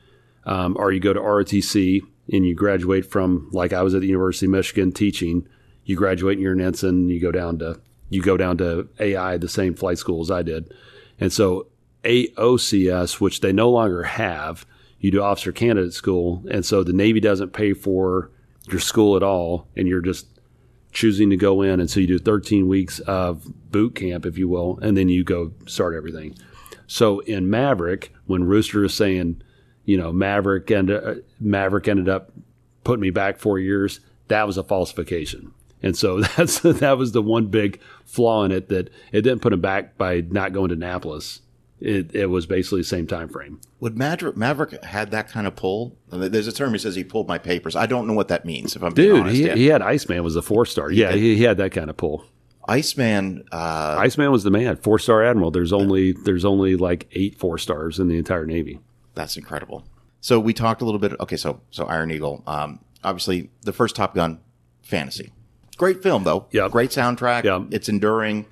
um, 0.46 0.76
or 0.78 0.92
you 0.92 1.00
go 1.00 1.12
to 1.12 1.20
ROTC 1.20 2.00
and 2.32 2.46
you 2.46 2.54
graduate 2.54 3.04
from 3.04 3.48
like 3.52 3.72
I 3.72 3.82
was 3.82 3.94
at 3.94 4.00
the 4.00 4.06
University 4.06 4.46
of 4.46 4.52
Michigan 4.52 4.92
teaching. 4.92 5.46
You 5.88 5.96
graduate 5.96 6.36
and 6.36 6.42
you're 6.42 6.52
an 6.52 6.60
ensign. 6.60 7.08
You 7.08 7.18
go 7.18 7.32
down 7.32 7.58
to 7.60 7.80
you 8.10 8.20
go 8.20 8.36
down 8.36 8.58
to 8.58 8.88
AI, 9.00 9.38
the 9.38 9.48
same 9.48 9.74
flight 9.74 9.96
school 9.96 10.20
as 10.20 10.30
I 10.30 10.42
did, 10.42 10.72
and 11.18 11.32
so 11.32 11.68
AOCS, 12.04 13.20
which 13.20 13.40
they 13.40 13.52
no 13.52 13.70
longer 13.70 14.02
have, 14.02 14.66
you 15.00 15.10
do 15.10 15.22
officer 15.22 15.50
candidate 15.50 15.94
school, 15.94 16.44
and 16.50 16.64
so 16.64 16.84
the 16.84 16.92
Navy 16.92 17.20
doesn't 17.20 17.52
pay 17.52 17.72
for 17.72 18.30
your 18.70 18.80
school 18.80 19.16
at 19.16 19.22
all, 19.22 19.66
and 19.76 19.88
you're 19.88 20.02
just 20.02 20.26
choosing 20.92 21.30
to 21.30 21.36
go 21.36 21.62
in, 21.62 21.80
and 21.80 21.90
so 21.90 22.00
you 22.00 22.06
do 22.06 22.18
13 22.18 22.68
weeks 22.68 23.00
of 23.00 23.46
boot 23.70 23.94
camp, 23.94 24.26
if 24.26 24.36
you 24.36 24.48
will, 24.48 24.78
and 24.82 24.96
then 24.96 25.08
you 25.08 25.24
go 25.24 25.52
start 25.66 25.94
everything. 25.94 26.34
So 26.86 27.20
in 27.20 27.50
Maverick, 27.50 28.12
when 28.26 28.44
Rooster 28.44 28.84
is 28.84 28.94
saying, 28.94 29.42
you 29.84 29.96
know, 29.96 30.12
Maverick 30.12 30.70
ended, 30.70 31.04
uh, 31.04 31.14
Maverick 31.40 31.88
ended 31.88 32.08
up 32.08 32.32
putting 32.84 33.02
me 33.02 33.10
back 33.10 33.38
four 33.38 33.58
years, 33.58 34.00
that 34.28 34.46
was 34.46 34.56
a 34.56 34.62
falsification. 34.62 35.52
And 35.82 35.96
so 35.96 36.20
that's 36.36 36.60
that 36.60 36.98
was 36.98 37.12
the 37.12 37.22
one 37.22 37.46
big 37.46 37.80
flaw 38.04 38.44
in 38.44 38.52
it 38.52 38.68
that 38.68 38.90
it 39.12 39.22
didn't 39.22 39.40
put 39.40 39.52
him 39.52 39.60
back 39.60 39.96
by 39.96 40.20
not 40.20 40.52
going 40.52 40.68
to 40.68 40.74
Annapolis. 40.74 41.40
It, 41.80 42.12
it 42.12 42.26
was 42.26 42.44
basically 42.44 42.80
the 42.80 42.88
same 42.88 43.06
time 43.06 43.28
frame. 43.28 43.60
Would 43.78 43.96
Maverick, 43.96 44.36
Maverick 44.36 44.82
had 44.82 45.12
that 45.12 45.28
kind 45.28 45.46
of 45.46 45.54
pull? 45.54 45.96
There's 46.08 46.48
a 46.48 46.52
term 46.52 46.72
he 46.72 46.78
says 46.78 46.96
he 46.96 47.04
pulled 47.04 47.28
my 47.28 47.38
papers. 47.38 47.76
I 47.76 47.86
don't 47.86 48.08
know 48.08 48.14
what 48.14 48.26
that 48.28 48.44
means. 48.44 48.74
If 48.74 48.82
I'm 48.82 48.92
being 48.92 49.10
Dude, 49.10 49.20
honest, 49.20 49.36
he, 49.36 49.46
yeah. 49.46 49.54
he 49.54 49.66
had 49.66 49.80
Iceman 49.80 50.24
was 50.24 50.34
a 50.34 50.42
four 50.42 50.66
star. 50.66 50.90
Yeah, 50.90 51.12
he, 51.12 51.36
he 51.36 51.44
had 51.44 51.56
that 51.58 51.70
kind 51.70 51.88
of 51.88 51.96
pull. 51.96 52.24
Iceman. 52.66 53.44
Uh, 53.52 53.96
Iceman 53.98 54.32
was 54.32 54.42
the 54.42 54.50
man, 54.50 54.76
four 54.76 54.98
star 54.98 55.22
admiral. 55.22 55.52
There's 55.52 55.72
only 55.72 56.12
there's 56.12 56.44
only 56.44 56.74
like 56.74 57.08
eight 57.12 57.38
four 57.38 57.58
stars 57.58 58.00
in 58.00 58.08
the 58.08 58.18
entire 58.18 58.44
Navy. 58.44 58.80
That's 59.14 59.36
incredible. 59.36 59.84
So 60.20 60.40
we 60.40 60.52
talked 60.52 60.82
a 60.82 60.84
little 60.84 61.00
bit. 61.00 61.12
Okay, 61.20 61.36
so 61.36 61.60
so 61.70 61.86
Iron 61.86 62.10
Eagle. 62.10 62.42
Um, 62.46 62.80
obviously, 63.04 63.50
the 63.62 63.72
first 63.72 63.94
Top 63.94 64.16
Gun, 64.16 64.40
fantasy. 64.82 65.32
Great 65.78 66.02
film 66.02 66.24
though. 66.24 66.46
Yep. 66.50 66.72
Great 66.72 66.90
soundtrack. 66.90 67.44
Yep. 67.44 67.68
It's 67.72 67.88
enduring. 67.88 68.44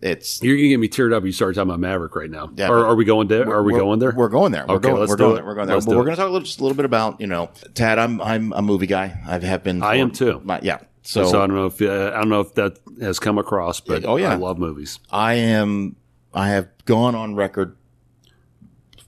it's 0.00 0.42
You're 0.42 0.56
gonna 0.56 0.68
get 0.68 0.80
me 0.80 0.88
teared 0.88 1.12
up. 1.12 1.22
if 1.22 1.26
You 1.26 1.32
start 1.32 1.54
talking 1.56 1.68
about 1.68 1.80
Maverick 1.80 2.14
right 2.16 2.30
now. 2.30 2.50
Yeah, 2.56 2.68
are, 2.68 2.86
are 2.86 2.94
we 2.94 3.04
going 3.04 3.28
there? 3.28 3.46
Are 3.52 3.62
we 3.62 3.72
going 3.72 3.98
there? 3.98 4.12
We're 4.16 4.28
going 4.28 4.52
there. 4.52 4.64
We're 4.66 4.76
Okay, 4.76 4.88
going. 4.88 5.00
let's 5.00 5.10
we're 5.10 5.16
do 5.16 5.22
going. 5.24 5.38
it. 5.38 5.44
We're 5.44 5.54
going 5.54 5.66
there. 5.66 5.76
Let's 5.76 5.86
But 5.86 5.92
do 5.92 5.96
we're 5.98 6.02
it. 6.04 6.06
going 6.06 6.16
to 6.16 6.22
talk 6.22 6.28
a 6.28 6.32
little, 6.32 6.46
just 6.46 6.60
a 6.60 6.62
little 6.62 6.76
bit 6.76 6.84
about 6.86 7.20
you 7.20 7.26
know, 7.26 7.50
Tad. 7.74 7.98
I'm 7.98 8.20
I'm 8.22 8.52
a 8.52 8.62
movie 8.62 8.86
guy. 8.86 9.20
I 9.26 9.38
have 9.40 9.62
been. 9.64 9.82
I 9.82 9.96
for 9.96 10.00
am 10.02 10.10
too. 10.12 10.40
My, 10.44 10.60
yeah. 10.62 10.78
so, 11.02 11.24
So, 11.24 11.42
I 11.42 11.46
don't 11.46 11.56
know 11.56 11.66
if 11.66 11.82
uh, 11.82 12.12
I 12.14 12.18
don't 12.20 12.28
know 12.28 12.40
if 12.40 12.54
that 12.54 12.78
has 13.00 13.18
come 13.18 13.36
across, 13.38 13.80
but 13.80 14.04
Oh, 14.04 14.16
yeah. 14.16 14.32
I 14.32 14.36
love 14.36 14.58
movies. 14.58 14.98
I 15.10 15.34
am. 15.34 15.96
I 16.32 16.48
have 16.50 16.68
gone 16.84 17.14
on 17.14 17.34
record 17.34 17.76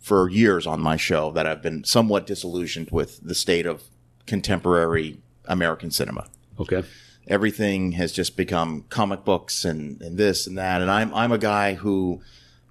for 0.01 0.29
years 0.31 0.67
on 0.67 0.81
my 0.81 0.97
show 0.97 1.31
that 1.33 1.47
I've 1.47 1.63
been 1.63 1.83
somewhat 1.85 2.27
disillusioned 2.27 2.89
with 2.93 3.19
the 3.23 3.35
state 3.35 3.67
of 3.67 3.83
contemporary 4.27 5.19
American 5.47 5.91
cinema. 5.91 6.27
Okay. 6.61 6.85
Everything 7.27 7.93
has 7.93 8.13
just 8.13 8.37
become 8.37 8.85
comic 8.89 9.25
books 9.25 9.65
and, 9.65 10.01
and 10.01 10.17
this 10.17 10.47
and 10.47 10.57
that. 10.59 10.83
And 10.83 10.91
I'm 10.91 11.13
I'm 11.15 11.33
a 11.33 11.39
guy 11.39 11.75
who 11.75 12.21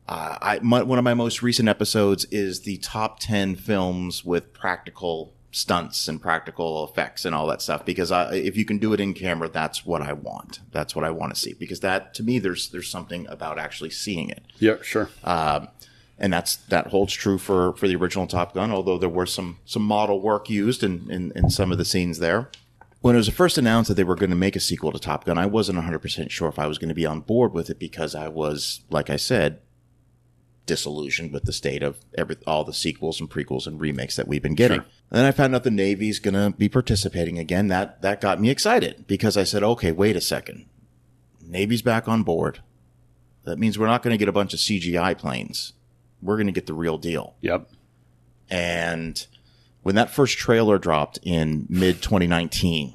uh, 0.07 0.37
I 0.41 0.59
my, 0.61 0.83
one 0.83 0.97
of 0.97 1.03
my 1.03 1.13
most 1.13 1.41
recent 1.41 1.67
episodes 1.69 2.25
is 2.25 2.61
the 2.61 2.77
top 2.77 3.19
ten 3.19 3.55
films 3.55 4.23
with 4.23 4.53
practical 4.53 5.33
stunts 5.51 6.09
and 6.09 6.21
practical 6.21 6.83
effects 6.83 7.23
and 7.23 7.33
all 7.33 7.47
that 7.47 7.61
stuff 7.61 7.85
because 7.85 8.11
I, 8.11 8.33
if 8.33 8.57
you 8.57 8.65
can 8.65 8.77
do 8.77 8.91
it 8.91 8.99
in 8.99 9.13
camera, 9.13 9.47
that's 9.47 9.85
what 9.85 10.01
I 10.01 10.11
want. 10.11 10.59
That's 10.71 10.93
what 10.93 11.05
I 11.05 11.11
want 11.11 11.33
to 11.33 11.39
see 11.39 11.53
because 11.53 11.79
that 11.79 12.13
to 12.15 12.23
me 12.23 12.39
there's 12.39 12.69
there's 12.69 12.89
something 12.89 13.25
about 13.27 13.57
actually 13.57 13.91
seeing 13.91 14.29
it. 14.29 14.43
Yeah, 14.59 14.75
sure. 14.81 15.09
Um, 15.23 15.69
and 16.17 16.31
that's 16.31 16.57
that 16.57 16.87
holds 16.87 17.13
true 17.13 17.37
for 17.37 17.73
for 17.73 17.87
the 17.87 17.95
original 17.95 18.27
Top 18.27 18.53
Gun. 18.53 18.71
Although 18.71 18.97
there 18.97 19.09
was 19.09 19.33
some 19.33 19.59
some 19.65 19.83
model 19.83 20.21
work 20.21 20.49
used 20.49 20.83
in 20.83 21.09
in, 21.09 21.31
in 21.35 21.49
some 21.49 21.71
of 21.71 21.77
the 21.77 21.85
scenes 21.85 22.19
there. 22.19 22.49
When 23.05 23.13
it 23.13 23.19
was 23.19 23.29
first 23.29 23.59
announced 23.59 23.87
that 23.89 23.93
they 23.93 24.03
were 24.03 24.15
going 24.15 24.31
to 24.31 24.35
make 24.35 24.55
a 24.55 24.59
sequel 24.59 24.91
to 24.91 24.97
Top 24.97 25.25
Gun, 25.25 25.37
I 25.37 25.45
wasn't 25.45 25.75
100 25.75 25.99
percent 25.99 26.31
sure 26.31 26.49
if 26.49 26.57
I 26.57 26.65
was 26.65 26.79
going 26.79 26.89
to 26.89 26.95
be 26.95 27.05
on 27.05 27.19
board 27.19 27.53
with 27.53 27.69
it 27.69 27.77
because 27.77 28.15
I 28.15 28.29
was, 28.29 28.81
like 28.89 29.11
I 29.11 29.15
said, 29.15 29.61
disillusioned 30.65 31.31
with 31.31 31.43
the 31.43 31.53
state 31.53 31.83
of 31.83 31.99
every 32.17 32.37
all 32.47 32.63
the 32.63 32.73
sequels 32.73 33.19
and 33.19 33.29
prequels 33.29 33.67
and 33.67 33.79
remakes 33.79 34.15
that 34.15 34.27
we've 34.27 34.41
been 34.41 34.55
getting. 34.55 34.79
Sure. 34.79 34.89
And 35.11 35.19
then 35.19 35.25
I 35.25 35.29
found 35.29 35.53
out 35.53 35.63
the 35.63 35.69
Navy's 35.69 36.17
going 36.17 36.33
to 36.33 36.57
be 36.57 36.67
participating 36.67 37.37
again. 37.37 37.67
That 37.67 38.01
that 38.01 38.21
got 38.21 38.41
me 38.41 38.49
excited 38.49 39.05
because 39.05 39.37
I 39.37 39.43
said, 39.43 39.61
okay, 39.61 39.91
wait 39.91 40.15
a 40.15 40.21
second, 40.21 40.65
Navy's 41.39 41.83
back 41.83 42.07
on 42.07 42.23
board. 42.23 42.63
That 43.43 43.59
means 43.59 43.77
we're 43.77 43.85
not 43.85 44.01
going 44.01 44.15
to 44.15 44.17
get 44.17 44.29
a 44.29 44.31
bunch 44.31 44.55
of 44.55 44.59
CGI 44.59 45.15
planes. 45.15 45.73
We're 46.23 46.37
going 46.37 46.47
to 46.47 46.53
get 46.53 46.65
the 46.65 46.73
real 46.73 46.97
deal. 46.97 47.35
Yep. 47.41 47.69
And 48.49 49.27
when 49.83 49.93
that 49.93 50.09
first 50.09 50.39
trailer 50.39 50.79
dropped 50.79 51.19
in 51.21 51.67
mid 51.69 52.01
2019, 52.01 52.94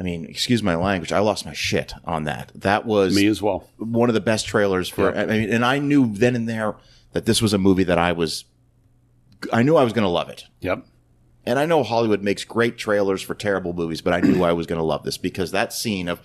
I 0.00 0.02
mean, 0.02 0.24
excuse 0.24 0.62
my 0.62 0.76
language, 0.76 1.12
I 1.12 1.18
lost 1.18 1.44
my 1.44 1.52
shit 1.52 1.92
on 2.06 2.24
that. 2.24 2.50
That 2.54 2.86
was 2.86 3.14
Me 3.14 3.26
as 3.26 3.42
well. 3.42 3.68
one 3.76 4.08
of 4.08 4.14
the 4.14 4.20
best 4.22 4.46
trailers 4.46 4.88
for. 4.88 5.14
Yeah. 5.14 5.22
I 5.22 5.26
mean, 5.26 5.50
and 5.52 5.62
I 5.62 5.78
knew 5.78 6.10
then 6.12 6.34
and 6.34 6.48
there 6.48 6.74
that 7.12 7.26
this 7.26 7.42
was 7.42 7.52
a 7.52 7.58
movie 7.58 7.84
that 7.84 7.98
I 7.98 8.12
was. 8.12 8.46
I 9.52 9.62
knew 9.62 9.76
I 9.76 9.84
was 9.84 9.92
going 9.92 10.04
to 10.04 10.08
love 10.10 10.28
it. 10.30 10.44
Yep. 10.60 10.86
And 11.46 11.58
I 11.58 11.64
know 11.66 11.82
Hollywood 11.82 12.22
makes 12.22 12.44
great 12.44 12.76
trailers 12.78 13.22
for 13.22 13.34
terrible 13.34 13.72
movies, 13.72 14.00
but 14.02 14.12
I 14.12 14.20
knew 14.20 14.42
I 14.42 14.52
was 14.52 14.66
going 14.66 14.78
to 14.78 14.84
love 14.84 15.02
this 15.04 15.16
because 15.18 15.50
that 15.52 15.72
scene 15.72 16.08
of 16.08 16.20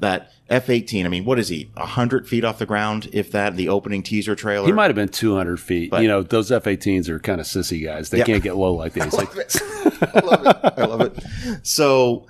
that 0.00 0.32
F 0.48 0.70
18, 0.70 1.04
I 1.04 1.10
mean, 1.10 1.26
what 1.26 1.38
is 1.38 1.48
he? 1.48 1.70
100 1.74 2.26
feet 2.26 2.42
off 2.44 2.58
the 2.58 2.64
ground, 2.66 3.10
if 3.12 3.30
that, 3.32 3.56
the 3.56 3.68
opening 3.68 4.02
teaser 4.02 4.34
trailer? 4.34 4.66
He 4.66 4.72
might 4.72 4.86
have 4.86 4.94
been 4.96 5.08
200 5.10 5.60
feet. 5.60 5.90
But- 5.90 6.00
you 6.00 6.08
know, 6.08 6.22
those 6.22 6.50
F-18s 6.50 7.08
are 7.10 7.18
kind 7.18 7.40
of 7.40 7.46
sissy 7.46 7.84
guys. 7.84 8.08
They 8.08 8.18
Yeah. 8.18 8.24
can't 8.24 8.42
get 8.42 8.56
low 8.56 8.72
like 8.74 8.92
these. 8.94 9.12
Like, 9.12 9.28
I 9.36 10.20
love 10.20 10.46
it. 10.46 10.72
I 10.78 10.84
love 10.86 11.00
it. 11.02 11.66
So, 11.66 12.26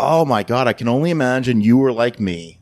oh 0.00 0.24
my 0.24 0.42
God, 0.42 0.66
I 0.66 0.72
can 0.72 0.88
only 0.88 1.10
imagine 1.10 1.60
you 1.60 1.76
were 1.76 1.92
like 1.92 2.18
me. 2.20 2.60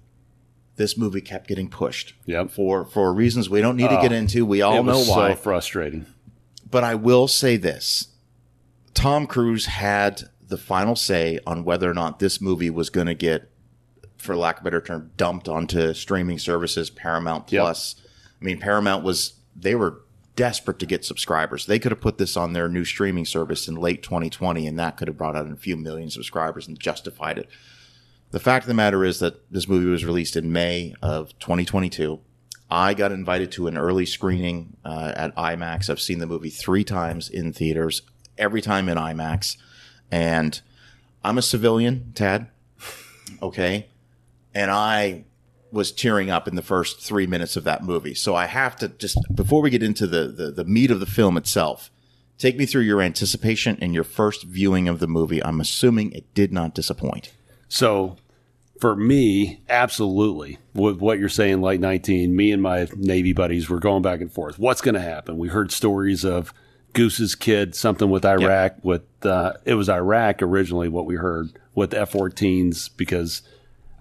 This 0.77 0.99
movie 0.99 1.21
kept 1.21 1.49
getting 1.49 1.69
pushed. 1.71 2.15
Yep. 2.27 2.51
For 2.51 2.85
for 2.85 3.13
reasons 3.13 3.49
we 3.49 3.61
don't 3.61 3.77
need 3.77 3.89
to 3.89 4.01
get 4.01 4.13
oh, 4.13 4.17
into. 4.17 4.45
We 4.45 4.63
all 4.63 4.83
know 4.83 4.99
why. 4.99 5.31
so 5.31 5.37
frustrating. 5.37 6.07
but 6.71 6.85
I 6.85 6.95
will 6.95 7.29
say 7.29 7.57
this: 7.57 8.09
Tom 8.93 9.27
Cruise 9.27 9.67
had 9.67 10.25
the 10.49 10.59
final 10.59 10.95
say 10.95 11.39
on 11.47 11.65
whether 11.65 11.91
or 11.91 11.95
not 11.95 12.19
this 12.19 12.41
movie 12.41 12.71
was 12.71 12.91
going 12.91 13.07
to 13.07 13.15
get, 13.15 13.51
for 14.19 14.37
lack 14.37 14.57
of 14.57 14.63
a 14.63 14.65
better 14.65 14.81
term, 14.81 15.11
dumped 15.17 15.49
onto 15.49 15.95
streaming 15.95 16.39
services, 16.39 16.91
Paramount 16.91 17.51
Yep. 17.51 17.63
Plus. 17.63 17.97
I 18.41 18.45
mean, 18.45 18.61
Paramount 18.61 19.03
was 19.03 19.35
they 19.55 19.75
were 19.75 20.03
desperate 20.37 20.79
to 20.79 20.87
get 20.87 21.05
subscribers. 21.05 21.67
They 21.67 21.79
could 21.79 21.93
have 21.93 22.01
put 22.01 22.19
this 22.19 22.37
on 22.37 22.53
their 22.53 22.69
new 22.69 22.85
streaming 22.85 23.25
service 23.25 23.67
in 23.67 23.75
late 23.75 24.03
2020, 24.03 24.67
and 24.67 24.79
that 24.79 24.97
could 24.97 25.09
have 25.09 25.17
brought 25.17 25.35
out 25.35 25.51
a 25.51 25.57
few 25.57 25.77
million 25.77 26.11
subscribers 26.11 26.69
and 26.69 26.79
justified 26.79 27.39
it. 27.39 27.49
The 28.31 28.41
fact 28.41 28.65
of 28.65 28.69
the 28.69 28.75
matter 28.75 29.05
is 29.05 29.19
that 29.21 29.51
this 29.51 29.69
movie 29.69 29.87
was 29.87 30.05
released 30.05 30.37
in 30.37 30.53
May 30.53 30.95
of 31.03 31.37
2022. 31.39 32.21
I 32.71 32.95
got 32.95 33.13
invited 33.13 33.53
to 33.53 33.69
an 33.69 33.79
early 33.79 34.05
screening 34.07 34.77
uh, 34.85 35.13
at 35.17 35.35
IMAX. 35.37 35.89
I've 35.89 36.01
seen 36.01 36.19
the 36.19 36.27
movie 36.27 36.51
three 36.51 36.85
times 36.85 37.29
in 37.29 37.53
theaters, 37.53 38.03
every 38.37 38.61
time 38.61 38.89
in 38.89 38.99
IMAX. 38.99 39.57
And 40.11 40.61
I'm 41.25 41.39
a 41.39 41.43
civilian, 41.43 42.13
Tad. 42.15 42.49
Okay. 43.43 43.87
And 44.55 44.71
I 44.71 45.25
was 45.77 45.93
tearing 45.93 46.31
up 46.31 46.49
in 46.49 46.57
the 46.57 46.63
first 46.63 47.01
three 47.01 47.27
minutes 47.27 47.57
of 47.57 47.65
that 47.65 47.85
movie. 47.85 48.15
So 48.15 48.35
I 48.35 48.47
have 48.47 48.75
to 48.77 48.89
just, 48.89 49.19
before 49.33 49.63
we 49.63 49.71
get 49.71 49.83
into 49.83 50.07
the, 50.07 50.27
the, 50.27 50.51
the 50.51 50.65
meat 50.65 50.91
of 50.91 50.99
the 50.99 51.07
film 51.07 51.37
itself, 51.37 51.91
take 52.39 52.57
me 52.57 52.67
through 52.67 52.83
your 52.83 53.01
anticipation 53.01 53.79
and 53.81 53.95
your 53.95 54.05
first 54.05 54.45
viewing 54.45 54.89
of 54.89 54.99
the 54.99 55.07
movie. 55.07 55.45
I'm 55.45 55.61
assuming 55.61 56.13
it 56.13 56.33
did 56.35 56.53
not 56.53 56.75
disappoint. 56.75 57.33
So 57.69 58.17
for 58.81 58.97
me, 58.97 59.63
absolutely. 59.69 60.59
With 60.75 60.99
what 60.99 61.19
you're 61.19 61.29
saying, 61.29 61.61
like 61.61 61.81
19, 61.81 62.35
me 62.35 62.53
and 62.53 62.63
my 62.63 62.89
Navy 62.97 63.33
buddies 63.33 63.69
were 63.69 63.79
going 63.79 64.03
back 64.03 64.21
and 64.21 64.33
forth. 64.33 64.59
What's 64.59 64.81
going 64.81 64.95
to 64.95 65.01
happen? 65.01 65.39
We 65.39 65.49
heard 65.49 65.73
stories 65.73 66.25
of 66.25 66.53
Goose's 66.93 67.35
kid, 67.35 67.75
something 67.75 68.11
with 68.11 68.25
Iraq, 68.25 68.77
with, 68.83 69.05
uh, 69.25 69.55
it 69.65 69.75
was 69.75 69.89
Iraq 69.89 70.43
originally 70.43 70.89
what 70.89 71.07
we 71.07 71.17
heard 71.17 71.59
with 71.75 71.93
F 71.93 72.13
14s 72.13 72.91
because 72.97 73.43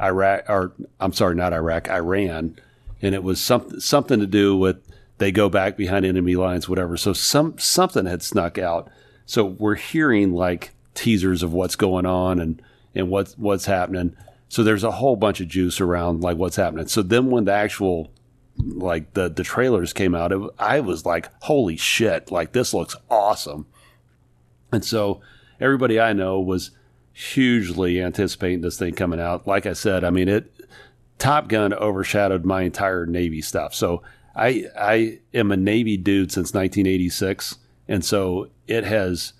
Iraq, 0.01 0.49
or 0.49 0.73
I'm 0.99 1.13
sorry, 1.13 1.35
not 1.35 1.53
Iraq, 1.53 1.89
Iran. 1.89 2.59
And 3.01 3.15
it 3.15 3.23
was 3.23 3.41
some, 3.41 3.79
something 3.79 4.19
to 4.19 4.27
do 4.27 4.55
with 4.55 4.77
they 5.17 5.31
go 5.31 5.49
back 5.49 5.77
behind 5.77 6.05
enemy 6.05 6.35
lines, 6.35 6.67
whatever. 6.67 6.97
So 6.97 7.13
some, 7.13 7.57
something 7.57 8.05
had 8.05 8.21
snuck 8.21 8.57
out. 8.57 8.89
So 9.25 9.45
we're 9.45 9.75
hearing 9.75 10.33
like 10.33 10.73
teasers 10.93 11.43
of 11.43 11.53
what's 11.53 11.75
going 11.75 12.05
on 12.05 12.39
and, 12.39 12.61
and 12.93 13.09
what's, 13.09 13.37
what's 13.37 13.65
happening. 13.65 14.15
So 14.49 14.63
there's 14.63 14.83
a 14.83 14.91
whole 14.91 15.15
bunch 15.15 15.41
of 15.41 15.47
juice 15.47 15.81
around 15.81 16.21
like 16.21 16.37
what's 16.37 16.55
happening. 16.55 16.87
So 16.87 17.01
then 17.01 17.29
when 17.29 17.45
the 17.45 17.53
actual 17.53 18.11
like 18.57 19.13
the 19.13 19.29
the 19.29 19.43
trailers 19.43 19.93
came 19.93 20.15
out, 20.15 20.31
it, 20.31 20.39
I 20.57 20.79
was 20.79 21.05
like, 21.05 21.29
holy 21.41 21.77
shit! 21.77 22.31
Like 22.31 22.53
this 22.53 22.73
looks 22.73 22.95
awesome. 23.09 23.65
And 24.71 24.83
so 24.83 25.21
everybody 25.59 25.99
I 25.99 26.13
know 26.13 26.39
was 26.39 26.71
hugely 27.15 28.01
anticipating 28.01 28.59
this 28.59 28.77
thing 28.77 28.93
coming 28.93 29.21
out. 29.21 29.47
Like 29.47 29.65
I 29.65 29.71
said, 29.71 30.03
I 30.03 30.09
mean 30.09 30.27
it. 30.27 30.51
Top 31.17 31.47
Gun 31.47 31.73
overshadowed 31.73 32.43
my 32.43 32.63
entire 32.63 33.05
Navy 33.05 33.41
stuff. 33.41 33.73
So 33.73 34.03
I 34.35 34.65
I 34.77 35.19
am 35.33 35.49
a 35.51 35.57
Navy 35.57 35.95
dude 35.95 36.31
since 36.31 36.53
1986, 36.53 37.57
and 37.87 38.03
so 38.03 38.49
it 38.67 38.83
has 38.83 39.31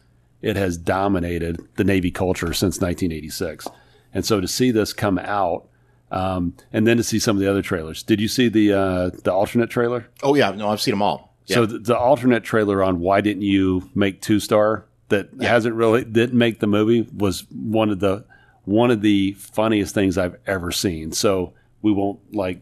it 0.41 0.55
has 0.55 0.77
dominated 0.77 1.59
the 1.75 1.83
Navy 1.83 2.11
culture 2.11 2.53
since 2.53 2.79
1986. 2.79 3.67
And 4.13 4.25
so 4.25 4.39
to 4.39 4.47
see 4.47 4.71
this 4.71 4.93
come 4.93 5.19
out, 5.19 5.67
um, 6.11 6.55
and 6.71 6.87
then 6.87 6.95
to 6.95 7.03
see 7.03 7.19
some 7.19 7.35
of 7.35 7.41
the 7.41 7.49
other 7.49 7.61
trailers. 7.61 8.03
Did 8.03 8.21
you 8.21 8.29
see 8.29 8.47
the 8.47 8.71
uh, 8.71 9.09
the 9.23 9.33
alternate 9.33 9.69
trailer? 9.69 10.07
Oh, 10.23 10.33
yeah. 10.33 10.51
No, 10.51 10.69
I've 10.69 10.79
seen 10.79 10.93
them 10.93 11.01
all. 11.01 11.35
Yeah. 11.47 11.55
So 11.55 11.65
the, 11.65 11.79
the 11.79 11.97
alternate 11.97 12.45
trailer 12.45 12.81
on 12.81 13.01
why 13.01 13.19
didn't 13.19 13.43
you 13.43 13.89
make 13.93 14.21
two 14.21 14.39
star 14.39 14.85
that 15.09 15.29
hasn't 15.41 15.75
really 15.75 16.03
didn't 16.03 16.37
make 16.37 16.59
the 16.59 16.67
movie 16.67 17.07
was 17.13 17.45
one 17.51 17.89
of 17.89 17.99
the 17.99 18.25
one 18.63 18.89
of 18.91 19.01
the 19.01 19.33
funniest 19.33 19.93
things 19.93 20.17
I've 20.17 20.37
ever 20.47 20.71
seen. 20.71 21.11
So 21.11 21.53
we 21.81 21.91
won't 21.91 22.33
like 22.33 22.61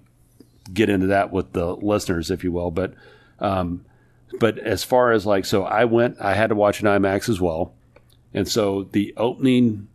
get 0.73 0.89
into 0.89 1.07
that 1.07 1.31
with 1.31 1.53
the 1.53 1.75
listeners, 1.75 2.29
if 2.29 2.43
you 2.43 2.51
will, 2.51 2.71
but 2.71 2.93
um, 3.39 3.85
but 4.39 4.57
as 4.59 4.83
far 4.83 5.11
as 5.11 5.25
like 5.25 5.45
so 5.45 5.63
I 5.63 5.85
went 5.85 6.17
I 6.19 6.33
had 6.33 6.47
to 6.47 6.55
watch 6.55 6.81
an 6.81 6.87
IMAX 6.87 7.29
as 7.29 7.39
well. 7.39 7.73
And 8.33 8.47
so 8.47 8.83
the 8.83 9.13
opening 9.15 9.87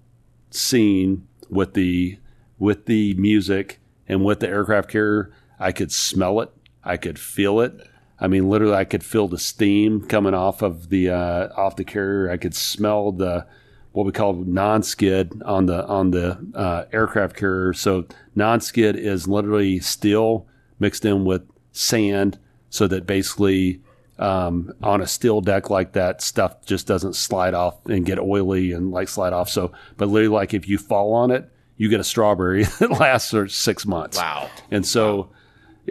scene 0.51 1.27
with 1.51 1.75
the 1.75 2.19
with 2.59 2.87
the 2.87 3.15
music 3.15 3.81
and 4.09 4.25
with 4.25 4.41
the 4.41 4.49
aircraft 4.49 4.91
carrier, 4.91 5.31
I 5.59 5.73
could 5.73 5.93
smell 5.93 6.41
it, 6.41 6.51
I 6.83 6.97
could 6.97 7.19
feel 7.19 7.61
it. 7.61 7.88
I 8.20 8.27
mean, 8.27 8.49
literally, 8.49 8.74
I 8.74 8.85
could 8.85 9.05
feel 9.05 9.28
the 9.28 9.39
steam 9.39 10.07
coming 10.07 10.35
off 10.35 10.62
of 10.62 10.89
the 10.89 11.11
uh, 11.11 11.49
off 11.57 11.77
the 11.77 11.85
carrier. 11.85 12.31
I 12.31 12.36
could 12.36 12.55
smell 12.55 13.12
the 13.12 13.47
what 13.93 14.07
we 14.07 14.12
call 14.12 14.35
non-skid 14.35 15.43
on 15.45 15.66
the 15.66 15.86
on 15.86 16.11
the 16.11 16.39
uh, 16.55 16.85
aircraft 16.93 17.36
carrier. 17.36 17.73
So 17.73 18.07
non-skid 18.35 18.97
is 18.97 19.28
literally 19.28 19.78
steel 19.81 20.47
mixed 20.78 21.05
in 21.05 21.24
with 21.24 21.43
sand, 21.73 22.39
so 22.70 22.86
that 22.89 23.07
basically 23.07 23.82
um, 24.19 24.73
on 24.82 25.01
a 25.01 25.07
steel 25.07 25.40
deck 25.40 25.70
like 25.70 25.93
that, 25.93 26.20
stuff 26.20 26.65
just 26.66 26.86
doesn't 26.86 27.15
slide 27.15 27.55
off 27.55 27.85
and 27.86 28.05
get 28.05 28.19
oily 28.19 28.73
and 28.73 28.90
like 28.90 29.09
slide 29.09 29.32
off. 29.32 29.49
So, 29.49 29.73
but 29.97 30.09
literally, 30.09 30.35
like 30.35 30.55
if 30.55 30.69
you 30.69 30.77
fall 30.77 31.12
on 31.12 31.31
it, 31.31 31.49
you 31.77 31.89
get 31.89 32.01
a 32.01 32.05
strawberry 32.05 32.65
that 32.81 32.90
lasts 32.90 33.31
for 33.31 33.49
six 33.49 33.86
months. 33.86 34.19
Wow. 34.19 34.51
And 34.70 34.85
so 34.85 35.31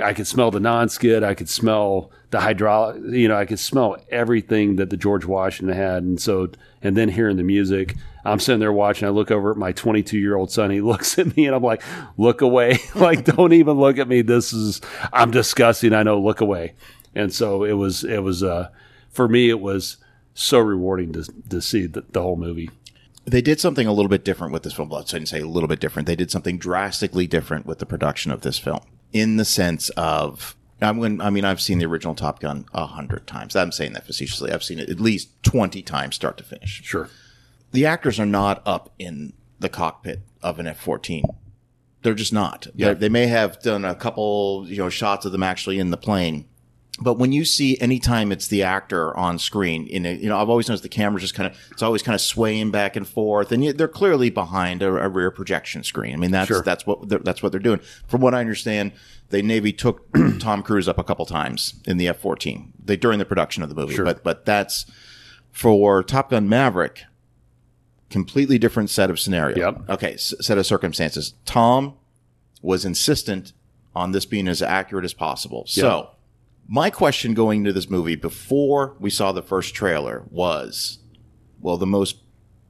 I 0.02 0.14
could 0.14 0.28
smell 0.28 0.52
the 0.52 0.60
non-skid. 0.60 1.24
I 1.24 1.34
could 1.34 1.49
smell 1.49 2.11
the 2.32 2.40
hydraulic. 2.40 3.02
You 3.10 3.28
know, 3.28 3.38
I 3.38 3.45
could 3.45 3.60
smell 3.60 3.98
everything 4.10 4.76
that 4.78 4.90
the 4.90 4.98
George 4.98 5.26
Washington 5.26 5.76
had. 5.76 6.03
And 6.03 6.19
so, 6.19 6.49
and 6.82 6.95
then 6.95 7.10
hearing 7.10 7.38
the 7.38 7.44
music, 7.44 7.95
I'm 8.26 8.40
sitting 8.40 8.60
there 8.60 8.74
watching. 8.74 9.07
I 9.07 9.11
look 9.11 9.32
over 9.32 9.52
at 9.52 9.57
my 9.57 9.72
22 9.72 10.18
year 10.18 10.36
old 10.36 10.52
son. 10.52 10.72
He 10.72 10.82
looks 10.82 11.18
at 11.18 11.36
me, 11.36 11.45
and 11.45 11.56
I'm 11.56 11.64
like, 11.64 11.84
"Look 12.18 12.41
away! 12.41 12.80
like, 12.95 13.26
don't 13.26 13.53
even 13.53 13.78
look 13.78 13.98
at 13.98 14.07
me. 14.07 14.22
This 14.22 14.53
is 14.53 14.82
I'm 15.14 15.32
disgusting. 15.32 15.94
I 15.94 16.03
know. 16.03 16.19
Look 16.19 16.41
away." 16.41 16.74
And 17.15 17.34
so 17.34 17.64
it 17.64 17.74
was. 17.74 18.03
It 18.03 18.19
was. 18.24 18.44
Uh, 18.44 18.69
for 19.10 19.28
me, 19.28 19.49
it 19.49 19.60
was 19.60 19.98
so 20.34 20.60
rewarding 20.60 21.14
to 21.14 21.24
to 21.49 21.61
see 21.61 21.86
the, 21.86 22.03
the 22.11 22.22
whole 22.22 22.38
movie. 22.38 22.69
They 23.26 23.41
did 23.41 23.60
something 23.60 23.88
a 23.88 23.91
little 23.91 24.07
bit 24.07 24.24
different 24.24 24.53
with 24.53 24.64
this 24.64 24.74
film. 24.74 24.90
Let's 24.90 25.11
say 25.11 25.41
a 25.41 25.48
little 25.48 25.68
bit 25.68 25.82
different. 25.82 26.06
They 26.06 26.15
did 26.15 26.32
something 26.32 26.57
drastically 26.57 27.28
different 27.28 27.65
with 27.65 27.80
the 27.80 27.86
production 27.86 28.32
of 28.32 28.40
this 28.40 28.57
film 28.57 28.82
in 29.14 29.38
the 29.38 29.46
sense 29.46 29.90
of 29.92 30.56
I'm 30.82 30.98
when, 30.98 31.22
I 31.22 31.30
mean, 31.32 31.44
I've 31.44 31.60
seen 31.62 31.80
the 31.80 31.86
original 31.86 32.14
Top 32.14 32.40
Gun 32.40 32.66
a 32.74 32.86
hundred 32.86 33.26
times. 33.26 33.56
I'm 33.56 33.72
saying 33.72 33.94
that 33.94 34.06
facetiously. 34.06 34.52
I've 34.52 34.64
seen 34.64 34.78
it 34.80 34.90
at 34.90 35.00
least 35.00 35.30
20 35.44 35.82
times 35.82 36.16
start 36.16 36.38
to 36.38 36.44
finish. 36.44 36.82
Sure. 36.84 37.10
The 37.72 37.86
actors 37.86 38.20
are 38.20 38.26
not 38.28 38.62
up 38.66 38.94
in 39.00 39.34
the 39.60 39.70
cockpit 39.70 40.22
of 40.44 40.60
an 40.60 40.68
F-14. 40.68 41.24
They're 42.04 42.14
just 42.14 42.32
not. 42.32 42.68
Yeah. 42.76 42.88
They're- 42.88 42.96
They 42.96 43.10
may 43.10 43.26
have 43.26 43.60
done 43.62 43.86
a 43.86 43.96
couple, 43.96 44.66
you 44.68 44.78
know, 44.78 44.90
shots 44.90 45.26
of 45.26 45.32
them 45.32 45.42
actually 45.44 45.80
in 45.80 45.90
the 45.90 45.98
plane. 45.98 46.46
But 46.99 47.19
when 47.19 47.32
you 47.32 47.45
see 47.45 47.80
anytime 47.80 48.32
it's 48.32 48.48
the 48.48 48.64
actor 48.64 49.15
on 49.15 49.38
screen, 49.38 49.86
in 49.86 50.06
a, 50.07 50.15
you 50.15 50.28
know, 50.30 50.40
I've 50.40 50.49
always 50.49 50.68
noticed 50.68 50.82
the 50.82 50.90
camera's 50.90 51.22
just 51.22 51.36
kind 51.36 51.45
of, 51.52 51.56
it's 51.72 51.84
always 51.84 52.02
kind 52.02 52.15
of 52.15 52.22
swaying 52.22 52.72
back 52.72 52.95
and 52.95 53.07
forth, 53.07 53.52
and 53.52 53.64
they're 53.78 53.88
clearly 53.88 54.32
behind 54.32 54.82
a, 54.82 54.88
a 55.06 55.07
rear 55.07 55.30
projection 55.30 55.84
screen. 55.84 56.14
I 56.15 56.18
mean, 56.18 56.32
that's 56.32 56.48
Sure. 56.48 56.64
that's 56.64 56.88
what 56.88 57.07
they're, 57.07 57.19
that's 57.19 57.44
what 57.44 57.52
they're 57.52 57.61
doing. 57.61 57.82
From 58.07 58.22
what 58.22 58.34
I 58.34 58.40
understand, 58.40 58.94
the 59.30 59.44
Navy 59.44 59.72
took 59.74 60.07
Tom 60.40 60.64
Cruise 60.64 60.88
up 60.88 60.98
a 60.98 61.03
couple 61.03 61.26
times 61.28 61.76
in 61.86 61.98
the 61.98 62.07
F 62.07 62.18
fourteen. 62.18 62.74
They 62.84 62.98
during 62.98 63.19
the 63.19 63.26
production 63.26 63.61
of 63.61 63.69
the 63.69 63.76
movie, 63.76 63.94
Sure. 63.94 64.06
but 64.06 64.24
but 64.24 64.45
that's 64.45 64.86
for 65.52 66.02
Top 66.02 66.32
Gun 66.32 66.49
Maverick. 66.49 67.03
Completely 68.10 68.57
different 68.57 68.90
set 68.90 69.10
of 69.10 69.19
scenario. 69.19 69.57
Yep. 69.57 69.90
Okay, 69.90 70.14
s- 70.14 70.34
set 70.40 70.57
of 70.57 70.65
circumstances. 70.65 71.34
Tom 71.45 71.95
was 72.61 72.86
insistent 72.86 73.52
on 73.94 74.14
this 74.14 74.26
being 74.26 74.48
as 74.48 74.61
accurate 74.61 75.03
as 75.03 75.14
possible. 75.14 75.65
So, 75.68 76.10
my 76.68 76.89
question 76.89 77.34
going 77.34 77.60
into 77.60 77.73
this 77.73 77.89
movie 77.89 78.15
before 78.15 78.95
we 78.99 79.10
saw 79.10 79.31
the 79.31 79.41
first 79.41 79.73
trailer 79.73 80.23
was 80.30 80.99
well, 81.60 81.77
the 81.77 81.88
most 81.88 82.18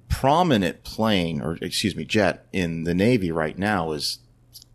prominent 0.10 0.84
plane, 0.84 1.42
or 1.42 1.58
excuse 1.62 1.96
me, 1.96 2.06
jet 2.06 2.48
in 2.54 2.84
the 2.84 2.94
Navy 2.94 3.32
right 3.32 3.58
now 3.58 3.92
is 3.92 4.20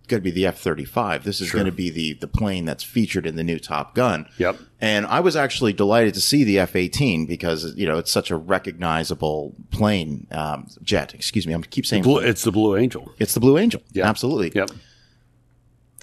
going 0.08 0.20
to 0.20 0.24
be 0.24 0.30
the 0.30 0.46
F 0.46 0.58
35. 0.58 1.24
This 1.24 1.40
is 1.40 1.50
going 1.50 1.64
to 1.64 1.72
be 1.72 1.88
the, 1.88 2.14
the 2.14 2.26
plane 2.26 2.64
that's 2.64 2.84
featured 2.84 3.26
in 3.26 3.36
the 3.36 3.42
new 3.42 3.58
Top 3.58 3.94
Gun. 3.94 4.26
Yep. 4.38 4.58
And 4.80 5.06
I 5.06 5.20
was 5.20 5.36
actually 5.36 5.72
delighted 5.72 6.14
to 6.14 6.20
see 6.20 6.44
the 6.44 6.58
F 6.58 6.76
18 6.76 7.26
because, 7.26 7.74
you 7.76 7.86
know, 7.86 7.98
it's 7.98 8.10
such 8.10 8.30
a 8.30 8.36
recognizable 8.36 9.54
plane, 9.70 10.26
um, 10.32 10.68
jet. 10.82 11.14
Excuse 11.14 11.46
me. 11.46 11.52
I'm 11.52 11.62
keep 11.62 11.86
saying 11.86 12.02
Blue, 12.02 12.18
it's 12.18 12.42
the 12.42 12.52
Blue 12.52 12.76
Angel. 12.76 13.10
it's 13.18 13.34
the 13.34 13.40
Blue 13.40 13.56
Angel. 13.58 13.82
Yeah. 13.92 14.08
Absolutely. 14.08 14.52
Yep. 14.54 14.70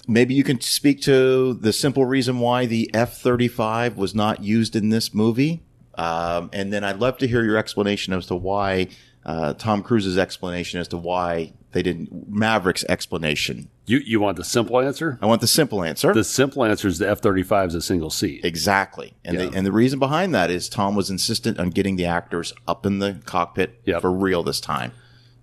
Maybe 0.08 0.34
you 0.34 0.44
can 0.44 0.60
speak 0.60 1.00
to 1.02 1.54
the 1.54 1.72
simple 1.72 2.04
reason 2.04 2.38
why 2.40 2.66
the 2.66 2.90
F 2.94 3.18
35 3.18 3.96
was 3.96 4.14
not 4.14 4.42
used 4.42 4.74
in 4.76 4.88
this 4.88 5.12
movie. 5.14 5.62
Um, 5.96 6.50
and 6.52 6.72
then 6.72 6.84
I'd 6.84 6.98
love 6.98 7.18
to 7.18 7.28
hear 7.28 7.44
your 7.44 7.56
explanation 7.56 8.12
as 8.14 8.26
to 8.26 8.34
why, 8.34 8.88
uh, 9.26 9.52
Tom 9.54 9.82
Cruise's 9.82 10.16
explanation 10.16 10.80
as 10.80 10.88
to 10.88 10.96
why 10.96 11.52
they 11.72 11.82
didn't, 11.82 12.28
Maverick's 12.28 12.84
explanation. 12.88 13.68
You 13.86 13.98
you 13.98 14.18
want 14.20 14.36
the 14.38 14.44
simple 14.44 14.80
answer? 14.80 15.18
I 15.20 15.26
want 15.26 15.40
the 15.42 15.46
simple 15.46 15.82
answer. 15.84 16.14
The 16.14 16.24
simple 16.24 16.64
answer 16.64 16.88
is 16.88 16.98
the 16.98 17.08
F 17.08 17.20
thirty 17.20 17.42
five 17.42 17.68
is 17.68 17.74
a 17.74 17.82
single 17.82 18.08
seat. 18.10 18.44
Exactly. 18.44 19.12
And 19.24 19.36
Yeah. 19.36 19.46
the 19.46 19.56
and 19.56 19.66
the 19.66 19.72
reason 19.72 19.98
behind 19.98 20.34
that 20.34 20.50
is 20.50 20.68
Tom 20.68 20.94
was 20.94 21.10
insistent 21.10 21.58
on 21.58 21.70
getting 21.70 21.96
the 21.96 22.06
actors 22.06 22.52
up 22.66 22.86
in 22.86 23.00
the 23.00 23.20
cockpit 23.26 23.80
Yep. 23.84 24.00
for 24.00 24.10
real 24.12 24.42
this 24.42 24.60
time. 24.60 24.92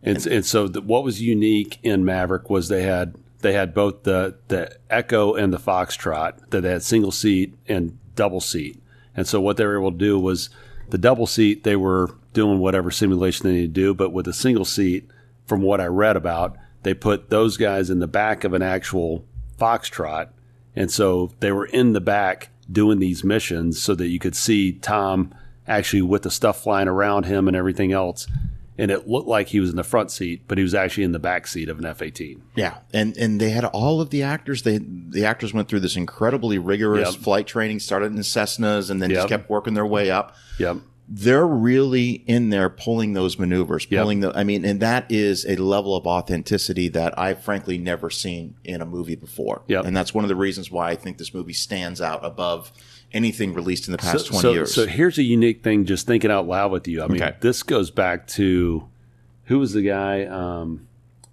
And, 0.02 0.26
and 0.28 0.46
so 0.46 0.68
the, 0.68 0.80
what 0.82 1.04
was 1.04 1.22
unique 1.22 1.78
in 1.84 2.06
Maverick 2.06 2.50
was 2.50 2.70
they 2.70 2.84
had 2.84 3.16
they 3.42 3.54
had 3.54 3.74
both 3.74 4.04
the 4.04 4.36
the 4.48 4.78
Echo 4.90 5.36
and 5.36 5.54
the 5.54 5.60
Foxtrot 5.60 6.50
that 6.50 6.62
they 6.62 6.72
had 6.72 6.84
single 6.84 7.12
seat 7.12 7.56
and 7.68 7.98
double 8.16 8.42
seat. 8.42 8.82
And 9.16 9.28
so 9.28 9.40
what 9.42 9.58
they 9.58 9.66
were 9.66 9.80
able 9.80 9.92
to 9.92 9.98
do 9.98 10.20
was 10.20 10.50
the 10.90 10.98
double 10.98 11.28
seat 11.28 11.64
they 11.64 11.76
were 11.76 12.16
doing 12.34 12.60
whatever 12.60 12.92
simulation 12.92 13.48
they 13.48 13.54
needed 13.54 13.76
to 13.76 13.82
do, 13.82 13.94
but 13.94 14.12
with 14.12 14.26
the 14.26 14.34
single 14.34 14.66
seat, 14.66 15.10
from 15.46 15.62
what 15.62 15.82
I 15.82 15.86
read 15.86 16.16
about, 16.16 16.56
they 16.84 16.94
put 16.94 17.30
those 17.30 17.58
guys 17.58 17.90
in 17.90 18.00
the 18.00 18.08
back 18.08 18.44
of 18.44 18.54
an 18.54 18.62
actual 18.62 19.26
Foxtrot, 19.60 20.30
and 20.76 20.92
so 20.92 21.32
they 21.40 21.52
were 21.52 21.66
in 21.66 21.94
the 21.94 22.02
back 22.02 22.50
doing 22.72 23.00
these 23.00 23.24
missions 23.24 23.82
so 23.82 23.96
that 23.96 24.08
you 24.08 24.20
could 24.20 24.36
see 24.36 24.74
Tom 24.74 25.34
actually 25.68 26.02
with 26.02 26.24
the 26.24 26.32
stuff 26.32 26.62
flying 26.62 26.88
around 26.88 27.26
him 27.26 27.48
and 27.48 27.58
everything 27.58 27.92
else 27.92 28.28
and 28.78 28.92
it 28.92 29.08
looked 29.08 29.28
like 29.28 29.48
he 29.48 29.60
was 29.60 29.70
in 29.70 29.76
the 29.76 29.84
front 29.84 30.12
seat, 30.12 30.44
but 30.48 30.58
he 30.58 30.64
was 30.64 30.76
actually 30.76 31.04
in 31.04 31.12
the 31.12 31.20
back 31.20 31.48
seat 31.48 31.70
of 31.70 31.80
an 31.80 31.86
F 31.86 32.02
eighteen. 32.02 32.44
Yeah, 32.56 32.78
and 32.94 33.16
and 33.18 33.40
they 33.42 33.50
had 33.50 33.66
all 33.66 34.02
of 34.02 34.10
the 34.10 34.24
actors. 34.24 34.64
They 34.64 34.80
the 34.80 35.26
actors 35.26 35.54
went 35.54 35.68
through 35.68 35.82
this 35.82 35.96
incredibly 35.96 36.58
rigorous 36.58 37.14
Yep. 37.14 37.24
flight 37.24 37.48
training. 37.48 37.80
Started 37.80 38.12
in 38.12 38.18
Cessnas 38.20 38.90
and 38.90 39.02
then 39.02 39.10
just 39.10 39.28
kept 39.30 39.50
working 39.50 39.74
their 39.74 39.86
way 39.86 40.12
up. 40.12 40.36
Yep. 40.60 40.78
They're 41.10 41.48
really 41.48 42.10
in 42.28 42.50
there 42.50 42.70
pulling 42.70 43.14
those 43.14 43.40
maneuvers, 43.40 43.88
Yep. 43.90 44.02
pulling 44.02 44.20
the. 44.20 44.38
I 44.38 44.44
mean, 44.44 44.66
and 44.66 44.82
that 44.82 45.06
is 45.10 45.46
a 45.46 45.56
level 45.56 45.96
of 45.96 46.06
authenticity 46.06 46.90
that 46.90 47.18
I've 47.18 47.42
frankly 47.42 47.78
never 47.78 48.10
seen 48.10 48.56
in 48.66 48.82
a 48.82 48.86
movie 48.86 49.16
before. 49.16 49.62
Yep. 49.70 49.86
and 49.86 49.96
that's 49.96 50.14
one 50.14 50.26
of 50.26 50.28
the 50.28 50.36
reasons 50.36 50.70
why 50.70 50.90
I 50.90 50.96
think 50.96 51.18
this 51.18 51.34
movie 51.34 51.54
stands 51.54 52.02
out 52.02 52.26
above 52.26 52.74
anything 53.14 53.54
released 53.54 53.88
in 53.88 53.92
the 53.92 53.98
past 53.98 54.26
so, 54.26 54.30
twenty 54.32 54.42
so, 54.42 54.52
years. 54.54 54.74
So 54.74 54.86
here's 54.86 55.18
a 55.18 55.24
unique 55.24 55.64
thing. 55.64 55.86
Just 55.86 56.08
thinking 56.08 56.32
out 56.32 56.48
loud 56.48 56.72
with 56.72 56.88
you. 56.88 57.02
I 57.04 57.08
mean, 57.08 57.22
Okay. 57.22 57.36
this 57.42 57.64
goes 57.64 57.92
back 57.92 58.28
to 58.30 58.88
who 59.46 59.60
was 59.60 59.74
the 59.74 59.82
guy 59.82 60.26
um, 60.26 60.88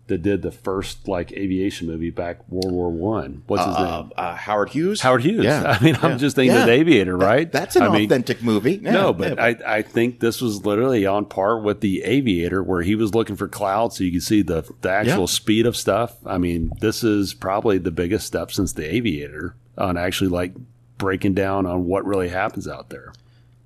that 0.07 0.19
did 0.23 0.43
the 0.43 0.51
first 0.53 1.09
like 1.09 1.33
aviation 1.33 1.87
movie 1.89 2.11
back 2.11 2.47
World 2.49 2.71
War 2.73 2.91
One. 2.91 3.43
What's 3.47 3.65
his 3.65 3.75
uh, 3.75 4.03
name? 4.03 4.13
uh, 4.17 4.35
Howard 4.37 4.69
Hughes. 4.69 5.01
Howard 5.01 5.23
Hughes. 5.25 5.45
Yeah, 5.45 5.63
I 5.81 5.83
mean, 5.83 5.97
I'm 6.03 6.19
just 6.19 6.37
thinking 6.37 6.55
of 6.55 6.61
Yeah. 6.61 6.67
the 6.67 6.73
Aviator, 6.73 7.17
right? 7.17 7.51
That's 7.51 7.75
an 7.75 7.83
I 7.85 7.89
mean, 7.89 8.05
authentic 8.05 8.43
movie. 8.43 8.81
Yeah, 8.83 8.93
No, 8.93 9.13
but 9.15 9.37
yeah. 9.39 9.45
I, 9.45 9.77
I 9.79 9.83
think 9.83 10.21
this 10.21 10.41
was 10.43 10.65
literally 10.67 11.07
on 11.07 11.25
par 11.25 11.59
with 11.59 11.81
the 11.81 12.03
Aviator, 12.05 12.63
where 12.63 12.83
he 12.83 12.95
was 12.95 13.15
looking 13.15 13.35
for 13.35 13.49
clouds 13.49 13.97
so 13.97 14.05
you 14.05 14.13
could 14.13 14.23
see 14.23 14.43
the 14.43 14.63
the 14.83 14.91
actual 14.91 15.21
Yeah. 15.21 15.27
speed 15.27 15.67
of 15.67 15.75
stuff. 15.77 16.15
I 16.27 16.37
mean, 16.39 16.71
this 16.81 17.03
is 17.03 17.33
probably 17.35 17.79
the 17.79 17.91
biggest 17.91 18.27
step 18.27 18.53
since 18.53 18.73
the 18.75 18.95
Aviator 18.95 19.57
on 19.79 19.97
actually 19.97 20.29
like 20.29 20.53
breaking 20.99 21.35
down 21.35 21.67
on 21.67 21.85
what 21.87 22.05
really 22.05 22.29
happens 22.29 22.67
out 22.69 22.91
there, 22.91 23.13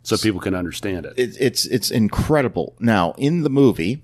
so 0.02 0.16
people 0.16 0.40
can 0.40 0.55
understand 0.55 1.06
it. 1.06 1.14
it, 1.16 1.36
it's 1.40 1.64
it's 1.66 1.90
incredible. 1.90 2.74
Now 2.80 3.14
in 3.18 3.42
the 3.42 3.50
movie, 3.50 4.02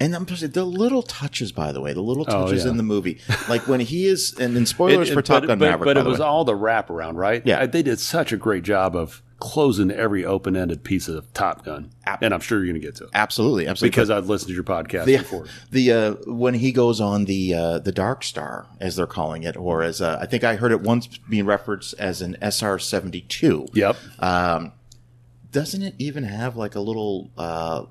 and 0.00 0.14
I'm 0.14 0.26
just 0.26 0.52
the 0.52 0.64
little 0.64 1.02
touches, 1.02 1.50
by 1.52 1.72
the 1.72 1.80
way, 1.80 1.92
the 1.92 2.02
little 2.02 2.24
Oh, 2.28 2.46
touches 2.46 2.64
yeah. 2.64 2.70
in 2.70 2.76
the 2.76 2.82
movie, 2.82 3.20
like 3.48 3.66
when 3.66 3.80
he 3.80 4.06
is, 4.06 4.34
and 4.38 4.56
in 4.56 4.66
spoilers 4.66 5.10
It- 5.10 5.14
for 5.14 5.20
it- 5.20 5.26
Top 5.26 5.42
but, 5.42 5.46
Gun 5.48 5.58
but, 5.58 5.64
Maverick, 5.70 5.84
but 5.86 5.96
it 5.96 6.04
was 6.04 6.18
way. 6.20 6.24
all 6.26 6.44
the 6.44 6.52
wraparound, 6.54 7.14
right? 7.14 7.42
Yeah. 7.44 7.66
They 7.66 7.82
did 7.82 7.98
such 8.00 8.32
a 8.32 8.36
great 8.36 8.62
job 8.62 8.94
of 8.94 9.22
closing 9.40 9.90
every 9.90 10.24
open-ended 10.24 10.82
piece 10.84 11.08
of 11.08 11.32
Top 11.32 11.64
Gun, 11.64 11.90
Ab- 12.04 12.22
and 12.22 12.34
I'm 12.34 12.40
sure 12.40 12.58
you're 12.58 12.72
going 12.72 12.80
to 12.80 12.86
get 12.86 12.96
to 12.96 13.04
it 13.04 13.10
absolutely, 13.14 13.66
absolutely. 13.66 13.90
because 13.90 14.10
I've 14.10 14.28
listened 14.28 14.48
to 14.48 14.54
your 14.54 14.64
podcast 14.64 15.04
the, 15.04 15.18
before. 15.18 15.46
the 15.70 15.92
uh, 15.92 16.12
when 16.26 16.54
he 16.54 16.72
goes 16.72 17.00
on 17.00 17.24
the 17.24 17.54
uh, 17.54 17.78
the 17.78 17.92
Dark 17.92 18.24
Star, 18.24 18.66
as 18.80 18.96
they're 18.96 19.06
calling 19.06 19.44
it, 19.44 19.56
or 19.56 19.82
as 19.82 20.00
uh, 20.00 20.18
I 20.20 20.26
think 20.26 20.44
I 20.44 20.56
heard 20.56 20.72
it 20.72 20.80
once 20.80 21.06
being 21.28 21.46
referenced 21.46 21.94
as 21.98 22.20
an 22.22 22.36
SR 22.42 22.78
seventy 22.78 23.22
two. 23.22 23.66
Yep. 23.72 23.96
Um, 24.18 24.72
doesn't 25.50 25.82
it 25.82 25.94
even 25.98 26.24
have 26.24 26.56
like 26.56 26.74
a 26.74 26.80
little 26.80 27.30
uh, 27.38 27.84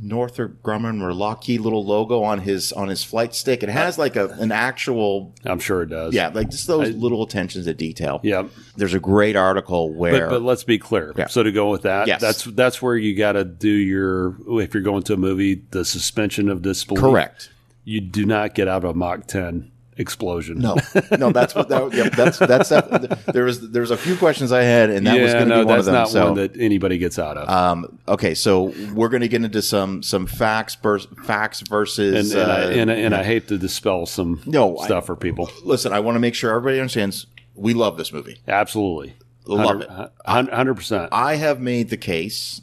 Northrop 0.00 0.62
Grumman 0.62 1.00
or 1.02 1.14
Lockheed 1.14 1.60
little 1.60 1.84
logo 1.84 2.22
on 2.22 2.40
his 2.40 2.72
on 2.72 2.88
his 2.88 3.04
flight 3.04 3.34
stick? 3.34 3.62
It 3.62 3.68
has 3.68 3.98
like 3.98 4.16
a 4.16 4.28
an 4.30 4.52
actual 4.52 5.34
I'm 5.44 5.60
sure 5.60 5.82
it 5.82 5.86
does. 5.90 6.12
yeah, 6.14 6.28
like 6.28 6.50
just 6.50 6.66
those 6.66 6.90
little 6.94 7.22
attentions 7.22 7.64
to 7.66 7.74
detail. 7.74 8.20
Yeah, 8.22 8.48
There's 8.76 8.94
a 8.94 9.00
great 9.00 9.36
article 9.36 9.92
where 9.92 10.26
But, 10.28 10.30
but 10.30 10.42
let's 10.42 10.64
be 10.64 10.78
clear. 10.78 11.12
Yeah. 11.16 11.28
So 11.28 11.42
to 11.42 11.52
go 11.52 11.70
with 11.70 11.82
that, 11.82 12.06
Yes. 12.08 12.20
that's 12.20 12.44
that's 12.44 12.82
where 12.82 12.96
you 12.96 13.16
got 13.16 13.32
to 13.32 13.44
do 13.44 13.68
your 13.70 14.36
if 14.60 14.74
you're 14.74 14.82
going 14.82 15.02
to 15.04 15.14
a 15.14 15.16
movie, 15.18 15.62
the 15.70 15.84
suspension 15.84 16.48
of 16.48 16.62
disbelief. 16.62 17.00
correct. 17.02 17.50
You 17.84 18.00
do 18.00 18.24
not 18.24 18.54
get 18.54 18.68
out 18.68 18.84
of 18.84 18.94
Mach 18.94 19.26
10 19.26 19.71
explosion. 19.98 20.58
No, 20.58 20.76
no, 21.18 21.30
that's 21.32 21.54
what 21.54 21.68
that, 21.68 21.92
yeah, 21.94 22.08
that's 22.08 22.38
that's 22.38 22.68
that, 22.70 23.24
there 23.32 23.44
was 23.44 23.70
there 23.70 23.82
was 23.82 23.90
a 23.90 23.96
few 23.96 24.16
questions 24.16 24.52
I 24.52 24.62
had, 24.62 24.90
and 24.90 25.06
that 25.06 25.16
yeah, 25.16 25.22
was 25.24 25.32
going 25.34 25.48
to 25.48 25.54
no, 25.56 25.60
be 25.62 25.66
one 25.66 25.78
of 25.78 25.84
them. 25.84 25.94
not 25.94 26.08
so, 26.08 26.26
one 26.26 26.34
that 26.36 26.56
anybody 26.58 26.98
gets 26.98 27.18
out 27.18 27.36
of. 27.36 27.48
um, 27.48 27.98
okay, 28.08 28.34
so 28.34 28.72
we're 28.94 29.08
going 29.08 29.20
to 29.20 29.28
get 29.28 29.44
into 29.44 29.62
some 29.62 30.02
some 30.02 30.26
facts 30.26 30.74
vers- 30.76 31.06
facts 31.24 31.60
versus. 31.60 32.32
and, 32.34 32.50
I, 32.50 32.62
uh, 32.64 32.70
and, 32.70 32.90
I- 32.90 32.94
and 32.94 33.14
I 33.14 33.22
hate 33.22 33.48
to 33.48 33.58
dispel 33.58 34.06
some 34.06 34.40
No, 34.46 34.78
I- 34.78 34.86
stuff 34.86 35.06
for 35.06 35.16
people. 35.16 35.50
listen, 35.64 35.92
I 35.92 36.00
want 36.00 36.16
to 36.16 36.20
make 36.20 36.34
sure 36.34 36.50
everybody 36.50 36.78
understands. 36.80 37.26
We 37.54 37.74
love 37.74 37.98
this 37.98 38.12
movie. 38.12 38.38
Absolutely. 38.48 39.14
Love 39.44 39.82
it. 39.82 39.88
100%. 40.26 41.08
I 41.12 41.34
have 41.34 41.60
made 41.60 41.90
the 41.90 41.96
case 41.98 42.62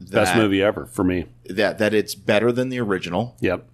that, 0.00 0.10
Best 0.12 0.36
movie 0.36 0.62
ever 0.62 0.86
for 0.86 1.02
me. 1.04 1.26
that 1.50 1.78
that 1.78 1.92
it's 1.92 2.14
better 2.14 2.52
than 2.52 2.68
the 2.70 2.78
original, 2.80 3.36
Yep. 3.40 3.66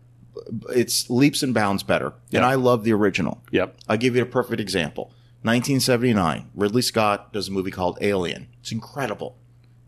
It's 0.71 1.11
leaps 1.11 1.43
and 1.43 1.55
bounds 1.55 1.83
better. 1.83 2.15
And 2.33 2.45
I 2.45 2.55
love 2.55 2.85
the 2.85 2.93
original. 2.93 3.43
Yep. 3.51 3.77
I'll 3.89 3.97
give 3.97 4.17
you 4.17 4.23
a 4.23 4.27
perfect 4.27 4.61
example. 4.61 5.13
1979, 5.43 6.51
Ridley 6.55 6.83
Scott 6.83 7.33
does 7.33 7.49
a 7.49 7.53
movie 7.53 7.73
called 7.73 7.99
Alien. 8.01 8.49
It's 8.61 8.71
incredible. 8.73 9.37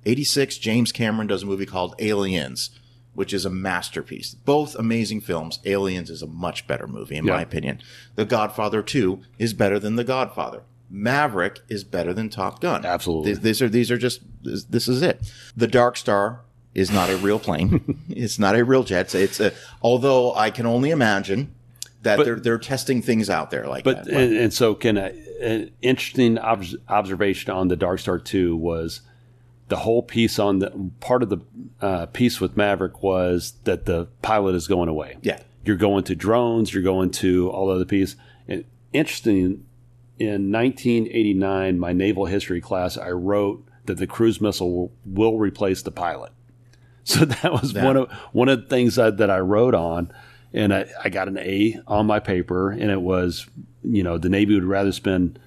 86, 0.04 0.58
James 0.58 0.92
Cameron 0.92 1.28
does 1.28 1.44
a 1.44 1.46
movie 1.46 1.64
called 1.64 1.94
Aliens, 1.98 2.70
which 3.14 3.32
is 3.32 3.44
a 3.44 3.50
masterpiece. 3.50 4.34
Both 4.34 4.74
amazing 4.74 5.20
films. 5.20 5.60
Aliens 5.64 6.10
is 6.10 6.22
a 6.22 6.26
much 6.26 6.66
better 6.66 6.86
movie, 6.86 7.16
in 7.16 7.24
my 7.24 7.40
opinion. 7.40 7.80
The 8.16 8.24
Godfather 8.24 8.82
2 8.82 9.20
is 9.38 9.54
better 9.54 9.78
than 9.78 9.96
The 9.96 10.04
Godfather. 10.04 10.62
Maverick 10.90 11.60
is 11.68 11.84
better 11.84 12.12
than 12.12 12.28
Top 12.28 12.60
Gun. 12.60 12.84
Absolutely. 12.84 13.32
These, 13.32 13.40
these 13.40 13.62
are 13.62 13.68
these 13.68 13.90
are 13.90 13.96
just 13.96 14.20
this, 14.42 14.64
this 14.64 14.86
is 14.86 15.02
it. 15.02 15.32
The 15.56 15.66
Dark 15.66 15.96
Star 15.96 16.42
is 16.74 16.90
not 16.90 17.08
a 17.10 17.16
real 17.16 17.38
plane. 17.38 18.02
it's 18.08 18.38
not 18.38 18.56
a 18.56 18.64
real 18.64 18.82
jet. 18.84 19.14
It's 19.14 19.40
a, 19.40 19.52
although 19.82 20.34
I 20.34 20.50
can 20.50 20.66
only 20.66 20.90
imagine 20.90 21.54
that 22.02 22.16
But- 22.18 22.24
they're 22.26 22.40
they're 22.40 22.58
testing 22.58 23.00
things 23.02 23.30
out 23.30 23.50
there 23.50 23.66
like 23.66 23.84
But 23.84 24.04
that. 24.04 24.12
and, 24.14 24.36
and 24.36 24.52
so, 24.52 24.74
can 24.74 24.98
I, 24.98 25.14
an 25.40 25.70
interesting 25.82 26.38
obs- 26.38 26.76
observation 26.88 27.52
on 27.52 27.68
the 27.68 27.76
Dark 27.76 28.00
Star 28.00 28.18
Two 28.18 28.56
was 28.56 29.00
the 29.68 29.76
whole 29.76 30.02
piece 30.02 30.38
on 30.38 30.58
the 30.58 30.90
part 31.00 31.22
of 31.22 31.30
the 31.30 31.38
uh, 31.80 32.06
piece 32.06 32.40
with 32.40 32.56
Maverick 32.56 33.02
was 33.02 33.54
that 33.64 33.86
the 33.86 34.06
pilot 34.20 34.54
is 34.54 34.68
going 34.68 34.88
away. 34.90 35.16
Yeah. 35.22 35.40
you're 35.64 35.76
going 35.76 36.04
to 36.04 36.14
drones, 36.14 36.74
you're 36.74 36.82
going 36.82 37.10
to 37.12 37.48
all 37.50 37.68
the 37.68 37.74
other 37.76 37.84
piece. 37.86 38.14
And 38.46 38.64
interesting, 38.92 39.64
in 40.18 40.52
1989, 40.52 41.78
my 41.78 41.92
naval 41.94 42.26
history 42.26 42.60
class, 42.60 42.98
I 42.98 43.10
wrote 43.10 43.66
that 43.86 43.96
the 43.96 44.06
cruise 44.06 44.38
missile 44.40 44.70
will, 44.70 44.92
will 45.06 45.38
replace 45.38 45.80
the 45.82 45.90
pilot. 45.90 46.32
So 47.06 47.26
that 47.26 47.52
was 47.52 47.74
one 47.74 47.98
of 47.98 48.10
one 48.32 48.48
of 48.48 48.62
the 48.62 48.66
things 48.66 48.94
that, 48.94 49.18
that 49.18 49.28
I 49.30 49.40
wrote 49.40 49.74
on, 49.74 50.10
and 50.54 50.72
I, 50.72 50.86
I 51.04 51.10
got 51.10 51.28
an 51.28 51.36
A 51.36 51.78
on 51.86 52.06
my 52.06 52.18
paper, 52.18 52.70
and 52.70 52.90
it 52.90 53.02
was, 53.02 53.46
you 53.82 54.02
know, 54.02 54.16
the 54.16 54.30
Navy 54.30 54.54
would 54.54 54.64
rather 54.64 54.90
spend 54.90 55.38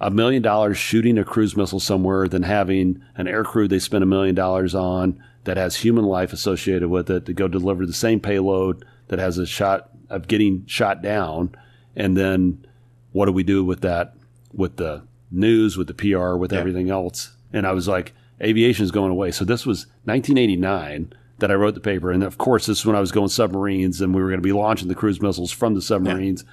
a 0.00 0.10
million 0.10 0.40
dollars 0.42 0.78
shooting 0.78 1.18
a 1.18 1.24
cruise 1.24 1.56
missile 1.56 1.78
somewhere 1.80 2.26
than 2.26 2.42
having 2.42 3.02
an 3.16 3.28
air 3.28 3.44
crew 3.44 3.68
they 3.68 3.78
spend 3.78 4.02
a 4.02 4.06
million 4.06 4.34
dollars 4.34 4.74
on 4.74 5.22
that 5.44 5.58
has 5.58 5.76
human 5.76 6.04
life 6.04 6.32
associated 6.32 6.88
with 6.88 7.10
it 7.10 7.26
to 7.26 7.34
go 7.34 7.48
deliver 7.48 7.84
the 7.84 7.92
same 7.92 8.20
payload 8.20 8.84
that 9.08 9.18
has 9.18 9.36
a 9.36 9.46
shot 9.46 9.90
of 10.08 10.26
getting 10.26 10.64
shot 10.66 11.02
down, 11.02 11.54
and 11.94 12.16
then 12.16 12.64
what 13.12 13.26
do 13.26 13.32
we 13.32 13.42
do 13.42 13.62
with 13.62 13.82
that 13.82 14.14
with 14.54 14.76
the 14.76 15.02
news, 15.30 15.76
with 15.76 15.86
the 15.86 15.94
PR, 15.94 16.36
with 16.36 16.52
everything 16.52 16.88
else? 16.88 17.32
And 17.52 17.66
I 17.66 17.72
was 17.72 17.88
like, 17.88 18.14
aviation 18.40 18.84
is 18.84 18.90
going 18.90 19.10
away. 19.10 19.30
So 19.30 19.44
this 19.44 19.66
was 19.66 19.86
1989 20.04 21.12
that 21.38 21.50
I 21.50 21.54
wrote 21.54 21.74
the 21.74 21.80
paper, 21.80 22.10
and 22.10 22.22
of 22.22 22.38
course, 22.38 22.66
this 22.66 22.80
is 22.80 22.86
when 22.86 22.96
I 22.96 23.00
was 23.00 23.12
going 23.12 23.28
submarines, 23.28 24.00
and 24.00 24.14
we 24.14 24.20
were 24.20 24.28
going 24.28 24.40
to 24.40 24.46
be 24.46 24.52
launching 24.52 24.88
the 24.88 24.94
cruise 24.94 25.22
missiles 25.22 25.52
from 25.52 25.74
the 25.74 25.82
submarines, 25.82 26.44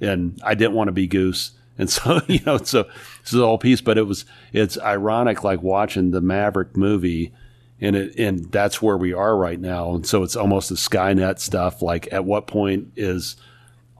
and 0.00 0.38
I 0.44 0.54
didn't 0.54 0.74
want 0.74 0.88
to 0.88 0.92
be 0.92 1.06
goose. 1.06 1.52
And 1.78 1.88
so, 1.88 2.20
you 2.26 2.40
know, 2.44 2.58
so 2.58 2.84
this 3.22 3.32
is 3.32 3.40
all 3.40 3.58
piece, 3.58 3.80
but 3.80 3.98
it 3.98 4.02
was, 4.02 4.24
it's 4.52 4.78
ironic, 4.78 5.42
like 5.42 5.62
watching 5.62 6.10
the 6.10 6.20
Maverick 6.20 6.76
movie 6.76 7.32
and 7.80 7.96
it, 7.96 8.18
and 8.18 8.50
that's 8.50 8.80
where 8.80 8.96
we 8.96 9.12
are 9.12 9.36
right 9.36 9.60
now. 9.60 9.94
And 9.94 10.06
so 10.06 10.22
it's 10.22 10.36
almost 10.36 10.68
the 10.68 10.76
Skynet 10.76 11.38
stuff. 11.38 11.82
Like 11.82 12.08
at 12.12 12.24
what 12.24 12.46
point 12.46 12.92
is 12.96 13.36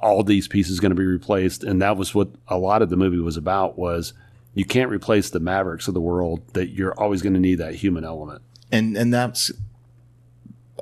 all 0.01 0.23
these 0.23 0.49
pieces 0.49 0.81
going 0.81 0.91
to 0.91 0.97
be 0.97 1.05
replaced? 1.05 1.63
And 1.63 1.83
that 1.83 1.97
was 1.97 2.15
what 2.15 2.29
a 2.49 2.59
lot 2.59 2.83
of 2.83 2.91
the 2.91 2.97
movie 2.97 3.19
was 3.19 3.37
about 3.37 3.79
was 3.79 4.13
you 4.57 4.65
can't 4.65 4.91
replace 4.91 5.31
the 5.31 5.39
Mavericks 5.39 5.87
of 5.87 5.95
the 5.95 6.01
world 6.01 6.43
that 6.55 6.71
you're 6.71 6.99
always 6.99 7.23
going 7.23 7.35
to 7.35 7.41
need 7.41 7.57
that 7.57 7.77
human 7.77 8.03
element. 8.05 8.43
and 8.73 8.97
and 8.97 9.15
that's 9.15 9.53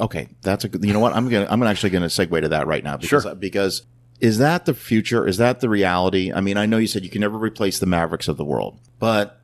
okay. 0.01 0.29
That's 0.43 0.65
a 0.65 0.69
good. 0.71 0.83
You 0.85 0.93
know 0.95 1.01
what? 1.01 1.15
I'm 1.15 1.29
gonna 1.29 1.47
I'm 1.51 1.63
actually 1.65 1.91
gonna 1.91 2.07
segue 2.07 2.41
to 2.41 2.49
that 2.49 2.67
right 2.67 2.83
now 2.83 2.97
because 2.97 3.23
Sure. 3.25 3.35
because 3.35 3.83
is 4.21 4.39
that 4.39 4.65
the 4.65 4.75
future? 4.75 5.27
Is 5.27 5.37
that 5.39 5.61
the 5.61 5.69
reality? 5.69 6.33
I 6.33 6.41
mean, 6.41 6.57
I 6.57 6.67
know 6.67 6.79
you 6.79 6.87
said 6.87 7.05
you 7.05 7.11
can 7.11 7.21
never 7.21 7.37
replace 7.37 7.79
the 7.79 7.87
Mavericks 7.87 8.29
of 8.29 8.37
the 8.39 8.45
world, 8.45 8.79
but 8.99 9.41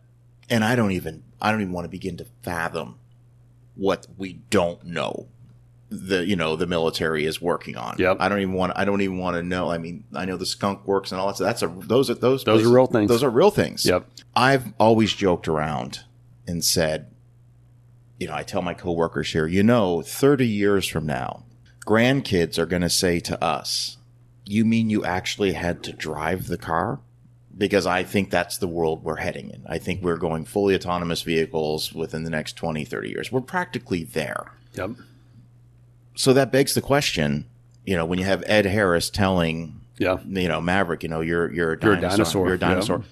and 0.48 0.64
I 0.64 0.74
don't 0.76 0.92
even 0.92 1.22
I 1.42 1.50
don't 1.50 1.60
even 1.60 1.72
want 1.72 1.84
to 1.84 1.90
begin 1.90 2.16
to 2.18 2.26
fathom 2.42 2.98
what 3.74 4.06
we 4.16 4.34
don't 4.50 4.82
know. 4.84 5.26
The 5.90 6.24
you 6.24 6.36
know 6.36 6.54
the 6.54 6.66
military 6.66 7.24
is 7.24 7.42
working 7.42 7.76
on. 7.76 7.96
Yep. 7.98 8.18
I 8.20 8.28
don't 8.28 8.40
even 8.40 8.54
want 8.54 8.72
I 8.76 8.84
don't 8.84 9.00
even 9.00 9.18
want 9.18 9.36
to 9.36 9.42
know. 9.42 9.70
I 9.70 9.78
mean 9.78 10.04
I 10.14 10.24
know 10.24 10.36
the 10.36 10.46
skunk 10.46 10.86
works 10.86 11.10
and 11.10 11.20
all 11.20 11.26
that. 11.26 11.36
stuff. 11.36 11.46
That's 11.46 11.62
a 11.62 11.66
those 11.66 12.08
are 12.10 12.14
those 12.14 12.44
Those 12.44 12.64
are 12.64 12.72
real 12.72 12.86
things. 12.86 13.08
Those 13.08 13.24
are 13.24 13.30
real 13.30 13.50
things. 13.50 13.84
Yep. 13.84 14.06
I've 14.36 14.72
always 14.78 15.12
joked 15.12 15.48
around 15.48 16.04
and 16.46 16.64
said, 16.64 17.12
you 18.18 18.28
know, 18.28 18.34
I 18.34 18.42
tell 18.42 18.62
my 18.62 18.74
coworkers 18.74 19.32
here, 19.32 19.46
you 19.46 19.62
know, 19.62 20.02
30 20.02 20.46
years 20.46 20.86
from 20.86 21.06
now, 21.06 21.44
grandkids 21.86 22.58
are 22.58 22.66
going 22.66 22.82
to 22.82 22.90
say 22.90 23.18
to 23.20 23.42
us, 23.42 23.96
you 24.44 24.64
mean 24.64 24.90
you 24.90 25.04
actually 25.04 25.52
had 25.52 25.82
to 25.84 25.92
drive 25.92 26.46
the 26.46 26.58
car? 26.58 27.00
Because 27.56 27.86
I 27.86 28.04
think 28.04 28.30
that's 28.30 28.58
the 28.58 28.68
world 28.68 29.04
we're 29.04 29.16
heading 29.16 29.50
in. 29.50 29.64
I 29.68 29.78
think 29.78 30.02
we're 30.02 30.16
going 30.16 30.44
fully 30.44 30.74
autonomous 30.74 31.22
vehicles 31.22 31.92
within 31.92 32.24
the 32.24 32.30
next 32.30 32.56
20, 32.56 32.84
30 32.84 33.08
years. 33.08 33.32
We're 33.32 33.40
practically 33.40 34.04
there. 34.04 34.52
Yep. 34.74 34.90
So 36.20 36.34
that 36.34 36.52
begs 36.52 36.74
the 36.74 36.82
question, 36.82 37.46
you 37.86 37.96
know, 37.96 38.04
when 38.04 38.18
you 38.18 38.26
have 38.26 38.44
Ed 38.46 38.66
Harris 38.66 39.08
telling 39.08 39.80
Yeah. 39.96 40.18
you 40.28 40.48
know, 40.48 40.60
Maverick, 40.60 41.02
you 41.02 41.08
know, 41.08 41.22
you're 41.22 41.50
you're 41.50 41.72
a 41.72 41.78
You're 41.82 41.92
a 41.94 42.00
dinosaur. 42.00 42.08
dinosaur, 42.16 42.46
You're 42.46 42.54
a 42.56 42.58
dinosaur. 42.58 43.04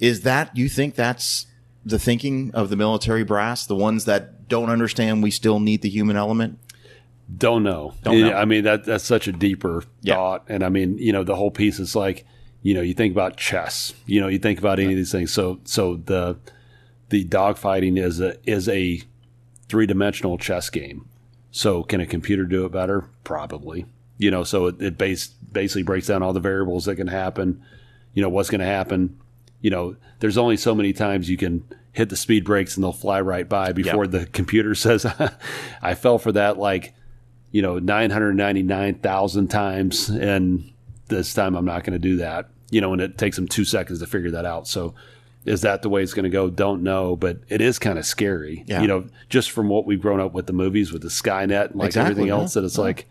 Is 0.00 0.22
that 0.22 0.56
you 0.56 0.68
think 0.68 0.96
that's 0.96 1.46
the 1.86 2.00
thinking 2.00 2.50
of 2.54 2.68
the 2.68 2.74
military 2.74 3.22
brass, 3.22 3.64
the 3.64 3.76
ones 3.76 4.06
that 4.06 4.48
don't 4.48 4.70
understand 4.70 5.22
we 5.22 5.30
still 5.30 5.60
need 5.60 5.82
the 5.82 5.88
human 5.88 6.16
element? 6.16 6.58
Don't 7.36 7.62
know. 7.62 7.94
Don't 8.02 8.20
know. 8.22 8.32
I 8.32 8.44
mean, 8.44 8.64
that 8.64 8.84
that's 8.84 9.04
such 9.04 9.28
a 9.28 9.32
deeper 9.32 9.84
Yeah. 10.02 10.14
thought. 10.16 10.44
And 10.48 10.64
I 10.64 10.68
mean, 10.68 10.98
you 10.98 11.12
know, 11.12 11.22
the 11.22 11.36
whole 11.36 11.52
piece 11.52 11.78
is 11.78 11.94
like, 11.94 12.24
you 12.62 12.74
know, 12.74 12.80
you 12.80 12.92
think 12.92 13.12
about 13.12 13.36
chess, 13.36 13.94
you 14.04 14.20
know, 14.20 14.26
you 14.26 14.40
think 14.40 14.58
about 14.58 14.80
any 14.80 14.94
of 14.94 14.96
these 14.96 15.12
things. 15.12 15.32
So, 15.32 15.60
so 15.62 15.94
the, 15.94 16.36
the 17.10 17.24
dogfighting 17.24 18.02
is 18.02 18.18
a, 18.20 18.34
is 18.50 18.68
a 18.68 19.00
three 19.68 19.86
dimensional 19.86 20.38
chess 20.38 20.70
game. 20.70 21.04
So 21.50 21.82
can 21.82 22.00
a 22.00 22.06
computer 22.06 22.44
do 22.44 22.64
it 22.64 22.72
better? 22.72 23.08
Probably. 23.24 23.86
You 24.18 24.30
know, 24.30 24.44
so 24.44 24.66
it, 24.66 24.82
it 24.82 24.98
base, 24.98 25.28
basically 25.28 25.82
breaks 25.82 26.08
down 26.08 26.22
all 26.22 26.32
the 26.32 26.40
variables 26.40 26.84
that 26.86 26.96
can 26.96 27.06
happen. 27.06 27.62
You 28.14 28.22
know, 28.22 28.28
what's 28.28 28.50
going 28.50 28.60
to 28.60 28.66
happen. 28.66 29.18
You 29.60 29.70
know, 29.70 29.96
there's 30.20 30.38
only 30.38 30.56
so 30.56 30.74
many 30.74 30.92
times 30.92 31.28
you 31.28 31.36
can 31.36 31.64
hit 31.92 32.10
the 32.10 32.16
speed 32.16 32.44
brakes 32.44 32.76
and 32.76 32.84
they'll 32.84 32.92
fly 32.92 33.20
right 33.20 33.48
by 33.48 33.72
before 33.72 34.06
the 34.06 34.26
computer 34.26 34.74
says, 34.76 35.06
I 35.82 35.94
fell 35.94 36.18
for 36.18 36.32
that 36.32 36.58
like, 36.58 36.94
you 37.50 37.62
know, 37.62 37.78
999,000 37.78 39.48
times. 39.48 40.08
And 40.08 40.72
this 41.08 41.34
time 41.34 41.56
I'm 41.56 41.64
not 41.64 41.84
going 41.84 41.94
to 41.94 41.98
do 41.98 42.16
that, 42.18 42.50
you 42.70 42.80
know, 42.80 42.92
and 42.92 43.00
it 43.02 43.18
takes 43.18 43.36
them 43.36 43.48
two 43.48 43.64
seconds 43.64 44.00
to 44.00 44.06
figure 44.06 44.30
that 44.32 44.44
out. 44.44 44.68
So 44.68 44.94
is 45.48 45.62
that 45.62 45.82
the 45.82 45.88
way 45.88 46.02
it's 46.02 46.14
going 46.14 46.24
to 46.24 46.30
go? 46.30 46.50
Don't 46.50 46.82
know, 46.82 47.16
but 47.16 47.38
it 47.48 47.60
is 47.60 47.78
kind 47.78 47.98
of 47.98 48.04
scary, 48.06 48.64
Yeah. 48.66 48.82
you 48.82 48.86
know, 48.88 49.06
just 49.28 49.50
from 49.50 49.68
what 49.68 49.86
we've 49.86 50.00
grown 50.00 50.20
up 50.20 50.32
with 50.32 50.46
the 50.46 50.52
movies 50.52 50.92
with 50.92 51.02
the 51.02 51.08
Skynet 51.08 51.70
and 51.70 51.76
like 51.76 51.88
Exactly, 51.88 52.10
everything 52.12 52.26
yeah. 52.28 52.34
else 52.34 52.54
that 52.54 52.64
it's 52.64 52.78
like, 52.78 53.08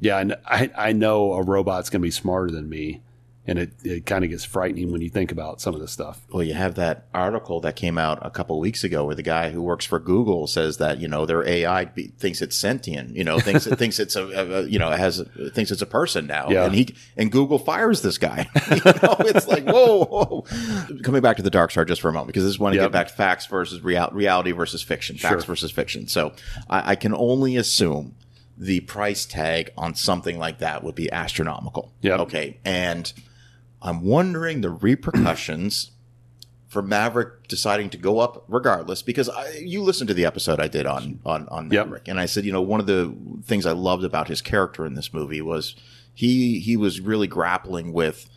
yeah, 0.00 0.24
I, 0.46 0.70
I 0.76 0.92
know 0.92 1.32
a 1.34 1.42
robot's 1.42 1.90
going 1.90 2.00
to 2.00 2.06
be 2.06 2.10
smarter 2.10 2.50
than 2.50 2.68
me. 2.68 3.00
And 3.46 3.58
it, 3.58 3.72
it 3.84 4.06
kind 4.06 4.24
of 4.24 4.30
gets 4.30 4.42
frightening 4.42 4.90
when 4.90 5.02
you 5.02 5.10
think 5.10 5.30
about 5.30 5.60
some 5.60 5.74
of 5.74 5.80
this 5.82 5.92
stuff. 5.92 6.22
Well, 6.32 6.42
you 6.42 6.54
have 6.54 6.76
that 6.76 7.08
article 7.12 7.60
that 7.60 7.76
came 7.76 7.98
out 7.98 8.18
a 8.24 8.30
couple 8.30 8.58
weeks 8.58 8.84
ago 8.84 9.04
where 9.04 9.14
the 9.14 9.22
guy 9.22 9.50
who 9.50 9.60
works 9.60 9.84
for 9.84 9.98
Google 9.98 10.46
says 10.46 10.78
that 10.78 10.98
you 10.98 11.08
know 11.08 11.26
their 11.26 11.46
AI 11.46 11.84
be, 11.84 12.06
thinks 12.18 12.40
it's 12.40 12.56
sentient, 12.56 13.14
you 13.14 13.22
know, 13.22 13.38
thinks 13.38 13.66
it 13.66 13.78
thinks 13.78 13.98
it's 14.00 14.16
a, 14.16 14.22
a, 14.24 14.62
you 14.62 14.78
know 14.78 14.88
has 14.90 15.22
thinks 15.52 15.70
it's 15.70 15.82
a 15.82 15.86
person 15.86 16.26
now, 16.26 16.48
Yeah. 16.48 16.64
and 16.64 16.74
he 16.74 16.94
and 17.18 17.30
Google 17.30 17.58
fires 17.58 18.00
this 18.00 18.16
guy. 18.16 18.48
you 18.70 18.76
know, 18.76 19.16
it's 19.20 19.46
like 19.46 19.64
whoa, 19.66 20.04
whoa. 20.06 20.44
Coming 21.02 21.20
back 21.20 21.36
to 21.36 21.42
the 21.42 21.50
dark 21.50 21.70
star 21.70 21.84
just 21.84 22.00
for 22.00 22.08
a 22.08 22.12
moment 22.14 22.28
because 22.28 22.44
this 22.44 22.50
is 22.52 22.58
want 22.58 22.72
to 22.72 22.76
Yep. 22.80 22.86
get 22.86 22.92
back 22.92 23.08
to 23.08 23.14
facts 23.14 23.44
versus 23.44 23.82
real, 23.82 24.08
reality 24.12 24.52
versus 24.52 24.80
fiction, 24.82 25.18
facts 25.18 25.44
Sure. 25.44 25.52
versus 25.54 25.70
fiction. 25.70 26.08
So 26.08 26.32
I, 26.70 26.92
I 26.92 26.94
can 26.96 27.12
only 27.12 27.56
assume 27.56 28.14
the 28.56 28.80
price 28.80 29.26
tag 29.26 29.70
on 29.76 29.94
something 29.94 30.38
like 30.38 30.60
that 30.60 30.82
would 30.82 30.94
be 30.94 31.12
astronomical. 31.12 31.92
Yeah. 32.00 32.16
Okay, 32.18 32.58
and 32.64 33.12
I'm 33.84 34.00
wondering 34.02 34.60
the 34.62 34.70
repercussions 34.70 35.90
for 36.68 36.82
Maverick 36.82 37.46
deciding 37.46 37.90
to 37.90 37.96
go 37.96 38.18
up 38.18 38.44
regardless 38.48 39.02
because 39.02 39.28
I, 39.28 39.50
you 39.62 39.80
listened 39.82 40.08
to 40.08 40.14
the 40.14 40.24
episode 40.24 40.58
I 40.58 40.66
did 40.66 40.86
on 40.86 41.20
on 41.24 41.46
on 41.48 41.70
Yep. 41.70 41.86
Maverick 41.86 42.08
and 42.08 42.18
I 42.18 42.26
said 42.26 42.44
you 42.44 42.50
know 42.52 42.62
one 42.62 42.80
of 42.80 42.86
the 42.86 43.14
things 43.44 43.64
I 43.66 43.72
loved 43.72 44.02
about 44.02 44.26
his 44.28 44.40
character 44.42 44.84
in 44.84 44.94
this 44.94 45.12
movie 45.14 45.40
was 45.40 45.76
he 46.12 46.58
he 46.58 46.76
was 46.76 47.00
really 47.00 47.28
grappling 47.28 47.92
with 47.92 48.28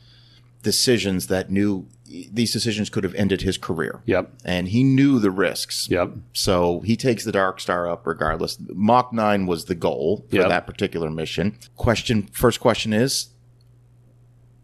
decisions 0.64 1.28
that 1.28 1.50
knew 1.50 1.88
these 2.06 2.52
decisions 2.52 2.90
could 2.90 3.04
have 3.04 3.14
ended 3.16 3.42
his 3.42 3.58
career. 3.58 4.02
Yep. 4.06 4.32
And 4.46 4.70
he 4.70 4.84
knew 4.84 5.20
the 5.20 5.32
risks. 5.32 5.88
Yep. 5.90 6.12
So 6.34 6.80
he 6.82 6.96
takes 6.96 7.24
the 7.24 7.32
Dark 7.32 7.60
Star 7.60 7.88
up 7.90 8.06
regardless. 8.08 8.58
Mach 8.74 9.12
9 9.14 9.46
was 9.46 9.66
the 9.66 9.76
goal 9.76 10.26
for 10.30 10.38
Yep. 10.38 10.50
that 10.50 10.66
particular 10.68 11.10
mission. 11.10 11.58
Question 11.76 12.24
first 12.34 12.60
question 12.60 12.94
is 12.94 13.28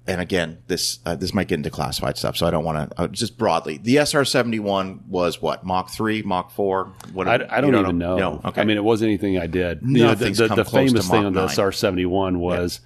and 0.05 0.19
again, 0.19 0.57
this 0.67 0.99
uh, 1.05 1.15
this 1.15 1.33
might 1.33 1.47
get 1.47 1.55
into 1.55 1.69
classified 1.69 2.17
stuff, 2.17 2.35
so 2.35 2.45
I 2.45 2.51
don't 2.51 2.65
want 2.65 2.91
to 2.91 3.01
uh, 3.01 3.07
just 3.07 3.37
broadly. 3.37 3.77
The 3.77 3.97
SR 3.97 4.25
seventy 4.25 4.59
one 4.59 5.01
was 5.07 5.41
what 5.41 5.65
Mach 5.65 5.89
three, 5.89 6.21
Mach 6.21 6.51
four. 6.51 6.93
What 7.13 7.27
I, 7.27 7.35
I 7.49 7.61
don't 7.61 7.73
you 7.73 7.79
even 7.79 7.97
know. 7.97 8.17
No, 8.17 8.41
okay. 8.43 8.61
I 8.61 8.65
mean, 8.65 8.75
it 8.75 8.83
wasn't 8.83 9.09
anything 9.09 9.37
I 9.37 9.47
did. 9.47 9.79
You 9.81 9.87
know, 10.03 10.15
the 10.15 10.25
Nothing's 10.29 10.37
the, 10.39 10.47
the 10.49 10.65
famous 10.65 11.09
thing 11.09 11.25
on 11.25 11.33
the 11.33 11.47
SR 11.47 11.71
seventy 11.71 12.05
one 12.05 12.39
was 12.39 12.81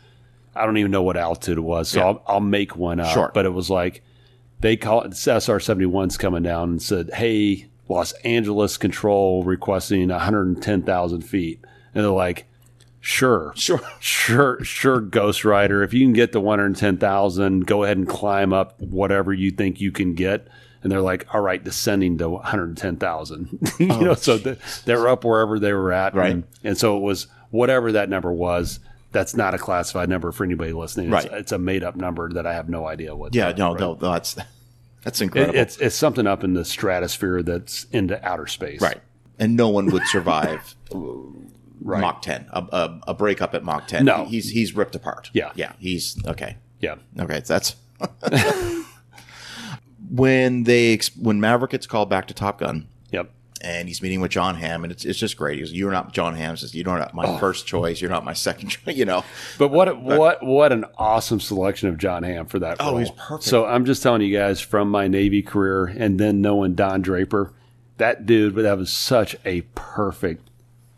I 0.56 0.66
don't 0.66 0.78
even 0.78 0.92
know 0.92 1.02
what 1.02 1.18
altitude 1.18 1.58
it 1.58 1.62
was, 1.62 1.90
so 1.90 2.00
Yeah. 2.00 2.06
I'll, 2.06 2.24
I'll 2.28 2.40
make 2.40 2.76
one 2.76 3.00
up. 3.00 3.14
Sure. 3.14 3.32
But 3.34 3.46
it 3.46 3.54
was 3.54 3.70
like 3.70 4.04
they 4.60 4.78
call 4.78 5.02
it 5.02 5.16
SR 5.16 5.60
seventy 5.60 5.88
one's 5.88 6.18
coming 6.18 6.44
down 6.44 6.70
and 6.70 6.82
said, 6.82 7.12
"Hey, 7.16 7.68
Los 7.90 8.12
Angeles 8.24 8.78
Control 8.78 9.44
requesting 9.44 10.08
one 10.10 10.20
hundred 10.20 10.48
and 10.50 10.62
ten 10.62 10.84
thousand 10.84 11.22
feet," 11.22 11.64
and 11.96 12.04
they're 12.04 12.12
like. 12.12 12.46
Sure, 13.00 13.54
Sure. 13.56 13.80
sure, 14.00 14.64
sure. 14.64 15.00
Ghost 15.00 15.46
Rider, 15.46 15.84
if 15.84 15.94
you 15.94 16.06
can 16.06 16.14
get 16.14 16.32
the 16.32 16.42
one 16.42 16.60
hundred 16.60 16.76
ten 16.78 16.98
thousand, 16.98 17.66
go 17.68 17.84
ahead 17.84 17.98
and 17.98 18.08
climb 18.08 18.52
up 18.54 18.80
whatever 18.82 19.34
you 19.34 19.52
think 19.52 19.80
you 19.80 19.92
can 19.92 20.14
get. 20.14 20.48
And 20.84 20.92
they're 20.92 21.02
like, 21.02 21.26
all 21.34 21.42
right, 21.42 21.64
descending 21.64 22.18
to 22.20 22.30
one 22.30 22.44
hundred 22.44 22.76
ten 22.78 22.98
thousand. 22.98 23.50
you 23.80 23.88
oh, 23.92 24.00
know, 24.00 24.14
so 24.14 24.38
th- 24.38 24.60
they're 24.86 25.08
up 25.08 25.24
wherever 25.24 25.60
they 25.60 25.74
were 25.74 25.92
at, 25.92 26.14
Oh, 26.16 26.18
Right. 26.20 26.32
And, 26.34 26.44
and 26.64 26.78
so 26.78 26.98
it 26.98 27.02
was 27.02 27.28
whatever 27.50 27.92
that 27.94 28.10
number 28.10 28.32
was. 28.32 28.80
That's 29.14 29.36
not 29.36 29.54
a 29.54 29.58
classified 29.58 30.10
number 30.10 30.32
for 30.34 30.44
anybody 30.44 30.74
listening. 30.74 31.08
It's, 31.12 31.26
Right. 31.26 31.40
it's 31.40 31.52
a 31.54 31.58
made 31.58 31.84
up 31.84 31.96
number 31.96 32.32
that 32.34 32.46
I 32.46 32.54
have 32.54 32.68
no 32.68 32.86
idea 32.86 33.16
what. 33.16 33.34
yeah, 33.34 33.48
that- 33.48 33.58
no, 33.58 33.72
right. 33.72 33.80
no, 33.80 33.96
that's 33.96 34.36
that's 35.04 35.22
It- 35.22 35.26
incredible, 35.26 35.58
it's 35.58 35.78
it's 35.78 35.96
something 35.96 36.28
up 36.28 36.44
in 36.44 36.54
the 36.54 36.66
stratosphere 36.66 37.42
that's 37.42 37.86
into 37.92 38.24
outer 38.28 38.48
space. 38.48 38.82
right? 38.82 39.00
And 39.40 39.56
no 39.56 39.70
one 39.70 39.88
would 39.92 40.06
survive 40.08 40.76
Right. 41.82 42.02
Mach 42.02 42.22
ten, 42.22 42.48
a, 42.52 42.60
a, 42.72 43.00
a 43.10 43.14
breakup 43.14 43.54
at 43.56 43.64
Mach 43.64 43.88
ten. 43.88 44.06
No. 44.06 44.26
he's 44.26 44.50
he's 44.52 44.76
ripped 44.76 44.96
apart. 44.96 45.30
Yeah. 45.34 45.52
yeah, 45.56 45.74
he's 45.80 46.18
okay. 46.28 46.58
Yeah. 46.80 46.96
Okay, 47.20 47.42
that's 47.42 47.76
when 50.10 50.64
they 50.64 51.00
when 51.20 51.40
Maverick 51.40 51.72
gets 51.72 51.88
called 51.88 52.10
back 52.10 52.28
to 52.28 52.34
Top 52.34 52.60
Gun. 52.60 52.88
Yep. 53.12 53.32
and 53.62 53.88
he's 53.88 54.02
meeting 54.04 54.20
with 54.22 54.30
John 54.32 54.56
Hamm, 54.56 54.84
and 54.84 54.92
it's, 54.92 55.04
it's 55.06 55.18
just 55.18 55.38
great. 55.38 55.56
He 55.56 55.62
goes, 55.62 55.72
"You're 55.74 55.92
not 55.92 56.14
John 56.14 56.36
Hamm. 56.36 56.58
Says, 56.58 56.76
You're 56.76 56.86
not 56.86 57.14
my 57.14 57.26
Oh. 57.26 57.38
first 57.38 57.66
choice. 57.66 58.00
You're 58.02 58.12
not 58.12 58.24
my 58.26 58.34
second 58.34 58.70
choice. 58.70 58.96
You 58.96 59.06
know, 59.06 59.24
But 59.58 59.70
what 59.70 60.00
what 60.02 60.44
what 60.46 60.72
an 60.72 60.86
awesome 60.98 61.40
selection 61.40 61.90
of 61.90 61.98
John 61.98 62.24
Hamm 62.24 62.46
for 62.46 62.60
that 62.60 62.78
Oh, 62.80 62.90
role. 62.92 62.98
he's 63.00 63.12
perfect. 63.12 63.44
So 63.44 63.66
I'm 63.66 63.86
just 63.86 64.04
telling 64.04 64.22
you 64.22 64.36
guys 64.38 64.60
from 64.62 64.90
my 64.92 65.08
Navy 65.08 65.42
career 65.42 65.86
and 65.86 66.20
then 66.20 66.42
knowing 66.42 66.76
Don 66.76 67.02
Draper, 67.02 67.54
that 67.98 68.26
dude 68.26 68.56
that 68.56 68.78
was 68.78 68.92
such 68.94 69.36
a 69.46 69.62
perfect 69.74 70.48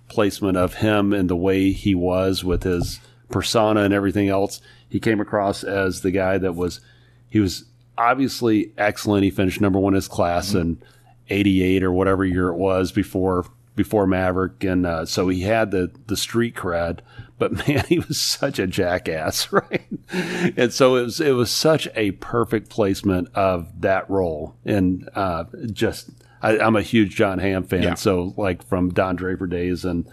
placement 0.10 0.58
of 0.58 0.76
him 0.76 1.14
and 1.14 1.30
the 1.30 1.36
way 1.36 1.72
he 1.72 1.96
was 1.96 2.44
with 2.44 2.64
his 2.64 3.00
persona 3.30 3.82
and 3.82 3.94
everything 3.94 4.28
else. 4.28 4.62
He 4.90 5.00
came 5.00 5.22
across 5.22 5.64
as 5.64 6.02
the 6.02 6.12
guy 6.12 6.38
that 6.40 6.54
was 6.54 6.82
he 7.30 7.40
was 7.40 7.66
obviously 7.98 8.72
excellent. 8.78 9.24
He 9.24 9.32
finished 9.32 9.62
number 9.62 9.80
one 9.80 9.94
in 9.94 9.96
his 9.96 10.08
class 10.08 10.54
in 10.54 10.82
'88 11.30 11.84
or 11.84 11.92
whatever 11.92 12.26
year 12.26 12.50
it 12.50 12.58
was 12.58 12.92
before 12.92 13.46
before 13.76 14.06
Maverick, 14.08 14.64
and 14.64 14.86
uh, 14.86 15.06
so 15.06 15.30
he 15.30 15.42
had 15.42 15.72
the 15.72 15.92
the 16.08 16.18
street 16.18 16.56
cred. 16.56 17.00
But 17.38 17.54
man, 17.68 17.86
he 17.88 18.00
was 18.00 18.20
such 18.20 18.60
a 18.60 18.68
jackass, 18.68 19.54
right? 19.54 19.88
and 20.12 20.74
so 20.74 20.96
it 20.96 21.04
was 21.04 21.22
it 21.22 21.32
was 21.32 21.52
such 21.52 21.88
a 21.96 22.12
perfect 22.12 22.70
placement 22.70 23.30
of 23.36 23.82
that 23.82 24.10
role, 24.10 24.56
and 24.66 25.08
uh, 25.16 25.46
just 25.72 26.10
I, 26.42 26.58
I'm 26.60 26.76
a 26.76 26.82
huge 26.82 27.16
John 27.16 27.40
Hamm 27.40 27.64
fan, 27.64 27.84
Yeah. 27.84 27.94
so 27.96 28.34
like 28.38 28.66
from 28.68 28.90
Don 28.92 29.16
Draper 29.16 29.48
days, 29.48 29.84
and 29.86 30.08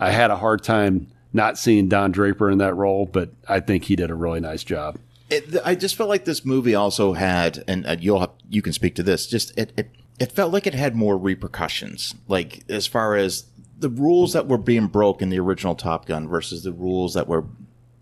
I 0.00 0.10
had 0.10 0.30
a 0.30 0.36
hard 0.36 0.62
time 0.62 1.08
not 1.32 1.58
seeing 1.58 1.88
Don 1.88 2.10
Draper 2.12 2.50
in 2.50 2.58
that 2.58 2.74
role, 2.74 3.06
but 3.06 3.30
I 3.48 3.60
think 3.60 3.84
he 3.84 3.96
did 3.96 4.10
a 4.10 4.14
really 4.14 4.40
nice 4.40 4.64
job. 4.64 4.98
it, 5.30 5.54
I 5.64 5.74
just 5.74 5.94
felt 5.96 6.08
like 6.08 6.24
this 6.24 6.44
movie 6.44 6.74
also 6.74 7.12
had, 7.12 7.62
and 7.68 7.86
uh, 7.86 7.96
you'll 8.00 8.20
have, 8.20 8.30
you 8.48 8.62
can 8.62 8.72
speak 8.72 8.94
to 8.96 9.02
this. 9.02 9.26
Just 9.26 9.56
it, 9.58 9.72
it 9.76 9.90
it 10.18 10.32
felt 10.32 10.52
like 10.52 10.66
it 10.66 10.74
had 10.74 10.96
more 10.96 11.16
repercussions, 11.16 12.14
like 12.26 12.64
as 12.68 12.86
far 12.86 13.14
as 13.14 13.44
the 13.78 13.88
rules 13.90 14.32
that 14.32 14.48
were 14.48 14.58
being 14.58 14.86
broken 14.88 15.24
in 15.24 15.30
the 15.30 15.38
original 15.38 15.76
Top 15.76 16.06
Gun 16.06 16.26
versus 16.26 16.64
the 16.64 16.72
rules 16.72 17.14
that 17.14 17.28
were 17.28 17.44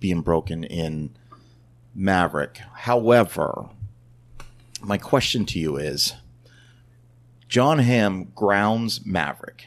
being 0.01 0.23
broken 0.23 0.65
in 0.65 1.11
Maverick. 1.95 2.59
However, 2.75 3.69
my 4.81 4.97
question 4.99 5.45
to 5.47 5.59
you 5.59 5.77
is 5.77 6.15
John 7.49 7.79
Hamm 7.79 8.33
grounds 8.35 9.05
Maverick. 9.05 9.67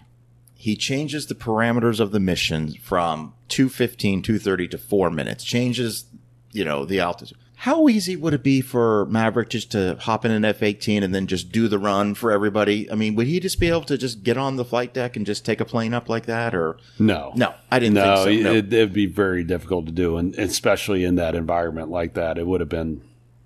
He 0.53 0.75
changes 0.75 1.27
the 1.27 1.35
parameters 1.35 1.99
of 1.99 2.11
the 2.11 2.19
mission 2.19 2.73
from 2.81 3.33
215, 3.47 4.21
230 4.21 4.67
to 4.67 4.77
four 4.77 5.09
minutes, 5.09 5.43
changes, 5.43 6.05
you 6.51 6.65
know, 6.65 6.83
the 6.85 6.99
altitude. 6.99 7.37
How 7.55 7.89
easy 7.89 8.15
would 8.15 8.33
it 8.33 8.41
be 8.41 8.61
for 8.61 9.05
Maverick 9.07 9.49
just 9.49 9.71
to 9.71 9.97
hop 9.99 10.23
in 10.23 10.31
an 10.31 10.45
F 10.45 10.63
18 10.63 11.03
and 11.03 11.13
then 11.13 11.27
just 11.27 11.51
do 11.51 11.67
the 11.67 11.77
run 11.77 12.13
for 12.13 12.31
everybody? 12.31 12.89
I 12.89 12.95
mean, 12.95 13.15
would 13.15 13.27
he 13.27 13.41
just 13.41 13.59
be 13.59 13.67
able 13.67 13.81
to 13.83 13.97
just 13.97 14.23
get 14.23 14.37
on 14.37 14.55
the 14.55 14.63
flight 14.63 14.93
deck 14.93 15.17
and 15.17 15.25
just 15.25 15.45
take 15.45 15.59
a 15.59 15.65
plane 15.65 15.93
up 15.93 16.07
like 16.07 16.25
that? 16.27 16.55
Or, 16.55 16.77
No, 16.99 17.33
no, 17.35 17.53
I 17.69 17.79
didn't 17.79 17.95
no, 17.95 18.23
think 18.23 18.43
so. 18.43 18.43
No. 18.43 18.51
It, 18.53 18.71
it'd 18.71 18.93
be 18.93 19.07
very 19.07 19.43
difficult 19.43 19.87
to 19.87 19.91
do, 19.91 20.15
and 20.15 20.35
especially 20.35 21.03
in 21.03 21.15
that 21.15 21.35
environment 21.35 21.89
like 21.89 22.13
that, 22.13 22.37
it 22.37 22.47
would 22.47 22.61
have 22.61 22.69
been. 22.69 23.01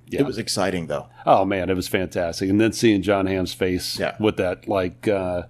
Yeah. 0.08 0.22
It 0.22 0.26
was 0.26 0.38
exciting 0.38 0.88
though. 0.88 1.08
Oh 1.26 1.44
man, 1.46 1.70
it 1.70 1.76
was 1.76 1.88
fantastic, 1.88 2.50
and 2.50 2.60
then 2.62 2.72
seeing 2.74 3.02
John 3.02 3.26
Hamm's 3.26 3.54
face 3.54 4.00
Yeah. 4.00 4.16
with 4.20 4.38
that, 4.38 4.68
like, 4.68 5.08
uh, 5.08 5.44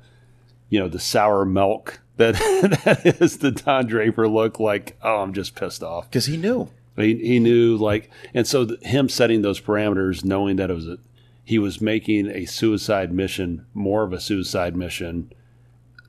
you 0.70 0.80
know, 0.80 0.88
the 0.88 1.00
sour 1.00 1.44
milk 1.46 2.00
that 2.18 2.34
that 2.86 3.22
is 3.22 3.40
the 3.40 3.52
Don 3.52 3.88
Draper 3.88 4.28
look. 4.28 4.60
Like, 4.60 4.98
oh, 5.04 5.18
I'm 5.22 5.34
just 5.34 5.56
pissed 5.56 5.84
off. 5.84 6.10
Because 6.10 6.28
he 6.28 6.38
knew. 6.38 6.70
He, 6.96 7.16
he 7.16 7.40
knew 7.40 7.76
like, 7.76 8.10
and 8.36 8.46
so 8.48 8.66
th- 8.66 8.82
him 8.84 9.10
setting 9.10 9.42
those 9.42 9.60
parameters, 9.60 10.24
knowing 10.24 10.58
that 10.58 10.70
it 10.70 10.74
was 10.76 10.88
a, 10.88 11.00
he 11.44 11.58
was 11.58 11.82
making 11.82 12.28
a 12.30 12.46
suicide 12.46 13.12
mission 13.12 13.66
more 13.74 14.04
of 14.04 14.14
a 14.14 14.20
suicide 14.20 14.76
mission. 14.78 15.32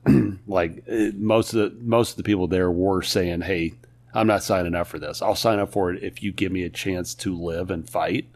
like 0.47 0.83
it, 0.85 1.17
most 1.17 1.53
of 1.53 1.59
the 1.73 1.77
most 1.83 2.11
of 2.11 2.17
the 2.17 2.23
people 2.23 2.47
there 2.47 2.69
were 2.71 3.01
saying, 3.01 3.41
"Hey, 3.41 3.73
I'm 4.13 4.27
not 4.27 4.43
signing 4.43 4.75
up 4.75 4.87
for 4.87 4.99
this. 4.99 5.21
I'll 5.21 5.35
sign 5.35 5.57
up 5.59 5.71
for 5.71 5.91
it 5.91 6.03
if 6.03 6.21
you 6.21 6.31
give 6.31 6.51
me 6.51 6.63
a 6.63 6.69
chance 6.69 7.15
to 7.15 7.35
live 7.35 7.71
and 7.71 7.89
fight." 7.89 8.27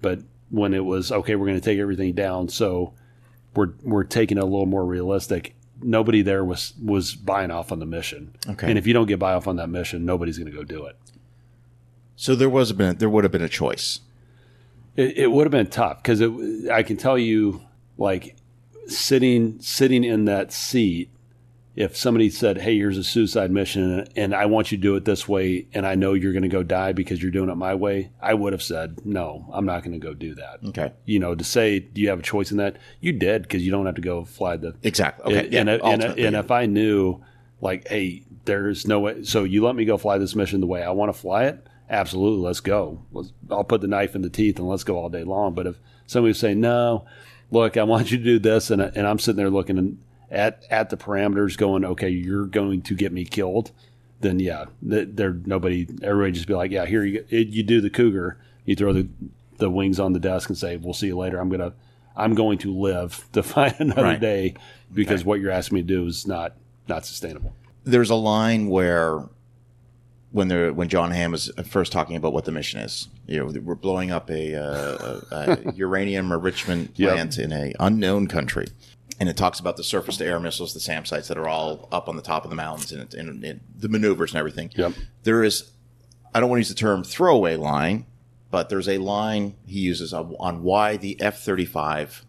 But 0.00 0.20
when 0.50 0.74
it 0.74 0.84
was 0.84 1.12
okay, 1.12 1.36
we're 1.36 1.46
going 1.46 1.60
to 1.60 1.64
take 1.64 1.78
everything 1.78 2.14
down, 2.14 2.48
so 2.48 2.94
we're 3.54 3.72
we're 3.82 4.04
taking 4.04 4.38
it 4.38 4.42
a 4.42 4.46
little 4.46 4.66
more 4.66 4.84
realistic. 4.84 5.54
Nobody 5.82 6.22
there 6.22 6.44
was 6.44 6.74
was 6.82 7.14
buying 7.14 7.50
off 7.50 7.72
on 7.72 7.78
the 7.78 7.86
mission. 7.86 8.34
Okay. 8.48 8.68
And 8.68 8.78
if 8.78 8.86
you 8.86 8.92
don't 8.92 9.06
get 9.06 9.18
buy 9.18 9.32
off 9.32 9.46
on 9.46 9.56
that 9.56 9.68
mission, 9.68 10.04
nobody's 10.04 10.38
going 10.38 10.50
to 10.50 10.56
go 10.56 10.64
do 10.64 10.86
it. 10.86 10.96
So 12.16 12.34
there 12.34 12.50
was 12.50 12.70
a 12.70 12.74
been 12.74 12.98
there 12.98 13.08
would 13.08 13.24
have 13.24 13.32
been 13.32 13.42
a 13.42 13.48
choice. 13.48 14.00
It, 14.96 15.16
it 15.16 15.30
would 15.30 15.46
have 15.46 15.52
been 15.52 15.68
tough 15.68 16.02
because 16.02 16.20
I 16.68 16.82
can 16.82 16.96
tell 16.96 17.16
you, 17.16 17.62
like 17.96 18.36
sitting 18.86 19.60
sitting 19.60 20.04
in 20.04 20.26
that 20.26 20.52
seat, 20.52 21.10
if 21.76 21.96
somebody 21.96 22.30
said, 22.30 22.58
"Hey, 22.58 22.76
here's 22.76 22.98
a 22.98 23.04
suicide 23.04 23.50
mission, 23.50 24.06
and 24.16 24.34
I 24.34 24.46
want 24.46 24.72
you 24.72 24.78
to 24.78 24.82
do 24.82 24.96
it 24.96 25.04
this 25.04 25.28
way, 25.28 25.66
and 25.72 25.86
I 25.86 25.94
know 25.94 26.14
you're 26.14 26.32
going 26.32 26.42
to 26.42 26.48
go 26.48 26.62
die 26.62 26.92
because 26.92 27.22
you're 27.22 27.30
doing 27.30 27.48
it 27.48 27.54
my 27.54 27.74
way," 27.74 28.10
I 28.20 28.34
would 28.34 28.52
have 28.52 28.62
said, 28.62 29.04
"No, 29.04 29.48
I'm 29.52 29.66
not 29.66 29.82
going 29.82 29.92
to 29.92 30.04
go 30.04 30.14
do 30.14 30.34
that." 30.34 30.60
Okay. 30.64 30.92
You 31.04 31.20
know, 31.20 31.34
to 31.34 31.44
say, 31.44 31.78
"Do 31.78 32.00
you 32.00 32.08
have 32.08 32.18
a 32.18 32.22
choice 32.22 32.50
in 32.50 32.56
that?" 32.58 32.76
You 33.00 33.12
did 33.12 33.42
because 33.42 33.64
you 33.64 33.70
don't 33.70 33.86
have 33.86 33.94
to 33.94 34.00
go 34.00 34.24
fly 34.24 34.56
the 34.56 34.74
Exactly. 34.82 35.32
Okay. 35.32 35.44
and, 35.44 35.52
yeah, 35.52 35.60
and, 35.60 36.02
and, 36.02 36.18
and 36.18 36.36
if 36.36 36.50
I 36.50 36.66
knew, 36.66 37.22
like, 37.60 37.88
hey, 37.88 38.24
there's 38.44 38.86
no 38.86 39.00
way, 39.00 39.22
so 39.22 39.44
you 39.44 39.64
let 39.64 39.76
me 39.76 39.84
go 39.84 39.96
fly 39.96 40.18
this 40.18 40.34
mission 40.34 40.60
the 40.60 40.66
way 40.66 40.82
I 40.82 40.90
want 40.90 41.14
to 41.14 41.18
fly 41.18 41.44
it, 41.44 41.66
absolutely, 41.88 42.44
let's 42.44 42.60
go. 42.60 43.02
Let's, 43.12 43.32
I'll 43.50 43.64
put 43.64 43.80
the 43.80 43.86
knife 43.86 44.14
in 44.14 44.22
the 44.22 44.30
teeth 44.30 44.58
and 44.58 44.68
let's 44.68 44.84
go 44.84 44.96
all 44.96 45.08
day 45.08 45.24
long. 45.24 45.54
But 45.54 45.66
if 45.66 45.76
somebody 46.06 46.30
was 46.30 46.38
saying, 46.38 46.60
no, 46.60 47.06
look, 47.50 47.76
I 47.76 47.82
want 47.84 48.10
you 48.10 48.18
to 48.18 48.24
do 48.24 48.38
this, 48.38 48.70
and, 48.70 48.80
and 48.80 49.06
I'm 49.06 49.18
sitting 49.18 49.36
there 49.36 49.50
looking 49.50 49.98
at 50.30 50.64
at 50.70 50.90
the 50.90 50.96
parameters, 50.96 51.56
going, 51.56 51.84
okay, 51.84 52.08
you're 52.08 52.46
going 52.46 52.82
to 52.82 52.94
get 52.94 53.12
me 53.12 53.24
killed, 53.24 53.72
then 54.20 54.38
yeah, 54.40 54.66
there 54.82 55.32
nobody, 55.46 55.86
everybody 56.02 56.32
just 56.32 56.46
be 56.46 56.54
like, 56.54 56.70
yeah, 56.70 56.86
here 56.86 57.04
you 57.04 57.20
go. 57.22 57.26
You 57.36 57.62
do 57.62 57.80
the 57.80 57.90
cougar, 57.90 58.38
you 58.64 58.76
throw 58.76 58.92
the 58.92 59.08
the 59.58 59.68
wings 59.70 60.00
on 60.00 60.12
the 60.14 60.20
desk 60.20 60.48
and 60.48 60.56
say, 60.56 60.76
we'll 60.76 60.94
see 60.94 61.08
you 61.08 61.16
later. 61.18 61.38
I'm 61.40 61.48
gonna. 61.48 61.72
I'm 62.16 62.34
going 62.34 62.58
to 62.58 62.74
live 62.74 63.26
to 63.32 63.42
find 63.42 63.74
another 63.78 64.02
Right. 64.02 64.20
day 64.20 64.54
because 64.92 65.24
what 65.24 65.40
you're 65.40 65.52
asking 65.52 65.76
me 65.76 65.82
to 65.82 65.86
do 65.86 66.06
is 66.06 66.26
not 66.26 66.54
not 66.88 67.06
sustainable. 67.06 67.54
there's 67.84 68.10
a 68.10 68.14
line 68.16 68.68
where 68.68 69.28
when 70.32 70.48
they're 70.48 70.72
when 70.72 70.88
John 70.88 71.12
Hamm 71.12 71.34
is 71.34 71.50
first 71.66 71.92
talking 71.92 72.16
about 72.16 72.32
what 72.32 72.44
the 72.44 72.52
mission 72.52 72.80
is, 72.80 73.08
you 73.26 73.38
know, 73.38 73.60
we're 73.60 73.74
blowing 73.76 74.10
up 74.10 74.28
a, 74.30 74.54
uh, 74.54 75.20
a, 75.30 75.72
uranium 75.76 76.30
enrichment 76.32 76.90
Yep. 76.96 77.12
plant 77.12 77.38
in 77.38 77.52
a 77.52 77.72
unknown 77.80 78.26
country, 78.26 78.66
and 79.20 79.28
it 79.28 79.36
talks 79.36 79.60
about 79.60 79.76
the 79.76 79.84
surface 79.84 80.16
to 80.16 80.24
air 80.26 80.40
missiles, 80.40 80.74
the 80.74 80.80
SAM 80.80 81.04
sites 81.04 81.28
that 81.28 81.36
are 81.38 81.46
all 81.48 81.88
up 81.92 82.08
on 82.08 82.16
the 82.16 82.22
top 82.22 82.42
of 82.44 82.50
the 82.50 82.56
mountains, 82.56 82.90
and, 82.90 83.12
and, 83.14 83.44
and 83.44 83.60
the 83.76 83.88
maneuvers 83.88 84.32
and 84.32 84.38
everything. 84.38 84.70
Yep. 84.74 84.94
There 85.22 85.44
is, 85.44 85.70
I 86.34 86.40
don't 86.40 86.48
want 86.50 86.58
to 86.58 86.62
use 86.62 86.68
the 86.70 86.74
term 86.74 87.04
throwaway 87.04 87.56
line, 87.56 88.06
but 88.50 88.68
there's 88.70 88.88
a 88.88 88.98
line 88.98 89.56
he 89.66 89.78
uses 89.80 90.12
on, 90.14 90.34
on 90.40 90.62
why 90.64 90.96
the 90.96 91.20
F 91.20 91.40
thirty 91.44 91.64
five 91.66 92.24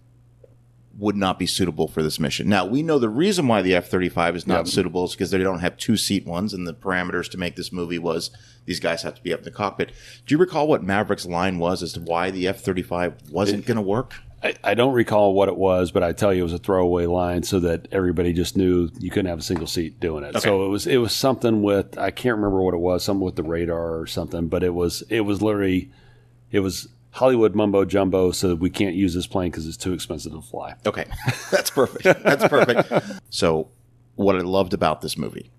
would 0.99 1.15
not 1.15 1.39
be 1.39 1.47
suitable 1.47 1.87
for 1.87 2.03
this 2.03 2.19
mission. 2.19 2.49
Now, 2.49 2.65
we 2.65 2.83
know 2.83 2.99
the 2.99 3.07
reason 3.09 3.47
why 3.47 3.61
the 3.61 3.73
F 3.75 3.87
35 3.87 4.35
is 4.35 4.45
not 4.45 4.57
Yep. 4.57 4.67
suitable 4.67 5.05
is 5.05 5.11
because 5.13 5.31
they 5.31 5.37
don't 5.37 5.59
have 5.59 5.77
two 5.77 5.95
seat 5.95 6.25
ones, 6.27 6.53
and 6.53 6.67
the 6.67 6.73
parameters 6.73 7.31
to 7.31 7.37
make 7.37 7.55
this 7.55 7.71
movie 7.71 7.97
was 7.97 8.29
these 8.65 8.81
guys 8.81 9.01
have 9.03 9.15
to 9.15 9.23
be 9.23 9.31
up 9.33 9.39
in 9.39 9.45
the 9.45 9.51
cockpit. 9.51 9.93
Do 10.27 10.35
you 10.35 10.37
recall 10.37 10.67
what 10.67 10.83
Maverick's 10.83 11.25
line 11.25 11.59
was 11.59 11.81
as 11.81 11.93
to 11.93 12.01
why 12.01 12.29
the 12.29 12.45
F 12.45 12.59
35 12.59 13.31
wasn't 13.31 13.65
going 13.65 13.77
to 13.77 13.81
work? 13.81 14.15
I, 14.43 14.55
I 14.63 14.73
don't 14.73 14.93
recall 14.93 15.33
what 15.33 15.49
it 15.49 15.55
was, 15.55 15.91
but 15.91 16.03
I 16.03 16.13
tell 16.13 16.33
you 16.33 16.41
it 16.41 16.43
was 16.43 16.53
a 16.53 16.57
throwaway 16.57 17.05
line 17.05 17.43
so 17.43 17.59
that 17.59 17.87
everybody 17.91 18.33
just 18.33 18.57
knew 18.57 18.89
you 18.99 19.11
couldn't 19.11 19.29
have 19.29 19.39
a 19.39 19.43
single 19.43 19.67
seat 19.67 19.99
doing 19.99 20.23
it. 20.23 20.39
So 20.41 20.65
it 20.65 20.69
was 20.69 20.87
it 20.87 20.97
was 20.97 21.13
something 21.13 21.61
with 21.61 21.97
I 21.97 22.11
can't 22.11 22.37
remember 22.37 22.61
what 22.61 22.73
it 22.73 22.79
was, 22.79 23.03
something 23.03 23.23
with 23.23 23.35
the 23.35 23.43
radar 23.43 23.99
or 23.99 24.07
something, 24.07 24.47
but 24.47 24.63
it 24.63 24.73
was 24.73 25.03
it 25.09 25.21
was 25.21 25.41
literally 25.41 25.91
it 26.51 26.61
was 26.61 26.87
Hollywood 27.11 27.55
mumbo 27.55 27.85
jumbo 27.85 28.31
so 28.31 28.55
we 28.55 28.69
can't 28.69 28.95
use 28.95 29.13
this 29.13 29.27
plane 29.27 29.51
because 29.51 29.67
it's 29.67 29.77
too 29.77 29.93
expensive 29.93 30.31
to 30.31 30.41
fly. 30.41 30.75
Okay, 30.85 31.05
that's 31.51 31.69
perfect. 31.69 32.23
That's 32.23 32.47
perfect. 32.47 33.21
so, 33.29 33.69
what 34.15 34.35
I 34.35 34.39
loved 34.39 34.73
about 34.73 35.01
this 35.01 35.17
movie, 35.17 35.51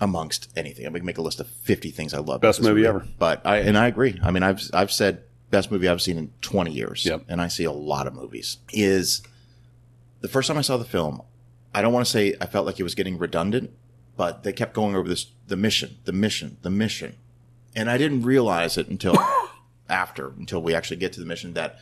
amongst 0.00 0.50
anything, 0.56 0.84
I'm 0.84 0.92
gonna 0.92 1.04
make 1.04 1.18
a 1.18 1.22
list 1.22 1.40
of 1.40 1.48
50 1.48 1.90
things 1.90 2.12
I 2.12 2.18
love. 2.18 2.40
Best 2.40 2.60
this 2.60 2.68
movie 2.68 2.86
ever. 2.86 3.06
But 3.18 3.46
I 3.46 3.58
and 3.58 3.78
I 3.78 3.86
agree. 3.86 4.18
I 4.22 4.30
mean, 4.30 4.42
I've 4.42 4.60
I've 4.74 4.92
said 4.92 5.22
best 5.50 5.70
movie 5.70 5.88
I've 5.88 6.02
seen 6.02 6.18
in 6.18 6.32
20 6.42 6.72
years. 6.72 7.04
Yep. 7.04 7.24
And 7.28 7.40
I 7.40 7.48
see 7.48 7.64
a 7.64 7.72
lot 7.72 8.06
of 8.06 8.14
movies. 8.14 8.58
Is 8.72 9.22
the 10.20 10.28
first 10.28 10.48
time 10.48 10.58
I 10.58 10.62
saw 10.62 10.76
the 10.76 10.84
film, 10.84 11.22
I 11.74 11.82
don't 11.82 11.92
want 11.92 12.06
to 12.06 12.10
say 12.10 12.34
I 12.40 12.46
felt 12.46 12.66
like 12.66 12.80
it 12.80 12.82
was 12.82 12.94
getting 12.94 13.18
redundant, 13.18 13.70
but 14.16 14.42
they 14.42 14.52
kept 14.52 14.74
going 14.74 14.94
over 14.94 15.08
this 15.08 15.26
the 15.46 15.56
mission, 15.56 15.98
the 16.04 16.12
mission, 16.12 16.58
the 16.62 16.70
mission, 16.70 17.16
and 17.74 17.90
I 17.90 17.96
didn't 17.96 18.22
realize 18.22 18.76
it 18.76 18.88
until 18.88 19.16
after, 19.88 20.28
until 20.38 20.62
we 20.62 20.74
actually 20.74 20.96
get 20.96 21.12
to 21.14 21.20
the 21.20 21.26
mission 21.26 21.54
that 21.54 21.78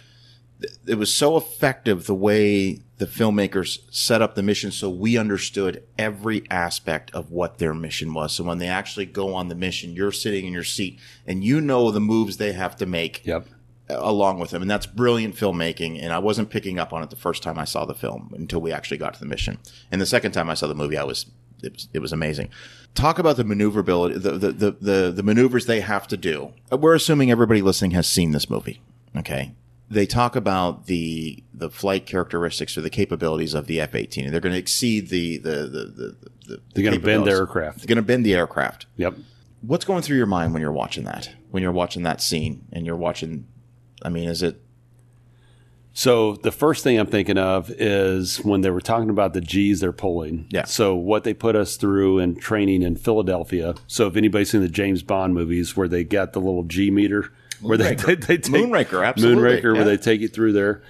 it 0.86 0.94
was 0.94 1.12
so 1.12 1.36
effective 1.36 2.06
the 2.06 2.14
way 2.14 2.80
the 2.98 3.06
filmmakers 3.06 3.80
set 3.90 4.22
up 4.22 4.34
the 4.34 4.42
mission 4.42 4.70
so 4.70 4.88
we 4.88 5.18
understood 5.18 5.82
every 5.98 6.44
aspect 6.50 7.10
of 7.12 7.30
what 7.30 7.58
their 7.58 7.74
mission 7.74 8.14
was. 8.14 8.32
So 8.32 8.44
when 8.44 8.58
they 8.58 8.68
actually 8.68 9.06
go 9.06 9.34
on 9.34 9.48
the 9.48 9.54
mission, 9.54 9.92
you're 9.92 10.12
sitting 10.12 10.46
in 10.46 10.52
your 10.52 10.64
seat 10.64 10.98
and 11.26 11.44
you 11.44 11.60
know 11.60 11.90
the 11.90 12.00
moves 12.00 12.38
they 12.38 12.52
have 12.52 12.76
to 12.76 12.86
make 12.86 13.24
Yep. 13.26 13.48
Along 13.88 14.38
with 14.38 14.52
him. 14.52 14.62
And 14.62 14.70
that's 14.70 14.86
brilliant 14.86 15.34
filmmaking. 15.36 16.02
And 16.02 16.12
I 16.12 16.18
wasn't 16.18 16.50
picking 16.50 16.78
up 16.78 16.92
on 16.92 17.02
it 17.02 17.10
the 17.10 17.16
first 17.16 17.42
time 17.42 17.58
I 17.58 17.64
saw 17.64 17.84
the 17.84 17.94
film 17.94 18.32
until 18.36 18.60
we 18.60 18.72
actually 18.72 18.98
got 18.98 19.14
to 19.14 19.20
the 19.20 19.26
mission. 19.26 19.58
And 19.90 20.00
the 20.00 20.06
second 20.06 20.32
time 20.32 20.50
I 20.50 20.54
saw 20.54 20.66
the 20.66 20.74
movie, 20.74 20.96
I 20.98 21.04
was 21.04 21.26
it 21.62 21.72
was, 21.72 21.88
it 21.94 21.98
was 22.00 22.12
amazing. 22.12 22.50
Talk 22.94 23.18
about 23.18 23.36
the 23.36 23.44
maneuverability, 23.44 24.18
the, 24.18 24.32
the, 24.32 24.52
the, 24.52 24.70
the, 24.72 25.12
the 25.16 25.22
maneuvers 25.22 25.66
they 25.66 25.80
have 25.80 26.06
to 26.08 26.16
do. 26.16 26.52
We're 26.70 26.94
assuming 26.94 27.30
everybody 27.30 27.62
listening 27.62 27.92
has 27.92 28.06
seen 28.06 28.32
this 28.32 28.48
movie. 28.50 28.80
Okay. 29.16 29.54
They 29.88 30.04
talk 30.04 30.34
about 30.34 30.86
the 30.86 31.44
the 31.54 31.70
flight 31.70 32.06
characteristics 32.06 32.76
or 32.76 32.80
the 32.80 32.90
capabilities 32.90 33.54
of 33.54 33.68
the 33.68 33.80
F 33.80 33.94
eighteen, 33.94 34.24
and 34.24 34.34
they're 34.34 34.40
going 34.40 34.52
to 34.52 34.58
exceed 34.58 35.10
the 35.10 35.38
the 35.38 35.50
the 35.50 35.84
the. 35.84 36.16
the 36.48 36.60
They're 36.74 36.82
going 36.84 36.98
to 36.98 37.04
bend 37.04 37.24
the 37.24 37.30
aircraft. 37.30 37.78
They're 37.78 37.86
going 37.86 37.96
to 37.96 38.02
bend 38.02 38.26
the 38.26 38.34
aircraft 38.34 38.86
Yep. 38.96 39.14
what's 39.62 39.84
going 39.84 40.02
through 40.02 40.16
your 40.16 40.26
mind 40.26 40.52
when 40.52 40.60
you're 40.60 40.72
watching 40.72 41.04
that? 41.04 41.30
When 41.52 41.62
you're 41.62 41.72
watching 41.72 42.02
that 42.02 42.20
scene 42.20 42.64
and 42.72 42.84
you're 42.84 42.96
watching, 42.96 43.46
I 44.02 44.08
mean, 44.08 44.28
is 44.28 44.42
it 44.42 44.60
So 45.92 46.34
the 46.36 46.52
first 46.52 46.84
thing 46.84 46.98
I'm 46.98 47.06
thinking 47.06 47.38
of 47.38 47.70
is 47.70 48.44
when 48.44 48.60
they 48.60 48.70
were 48.70 48.82
talking 48.82 49.08
about 49.08 49.32
the 49.32 49.40
G's 49.40 49.80
they're 49.80 49.92
pulling. 49.92 50.46
Yeah. 50.50 50.64
So 50.64 50.94
what 50.94 51.24
they 51.24 51.32
put 51.32 51.56
us 51.56 51.76
through 51.76 52.18
in 52.18 52.36
training 52.36 52.82
in 52.82 52.96
Philadelphia. 52.96 53.74
So 53.86 54.06
if 54.06 54.16
anybody's 54.16 54.50
seen 54.50 54.60
the 54.60 54.68
James 54.68 55.02
Bond 55.02 55.32
movies 55.32 55.76
where 55.76 55.88
they 55.88 56.04
got 56.04 56.34
the 56.34 56.40
little 56.40 56.64
G 56.64 56.90
meter 56.90 57.32
where 57.62 57.78
they, 57.78 57.94
they, 58.06 58.14
they 58.14 58.36
take 58.36 58.52
Moonraker, 58.52 59.06
absolutely, 59.06 59.42
Moonraker 59.42 59.62
yeah. 59.62 59.72
where 59.72 59.84
they 59.84 59.96
take 59.96 60.20
you 60.20 60.28
through 60.28 60.52
there. 60.52 60.82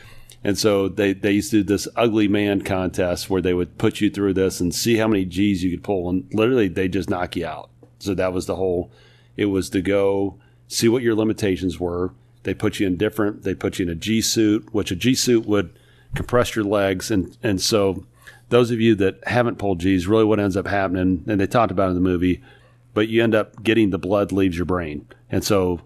And 0.43 0.59
so 0.59 0.89
they, 0.89 1.13
they 1.13 1.33
used 1.33 1.51
to 1.51 1.59
do 1.59 1.65
this 1.65 1.89
ugly 1.97 2.29
man 2.29 2.63
contest 2.63 3.31
where 3.31 3.43
they 3.43 3.55
would 3.55 3.79
put 3.79 4.01
you 4.01 4.11
through 4.11 4.35
this 4.35 4.61
and 4.61 4.75
see 4.75 4.97
how 4.97 5.09
many 5.09 5.25
G's 5.25 5.65
you 5.65 5.71
could 5.71 5.83
pull. 5.83 6.09
And 6.09 6.29
literally 6.33 6.69
they 6.69 6.89
just 6.89 7.11
knock 7.11 7.37
you 7.37 7.47
out. 7.47 7.71
So 7.99 8.15
that 8.15 8.33
was 8.33 8.47
the 8.47 8.57
whole, 8.57 8.93
it 9.37 9.47
was 9.47 9.71
to 9.71 9.81
go 9.81 10.39
see 10.69 10.89
what 10.89 11.03
your 11.03 11.15
limitations 11.15 11.81
were. 11.81 12.13
They 12.47 12.55
put 12.55 12.79
you 12.79 12.87
in 12.87 12.97
different, 12.97 13.43
they 13.43 13.57
put 13.57 13.81
you 13.81 13.87
in 13.87 13.91
a 13.91 13.97
G 13.97 14.21
suit, 14.21 14.73
which 14.73 14.93
a 14.93 14.97
G 14.97 15.17
suit 15.17 15.47
would 15.47 15.77
compress 16.15 16.55
your 16.55 16.65
legs. 16.65 17.11
And, 17.11 17.37
and 17.43 17.61
so 17.61 18.07
those 18.51 18.71
of 18.71 18.81
you 18.81 18.95
that 18.95 19.19
haven't 19.27 19.59
pulled 19.59 19.81
G's, 19.81 20.07
really 20.07 20.25
what 20.25 20.39
ends 20.39 20.57
up 20.57 20.69
happening, 20.69 21.25
and 21.27 21.41
they 21.41 21.49
talked 21.49 21.73
about 21.73 21.89
in 21.89 21.97
the 21.97 22.01
movie, 22.01 22.41
but 22.95 23.09
you 23.09 23.21
end 23.21 23.35
up 23.35 23.65
getting 23.65 23.91
the 23.91 23.99
blood 23.99 24.31
leaves 24.31 24.57
your 24.57 24.65
brain. 24.65 25.09
And 25.29 25.43
so 25.43 25.81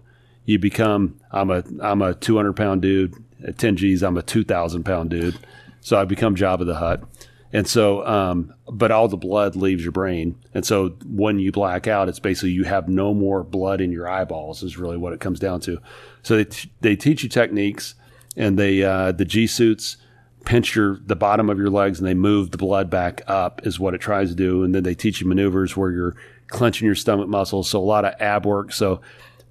you 0.45 0.59
become, 0.59 1.19
I'm 1.31 1.49
a, 1.49 1.63
I'm 1.81 2.03
a 2.03 2.13
200 2.13 2.53
pound 2.55 2.83
dude 2.83 3.15
at 3.43 3.57
10 3.57 3.77
G's. 3.77 4.03
I'm 4.03 4.17
a 4.17 4.21
2000 4.21 4.83
pound 4.83 5.09
dude. 5.09 5.39
So 5.79 5.99
I 5.99 6.05
become 6.05 6.35
Jabba 6.35 6.67
the 6.67 6.75
Hutt. 6.75 7.03
And 7.51 7.67
so, 7.67 8.05
um, 8.05 8.53
but 8.71 8.91
all 8.91 9.07
the 9.07 9.17
blood 9.17 9.55
leaves 9.55 9.83
your 9.83 9.91
brain. 9.91 10.39
And 10.53 10.63
so 10.63 10.89
when 11.05 11.39
you 11.39 11.51
black 11.51 11.87
out, 11.87 12.07
it's 12.07 12.19
basically 12.19 12.51
you 12.51 12.65
have 12.65 12.87
no 12.87 13.15
more 13.15 13.43
blood 13.43 13.81
in 13.81 13.91
your 13.91 14.07
eyeballs 14.07 14.63
is 14.63 14.77
really 14.77 14.97
what 14.97 15.11
it 15.11 15.19
comes 15.19 15.39
down 15.39 15.59
to. 15.61 15.79
So 16.23 16.37
they, 16.37 16.45
t- 16.45 16.71
they 16.81 16.95
teach 16.95 17.23
you 17.23 17.29
techniques 17.29 17.95
and 18.35 18.57
they, 18.57 18.83
uh, 18.83 19.11
the 19.11 19.25
G 19.25 19.47
suits 19.47 19.97
pinch 20.45 20.75
your, 20.75 20.99
the 21.05 21.15
bottom 21.15 21.49
of 21.49 21.57
your 21.57 21.69
legs 21.69 21.99
and 21.99 22.07
they 22.07 22.13
move 22.13 22.51
the 22.51 22.57
blood 22.57 22.89
back 22.89 23.21
up 23.27 23.65
is 23.65 23.79
what 23.79 23.93
it 23.93 23.99
tries 23.99 24.29
to 24.29 24.35
do. 24.35 24.63
And 24.63 24.73
then 24.73 24.83
they 24.83 24.95
teach 24.95 25.21
you 25.21 25.27
maneuvers 25.27 25.77
where 25.77 25.91
you're 25.91 26.15
clenching 26.47 26.85
your 26.85 26.95
stomach 26.95 27.27
muscles. 27.27 27.69
So 27.69 27.79
a 27.79 27.83
lot 27.83 28.05
of 28.05 28.13
ab 28.19 28.45
work. 28.45 28.71
So 28.71 29.01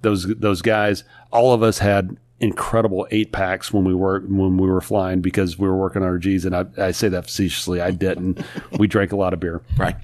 those, 0.01 0.27
those 0.35 0.61
guys, 0.61 1.03
all 1.31 1.53
of 1.53 1.63
us 1.63 1.79
had 1.79 2.17
incredible 2.39 3.07
eight 3.11 3.31
packs 3.31 3.71
when 3.71 3.83
we 3.83 3.93
were 3.93 4.21
when 4.21 4.57
we 4.57 4.67
were 4.67 4.81
flying 4.81 5.21
because 5.21 5.59
we 5.59 5.67
were 5.67 5.77
working 5.77 6.01
on 6.01 6.07
our 6.07 6.17
G's 6.17 6.43
and 6.43 6.55
I, 6.55 6.65
I 6.75 6.89
say 6.89 7.07
that 7.09 7.25
facetiously 7.25 7.81
I 7.81 7.91
didn't 7.91 8.43
we 8.79 8.87
drank 8.87 9.11
a 9.11 9.15
lot 9.15 9.31
of 9.31 9.39
beer 9.39 9.61
right? 9.77 9.95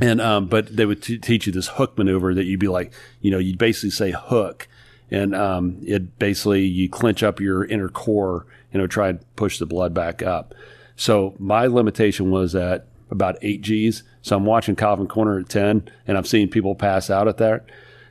and 0.00 0.20
um, 0.20 0.46
but 0.46 0.74
they 0.74 0.86
would 0.86 1.02
t- 1.02 1.18
teach 1.18 1.46
you 1.46 1.52
this 1.52 1.68
hook 1.68 1.96
maneuver 1.98 2.34
that 2.34 2.44
you'd 2.44 2.60
be 2.60 2.68
like, 2.68 2.92
you 3.20 3.30
know, 3.30 3.38
you'd 3.38 3.58
basically 3.58 3.90
say 3.90 4.12
hook, 4.12 4.68
and 5.10 5.34
um, 5.34 5.78
it 5.82 6.18
basically 6.18 6.64
you 6.64 6.88
clench 6.88 7.22
up 7.22 7.40
your 7.40 7.64
inner 7.64 7.88
core 7.88 8.46
it 8.72 8.80
would 8.80 8.90
try 8.90 9.08
and 9.08 9.24
push 9.36 9.58
the 9.58 9.66
blood 9.66 9.92
back 9.92 10.22
up. 10.22 10.54
So 10.96 11.34
my 11.38 11.66
limitation 11.66 12.30
was 12.30 12.54
at 12.54 12.86
about 13.10 13.38
eight 13.42 13.62
G's. 13.62 14.02
So 14.22 14.36
I'm 14.36 14.44
watching 14.44 14.76
Calvin 14.76 15.08
Corner 15.08 15.38
at 15.38 15.48
ten, 15.48 15.88
and 16.06 16.16
I'm 16.16 16.24
seeing 16.24 16.48
people 16.48 16.74
pass 16.74 17.10
out 17.10 17.26
at 17.26 17.38
that. 17.38 17.64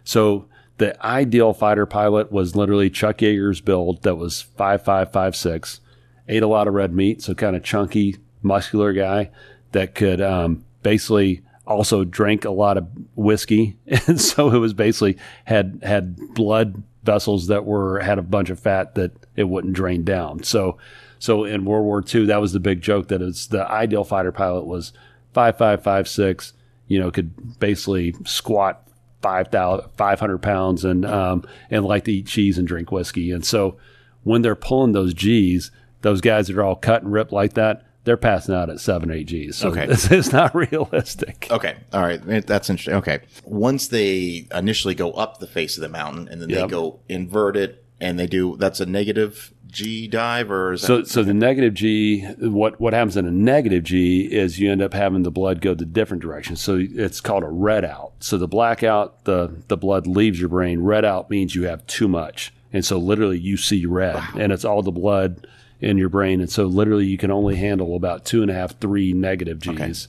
So 0.03 0.47
the 0.77 1.01
ideal 1.05 1.53
fighter 1.53 1.85
pilot 1.85 2.31
was 2.31 2.55
literally 2.55 2.89
Chuck 2.89 3.19
Yeager's 3.19 3.61
build 3.61 4.03
that 4.03 4.15
was 4.15 4.41
five 4.41 4.83
five 4.83 5.11
five 5.11 5.35
six 5.35 5.81
ate 6.27 6.43
a 6.43 6.47
lot 6.47 6.67
of 6.67 6.73
red 6.73 6.93
meat, 6.93 7.21
so 7.21 7.33
kind 7.33 7.55
of 7.55 7.63
chunky, 7.63 8.15
muscular 8.43 8.93
guy 8.93 9.31
that 9.71 9.95
could 9.95 10.21
um, 10.21 10.63
basically 10.83 11.41
also 11.69 12.03
drank 12.03 12.45
a 12.45 12.49
lot 12.51 12.77
of 12.77 12.87
whiskey, 13.15 13.77
and 14.07 14.19
so 14.19 14.51
it 14.51 14.57
was 14.57 14.73
basically 14.73 15.17
had 15.45 15.79
had 15.83 16.17
blood 16.33 16.83
vessels 17.03 17.47
that 17.47 17.65
were 17.65 17.99
had 17.99 18.19
a 18.19 18.23
bunch 18.23 18.49
of 18.49 18.59
fat 18.59 18.95
that 18.95 19.11
it 19.35 19.45
wouldn't 19.45 19.73
drain 19.73 20.03
down. 20.03 20.43
So 20.43 20.77
so 21.19 21.43
in 21.43 21.65
World 21.65 21.85
War 21.85 22.03
II, 22.03 22.25
that 22.25 22.41
was 22.41 22.53
the 22.53 22.59
big 22.59 22.81
joke 22.81 23.07
that 23.09 23.21
it's 23.21 23.47
the 23.47 23.69
ideal 23.69 24.03
fighter 24.03 24.31
pilot 24.31 24.65
was 24.65 24.93
five 25.33 25.57
five 25.57 25.83
five 25.83 26.07
six, 26.07 26.53
you 26.87 26.99
know, 26.99 27.11
could 27.11 27.59
basically 27.59 28.15
squat 28.25 28.85
5,000 29.21 29.89
500 29.97 30.37
pounds 30.37 30.85
and 30.85 31.05
um, 31.05 31.45
and 31.69 31.85
like 31.85 32.05
to 32.05 32.11
eat 32.11 32.27
cheese 32.27 32.57
and 32.57 32.67
drink 32.67 32.91
whiskey. 32.91 33.31
And 33.31 33.45
so 33.45 33.77
when 34.23 34.41
they're 34.41 34.55
pulling 34.55 34.93
those 34.93 35.13
G's, 35.13 35.71
those 36.01 36.21
guys 36.21 36.47
that 36.47 36.57
are 36.57 36.63
all 36.63 36.75
cut 36.75 37.03
and 37.03 37.11
ripped 37.11 37.31
like 37.31 37.53
that, 37.53 37.85
they're 38.05 38.17
passing 38.17 38.55
out 38.55 38.69
at 38.69 38.79
seven, 38.79 39.11
eight 39.11 39.27
G's. 39.27 39.55
So 39.57 39.69
Okay. 39.69 39.85
this 39.85 40.09
is 40.11 40.31
not 40.31 40.55
realistic. 40.71 41.47
Okay, 41.51 41.75
all 41.93 42.01
right, 42.01 42.21
that's 42.45 42.69
interesting. 42.69 42.95
Okay, 42.95 43.19
once 43.43 43.87
they 43.87 44.47
initially 44.53 44.95
go 44.95 45.11
up 45.11 45.39
the 45.39 45.47
face 45.47 45.77
of 45.77 45.81
the 45.81 45.89
mountain 45.89 46.27
and 46.29 46.41
then 46.41 46.49
they 46.49 46.65
go 46.67 46.99
invert 47.09 47.55
it 47.57 47.83
and 48.01 48.17
they 48.17 48.27
do 48.27 48.55
that's 48.57 48.79
a 48.79 48.85
negative 48.85 49.53
G 49.67 50.07
dive 50.07 50.49
or 50.49 50.73
is 50.73 50.81
that, 50.81 50.87
So, 50.87 51.03
so 51.03 51.23
the 51.23 51.33
negative 51.33 51.75
G, 51.75 52.21
what 52.39 52.79
what 52.81 52.93
happens 52.93 53.15
in 53.17 53.27
a 53.27 53.31
negative 53.31 53.83
G 53.83 54.21
is 54.21 54.57
you 54.59 54.71
end 54.71 54.81
up 54.81 54.93
having 54.93 55.21
the 55.23 55.29
blood 55.31 55.61
go 55.61 55.75
the 55.75 55.85
different 55.85 56.23
direction. 56.23 56.55
So 56.55 56.79
it's 56.81 57.21
called 57.21 57.43
a 57.43 57.49
red 57.49 57.85
out. 57.85 58.13
So 58.19 58.37
the 58.37 58.47
blackout, 58.47 59.25
the 59.25 59.61
the 59.67 59.77
blood 59.77 60.07
leaves 60.07 60.39
your 60.39 60.49
brain. 60.49 60.79
Red 60.81 61.05
out 61.05 61.29
means 61.29 61.53
you 61.53 61.65
have 61.65 61.85
too 61.85 62.07
much, 62.07 62.51
and 62.73 62.83
so 62.83 62.97
literally 62.97 63.37
you 63.37 63.57
see 63.57 63.85
red, 63.85 64.19
and 64.35 64.51
it's 64.51 64.65
all 64.65 64.81
the 64.81 64.91
blood 64.91 65.45
in 65.81 65.97
your 65.97 66.09
brain, 66.09 66.41
and 66.41 66.49
so 66.49 66.65
literally 66.65 67.05
you 67.05 67.17
can 67.17 67.31
only 67.31 67.55
handle 67.55 67.95
about 67.95 68.25
two 68.25 68.41
and 68.41 68.51
a 68.51 68.53
half, 68.53 68.79
three 68.79 69.13
negative 69.13 69.59
G's, 69.59 70.07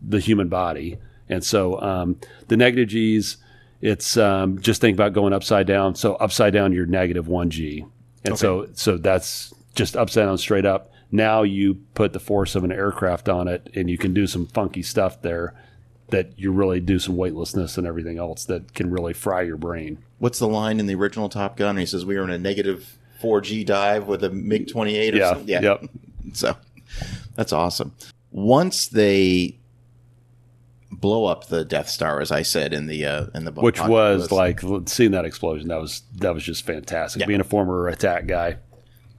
the 0.00 0.20
human 0.20 0.48
body, 0.48 0.98
and 1.28 1.44
so 1.44 1.80
um, 1.80 2.18
the 2.48 2.56
negative 2.56 2.88
G's. 2.88 3.36
It's 3.80 4.16
um, 4.16 4.60
just 4.60 4.80
think 4.80 4.94
about 4.94 5.12
going 5.12 5.32
upside 5.32 5.66
down. 5.66 5.96
So 5.96 6.14
upside 6.14 6.52
down, 6.52 6.72
you're 6.72 6.86
negative 6.86 7.26
one 7.26 7.50
G, 7.50 7.84
and 8.24 8.38
so 8.38 8.68
so 8.74 8.96
that's 8.96 9.52
just 9.74 9.96
upside 9.96 10.26
down, 10.26 10.38
straight 10.38 10.64
up. 10.64 10.92
Now 11.10 11.42
you 11.42 11.74
put 11.94 12.12
the 12.12 12.20
force 12.20 12.54
of 12.54 12.64
an 12.64 12.72
aircraft 12.72 13.28
on 13.28 13.48
it, 13.48 13.68
and 13.74 13.90
you 13.90 13.98
can 13.98 14.14
do 14.14 14.26
some 14.26 14.46
funky 14.46 14.82
stuff 14.82 15.20
there 15.20 15.54
that 16.12 16.38
you 16.38 16.52
really 16.52 16.78
do 16.78 16.98
some 16.98 17.16
weightlessness 17.16 17.76
and 17.76 17.86
everything 17.86 18.18
else 18.18 18.44
that 18.44 18.74
can 18.74 18.90
really 18.90 19.14
fry 19.14 19.42
your 19.42 19.56
brain. 19.56 19.98
what's 20.18 20.38
the 20.38 20.46
line 20.46 20.78
in 20.78 20.86
the 20.86 20.94
original 20.94 21.28
Top 21.28 21.56
Gun? 21.56 21.76
He 21.76 21.86
says 21.86 22.04
we 22.04 22.16
are 22.16 22.22
in 22.22 22.30
a 22.30 22.38
negative 22.38 22.98
four 23.22 23.40
G 23.40 23.64
dive 23.64 24.06
with 24.06 24.22
a 24.24 24.28
MiG 24.30 24.68
twenty 24.70 24.96
eight 24.96 25.14
or 25.14 25.18
Yeah, 25.18 25.30
something. 25.30 25.48
Yeah, 25.48 25.60
yep. 25.62 25.84
So 26.34 26.54
That's 27.36 27.52
awesome. 27.54 27.94
Once 28.30 28.88
they 28.88 29.56
blow 30.90 31.24
up 31.24 31.46
the 31.48 31.64
Death 31.64 31.88
Star, 31.88 32.20
as 32.20 32.30
I 32.30 32.42
said 32.42 32.72
in 32.74 32.86
the 32.86 33.04
uh, 33.06 33.26
in 33.34 33.44
the 33.44 33.50
book, 33.52 33.64
which 33.64 33.80
was 33.80 34.30
like 34.30 34.60
seeing 34.86 35.12
that 35.12 35.24
explosion. 35.24 35.68
That 35.68 35.80
was 35.80 36.02
that 36.16 36.34
was 36.34 36.44
just 36.44 36.64
fantastic. 36.66 37.20
Yeah. 37.20 37.26
Being 37.26 37.40
a 37.40 37.44
former 37.44 37.88
attack 37.88 38.26
guy, 38.26 38.58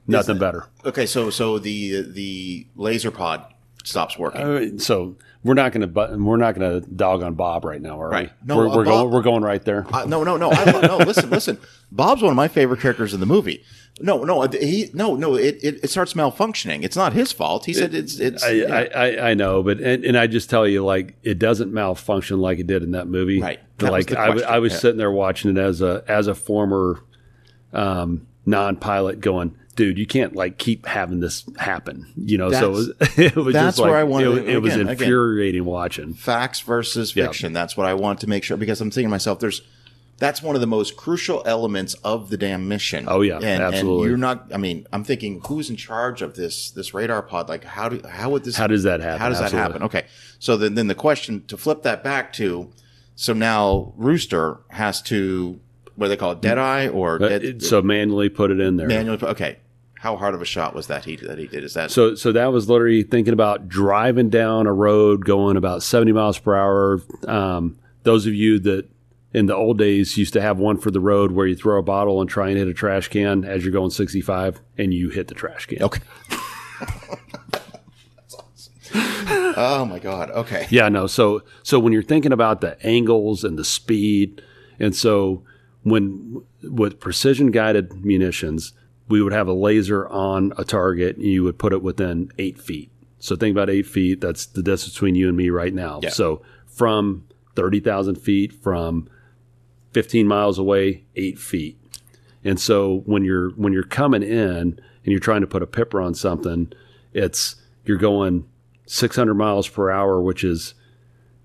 nothing 0.06 0.38
better. 0.38 0.66
okay. 0.84 1.06
So 1.06 1.30
so 1.30 1.58
the 1.58 2.02
the 2.02 2.66
laser 2.76 3.10
pod 3.10 3.44
stops 3.84 4.18
working. 4.18 4.40
Uh, 4.40 4.78
so 4.78 5.16
we're 5.44 5.54
not 5.54 5.70
going 5.72 5.86
to 5.92 6.16
we're 6.16 6.36
not 6.38 6.54
going 6.58 6.80
to 6.82 6.90
dog 6.90 7.22
on 7.22 7.34
Bob 7.34 7.64
right 7.64 7.80
now, 7.80 8.00
are 8.00 8.08
Right. 8.08 8.30
we? 8.42 8.46
No, 8.48 8.56
we're, 8.56 8.68
uh, 8.68 8.76
we're 8.76 8.84
Bob- 8.84 8.92
going 9.02 9.10
we're 9.12 9.22
going 9.22 9.42
right 9.44 9.62
there. 9.64 9.86
Uh, 9.92 10.04
no, 10.06 10.24
no, 10.24 10.36
no. 10.36 10.50
I, 10.50 10.80
no, 10.86 10.96
listen, 10.96 11.30
listen. 11.30 11.58
Bob's 11.92 12.22
one 12.22 12.30
of 12.30 12.36
my 12.36 12.48
favorite 12.48 12.80
characters 12.80 13.14
in 13.14 13.20
the 13.20 13.26
movie. 13.26 13.62
No, 14.00 14.24
no, 14.24 14.42
he, 14.48 14.90
no, 14.92 15.14
no. 15.14 15.36
It, 15.36 15.58
it, 15.62 15.84
it 15.84 15.88
starts 15.90 16.14
malfunctioning. 16.14 16.82
It's 16.82 16.96
not 16.96 17.12
his 17.12 17.30
fault. 17.30 17.64
He 17.66 17.72
said 17.72 17.94
it's, 17.94 18.18
it's. 18.18 18.42
I, 18.42 18.50
yeah. 18.50 18.74
I, 18.74 18.86
I, 19.08 19.30
I 19.30 19.34
know, 19.34 19.62
but 19.62 19.78
and, 19.78 20.04
and 20.04 20.18
I 20.18 20.26
just 20.26 20.50
tell 20.50 20.66
you, 20.66 20.84
like 20.84 21.14
it 21.22 21.38
doesn't 21.38 21.72
malfunction 21.72 22.40
like 22.40 22.58
it 22.58 22.66
did 22.66 22.82
in 22.82 22.90
that 22.92 23.06
movie. 23.06 23.40
Right. 23.40 23.60
That 23.78 23.92
was 23.92 23.92
like 23.92 24.06
the 24.08 24.18
I. 24.18 24.56
I 24.56 24.58
was 24.58 24.72
Yeah. 24.72 24.78
sitting 24.80 24.98
there 24.98 25.12
watching 25.12 25.52
it 25.52 25.58
as 25.60 25.80
a 25.80 26.02
as 26.08 26.26
a 26.26 26.34
former 26.34 27.04
um, 27.72 28.26
non-pilot, 28.46 29.20
going, 29.20 29.56
dude, 29.76 29.98
you 29.98 30.06
can't 30.06 30.34
like 30.34 30.58
keep 30.58 30.86
having 30.86 31.20
this 31.20 31.44
happen. 31.56 32.06
You 32.16 32.38
know, 32.38 32.50
so 32.50 32.66
it 32.66 32.70
was, 32.70 32.92
it 33.18 33.36
was 33.36 33.52
that's 33.52 33.76
just 33.76 33.78
like 33.80 33.90
where 33.90 33.98
I 33.98 34.04
wanted- 34.04 34.38
it, 34.38 34.48
it 34.48 34.58
was 34.62 34.74
again- 34.74 34.88
again. 34.88 35.02
infuriating 35.02 35.64
watching. 35.64 36.14
facts 36.14 36.60
versus 36.60 37.14
Yeah. 37.14 37.26
fiction. 37.26 37.52
That's 37.52 37.76
what 37.76 37.86
I 37.86 37.94
want 37.94 38.20
to 38.20 38.26
make 38.28 38.44
sure 38.44 38.56
because 38.56 38.80
I'm 38.80 38.90
thinking 38.90 39.08
to 39.08 39.10
myself, 39.10 39.40
there's 39.40 39.62
that's 40.16 40.40
one 40.40 40.54
of 40.54 40.60
the 40.60 40.66
most 40.68 40.96
crucial 40.96 41.42
elements 41.44 41.94
of 42.04 42.30
the 42.30 42.36
damn 42.36 42.68
mission. 42.68 43.06
Oh, 43.08 43.20
yeah, 43.22 43.34
and, 43.34 43.44
And 43.44 43.62
absolutely. 43.64 44.08
you're 44.10 44.16
not. 44.16 44.46
I 44.54 44.58
mean, 44.58 44.86
I'm 44.92 45.02
thinking 45.02 45.40
who's 45.48 45.68
in 45.70 45.74
charge 45.76 46.22
of 46.22 46.36
this 46.36 46.70
this 46.70 46.94
radar 46.94 47.20
pod? 47.20 47.48
Like, 47.48 47.64
how 47.64 47.88
do 47.88 48.00
how 48.08 48.30
would 48.30 48.44
this? 48.44 48.56
How 48.56 48.68
does 48.68 48.84
that 48.84 49.00
happen? 49.00 49.18
How 49.18 49.28
does 49.28 49.40
Absolutely. 49.40 49.58
that 49.72 49.72
happen? 49.72 49.82
Okay, 49.86 50.04
so 50.38 50.56
then 50.56 50.76
then 50.76 50.86
the 50.86 50.94
question 50.94 51.44
to 51.48 51.56
flip 51.56 51.82
that 51.82 52.04
back 52.04 52.32
to, 52.34 52.70
so 53.16 53.32
now 53.32 53.92
Rooster 53.96 54.58
has 54.68 55.02
to 55.02 55.58
what 55.96 56.06
do 56.06 56.10
they 56.10 56.16
call 56.16 56.30
it, 56.32 56.36
uh, 56.38 56.40
dead 56.40 56.58
eye 56.58 56.88
or 56.88 57.18
dead, 57.18 57.44
it- 57.44 57.62
so 57.62 57.82
manually 57.82 58.28
put 58.28 58.52
it 58.52 58.60
in 58.60 58.76
there. 58.76 58.86
manually? 58.86 59.18
Okay, 59.20 59.58
how 60.04 60.18
hard 60.18 60.34
of 60.34 60.42
a 60.42 60.44
shot 60.44 60.74
was 60.74 60.86
that 60.88 61.06
he 61.06 61.16
that 61.16 61.38
he 61.38 61.46
did? 61.46 61.64
Is 61.64 61.72
that 61.72 61.90
So, 61.90 62.14
so 62.14 62.30
that 62.32 62.52
was 62.52 62.68
literally 62.68 63.02
thinking 63.02 63.32
about 63.32 63.68
driving 63.70 64.28
down 64.28 64.66
a 64.66 64.72
road 64.72 65.24
going 65.24 65.56
about 65.56 65.82
70 65.82 66.12
miles 66.12 66.38
per 66.38 66.54
hour. 66.54 67.00
Um, 67.26 67.78
those 68.02 68.26
of 68.26 68.34
you 68.34 68.58
that 68.58 68.86
in 69.32 69.46
the 69.46 69.56
old 69.56 69.78
days 69.78 70.18
used 70.18 70.34
to 70.34 70.42
have 70.42 70.58
one 70.58 70.76
for 70.76 70.90
the 70.90 71.00
road 71.00 71.32
where 71.32 71.46
you 71.46 71.56
throw 71.56 71.78
a 71.78 71.82
bottle 71.82 72.20
and 72.20 72.28
try 72.28 72.50
and 72.50 72.58
hit 72.58 72.68
a 72.68 72.74
trash 72.74 73.08
can 73.08 73.46
as 73.46 73.64
you're 73.64 73.72
going 73.72 73.88
65 73.88 74.60
and 74.76 74.92
you 74.92 75.08
hit 75.08 75.28
the 75.28 75.34
trash 75.34 75.64
can. 75.64 75.82
okay? 75.82 76.02
Awesome. 78.36 78.74
Oh 79.56 79.86
my 79.86 80.00
god. 80.00 80.30
Okay. 80.32 80.66
Yeah, 80.68 80.90
no. 80.90 81.06
So, 81.06 81.42
so 81.62 81.78
when 81.78 81.94
you're 81.94 82.02
thinking 82.02 82.32
about 82.32 82.60
the 82.60 82.76
angles 82.84 83.42
and 83.42 83.58
the 83.58 83.64
speed, 83.64 84.42
and 84.78 84.94
so 84.94 85.44
when 85.82 86.42
with 86.62 87.00
precision 87.00 87.52
guided 87.52 88.04
munitions, 88.04 88.72
we 89.08 89.22
would 89.22 89.32
have 89.32 89.48
a 89.48 89.52
laser 89.52 90.08
on 90.08 90.52
a 90.56 90.64
target 90.64 91.16
and 91.16 91.26
you 91.26 91.44
would 91.44 91.58
put 91.58 91.72
it 91.72 91.82
within 91.82 92.30
eight 92.38 92.58
feet. 92.58 92.90
So 93.18 93.36
think 93.36 93.54
about 93.54 93.70
eight 93.70 93.86
feet. 93.86 94.20
That's 94.20 94.46
the 94.46 94.62
distance 94.62 94.94
between 94.94 95.14
you 95.14 95.28
and 95.28 95.36
me 95.36 95.50
right 95.50 95.72
now. 95.72 96.00
Yeah. 96.02 96.10
So 96.10 96.42
from 96.66 97.26
30,000 97.56 98.16
feet, 98.16 98.52
from 98.52 99.08
15 99.92 100.26
miles 100.26 100.58
away, 100.58 101.04
eight 101.16 101.38
feet. 101.38 101.80
And 102.42 102.60
so 102.60 103.02
when 103.06 103.24
you're 103.24 103.50
when 103.52 103.72
you're 103.72 103.82
coming 103.84 104.22
in 104.22 104.58
and 104.58 104.80
you're 105.04 105.20
trying 105.20 105.40
to 105.40 105.46
put 105.46 105.62
a 105.62 105.66
pipper 105.66 106.00
on 106.00 106.14
something, 106.14 106.70
it's 107.14 107.56
you're 107.86 107.96
going 107.96 108.46
600 108.86 109.34
miles 109.34 109.68
per 109.68 109.90
hour, 109.90 110.20
which 110.20 110.44
is 110.44 110.74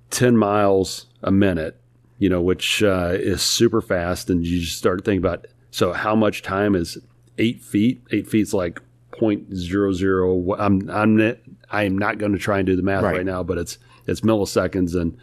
10 0.10 0.36
miles 0.36 1.06
a 1.22 1.32
minute, 1.32 1.80
you 2.18 2.30
know, 2.30 2.42
which 2.42 2.84
uh, 2.84 3.12
is 3.14 3.42
super 3.42 3.82
fast. 3.82 4.30
And 4.30 4.46
you 4.46 4.60
just 4.60 4.78
start 4.78 5.06
thinking 5.06 5.26
about 5.26 5.48
so 5.72 5.94
how 5.94 6.16
much 6.16 6.42
time 6.42 6.76
is 6.76 6.98
eight 7.40 7.64
feet? 7.64 8.04
Eight 8.12 8.28
feet's 8.28 8.54
like 8.54 8.82
point 9.12 9.56
zero 9.56 9.92
zero. 9.94 10.54
I'm 10.60 10.90
I'm 10.90 11.16
not, 11.18 11.38
I'm 11.72 11.98
not 11.98 12.18
going 12.20 12.34
to 12.34 12.38
try 12.38 12.60
and 12.60 12.68
do 12.68 12.76
the 12.76 12.84
math 12.84 13.04
Right. 13.04 13.18
right 13.18 13.26
now, 13.26 13.42
but 13.44 13.58
it's 13.58 13.78
it's 14.06 14.22
milliseconds, 14.22 14.94
and 15.00 15.18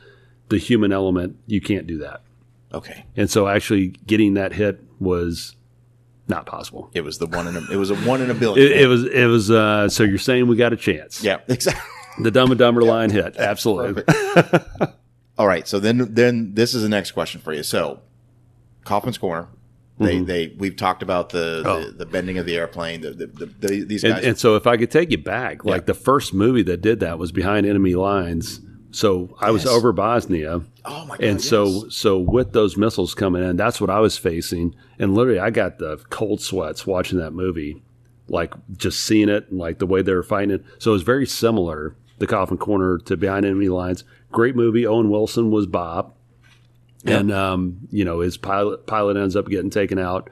the 0.48 0.58
human 0.58 0.92
element 0.92 1.36
you 1.46 1.60
can't 1.60 1.86
do 1.86 1.98
that. 1.98 2.22
Okay. 2.74 3.04
And 3.16 3.30
so 3.30 3.46
actually 3.48 3.88
getting 3.88 4.34
that 4.34 4.52
hit 4.52 4.82
was 4.98 5.54
not 6.28 6.46
possible. 6.46 6.90
It 6.94 7.02
was 7.02 7.18
the 7.18 7.26
one 7.26 7.46
in 7.46 7.56
a, 7.56 7.60
it 7.72 7.76
was 7.76 7.90
a 7.90 7.96
one 7.96 8.20
in 8.20 8.30
a 8.30 8.34
billion. 8.42 8.66
It, 8.66 8.80
it 8.82 8.86
was 8.86 9.04
it 9.04 9.26
was 9.26 9.50
uh, 9.50 9.88
so 9.88 10.02
you're 10.02 10.18
saying 10.18 10.46
we 10.48 10.56
got 10.56 10.72
a 10.72 10.76
chance. 10.76 11.22
yeah, 11.22 11.38
exactly. 11.48 11.82
The 12.18 12.30
Dumb 12.30 12.50
and 12.50 12.58
Dumber 12.58 12.80
line 12.82 13.10
hit. 13.10 13.36
Absolutely. 13.36 14.02
All 15.38 15.46
right, 15.46 15.68
so 15.68 15.78
then 15.78 16.14
then 16.14 16.54
this 16.54 16.72
is 16.72 16.82
the 16.82 16.88
next 16.88 17.10
question 17.12 17.42
for 17.42 17.52
you. 17.52 17.62
So, 17.62 18.00
Coffin's 18.86 19.18
Corner, 19.18 19.48
they 19.98 20.18
they 20.20 20.54
we've 20.58 20.76
talked 20.76 21.02
about 21.02 21.30
the, 21.30 21.62
Mm-hmm. 21.64 21.68
Oh. 21.68 21.84
the 21.84 21.90
the 21.92 22.06
bending 22.06 22.38
of 22.38 22.46
the 22.46 22.56
airplane. 22.56 23.00
The, 23.00 23.10
the, 23.12 23.26
the, 23.26 23.46
the 23.46 23.84
these 23.84 24.04
And, 24.04 24.14
guys. 24.14 24.24
and 24.24 24.38
so 24.38 24.56
if 24.56 24.66
I 24.66 24.76
could 24.76 24.90
take 24.90 25.10
you 25.10 25.18
back, 25.18 25.64
like 25.64 25.82
Yeah. 25.82 25.86
the 25.86 25.94
first 25.94 26.34
movie 26.34 26.62
that 26.64 26.80
did 26.82 27.00
that 27.00 27.18
was 27.18 27.32
Behind 27.32 27.66
Enemy 27.66 27.94
Lines. 27.94 28.60
So 28.90 29.36
I 29.40 29.50
was 29.50 29.64
Yes. 29.64 29.72
over 29.74 29.92
Bosnia. 29.92 30.62
oh 30.86 31.04
my 31.06 31.16
god! 31.16 31.24
And 31.24 31.42
so, 31.42 31.66
yes. 31.66 31.84
so 31.96 32.18
with 32.18 32.52
those 32.52 32.76
missiles 32.78 33.14
coming 33.14 33.42
in, 33.42 33.56
that's 33.56 33.80
what 33.80 33.90
I 33.90 34.00
was 34.00 34.16
facing. 34.16 34.74
And 34.98 35.14
literally, 35.14 35.38
I 35.40 35.50
got 35.50 35.78
the 35.78 35.98
cold 36.08 36.40
sweats 36.40 36.86
watching 36.86 37.18
that 37.18 37.32
movie, 37.32 37.82
like 38.28 38.54
just 38.76 39.00
seeing 39.04 39.28
it 39.28 39.48
and 39.50 39.58
like 39.58 39.78
the 39.80 39.86
way 39.86 40.00
they 40.02 40.14
were 40.14 40.22
fighting 40.22 40.50
it. 40.54 40.64
So 40.78 40.92
it 40.92 40.94
was 40.94 41.02
very 41.02 41.26
similar, 41.26 41.94
the 42.18 42.26
Coffin 42.26 42.56
Corner 42.56 42.96
to 42.98 43.16
Behind 43.18 43.44
Enemy 43.44 43.68
Lines. 43.68 44.04
Great 44.32 44.56
movie. 44.56 44.86
Owen 44.86 45.10
Wilson 45.10 45.50
was 45.50 45.66
Bob, 45.66 46.14
and 47.06 47.32
um, 47.32 47.78
you 47.90 48.04
know 48.04 48.20
his 48.20 48.36
pilot 48.36 48.86
pilot 48.86 49.16
ends 49.16 49.36
up 49.36 49.48
getting 49.48 49.70
taken 49.70 49.98
out, 49.98 50.30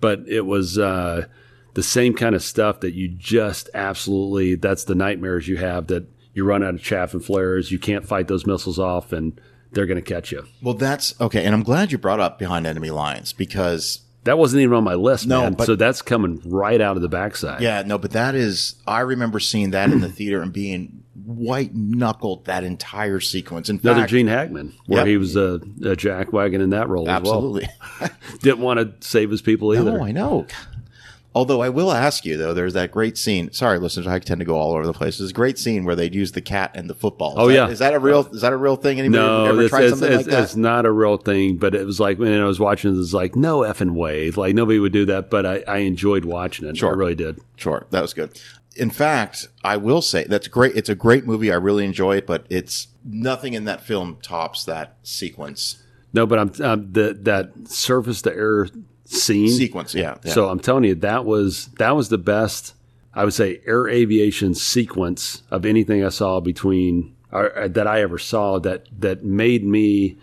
but 0.00 0.20
it 0.28 0.42
was. 0.46 0.78
Uh, 0.78 1.26
the 1.74 1.82
same 1.82 2.14
kind 2.14 2.34
of 2.34 2.42
stuff 2.42 2.80
that 2.80 2.94
you 2.94 3.06
just 3.06 3.68
absolutely 3.74 4.54
that's 4.54 4.84
the 4.84 4.94
nightmares 4.94 5.46
you 5.46 5.58
have 5.58 5.88
that 5.88 6.06
you 6.32 6.42
run 6.42 6.62
out 6.64 6.72
of 6.74 6.82
chaff 6.82 7.12
and 7.12 7.22
flares. 7.22 7.70
You 7.70 7.78
can't 7.78 8.02
fight 8.02 8.28
those 8.28 8.46
missiles 8.46 8.78
off 8.78 9.12
and 9.12 9.38
they're 9.72 9.84
going 9.84 10.02
to 10.02 10.14
catch 10.14 10.32
you. 10.32 10.46
Well, 10.62 10.72
that's 10.72 11.20
okay, 11.20 11.44
and 11.44 11.54
I'm 11.54 11.62
glad 11.62 11.92
you 11.92 11.98
brought 11.98 12.18
up 12.18 12.38
behind 12.38 12.66
enemy 12.66 12.88
lines 12.90 13.34
because 13.34 14.00
that 14.24 14.38
wasn't 14.38 14.62
even 14.62 14.74
on 14.74 14.84
my 14.84 14.94
list 14.94 15.26
No, 15.26 15.42
man. 15.42 15.52
but- 15.52 15.66
so 15.66 15.76
that's 15.76 16.00
coming 16.00 16.40
right 16.46 16.80
out 16.80 16.96
of 16.96 17.02
the 17.02 17.10
backside. 17.10 17.60
Yeah, 17.60 17.82
no, 17.84 17.98
but 17.98 18.12
that 18.12 18.34
is 18.34 18.76
I 18.86 19.00
remember 19.00 19.38
seeing 19.38 19.72
that 19.72 19.90
in 19.90 20.00
the 20.00 20.08
theater 20.08 20.40
and 20.40 20.54
being 20.54 21.02
white 21.26 21.74
knuckled 21.74 22.44
that 22.46 22.62
entire 22.64 23.20
sequence. 23.20 23.68
In 23.68 23.80
another 23.82 24.00
fact, 24.02 24.10
gene 24.10 24.28
hackman 24.28 24.72
where 24.86 25.00
Yep. 25.00 25.06
he 25.08 25.16
was 25.16 25.36
a, 25.36 25.54
a 25.82 25.96
jackwagon 25.96 26.60
in 26.62 26.70
that 26.70 26.88
role 26.88 27.08
absolutely. 27.08 27.68
well 28.00 28.10
didn't 28.40 28.60
want 28.60 28.78
to 28.80 29.06
save 29.06 29.30
his 29.30 29.42
people 29.42 29.74
either 29.74 29.92
No, 29.98 30.04
I 30.04 30.12
know. 30.12 30.46
Although 31.34 31.60
I 31.60 31.68
will 31.68 31.92
ask 31.92 32.24
you 32.24 32.38
though, 32.38 32.54
there's 32.54 32.72
that 32.72 32.90
great 32.90 33.18
scene. 33.18 33.52
Sorry, 33.52 33.78
listeners, 33.78 34.06
I 34.06 34.18
tend 34.20 34.38
to 34.38 34.46
go 34.46 34.56
all 34.56 34.72
over 34.72 34.86
the 34.86 34.94
place. 34.94 35.18
There's 35.18 35.32
a 35.32 35.34
great 35.34 35.58
scene 35.58 35.84
where 35.84 35.94
they'd 35.94 36.14
use 36.14 36.32
the 36.32 36.40
cat 36.40 36.70
and 36.74 36.88
the 36.88 36.94
football. 36.94 37.34
Oh, 37.36 37.48
is 37.50 37.56
Oh, 37.58 37.60
that- 37.60 37.66
yeah. 37.66 37.72
is 37.72 37.78
that 37.80 37.92
a 37.92 37.98
real? 37.98 38.20
Is 38.32 38.40
that 38.40 38.54
a 38.54 38.56
real 38.56 38.76
thing? 38.76 38.98
Anybody 39.00 39.22
No, 39.22 39.44
ever 39.44 39.60
it's, 39.62 39.68
tried 39.70 39.82
it's, 39.84 39.90
something 39.98 40.08
it's, 40.12 40.26
like 40.26 40.26
that? 40.34 40.42
it's 40.44 40.56
not 40.56 40.86
a 40.86 40.90
real 40.92 41.18
thing, 41.18 41.56
but 41.58 41.74
it 41.74 41.84
was 41.84 42.00
like 42.00 42.18
when 42.18 42.32
I 42.40 42.44
was 42.46 42.58
watching 42.58 42.96
it, 42.96 42.98
it's 42.98 43.12
like, 43.12 43.36
no 43.36 43.58
effing 43.60 43.90
way. 43.90 44.30
Like, 44.30 44.54
nobody 44.54 44.78
would 44.78 44.92
do 44.92 45.04
that, 45.06 45.28
but 45.28 45.44
I, 45.44 45.62
I 45.68 45.76
enjoyed 45.78 46.24
watching 46.24 46.66
it. 46.68 46.78
Sure. 46.78 46.92
I 46.92 46.96
really 46.96 47.14
did. 47.14 47.38
Sure, 47.56 47.84
that 47.90 48.00
was 48.00 48.14
good. 48.14 48.40
In 48.78 48.90
fact, 48.90 49.48
I 49.64 49.76
will 49.76 50.02
say 50.02 50.24
that's 50.24 50.48
great. 50.48 50.76
It's 50.76 50.88
a 50.88 50.94
great 50.94 51.26
movie. 51.26 51.50
I 51.50 51.56
really 51.56 51.84
enjoy 51.84 52.16
it, 52.16 52.26
but 52.26 52.46
it's 52.50 52.88
nothing 53.04 53.54
in 53.54 53.64
that 53.64 53.80
film 53.80 54.18
tops 54.22 54.64
that 54.64 54.96
sequence. 55.02 55.82
No, 56.12 56.26
but 56.26 56.38
I'm, 56.38 56.52
um, 56.62 56.92
the, 56.92 57.18
that 57.22 57.68
surface 57.68 58.22
to 58.22 58.34
air 58.34 58.68
scene. 59.04 59.48
Sequence, 59.48 59.94
yeah. 59.94 60.18
yeah. 60.24 60.32
So 60.32 60.48
I'm 60.48 60.60
telling 60.60 60.84
you, 60.84 60.94
that 60.96 61.24
was 61.24 61.66
that 61.78 61.96
was 61.96 62.08
the 62.08 62.18
best. 62.18 62.74
I 63.14 63.24
would 63.24 63.34
say 63.34 63.60
air 63.66 63.88
aviation 63.88 64.54
sequence 64.54 65.42
of 65.50 65.64
anything 65.64 66.04
I 66.04 66.10
saw 66.10 66.40
between 66.40 67.16
or, 67.32 67.68
that 67.68 67.86
I 67.86 68.02
ever 68.02 68.18
saw 68.18 68.58
that 68.60 68.86
that 69.00 69.24
made 69.24 69.64
me 69.64 70.16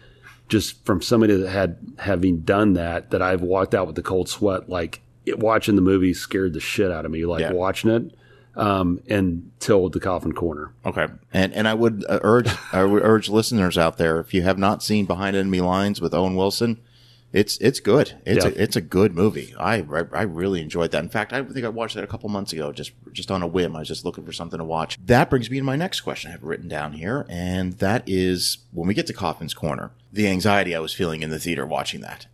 just 0.48 0.86
from 0.86 1.02
somebody 1.02 1.36
that 1.36 1.50
had 1.50 1.78
having 2.00 2.42
done 2.42 2.74
that 2.74 3.12
that 3.12 3.22
I've 3.22 3.42
walked 3.42 3.74
out 3.74 3.88
with 3.88 3.96
the 3.96 4.04
cold 4.04 4.30
sweat 4.30 4.70
like 4.70 5.02
it, 5.26 5.40
watching 5.40 5.76
the 5.76 5.82
movie 5.82 6.14
scared 6.14 6.54
the 6.54 6.60
shit 6.60 6.92
out 6.92 7.06
of 7.06 7.12
me 7.12 7.26
like 7.26 7.42
Yeah. 7.42 7.54
watching 7.54 7.90
it 7.90 8.12
um, 8.56 9.02
until 9.10 9.90
the 9.90 10.00
coffin 10.00 10.34
corner. 10.34 10.74
Okay, 10.86 11.08
and 11.34 11.54
and 11.54 11.68
I 11.68 11.74
would 11.74 12.06
uh, 12.08 12.20
urge 12.22 12.50
I 12.72 12.84
would 12.84 13.04
urge 13.04 13.30
listeners 13.30 13.78
out 13.78 13.98
there 13.98 14.20
if 14.20 14.34
you 14.34 14.42
have 14.44 14.58
not 14.58 14.84
seen 14.84 15.06
Behind 15.06 15.36
Enemy 15.36 15.62
Lines 15.62 16.00
with 16.02 16.14
Owen 16.14 16.36
Wilson, 16.36 16.80
it's 17.32 17.58
it's 17.58 17.80
good. 17.80 18.14
It's 18.26 18.46
Yeah. 18.46 18.52
a 18.52 18.54
it's 18.64 18.76
a 18.76 18.82
good 18.82 19.16
movie. 19.16 19.56
I, 19.60 19.78
I 19.78 20.04
I 20.14 20.22
really 20.24 20.62
enjoyed 20.62 20.92
that. 20.92 21.04
In 21.04 21.10
fact, 21.10 21.34
I 21.34 21.42
think 21.44 21.66
I 21.66 21.70
watched 21.70 21.96
that 21.96 22.04
a 22.04 22.08
couple 22.08 22.30
months 22.30 22.54
ago, 22.54 22.72
just 22.72 22.92
just 23.12 23.32
on 23.32 23.42
a 23.42 23.48
whim. 23.48 23.76
I 23.76 23.80
was 23.80 23.88
just 23.88 24.06
looking 24.06 24.24
for 24.26 24.32
something 24.34 24.60
to 24.60 24.64
watch. 24.64 24.98
That 25.04 25.30
brings 25.32 25.50
me 25.50 25.58
to 25.58 25.64
my 25.64 25.76
next 25.76 26.02
question 26.02 26.30
I 26.30 26.34
have 26.34 26.44
written 26.44 26.68
down 26.68 26.94
here, 26.94 27.26
and 27.30 27.74
that 27.80 28.04
is 28.06 28.60
when 28.72 28.88
we 28.88 28.94
get 28.94 29.08
to 29.08 29.14
Coffin's 29.14 29.54
Corner, 29.56 29.92
the 30.12 30.28
anxiety 30.28 30.76
I 30.76 30.80
was 30.80 30.94
feeling 30.94 31.24
in 31.24 31.32
the 31.32 31.40
theater 31.40 31.66
watching 31.66 32.02
that. 32.02 32.28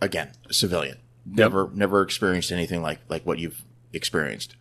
Again, 0.00 0.30
civilian, 0.50 0.96
never 1.26 1.68
never 1.74 2.00
experienced 2.00 2.50
anything 2.50 2.80
like 2.80 3.00
like 3.10 3.26
what 3.26 3.38
you've 3.38 3.62
experienced. 3.92 4.56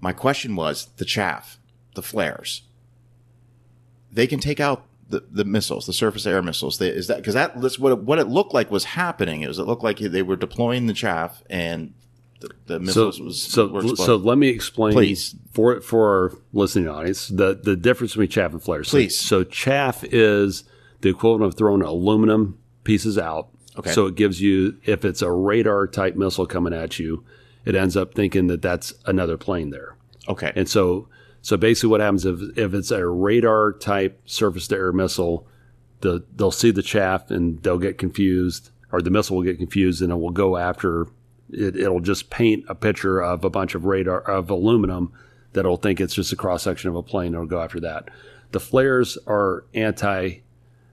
My 0.00 0.12
question 0.12 0.56
was 0.56 0.86
the 0.96 1.04
chaff, 1.04 1.58
the 1.94 2.02
flares. 2.02 2.62
They 4.12 4.26
can 4.26 4.38
take 4.38 4.60
out 4.60 4.86
the, 5.08 5.24
the 5.30 5.44
missiles, 5.44 5.86
the 5.86 5.92
surface 5.92 6.26
air 6.26 6.42
missiles. 6.42 6.78
They, 6.78 6.88
is 6.88 7.06
that 7.08 7.18
because 7.18 7.34
that 7.34 7.60
that's 7.60 7.78
what 7.78 7.92
it, 7.92 7.98
what 7.98 8.18
it 8.18 8.28
looked 8.28 8.54
like 8.54 8.70
was 8.70 8.84
happening? 8.84 9.42
It 9.42 9.48
was 9.48 9.58
it 9.58 9.64
looked 9.64 9.82
like 9.82 9.98
they 9.98 10.22
were 10.22 10.36
deploying 10.36 10.86
the 10.86 10.92
chaff 10.94 11.42
and 11.50 11.94
the, 12.40 12.48
the 12.66 12.74
So, 12.74 12.78
missiles 12.80 13.20
was 13.20 13.42
so, 13.42 13.66
were 13.68 13.96
so 13.96 14.16
let 14.16 14.38
me 14.38 14.48
explain 14.48 14.92
Please. 14.92 15.34
for 15.52 15.80
for 15.80 16.08
our 16.08 16.38
listening 16.52 16.88
audience 16.88 17.28
the 17.28 17.54
the 17.54 17.76
difference 17.76 18.12
between 18.12 18.28
chaff 18.28 18.52
and 18.52 18.62
flares. 18.62 18.88
So- 18.88 18.96
Please. 18.96 19.18
So, 19.18 19.44
chaff 19.44 20.04
is 20.04 20.64
the 21.00 21.10
equivalent 21.10 21.44
of 21.44 21.54
throwing 21.58 21.82
aluminum 21.82 22.58
pieces 22.84 23.18
out. 23.18 23.48
Okay. 23.76 23.90
So 23.92 24.06
it 24.06 24.14
gives 24.14 24.40
you 24.40 24.78
if 24.84 25.04
it's 25.04 25.20
a 25.22 25.30
radar 25.30 25.86
type 25.86 26.14
missile 26.16 26.46
coming 26.46 26.72
at 26.72 26.98
you, 26.98 27.24
it 27.64 27.74
ends 27.74 27.96
up 27.96 28.14
thinking 28.14 28.46
that 28.48 28.62
that's 28.62 28.94
another 29.06 29.36
plane 29.36 29.70
there. 29.70 29.96
okay, 30.28 30.52
And 30.54 30.68
so, 30.68 31.08
so 31.42 31.56
basically, 31.56 31.90
what 31.90 32.00
happens 32.00 32.24
if 32.24 32.40
if 32.56 32.72
it's 32.74 32.90
a 32.90 33.06
radar 33.06 33.72
type 33.72 34.20
surface 34.24 34.66
to 34.68 34.76
air 34.76 34.92
missile, 34.92 35.46
the 36.00 36.24
they'll 36.34 36.50
see 36.50 36.70
the 36.70 36.82
chaff 36.82 37.30
and 37.30 37.62
they'll 37.62 37.78
get 37.78 37.98
confused, 37.98 38.70
or 38.92 39.02
the 39.02 39.10
missile 39.10 39.36
will 39.36 39.44
get 39.44 39.58
confused, 39.58 40.00
and 40.02 40.10
it 40.12 40.16
will 40.16 40.30
go 40.30 40.56
after. 40.56 41.06
It, 41.50 41.76
it'll 41.76 42.00
just 42.00 42.30
paint 42.30 42.64
a 42.68 42.74
picture 42.74 43.20
of 43.22 43.44
a 43.44 43.50
bunch 43.50 43.74
of 43.74 43.84
radar 43.84 44.20
of 44.20 44.48
aluminum 44.50 45.12
that'll 45.52 45.76
think 45.76 46.00
it's 46.00 46.14
just 46.14 46.32
a 46.32 46.36
cross 46.36 46.62
section 46.62 46.88
of 46.88 46.96
a 46.96 47.02
plane. 47.02 47.28
and 47.28 47.34
It'll 47.36 47.46
go 47.46 47.60
after 47.60 47.78
that. 47.80 48.08
The 48.52 48.60
flares 48.60 49.18
are 49.26 49.64
anti. 49.74 50.40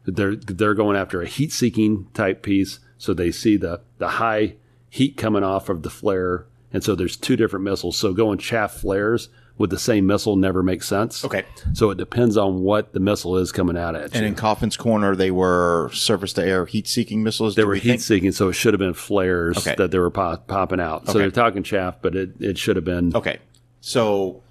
They're 0.06 0.36
they're 0.36 0.74
going 0.74 0.98
after 0.98 1.22
a 1.22 1.28
heat 1.28 1.52
seeking 1.54 2.08
type 2.14 2.42
piece, 2.44 2.80
so 2.98 3.14
they 3.14 3.32
see 3.32 3.56
the 3.56 3.82
the 4.00 4.10
high 4.10 4.56
heat 4.90 5.16
coming 5.16 5.44
off 5.44 5.70
of 5.70 5.84
the 5.84 5.90
flare, 5.90 6.46
and 6.74 6.84
so 6.84 6.96
there's 6.96 7.16
two 7.18 7.36
different 7.36 7.66
missiles. 7.66 7.98
So 7.98 8.14
going 8.14 8.38
chaff 8.38 8.74
flares 8.74 9.30
with 9.58 9.70
the 9.70 9.78
same 9.80 10.08
missile 10.08 10.36
never 10.38 10.64
makes 10.64 10.88
sense. 10.88 11.24
okay. 11.24 11.44
So 11.74 11.92
it 11.92 11.98
depends 11.98 12.36
on 12.38 12.62
what 12.62 12.94
the 12.94 13.00
missile 13.00 13.38
is 13.38 13.52
coming 13.52 13.78
out 13.78 13.96
at 13.96 14.06
And 14.14 14.22
you. 14.22 14.28
in 14.28 14.36
Coffin's 14.36 14.76
Corner, 14.78 15.16
they 15.16 15.30
were 15.30 15.90
surface 15.94 16.34
to 16.34 16.44
air 16.46 16.66
heat 16.66 16.88
seeking 16.88 17.22
missiles. 17.22 17.56
they 17.56 17.64
were 17.66 17.74
we 17.74 17.80
heat 17.80 18.02
seeking, 18.02 18.32
so 18.32 18.50
it 18.50 18.54
should 18.54 18.74
have 18.74 18.80
been 18.80 18.94
flares 18.96 19.58
Okay. 19.60 19.76
that 19.78 19.92
they 19.92 20.00
were 20.00 20.10
pop, 20.10 20.48
popping 20.48 20.80
out. 20.80 21.06
So 21.06 21.12
Okay. 21.12 21.20
they're 21.20 21.32
talking 21.32 21.62
chaff, 21.64 21.98
but 22.02 22.16
it, 22.16 22.32
it 22.40 22.58
should 22.58 22.76
have 22.76 22.86
been. 22.86 23.16
Okay, 23.16 23.38
so, 23.82 24.42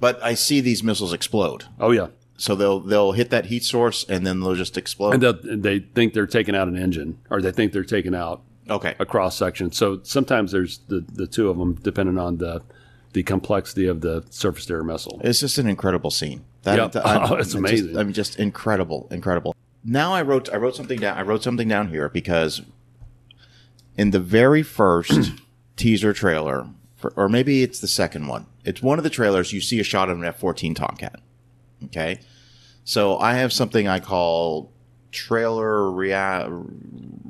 but 0.00 0.20
I 0.22 0.34
see 0.34 0.60
these 0.60 0.82
missiles 0.82 1.12
explode. 1.12 1.64
Oh 1.78 1.92
yeah, 1.92 2.08
So 2.36 2.56
they'll 2.56 2.80
they'll 2.80 3.12
hit 3.12 3.30
that 3.30 3.46
heat 3.46 3.62
source 3.62 4.04
and 4.08 4.26
then 4.26 4.40
they'll 4.40 4.54
just 4.56 4.76
explode. 4.76 5.12
and 5.12 5.22
they, 5.22 5.56
they 5.56 5.78
think 5.80 6.12
they're 6.14 6.26
taking 6.26 6.56
out 6.56 6.66
an 6.66 6.76
engine, 6.76 7.18
or 7.30 7.40
they 7.40 7.52
think 7.52 7.72
they're 7.72 7.84
taking 7.84 8.14
out 8.14 8.42
okay, 8.70 8.94
a 8.98 9.06
cross 9.06 9.36
section. 9.36 9.72
So 9.72 10.00
sometimes 10.02 10.52
there's 10.52 10.78
the, 10.88 11.00
the 11.00 11.26
two 11.26 11.48
of 11.50 11.58
them, 11.58 11.74
depending 11.74 12.18
on 12.18 12.38
the 12.38 12.62
the 13.12 13.22
complexity 13.22 13.86
of 13.86 14.00
the 14.00 14.24
surface 14.30 14.64
to 14.66 14.72
air 14.72 14.82
missile. 14.82 15.20
it's 15.22 15.40
just 15.40 15.58
an 15.58 15.66
incredible 15.66 16.10
scene. 16.10 16.44
That, 16.62 16.78
Yep. 16.78 16.92
that- 16.92 17.06
I'm- 17.06 17.22
Oh, 17.30 17.34
it's 17.34 17.48
just- 17.48 17.56
amazing. 17.56 17.98
I 17.98 18.02
mean, 18.04 18.14
just 18.14 18.38
incredible, 18.38 19.06
incredible. 19.10 19.54
Now 19.84 20.14
I 20.14 20.22
wrote 20.22 20.48
I 20.52 20.56
wrote 20.56 20.76
something 20.76 20.98
down. 21.00 21.18
I 21.18 21.22
wrote 21.22 21.42
something 21.42 21.68
down 21.68 21.88
here 21.88 22.08
because 22.08 22.62
in 23.96 24.10
the 24.12 24.20
very 24.20 24.62
first 24.62 25.32
teaser 25.76 26.12
trailer, 26.12 26.66
for, 26.96 27.12
or 27.16 27.28
maybe 27.28 27.62
it's 27.62 27.80
the 27.80 27.88
second 27.88 28.28
one. 28.28 28.46
It's 28.64 28.80
one 28.80 28.98
of 28.98 29.02
the 29.04 29.10
trailers. 29.10 29.52
You 29.52 29.60
see 29.60 29.80
a 29.80 29.84
shot 29.84 30.08
of 30.08 30.18
an 30.18 30.24
F 30.24 30.38
fourteen 30.38 30.74
Tomcat. 30.74 31.20
Okay, 31.86 32.20
so 32.84 33.18
I 33.18 33.34
have 33.34 33.52
something 33.52 33.88
I 33.88 33.98
call 34.00 34.70
trailer 35.10 35.90
rea- 35.90 36.46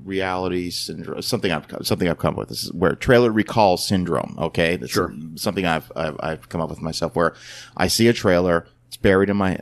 reality 0.04 0.70
syndrome. 0.70 1.22
Something 1.22 1.52
I've 1.52 1.66
something 1.82 2.08
I've 2.08 2.18
come 2.18 2.34
up 2.34 2.38
with. 2.38 2.48
This 2.48 2.64
is 2.64 2.72
where 2.72 2.94
trailer 2.94 3.30
recall 3.30 3.76
syndrome. 3.76 4.36
Okay, 4.38 4.76
That's 4.76 4.92
Sure. 4.92 5.12
Something 5.36 5.66
I've, 5.66 5.90
I've 5.96 6.16
I've 6.20 6.48
come 6.48 6.60
up 6.60 6.70
with 6.70 6.82
myself 6.82 7.14
where 7.14 7.34
I 7.76 7.88
see 7.88 8.08
a 8.08 8.12
trailer. 8.12 8.66
It's 8.88 8.96
buried 8.96 9.30
in 9.30 9.36
my 9.36 9.58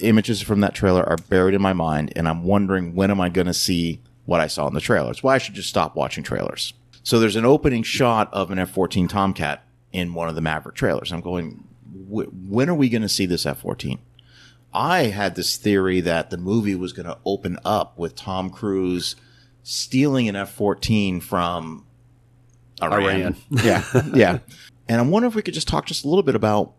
images 0.00 0.40
from 0.40 0.60
that 0.60 0.74
trailer 0.74 1.04
are 1.08 1.16
buried 1.16 1.54
in 1.54 1.62
my 1.62 1.72
mind, 1.72 2.12
and 2.16 2.28
I'm 2.28 2.44
wondering 2.44 2.94
when 2.94 3.10
am 3.10 3.20
I 3.20 3.28
going 3.28 3.46
to 3.46 3.54
see 3.54 4.00
what 4.24 4.40
I 4.40 4.46
saw 4.46 4.66
in 4.66 4.74
the 4.74 4.80
trailers? 4.80 5.22
Why 5.22 5.34
I 5.34 5.38
should 5.38 5.54
just 5.54 5.68
stop 5.68 5.96
watching 5.96 6.24
trailers. 6.24 6.72
So 7.02 7.20
there's 7.20 7.36
an 7.36 7.44
opening 7.44 7.82
shot 7.82 8.32
of 8.32 8.50
an 8.50 8.58
F-14 8.58 9.08
Tomcat 9.08 9.62
in 9.92 10.14
one 10.14 10.28
of 10.28 10.34
the 10.34 10.40
Maverick 10.40 10.74
trailers. 10.74 11.12
I'm 11.12 11.20
going, 11.20 11.64
when 12.08 12.70
are 12.70 12.74
we 12.74 12.88
going 12.88 13.02
to 13.02 13.08
see 13.08 13.26
this 13.26 13.44
F-14? 13.44 13.98
I 14.72 15.04
had 15.04 15.36
this 15.36 15.56
theory 15.56 16.00
that 16.00 16.30
the 16.30 16.36
movie 16.36 16.74
was 16.74 16.92
going 16.92 17.06
to 17.06 17.18
open 17.24 17.58
up 17.64 17.96
with 17.98 18.16
Tom 18.16 18.50
Cruise 18.50 19.14
stealing 19.64 20.28
an 20.28 20.36
F-14 20.36 21.20
from 21.22 21.84
Iran. 22.80 23.02
Iran. 23.02 23.36
yeah, 23.64 23.84
yeah. 24.14 24.38
And 24.88 25.00
I 25.00 25.02
wonder 25.02 25.26
if 25.26 25.34
we 25.34 25.42
could 25.42 25.54
just 25.54 25.66
talk 25.66 25.86
just 25.86 26.04
a 26.04 26.08
little 26.08 26.22
bit 26.22 26.34
about, 26.36 26.74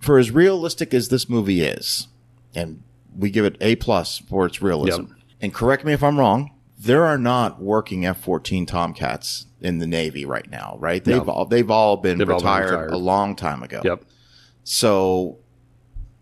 for 0.00 0.18
as 0.18 0.30
realistic 0.30 0.94
as 0.94 1.08
this 1.10 1.28
movie 1.28 1.60
is, 1.60 2.08
and 2.54 2.82
we 3.16 3.30
give 3.30 3.44
it 3.44 3.56
A 3.60 3.76
plus 3.76 4.18
for 4.18 4.46
its 4.46 4.62
realism. 4.62 5.02
Yep. 5.02 5.10
And 5.40 5.54
correct 5.54 5.84
me 5.84 5.92
if 5.92 6.02
I'm 6.02 6.18
wrong. 6.18 6.52
There 6.78 7.04
are 7.04 7.18
not 7.18 7.60
working 7.60 8.06
F-14 8.06 8.66
Tomcats 8.66 9.46
in 9.60 9.78
the 9.78 9.86
Navy 9.86 10.24
right 10.24 10.48
now, 10.48 10.76
right? 10.78 11.04
They've 11.04 11.16
No. 11.26 11.32
all 11.32 11.44
they've 11.44 11.70
all 11.70 11.96
been, 11.96 12.18
They've 12.18 12.30
all 12.30 12.38
been 12.38 12.46
retired, 12.46 12.70
retired. 12.70 12.90
a 12.92 12.96
long 12.96 13.34
time 13.36 13.62
ago. 13.64 13.80
Yep. 13.84 14.04
So 14.62 15.38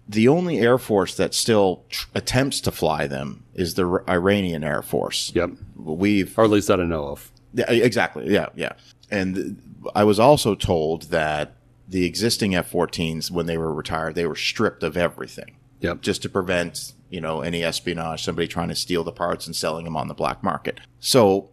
the 0.09 0.29
only 0.29 0.59
Air 0.59 0.79
Force 0.79 1.17
that 1.17 1.35
still 1.35 1.85
tr- 1.89 2.07
attempts 2.15 2.61
to 2.63 2.71
fly 2.71 3.07
them 3.07 3.43
is 3.55 3.75
the 3.75 3.87
R- 3.87 4.05
Iranian 4.09 4.63
Air 4.65 4.83
Force. 4.83 5.33
Yep. 5.35 5.51
We've 5.77 6.39
Or 6.39 6.45
at 6.45 6.51
least 6.51 6.69
that 6.69 6.81
I 6.81 6.85
know 6.85 7.07
of. 7.09 7.31
yeah, 7.55 7.71
exactly. 7.71 8.33
Yeah, 8.33 8.47
yeah. 8.55 8.73
And 9.11 9.35
th- 9.35 9.47
I 9.95 10.05
was 10.05 10.19
also 10.21 10.55
told 10.55 11.05
that 11.11 11.55
the 11.89 12.05
existing 12.05 12.55
F-14s, 12.55 13.31
when 13.31 13.47
they 13.47 13.57
were 13.59 13.73
retired, 13.73 14.15
they 14.17 14.27
were 14.27 14.35
stripped 14.37 14.83
of 14.83 14.97
everything 14.97 15.57
Yep. 15.81 16.01
just 16.03 16.23
to 16.23 16.29
prevent 16.29 16.93
you 17.11 17.21
know 17.21 17.41
any 17.41 17.63
espionage, 17.63 18.25
somebody 18.25 18.49
trying 18.49 18.69
to 18.69 18.75
steal 18.75 19.05
the 19.05 19.13
parts 19.13 19.47
and 19.47 19.55
selling 19.55 19.85
them 19.85 19.97
on 19.97 20.09
the 20.09 20.15
black 20.15 20.43
market. 20.43 20.81
So 20.99 21.51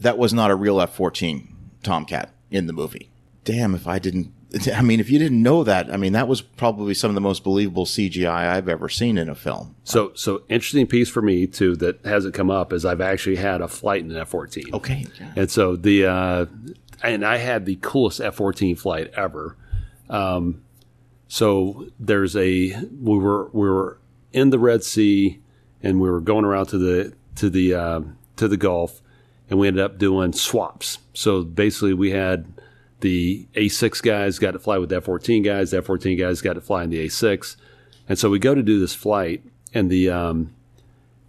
that 0.00 0.18
was 0.18 0.32
not 0.32 0.50
a 0.50 0.54
real 0.54 0.80
F-14 0.80 1.48
Tomcat 1.82 2.32
in 2.50 2.66
the 2.68 2.72
movie. 2.72 3.10
Damn, 3.44 3.74
if 3.74 3.86
I 3.88 3.98
didn't. 3.98 4.32
I 4.74 4.82
mean, 4.82 5.00
if 5.00 5.10
you 5.10 5.18
didn't 5.18 5.42
know 5.42 5.64
that, 5.64 5.92
I 5.92 5.96
mean, 5.96 6.12
that 6.12 6.28
was 6.28 6.40
probably 6.40 6.94
some 6.94 7.10
of 7.10 7.14
the 7.14 7.20
most 7.20 7.44
believable 7.44 7.86
CGI 7.86 8.28
I've 8.28 8.68
ever 8.68 8.88
seen 8.88 9.18
in 9.18 9.28
a 9.28 9.34
film. 9.34 9.74
So, 9.84 10.12
so 10.14 10.42
interesting 10.48 10.86
piece 10.86 11.08
for 11.08 11.22
me 11.22 11.46
too 11.46 11.76
that 11.76 12.04
hasn't 12.04 12.34
come 12.34 12.50
up 12.50 12.72
is 12.72 12.84
I've 12.84 13.00
actually 13.00 13.36
had 13.36 13.60
a 13.60 13.68
flight 13.68 14.02
in 14.02 14.10
an 14.10 14.16
F 14.16 14.28
fourteen. 14.28 14.74
Okay. 14.74 15.06
And 15.34 15.50
so 15.50 15.76
the 15.76 16.06
uh, 16.06 16.46
and 17.02 17.24
I 17.24 17.36
had 17.36 17.66
the 17.66 17.78
coolest 17.80 18.20
F 18.20 18.36
fourteen 18.36 18.76
flight 18.76 19.12
ever. 19.14 19.56
Um, 20.08 20.62
so 21.28 21.88
there's 21.98 22.36
a 22.36 22.76
we 23.00 23.18
were 23.18 23.50
we 23.52 23.68
were 23.68 23.98
in 24.32 24.50
the 24.50 24.58
Red 24.58 24.84
Sea 24.84 25.40
and 25.82 26.00
we 26.00 26.10
were 26.10 26.20
going 26.20 26.44
around 26.44 26.66
to 26.66 26.78
the 26.78 27.14
to 27.36 27.50
the 27.50 27.74
uh, 27.74 28.00
to 28.36 28.48
the 28.48 28.56
Gulf 28.56 29.02
and 29.48 29.58
we 29.58 29.68
ended 29.68 29.84
up 29.84 29.98
doing 29.98 30.32
swaps. 30.32 30.98
So 31.14 31.42
basically 31.42 31.94
we 31.94 32.10
had 32.10 32.55
the 33.00 33.46
A6 33.54 34.02
guys 34.02 34.38
got 34.38 34.52
to 34.52 34.58
fly 34.58 34.78
with 34.78 34.88
the 34.88 35.00
F14 35.00 35.44
guys, 35.44 35.70
the 35.70 35.82
F14 35.82 36.18
guys 36.18 36.40
got 36.40 36.54
to 36.54 36.60
fly 36.60 36.84
in 36.84 36.90
the 36.90 37.06
A6. 37.06 37.56
And 38.08 38.18
so 38.18 38.30
we 38.30 38.38
go 38.38 38.54
to 38.54 38.62
do 38.62 38.78
this 38.80 38.94
flight 38.94 39.42
and 39.74 39.90
the 39.90 40.10
um, 40.10 40.54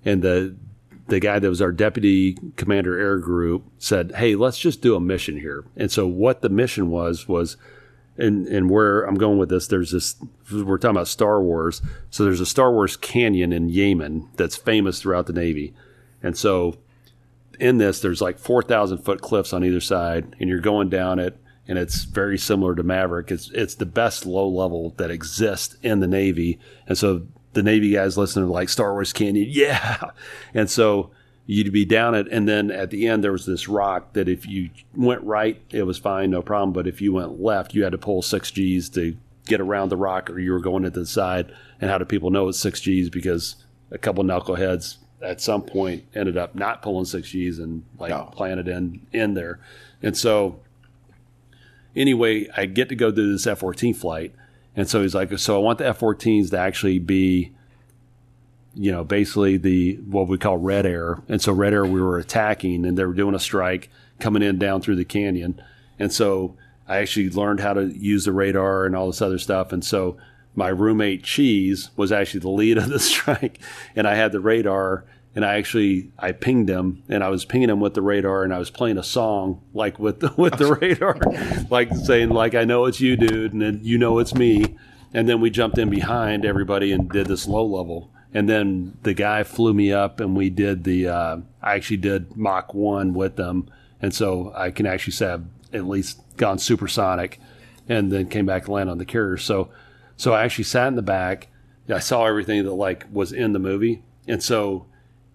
and 0.05 0.21
the 0.21 0.55
the 1.07 1.19
guy 1.19 1.39
that 1.39 1.49
was 1.49 1.61
our 1.61 1.71
deputy 1.71 2.37
commander 2.55 2.99
air 2.99 3.17
group 3.17 3.63
said, 3.77 4.13
"Hey, 4.15 4.35
let's 4.35 4.59
just 4.59 4.81
do 4.81 4.95
a 4.95 4.99
mission 4.99 5.39
here." 5.39 5.65
And 5.75 5.91
so 5.91 6.07
what 6.07 6.41
the 6.41 6.49
mission 6.49 6.89
was 6.89 7.27
was 7.27 7.57
and 8.17 8.47
and 8.47 8.69
where 8.69 9.03
I'm 9.03 9.15
going 9.15 9.37
with 9.37 9.49
this, 9.49 9.67
there's 9.67 9.91
this. 9.91 10.15
We're 10.51 10.77
talking 10.77 10.95
about 10.95 11.07
Star 11.07 11.41
Wars, 11.41 11.81
so 12.09 12.23
there's 12.23 12.41
a 12.41 12.45
Star 12.45 12.71
Wars 12.71 12.97
canyon 12.97 13.53
in 13.53 13.69
Yemen 13.69 14.29
that's 14.35 14.55
famous 14.55 15.01
throughout 15.01 15.27
the 15.27 15.33
Navy, 15.33 15.73
and 16.23 16.37
so 16.37 16.77
in 17.59 17.77
this, 17.77 17.99
there's 17.99 18.21
like 18.21 18.37
four 18.39 18.61
thousand 18.61 18.99
foot 18.99 19.21
cliffs 19.21 19.53
on 19.53 19.63
either 19.63 19.79
side, 19.81 20.35
and 20.39 20.49
you're 20.49 20.59
going 20.59 20.89
down 20.89 21.19
it, 21.19 21.39
and 21.67 21.77
it's 21.77 22.03
very 22.05 22.37
similar 22.37 22.75
to 22.75 22.83
Maverick. 22.83 23.31
It's 23.31 23.49
it's 23.51 23.75
the 23.75 23.85
best 23.85 24.25
low 24.25 24.47
level 24.47 24.93
that 24.97 25.11
exists 25.11 25.75
in 25.83 25.99
the 25.99 26.07
Navy, 26.07 26.59
and 26.87 26.97
so 26.97 27.23
the 27.53 27.63
Navy 27.63 27.91
guys 27.93 28.17
listen 28.17 28.43
to 28.45 28.51
like 28.51 28.69
Star 28.69 28.93
Wars 28.93 29.13
Canyon, 29.13 29.47
yeah, 29.51 29.97
and 30.53 30.69
so 30.69 31.11
you'd 31.45 31.71
be 31.71 31.85
down 31.85 32.13
it, 32.13 32.27
and 32.29 32.47
then 32.47 32.69
at 32.71 32.89
the 32.89 33.07
end 33.07 33.23
there 33.23 33.31
was 33.31 33.45
this 33.45 33.67
rock 33.67 34.13
that 34.13 34.27
if 34.27 34.45
you 34.45 34.69
went 34.95 35.21
right, 35.23 35.61
it 35.71 35.83
was 35.83 35.97
fine, 35.97 36.29
no 36.29 36.41
problem, 36.41 36.73
but 36.73 36.87
if 36.87 37.01
you 37.01 37.13
went 37.13 37.41
left, 37.41 37.73
you 37.73 37.83
had 37.83 37.93
to 37.93 37.97
pull 37.97 38.21
six 38.21 38.51
G's 38.51 38.89
to 38.89 39.15
get 39.45 39.61
around 39.61 39.87
the 39.89 39.95
rock, 39.97 40.29
or 40.29 40.39
you 40.39 40.51
were 40.51 40.59
going 40.59 40.83
to 40.83 40.89
the 40.89 41.05
side. 41.05 41.49
And 41.79 41.89
how 41.89 41.97
do 41.97 42.03
people 42.03 42.31
know 42.31 42.49
it's 42.49 42.59
six 42.59 42.81
G's? 42.81 43.09
Because 43.09 43.55
a 43.91 43.97
couple 43.97 44.23
knuckleheads 44.25 44.97
at 45.21 45.39
some 45.39 45.61
point 45.61 46.03
ended 46.13 46.37
up 46.37 46.53
not 46.53 46.81
pulling 46.81 47.05
six 47.05 47.29
G's 47.29 47.57
and 47.59 47.83
like 47.97 48.11
Oh. 48.11 48.29
planted 48.33 48.67
in 48.67 49.07
in 49.13 49.33
there, 49.33 49.59
and 50.03 50.17
so 50.17 50.59
anyway, 51.97 52.47
I 52.55 52.65
get 52.65 52.89
to 52.89 52.95
go 52.95 53.11
do 53.11 53.31
this 53.31 53.47
F 53.47 53.59
fourteen 53.59 53.93
flight, 53.93 54.33
and 54.75 54.87
so 54.87 55.01
he's 55.01 55.15
like, 55.15 55.37
so 55.39 55.55
I 55.55 55.59
want 55.59 55.79
the 55.79 55.87
F 55.87 55.99
14s 55.99 56.51
to 56.51 56.57
actually 56.59 56.99
be, 56.99 57.51
you 58.75 58.91
know, 58.91 59.03
basically 59.03 59.57
the 59.57 59.95
what 59.95 60.27
we 60.27 60.37
call 60.37 60.57
red 60.57 60.85
air, 60.85 61.21
and 61.27 61.41
so 61.41 61.51
red 61.51 61.73
air 61.73 61.85
we 61.85 62.01
were 62.01 62.19
attacking, 62.19 62.85
and 62.85 62.97
they 62.97 63.03
were 63.03 63.13
doing 63.13 63.35
a 63.35 63.39
strike 63.39 63.89
coming 64.19 64.43
in 64.43 64.59
down 64.59 64.81
through 64.81 64.95
the 64.95 65.05
canyon, 65.05 65.61
and 65.99 66.13
so 66.13 66.55
I 66.87 66.97
actually 66.97 67.29
learned 67.29 67.59
how 67.59 67.73
to 67.73 67.87
use 67.87 68.25
the 68.25 68.31
radar 68.31 68.85
and 68.85 68.95
all 68.95 69.07
this 69.07 69.21
other 69.21 69.39
stuff. 69.39 69.73
And 69.73 69.83
so 69.83 70.17
my 70.55 70.69
roommate 70.69 71.23
Cheese 71.23 71.89
was 71.97 72.11
actually 72.11 72.39
the 72.39 72.49
lead 72.49 72.77
of 72.77 72.89
the 72.89 72.99
strike, 72.99 73.59
and 73.95 74.07
I 74.07 74.15
had 74.15 74.31
the 74.31 74.39
radar. 74.39 75.05
And 75.37 75.45
I 75.45 75.57
actually 75.57 76.09
I 76.17 76.31
pinged 76.31 76.67
him, 76.67 77.03
and 77.07 77.23
I 77.23 77.29
was 77.29 77.45
pinging 77.45 77.69
him 77.69 77.79
with 77.79 77.93
the 77.93 78.01
radar, 78.01 78.43
and 78.43 78.51
I 78.51 78.57
was 78.57 78.71
playing 78.71 78.97
a 78.97 79.03
song 79.03 79.61
like 79.71 79.99
with 79.99 80.19
the, 80.19 80.33
with 80.37 80.57
the 80.57 80.73
radar, 80.81 81.19
like 81.69 81.93
saying 81.93 82.29
like 82.29 82.55
I 82.55 82.65
know 82.65 82.85
it's 82.85 82.99
you, 82.99 83.15
dude, 83.15 83.53
and 83.53 83.61
then 83.61 83.81
you 83.83 83.99
know 83.99 84.17
it's 84.17 84.33
me. 84.33 84.75
And 85.13 85.29
then 85.29 85.39
we 85.39 85.51
jumped 85.51 85.77
in 85.77 85.91
behind 85.91 86.43
everybody 86.43 86.91
and 86.91 87.07
did 87.07 87.27
this 87.27 87.47
low 87.47 87.63
level. 87.63 88.11
And 88.33 88.49
then 88.49 88.97
the 89.03 89.13
guy 89.13 89.43
flew 89.43 89.75
me 89.75 89.93
up, 89.93 90.19
and 90.19 90.35
we 90.35 90.49
did 90.49 90.85
the. 90.85 91.07
Uh, 91.07 91.37
I 91.61 91.75
actually 91.75 91.97
did 91.97 92.35
Mach 92.35 92.73
one 92.73 93.13
with 93.13 93.35
them, 93.35 93.69
and 94.01 94.15
so 94.15 94.51
I 94.55 94.71
can 94.71 94.87
actually 94.87 95.13
say 95.13 95.33
I've 95.33 95.45
at 95.71 95.85
least 95.85 96.19
gone 96.37 96.57
supersonic, 96.57 97.39
and 97.87 98.11
then 98.11 98.27
came 98.27 98.47
back 98.47 98.63
and 98.63 98.73
landed 98.73 98.91
on 98.91 98.97
the 98.97 99.05
carrier. 99.05 99.37
So, 99.37 99.69
so 100.15 100.33
I 100.33 100.45
actually 100.45 100.63
sat 100.63 100.87
in 100.87 100.95
the 100.95 101.03
back. 101.03 101.49
I 101.87 101.99
saw 101.99 102.25
everything 102.25 102.63
that 102.63 102.73
like 102.73 103.05
was 103.11 103.31
in 103.31 103.53
the 103.53 103.59
movie, 103.59 104.01
and 104.27 104.41
so 104.41 104.86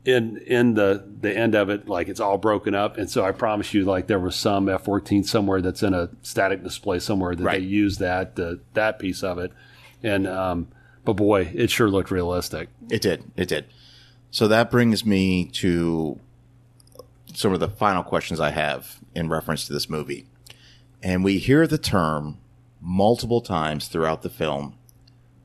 in 0.05 0.39
in 0.39 0.75
the 0.75 1.05
the 1.21 1.37
end 1.37 1.55
of 1.55 1.71
it, 1.71 1.89
like 1.89 2.09
it's 2.09 2.21
all 2.21 2.39
broken 2.39 2.75
up. 2.75 2.99
And 2.99 3.09
so 3.11 3.25
I 3.25 3.33
promise 3.33 3.73
you, 3.73 3.85
like 3.85 4.07
there 4.09 4.19
was 4.19 4.35
some 4.37 4.69
F 4.69 4.85
fourteen 4.85 5.25
somewhere 5.25 5.61
that's 5.61 5.83
in 5.83 5.95
a 5.95 6.09
static 6.23 6.63
display 6.63 6.99
somewhere 6.99 7.35
that 7.35 7.45
Right. 7.45 7.61
they 7.61 7.67
used 7.67 8.01
that 8.01 8.37
that 8.75 8.99
piece 8.99 9.23
of 9.23 9.39
it, 9.39 9.53
and 10.03 10.27
um, 10.27 10.69
but 11.05 11.15
boy, 11.15 11.51
it 11.55 11.71
sure 11.71 11.89
looked 11.89 12.11
realistic. 12.11 12.69
It 12.91 13.03
did. 13.03 13.25
It 13.37 13.49
did. 13.49 13.67
So 14.31 14.49
that 14.49 14.71
brings 14.71 15.05
me 15.05 15.45
to 15.47 16.19
some 17.35 17.53
of 17.53 17.61
the 17.61 17.69
final 17.69 18.03
questions 18.03 18.41
I 18.41 18.51
have 18.51 18.99
in 19.15 19.29
reference 19.29 19.67
to 19.67 19.73
this 19.73 19.89
movie. 19.89 20.27
And 21.03 21.23
we 21.25 21.39
hear 21.39 21.67
the 21.67 21.79
term 21.79 22.39
multiple 22.81 23.41
times 23.41 23.89
throughout 23.89 24.23
the 24.23 24.31
film 24.31 24.75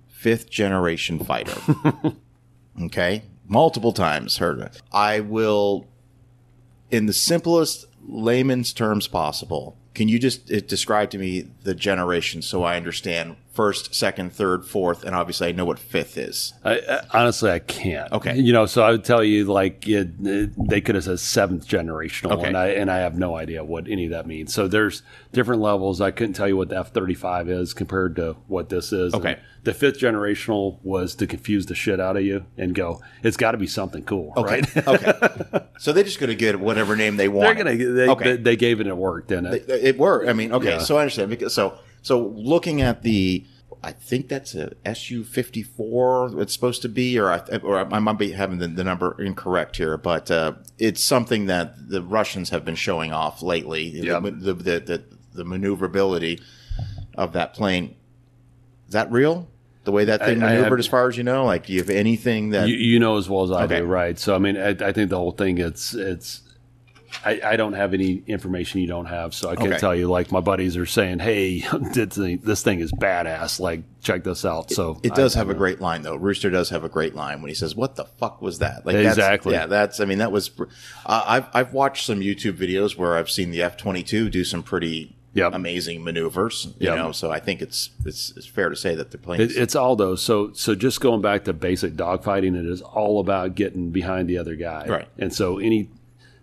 fifth 0.07 0.49
generation 0.49 1.19
fighter. 1.19 1.59
okay? 2.83 3.23
Multiple 3.47 3.93
times 3.93 4.37
heard 4.37 4.59
it. 4.59 4.81
I 4.91 5.21
will, 5.21 5.87
in 6.91 7.05
the 7.05 7.13
simplest 7.13 7.85
layman's 8.05 8.73
terms 8.73 9.07
possible, 9.07 9.77
can 9.93 10.07
you 10.07 10.19
just 10.19 10.47
describe 10.67 11.09
to 11.11 11.17
me 11.17 11.49
the 11.63 11.73
generation 11.73 12.41
so 12.41 12.63
I 12.63 12.77
understand 12.77 13.37
first, 13.57 13.95
second, 13.95 14.31
third, 14.31 14.63
fourth, 14.63 15.03
and 15.03 15.15
obviously 15.15 15.47
I 15.47 15.51
know 15.51 15.65
what 15.65 15.79
fifth 15.79 16.15
is? 16.15 16.53
I, 16.63 16.75
I, 16.79 17.01
honestly, 17.11 17.49
I 17.49 17.57
can't. 17.59 18.11
Okay. 18.13 18.37
you 18.37 18.53
know, 18.53 18.67
so 18.67 18.83
I 18.83 18.91
would 18.91 19.03
tell 19.03 19.23
you 19.23 19.45
like 19.45 19.87
it, 19.87 20.09
it- 20.23 20.51
they 20.69 20.79
could 20.79 20.93
have 20.95 21.03
said 21.05 21.19
seventh 21.19 21.67
generational, 21.67 22.33
Okay. 22.33 22.47
and 22.47 22.55
I 22.57 22.67
and 22.67 22.89
I 22.91 22.99
have 22.99 23.17
no 23.17 23.35
idea 23.35 23.63
what 23.63 23.87
any 23.87 24.05
of 24.05 24.11
that 24.11 24.27
means. 24.27 24.53
So 24.53 24.67
there's 24.67 25.01
different 25.33 25.61
levels. 25.61 25.99
I 25.99 26.11
couldn't 26.11 26.33
tell 26.33 26.47
you 26.47 26.55
what 26.55 26.69
the 26.69 26.77
F 26.77 26.93
thirty 26.93 27.15
five 27.15 27.49
is 27.49 27.73
compared 27.73 28.15
to 28.17 28.33
what 28.47 28.69
this 28.69 28.93
is. 28.93 29.13
Okay. 29.15 29.31
And 29.33 29.41
the 29.63 29.73
fifth 29.73 29.99
generational 29.99 30.77
was 30.83 31.15
to 31.15 31.27
confuse 31.27 31.65
the 31.65 31.75
shit 31.75 31.99
out 31.99 32.15
of 32.15 32.23
you 32.23 32.45
and 32.57 32.73
go, 32.73 33.01
it's 33.23 33.35
got 33.35 33.51
to 33.51 33.57
be 33.57 33.67
something 33.67 34.03
cool, 34.03 34.31
Okay. 34.37 34.61
right? 34.61 34.87
okay. 34.87 35.63
So 35.79 35.91
they 35.93 36.01
just 36.03 36.19
going 36.19 36.29
to 36.29 36.35
get 36.35 36.59
whatever 36.59 36.95
name 36.95 37.17
they 37.17 37.27
want. 37.27 37.55
They're 37.55 37.63
gonna 37.63 37.77
they, 37.93 38.07
Okay. 38.09 38.23
they, 38.31 38.37
they 38.37 38.55
gave 38.55 38.79
it 38.79 38.87
and 38.87 38.91
it 38.91 38.97
worked, 38.97 39.27
didn't 39.27 39.47
it? 39.47 39.69
It, 39.69 39.83
it 39.83 39.97
worked. 39.97 40.27
I 40.27 40.33
mean, 40.33 40.51
okay. 40.53 40.69
Yeah. 40.69 40.77
So 40.79 40.97
I 40.97 41.01
understand. 41.01 41.29
Because 41.29 41.53
so 41.53 41.77
so 42.07 42.27
looking 42.35 42.81
at 42.81 43.01
the, 43.03 43.45
I 43.83 43.91
think 43.91 44.27
that's 44.29 44.55
a 44.55 44.73
SU 44.85 45.23
fifty 45.23 45.61
four. 45.61 46.41
It's 46.41 46.53
supposed 46.53 46.81
to 46.83 46.89
be, 46.89 47.19
or 47.19 47.29
I, 47.31 47.39
or 47.63 47.79
I 47.93 47.99
might 47.99 48.17
be 48.17 48.31
having 48.31 48.59
the, 48.59 48.67
the 48.67 48.83
number 48.83 49.21
incorrect 49.21 49.77
here, 49.77 49.97
but 49.97 50.31
uh, 50.31 50.53
it's 50.79 51.03
something 51.03 51.47
that 51.47 51.89
the 51.89 52.01
Russians 52.01 52.49
have 52.51 52.63
been 52.65 52.75
showing 52.75 53.11
off 53.11 53.41
lately. 53.41 53.83
Yep. 53.89 54.23
The, 54.23 54.31
the, 54.53 54.53
the, 54.79 55.03
the 55.33 55.43
maneuverability 55.45 56.39
of 57.17 57.33
that 57.33 57.53
plane. 57.53 57.95
Is 58.87 58.93
that 58.93 59.11
real? 59.11 59.47
The 59.83 59.91
way 59.91 60.05
that 60.05 60.19
thing 60.21 60.41
I- 60.41 60.47
I 60.47 60.49
have- 60.51 60.57
maneuvered, 60.59 60.79
as 60.79 60.87
far 60.87 61.07
as 61.07 61.17
you 61.17 61.23
know, 61.23 61.45
like, 61.45 61.65
do 61.67 61.73
you 61.73 61.79
have 61.79 61.89
anything 61.89 62.49
that? 62.51 62.67
you, 62.69 62.75
you 62.75 62.99
know 62.99 63.17
as 63.17 63.29
well 63.29 63.43
as 63.43 63.51
I 63.51 63.63
Okay. 63.65 63.79
do, 63.79 63.85
right? 63.85 64.17
So 64.17 64.33
I 64.35 64.39
mean, 64.39 64.57
I, 64.57 64.69
I 64.69 64.91
think 64.91 65.09
the 65.09 65.17
whole 65.17 65.31
thing 65.31 65.57
it's 65.57 65.93
it's. 65.93 66.41
I, 67.25 67.39
I 67.43 67.55
don't 67.55 67.73
have 67.73 67.93
any 67.93 68.21
information 68.27 68.81
you 68.81 68.87
don't 68.87 69.05
have, 69.05 69.33
so 69.33 69.49
I 69.49 69.55
can't 69.55 69.69
Okay. 69.69 69.79
tell 69.79 69.95
you. 69.95 70.07
Like 70.09 70.31
my 70.31 70.39
buddies 70.39 70.75
are 70.77 70.85
saying, 70.85 71.19
"Hey, 71.19 71.59
this 71.93 72.63
thing, 72.63 72.79
is 72.79 72.91
badass. 72.91 73.59
Like 73.59 73.81
check 74.01 74.23
this 74.23 74.43
out." 74.45 74.71
So 74.71 74.99
It 75.03 75.15
does 75.15 75.35
I- 75.35 75.39
have 75.39 75.49
a 75.49 75.53
great 75.53 75.79
line 75.81 76.01
though. 76.01 76.15
Rooster 76.15 76.49
does 76.49 76.69
have 76.69 76.83
a 76.83 76.89
great 76.89 77.15
line 77.15 77.41
when 77.41 77.49
he 77.49 77.55
says, 77.55 77.75
"What 77.75 77.95
the 77.95 78.05
fuck 78.05 78.41
was 78.41 78.59
that?" 78.59 78.85
Like 78.85 78.95
that's- 78.95 79.13
Exactly. 79.17 79.53
yeah, 79.53 79.65
that's. 79.67 79.99
I 79.99 80.05
mean, 80.05 80.17
that 80.19 80.31
was. 80.31 80.51
Uh, 81.05 81.23
I've 81.25 81.47
I've 81.53 81.73
watched 81.73 82.05
some 82.05 82.19
YouTube 82.19 82.53
videos 82.57 82.97
where 82.97 83.15
I've 83.17 83.29
seen 83.29 83.51
the 83.51 83.61
F 83.61 83.77
twenty 83.77 84.03
two 84.03 84.29
do 84.29 84.43
some 84.43 84.63
pretty 84.63 85.13
Yep. 85.33 85.53
amazing 85.53 86.03
maneuvers. 86.03 86.65
You 86.79 86.87
Yep. 86.87 86.95
know, 86.97 87.11
so 87.11 87.29
I 87.31 87.39
think 87.39 87.61
it's 87.61 87.91
it's 88.05 88.33
it's 88.35 88.47
fair 88.47 88.69
to 88.69 88.75
say 88.75 88.95
that 88.95 89.11
the 89.11 89.17
plane. 89.19 89.39
It, 89.41 89.55
it's 89.55 89.75
all 89.75 89.95
those. 89.95 90.21
So 90.23 90.51
so 90.53 90.73
just 90.75 90.99
going 90.99 91.21
back 91.21 91.43
to 91.45 91.53
basic 91.53 91.93
dogfighting, 91.93 92.57
it 92.59 92.65
is 92.65 92.81
all 92.81 93.19
about 93.19 93.53
getting 93.55 93.91
behind 93.91 94.27
the 94.29 94.37
other 94.39 94.55
guy. 94.55 94.85
Right. 94.87 95.07
And 95.19 95.31
so 95.33 95.59
any 95.59 95.89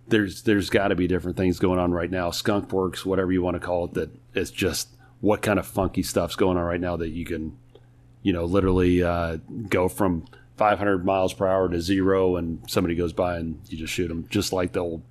there's 0.09 0.43
there's 0.43 0.70
got 0.70 0.89
to 0.89 0.94
be 0.94 1.06
different 1.06 1.36
things 1.36 1.59
going 1.59 1.78
on 1.78 1.93
right 1.93 2.10
now. 2.10 2.31
Skunk 2.31 2.72
works, 2.72 3.05
whatever 3.06 3.32
you 3.32 3.43
want 3.43 3.55
to 3.55 3.60
call 3.60 3.86
it. 3.86 3.94
That 3.94 4.10
it's 4.35 4.51
just 4.51 4.89
what 5.20 5.43
kind 5.43 5.59
of 5.59 5.66
funky 5.66 6.02
stuff's 6.02 6.36
going 6.36 6.56
on 6.59 6.64
right 6.64 6.81
now 6.81 6.97
that 6.97 7.09
you 7.09 7.24
can, 7.24 7.56
you 8.22 8.32
know, 8.32 8.44
literally 8.44 9.02
uh, 9.02 9.39
go 9.68 9.89
from 9.89 10.26
500 10.56 11.05
miles 11.05 11.32
per 11.32 11.47
hour 11.47 11.68
to 11.68 11.81
zero, 11.81 12.36
and 12.36 12.62
somebody 12.68 12.94
goes 12.94 13.12
by 13.12 13.39
and 13.39 13.60
you 13.68 13.78
just 13.78 13.93
shoot 13.93 14.09
them, 14.09 14.26
just 14.28 14.52
like 14.52 14.72
the 14.72 14.81
old. 14.81 15.02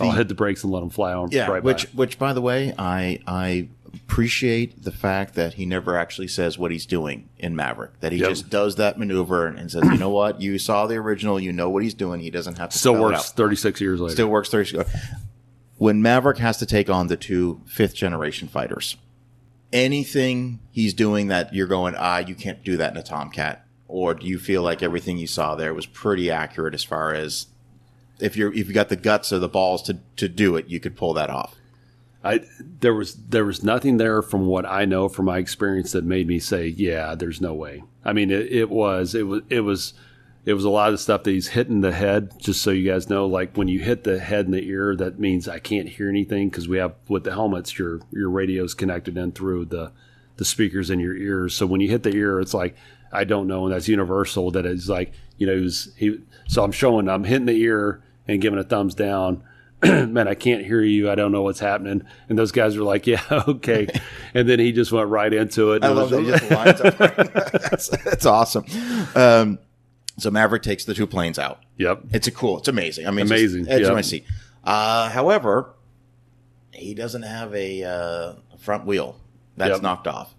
I'll 0.00 0.10
hit 0.10 0.28
the 0.28 0.34
brakes 0.34 0.64
and 0.64 0.72
let 0.72 0.80
them 0.80 0.90
fly 0.90 1.12
on. 1.12 1.30
yeah, 1.30 1.46
right 1.48 1.62
which 1.62 1.84
by. 1.92 1.98
which 1.98 2.18
by 2.18 2.32
the 2.32 2.40
way, 2.40 2.74
I 2.78 3.20
I 3.26 3.68
appreciate 3.94 4.82
the 4.84 4.90
fact 4.92 5.34
that 5.34 5.54
he 5.54 5.66
never 5.66 5.96
actually 5.98 6.28
says 6.28 6.58
what 6.58 6.70
he's 6.70 6.86
doing 6.86 7.28
in 7.38 7.54
Maverick. 7.56 8.00
That 8.00 8.12
he 8.12 8.18
Yep. 8.18 8.28
just 8.28 8.50
does 8.50 8.76
that 8.76 8.98
maneuver 8.98 9.46
and, 9.46 9.58
and 9.58 9.70
says, 9.70 9.84
"You 9.84 9.98
know 9.98 10.10
what? 10.10 10.40
You 10.40 10.58
saw 10.58 10.86
the 10.86 10.96
original. 10.96 11.38
You 11.40 11.52
know 11.52 11.70
what 11.70 11.82
he's 11.82 11.94
doing. 11.94 12.20
He 12.20 12.30
doesn't 12.30 12.58
have 12.58 12.70
to 12.70 12.78
still 12.78 13.00
works 13.00 13.18
out. 13.30 13.36
36 13.36 13.80
years 13.80 14.00
later. 14.00 14.12
Still 14.14 14.28
works 14.28 14.48
30 14.48 14.82
When 15.78 16.00
Maverick 16.02 16.38
has 16.38 16.56
to 16.58 16.66
take 16.66 16.88
on 16.88 17.08
the 17.08 17.16
two 17.16 17.60
fifth 17.66 17.94
generation 17.94 18.48
fighters, 18.48 18.96
anything 19.72 20.60
he's 20.70 20.94
doing 20.94 21.28
that 21.28 21.52
you're 21.54 21.66
going, 21.66 21.94
ah, 21.98 22.18
you 22.18 22.34
can't 22.34 22.62
do 22.64 22.76
that 22.76 22.92
in 22.92 22.96
a 22.96 23.02
Tomcat? 23.02 23.66
Or 23.88 24.14
do 24.14 24.26
you 24.26 24.38
feel 24.38 24.62
like 24.62 24.82
everything 24.82 25.18
you 25.18 25.26
saw 25.26 25.54
there 25.54 25.74
was 25.74 25.86
pretty 25.86 26.30
accurate 26.30 26.74
as 26.74 26.84
far 26.84 27.12
as 27.14 27.46
if 28.20 28.36
you're 28.36 28.52
if 28.54 28.68
you 28.68 28.72
got 28.74 28.88
the 28.88 28.96
guts 28.96 29.32
or 29.32 29.38
the 29.38 29.48
balls 29.48 29.82
to, 29.82 29.98
to 30.16 30.28
do 30.28 30.56
it, 30.56 30.68
you 30.68 30.80
could 30.80 30.96
pull 30.96 31.12
that 31.14 31.28
off? 31.30 31.54
I 32.24 32.40
there 32.80 32.94
was 32.94 33.14
there 33.14 33.44
was 33.44 33.62
nothing 33.62 33.98
there 33.98 34.22
from 34.22 34.46
what 34.46 34.64
I 34.64 34.84
know 34.84 35.08
from 35.08 35.26
my 35.26 35.38
experience 35.38 35.92
that 35.92 36.04
made 36.04 36.26
me 36.26 36.38
say, 36.38 36.68
yeah, 36.68 37.14
there's 37.14 37.40
no 37.40 37.54
way. 37.54 37.84
I 38.04 38.12
mean, 38.12 38.30
it, 38.30 38.50
it 38.50 38.70
was 38.70 39.14
it 39.14 39.24
was 39.24 39.42
it 39.50 39.60
was 39.60 39.92
it 40.46 40.54
was 40.54 40.64
a 40.64 40.70
lot 40.70 40.92
of 40.92 41.00
stuff 41.00 41.22
that 41.24 41.30
he's 41.30 41.48
hitting 41.48 41.80
the 41.80 41.92
head. 41.92 42.32
Just 42.38 42.62
so 42.62 42.70
you 42.70 42.90
guys 42.90 43.08
know, 43.08 43.26
like 43.26 43.56
when 43.56 43.68
you 43.68 43.80
hit 43.80 44.04
the 44.04 44.18
head 44.18 44.46
and 44.46 44.54
the 44.54 44.66
ear, 44.66 44.96
that 44.96 45.18
means 45.18 45.48
I 45.48 45.58
can't 45.58 45.88
hear 45.88 46.08
anything 46.08 46.48
because 46.48 46.68
we 46.68 46.78
have 46.78 46.94
with 47.08 47.24
the 47.24 47.32
helmets, 47.32 47.78
your 47.78 48.00
your 48.10 48.30
radio's 48.30 48.74
connected 48.74 49.18
in 49.18 49.32
through 49.32 49.66
the 49.66 49.92
the 50.36 50.44
speakers 50.44 50.90
in 50.90 51.00
your 51.00 51.16
ears. 51.16 51.54
So 51.54 51.66
when 51.66 51.80
you 51.80 51.88
hit 51.90 52.02
the 52.02 52.14
ear, 52.14 52.40
it's 52.40 52.54
like 52.54 52.74
I 53.12 53.24
don't 53.24 53.46
know, 53.46 53.66
and 53.66 53.74
that's 53.74 53.88
universal. 53.88 54.50
That 54.50 54.66
it's 54.66 54.88
like 54.88 55.12
you 55.36 55.46
know, 55.46 55.56
he 55.56 55.62
was, 55.62 55.92
he. 55.96 56.20
So 56.48 56.62
I'm 56.62 56.72
showing, 56.72 57.08
I'm 57.08 57.24
hitting 57.24 57.46
the 57.46 57.60
ear 57.60 58.02
and 58.28 58.40
giving 58.40 58.58
a 58.58 58.64
thumbs 58.64 58.94
down. 58.94 59.42
Man, 60.06 60.28
I 60.28 60.34
can't 60.34 60.64
hear 60.64 60.80
you. 60.82 61.10
I 61.10 61.14
don't 61.14 61.32
know 61.32 61.42
what's 61.42 61.60
happening. 61.60 62.02
And 62.28 62.38
those 62.38 62.52
guys 62.52 62.76
were 62.76 62.84
like, 62.84 63.06
"Yeah, 63.06 63.22
okay." 63.48 63.86
and 64.34 64.48
then 64.48 64.58
he 64.58 64.72
just 64.72 64.92
went 64.92 65.08
right 65.08 65.32
into 65.32 65.72
it. 65.72 65.84
I 65.84 65.90
it 65.90 65.94
love 65.94 66.10
that 66.10 66.22
was- 66.22 66.26
he 66.26 66.32
just 66.38 66.50
lines 66.50 66.80
up. 66.80 66.96
that's, 67.62 67.88
that's 67.88 68.26
awesome. 68.26 68.64
Um, 69.14 69.58
so 70.18 70.30
Maverick 70.30 70.62
takes 70.62 70.84
the 70.84 70.94
two 70.94 71.06
planes 71.06 71.38
out. 71.38 71.60
Yep. 71.78 72.02
It's 72.12 72.26
a 72.26 72.30
cool. 72.30 72.58
It's 72.58 72.68
amazing. 72.68 73.06
I 73.06 73.10
mean, 73.10 73.26
Amazing, 73.26 73.62
It's 73.62 73.70
edge 73.70 73.80
yep. 73.80 73.90
of 73.90 73.94
my 73.96 74.00
seat. 74.02 74.24
Uh, 74.62 75.08
however, 75.10 75.70
he 76.72 76.94
doesn't 76.94 77.22
have 77.22 77.54
a 77.54 77.82
uh, 77.84 78.32
front 78.58 78.86
wheel. 78.86 79.16
That's 79.56 79.72
Yep. 79.74 79.82
knocked 79.82 80.06
off. 80.06 80.34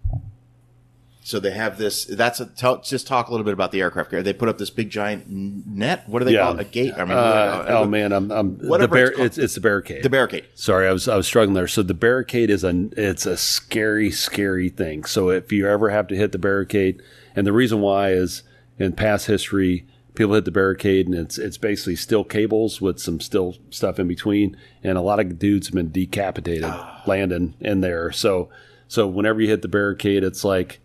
So 1.27 1.39
they 1.39 1.49
have 1.49 1.79
this. 1.79 2.05
That's 2.05 2.39
a. 2.39 2.45
Tell, 2.45 2.81
just 2.81 3.07
talk 3.07 3.29
a 3.29 3.31
little 3.31 3.43
bit 3.43 3.53
about 3.53 3.71
the 3.71 3.81
aircraft 3.81 4.11
carrier. 4.11 4.21
They 4.21 4.31
put 4.31 4.47
up 4.47 4.59
this 4.59 4.69
big 4.69 4.91
giant 4.91 5.25
net. 5.27 6.07
What 6.07 6.19
do 6.19 6.25
they 6.25 6.33
Yeah. 6.33 6.43
call 6.43 6.59
it? 6.59 6.61
A 6.61 6.69
gate? 6.69 6.93
I 6.95 7.03
mean, 7.03 7.17
Uh, 7.17 7.65
oh 7.69 7.85
man, 7.85 8.11
I'm, 8.11 8.31
I'm 8.31 8.57
the 8.59 8.87
bar- 8.87 8.97
it's 9.07 9.19
it's, 9.19 9.37
it's 9.39 9.55
the 9.55 9.61
barricade. 9.61 10.03
the 10.03 10.09
barricade. 10.11 10.45
Sorry, 10.53 10.87
I 10.87 10.93
was 10.93 11.07
I 11.07 11.15
was 11.17 11.25
struggling 11.25 11.55
there. 11.55 11.67
So 11.67 11.81
the 11.81 11.95
barricade 11.95 12.51
is 12.51 12.63
a 12.63 12.89
it's 12.95 13.25
a 13.25 13.37
scary 13.37 14.11
scary 14.11 14.69
thing. 14.69 15.03
So 15.05 15.31
if 15.31 15.51
you 15.51 15.67
ever 15.67 15.89
have 15.89 16.05
to 16.09 16.15
hit 16.15 16.31
the 16.31 16.37
barricade, 16.37 17.01
and 17.35 17.47
the 17.47 17.53
reason 17.53 17.81
why 17.81 18.11
is 18.11 18.43
in 18.77 18.93
past 18.93 19.25
history, 19.25 19.87
people 20.13 20.35
hit 20.35 20.45
the 20.45 20.51
barricade 20.51 21.07
and 21.07 21.15
it's 21.15 21.39
it's 21.39 21.57
basically 21.57 21.95
steel 21.95 22.23
cables 22.23 22.81
with 22.81 22.99
some 22.99 23.19
steel 23.19 23.55
stuff 23.71 23.97
in 23.97 24.07
between, 24.07 24.55
and 24.83 24.95
a 24.95 25.01
lot 25.01 25.19
of 25.19 25.39
dudes 25.39 25.69
have 25.69 25.73
been 25.73 25.89
decapitated 25.91 26.71
landing 27.07 27.55
in 27.59 27.81
there. 27.81 28.11
So 28.11 28.49
so 28.87 29.07
whenever 29.07 29.41
you 29.41 29.47
hit 29.47 29.63
the 29.63 29.67
barricade, 29.67 30.23
it's 30.23 30.43
like 30.43 30.81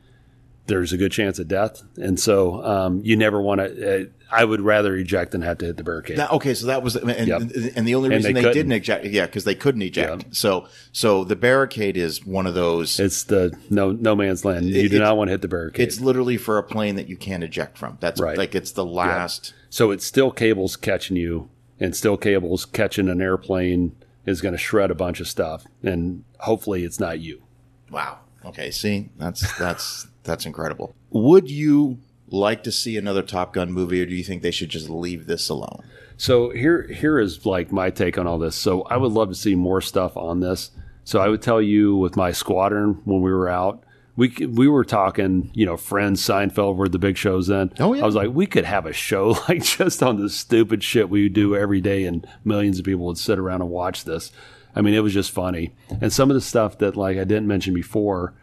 there's 0.67 0.93
a 0.93 0.97
good 0.97 1.13
chance 1.13 1.39
of 1.39 1.49
death, 1.49 1.83
and 1.97 2.19
so 2.21 2.65
um, 2.65 3.01
you 3.05 3.17
never 3.17 3.41
want 3.41 3.61
to. 3.61 4.03
Uh, 4.03 4.05
I 4.33 4.45
would 4.45 4.61
rather 4.61 4.95
eject 4.95 5.33
than 5.33 5.43
have 5.43 5.59
to 5.59 5.67
hit 5.67 5.77
the 5.77 5.83
barricade. 5.83 6.19
That, 6.19 6.31
okay, 6.31 6.55
so 6.55 6.67
that 6.67 6.85
was 6.85 6.95
and, 6.95 7.27
Yep. 7.27 7.41
and 7.75 7.89
the 7.89 7.97
only 7.97 8.11
reason 8.11 8.33
they 8.35 8.43
they, 8.43 8.53
didn't 8.53 8.71
eject, 8.71 9.05
yeah, 9.07 9.27
because 9.27 9.43
they 9.43 9.57
couldn't 9.57 9.83
eject. 9.83 10.23
Yeah. 10.23 10.29
So 10.31 10.69
so 10.93 11.25
the 11.25 11.35
barricade 11.35 11.97
is 11.97 12.25
one 12.25 12.47
of 12.47 12.55
those. 12.55 13.01
it's 13.01 13.25
the 13.25 13.53
no 13.71 13.91
no 13.91 14.15
man's 14.15 14.45
land. 14.45 14.67
You 14.67 14.83
It- 14.85 14.91
do 14.91 15.01
not 15.01 15.17
want 15.17 15.29
to 15.29 15.33
hit 15.33 15.43
the 15.43 15.49
barricade. 15.49 15.87
It's 15.89 16.01
literally 16.01 16.37
for 16.37 16.59
a 16.59 16.63
plane 16.63 16.95
that 16.95 17.09
you 17.09 17.17
can't 17.17 17.43
eject 17.43 17.77
from. 17.77 17.99
That's 18.01 18.21
Right. 18.21 18.39
like 18.39 18.55
it's 18.55 18.71
the 18.71 18.85
last. 18.85 19.53
So 19.69 19.91
it's 19.91 20.05
still 20.07 20.31
cables 20.31 20.77
catching 20.77 21.17
you, 21.17 21.49
and 21.81 21.97
still 21.97 22.17
cables 22.17 22.65
catching 22.67 23.09
an 23.09 23.21
airplane 23.21 23.97
is 24.27 24.41
going 24.41 24.53
to 24.53 24.59
shred 24.59 24.93
a 24.93 24.95
bunch 24.95 25.19
of 25.21 25.27
stuff, 25.27 25.65
and 25.83 26.23
hopefully 26.39 26.85
it's 26.85 27.01
not 27.01 27.19
you. 27.19 27.43
Wow. 27.91 28.19
Okay. 28.45 28.71
See, 28.71 29.09
that's 29.19 29.57
that's 29.59 30.07
that's 30.23 30.47
incredible. 30.47 30.95
Would 31.11 31.51
you 31.51 31.99
like 32.29 32.63
to 32.65 32.73
see 32.73 32.97
another 32.97 33.23
Top 33.23 33.53
Gun 33.53 33.73
movie, 33.73 34.03
or 34.03 34.07
do 34.07 34.15
you 34.15 34.25
think 34.25 34.43
they 34.43 34.51
should 34.51 34.69
just 34.69 34.89
leave 34.89 35.27
this 35.27 35.49
alone? 35.49 35.85
So 36.17 36.51
here 36.51 36.83
here 36.83 37.19
is 37.19 37.47
like 37.47 37.73
my 37.73 37.91
take 37.91 38.19
on 38.19 38.27
all 38.27 38.39
this. 38.39 38.55
So 38.55 38.83
I 38.83 38.97
would 38.97 39.13
love 39.13 39.31
to 39.31 39.35
see 39.35 39.55
more 39.55 39.81
stuff 39.81 40.17
on 40.17 40.41
this. 40.41 40.71
So 41.05 41.19
I 41.19 41.29
would 41.29 41.43
tell 41.43 41.63
you 41.63 41.97
with 41.97 42.17
my 42.17 42.31
squadron 42.31 43.01
when 43.05 43.23
we 43.23 43.33
were 43.33 43.49
out, 43.49 43.83
we 44.17 44.29
we 44.47 44.69
were 44.69 44.85
talking, 44.85 45.51
you 45.55 45.65
know, 45.65 45.79
friends 45.79 46.21
Seinfeld 46.23 46.77
were 46.77 46.89
the 46.89 46.99
big 46.99 47.17
shows 47.17 47.47
then. 47.47 47.73
Oh, 47.81 47.95
yeah. 47.95 48.03
I 48.03 48.07
was 48.07 48.15
like, 48.15 48.31
we 48.31 48.47
could 48.47 48.67
have 48.67 48.85
a 48.85 48.93
show 48.93 49.31
like 49.49 49.65
just 49.65 50.03
on 50.03 50.21
the 50.21 50.29
stupid 50.29 50.85
shit 50.85 51.09
we 51.09 51.31
do 51.31 51.57
every 51.57 51.81
day, 51.81 52.05
and 52.05 52.27
millions 52.45 52.79
of 52.79 52.85
people 52.85 53.07
would 53.07 53.19
sit 53.19 53.39
around 53.39 53.63
and 53.63 53.71
watch 53.71 54.05
this. 54.05 54.31
I 54.77 54.83
mean, 54.83 54.95
it 54.95 55.01
was 55.01 55.15
just 55.15 55.31
funny. 55.31 55.73
And 56.03 56.13
some 56.13 56.31
of 56.31 56.35
the 56.35 56.41
stuff 56.41 56.79
that 56.79 56.97
like 56.97 57.17
I 57.17 57.25
didn't 57.25 57.47
mention 57.47 57.73
before 57.73 58.35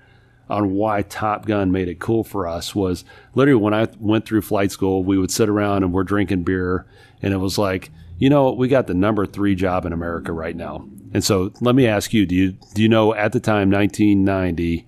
on 0.49 0.73
why 0.73 1.01
Top 1.01 1.45
Gun 1.45 1.71
made 1.71 1.87
it 1.87 1.99
cool 1.99 2.23
for 2.23 2.47
us 2.47 2.73
was 2.73 3.03
literally 3.35 3.61
when 3.61 3.73
I 3.73 3.87
went 3.99 4.25
through 4.25 4.41
flight 4.41 4.71
school, 4.71 5.03
we 5.03 5.17
would 5.17 5.31
sit 5.31 5.49
around 5.49 5.83
and 5.83 5.93
we're 5.93 6.03
drinking 6.03 6.43
beer, 6.43 6.85
and 7.21 7.33
it 7.33 7.37
was 7.37 7.57
like, 7.57 7.91
you 8.17 8.29
know, 8.29 8.51
we 8.51 8.67
got 8.67 8.87
the 8.87 8.93
number 8.93 9.25
three 9.25 9.55
job 9.55 9.85
in 9.85 9.93
America 9.93 10.31
right 10.31 10.55
now. 10.55 10.87
And 11.13 11.23
so 11.23 11.51
let 11.61 11.75
me 11.75 11.87
ask 11.87 12.13
you, 12.13 12.25
do 12.25 12.35
you 12.35 12.51
do 12.73 12.81
you 12.81 12.89
know 12.89 13.13
at 13.13 13.31
the 13.31 13.39
time, 13.39 13.69
1990, 13.69 14.87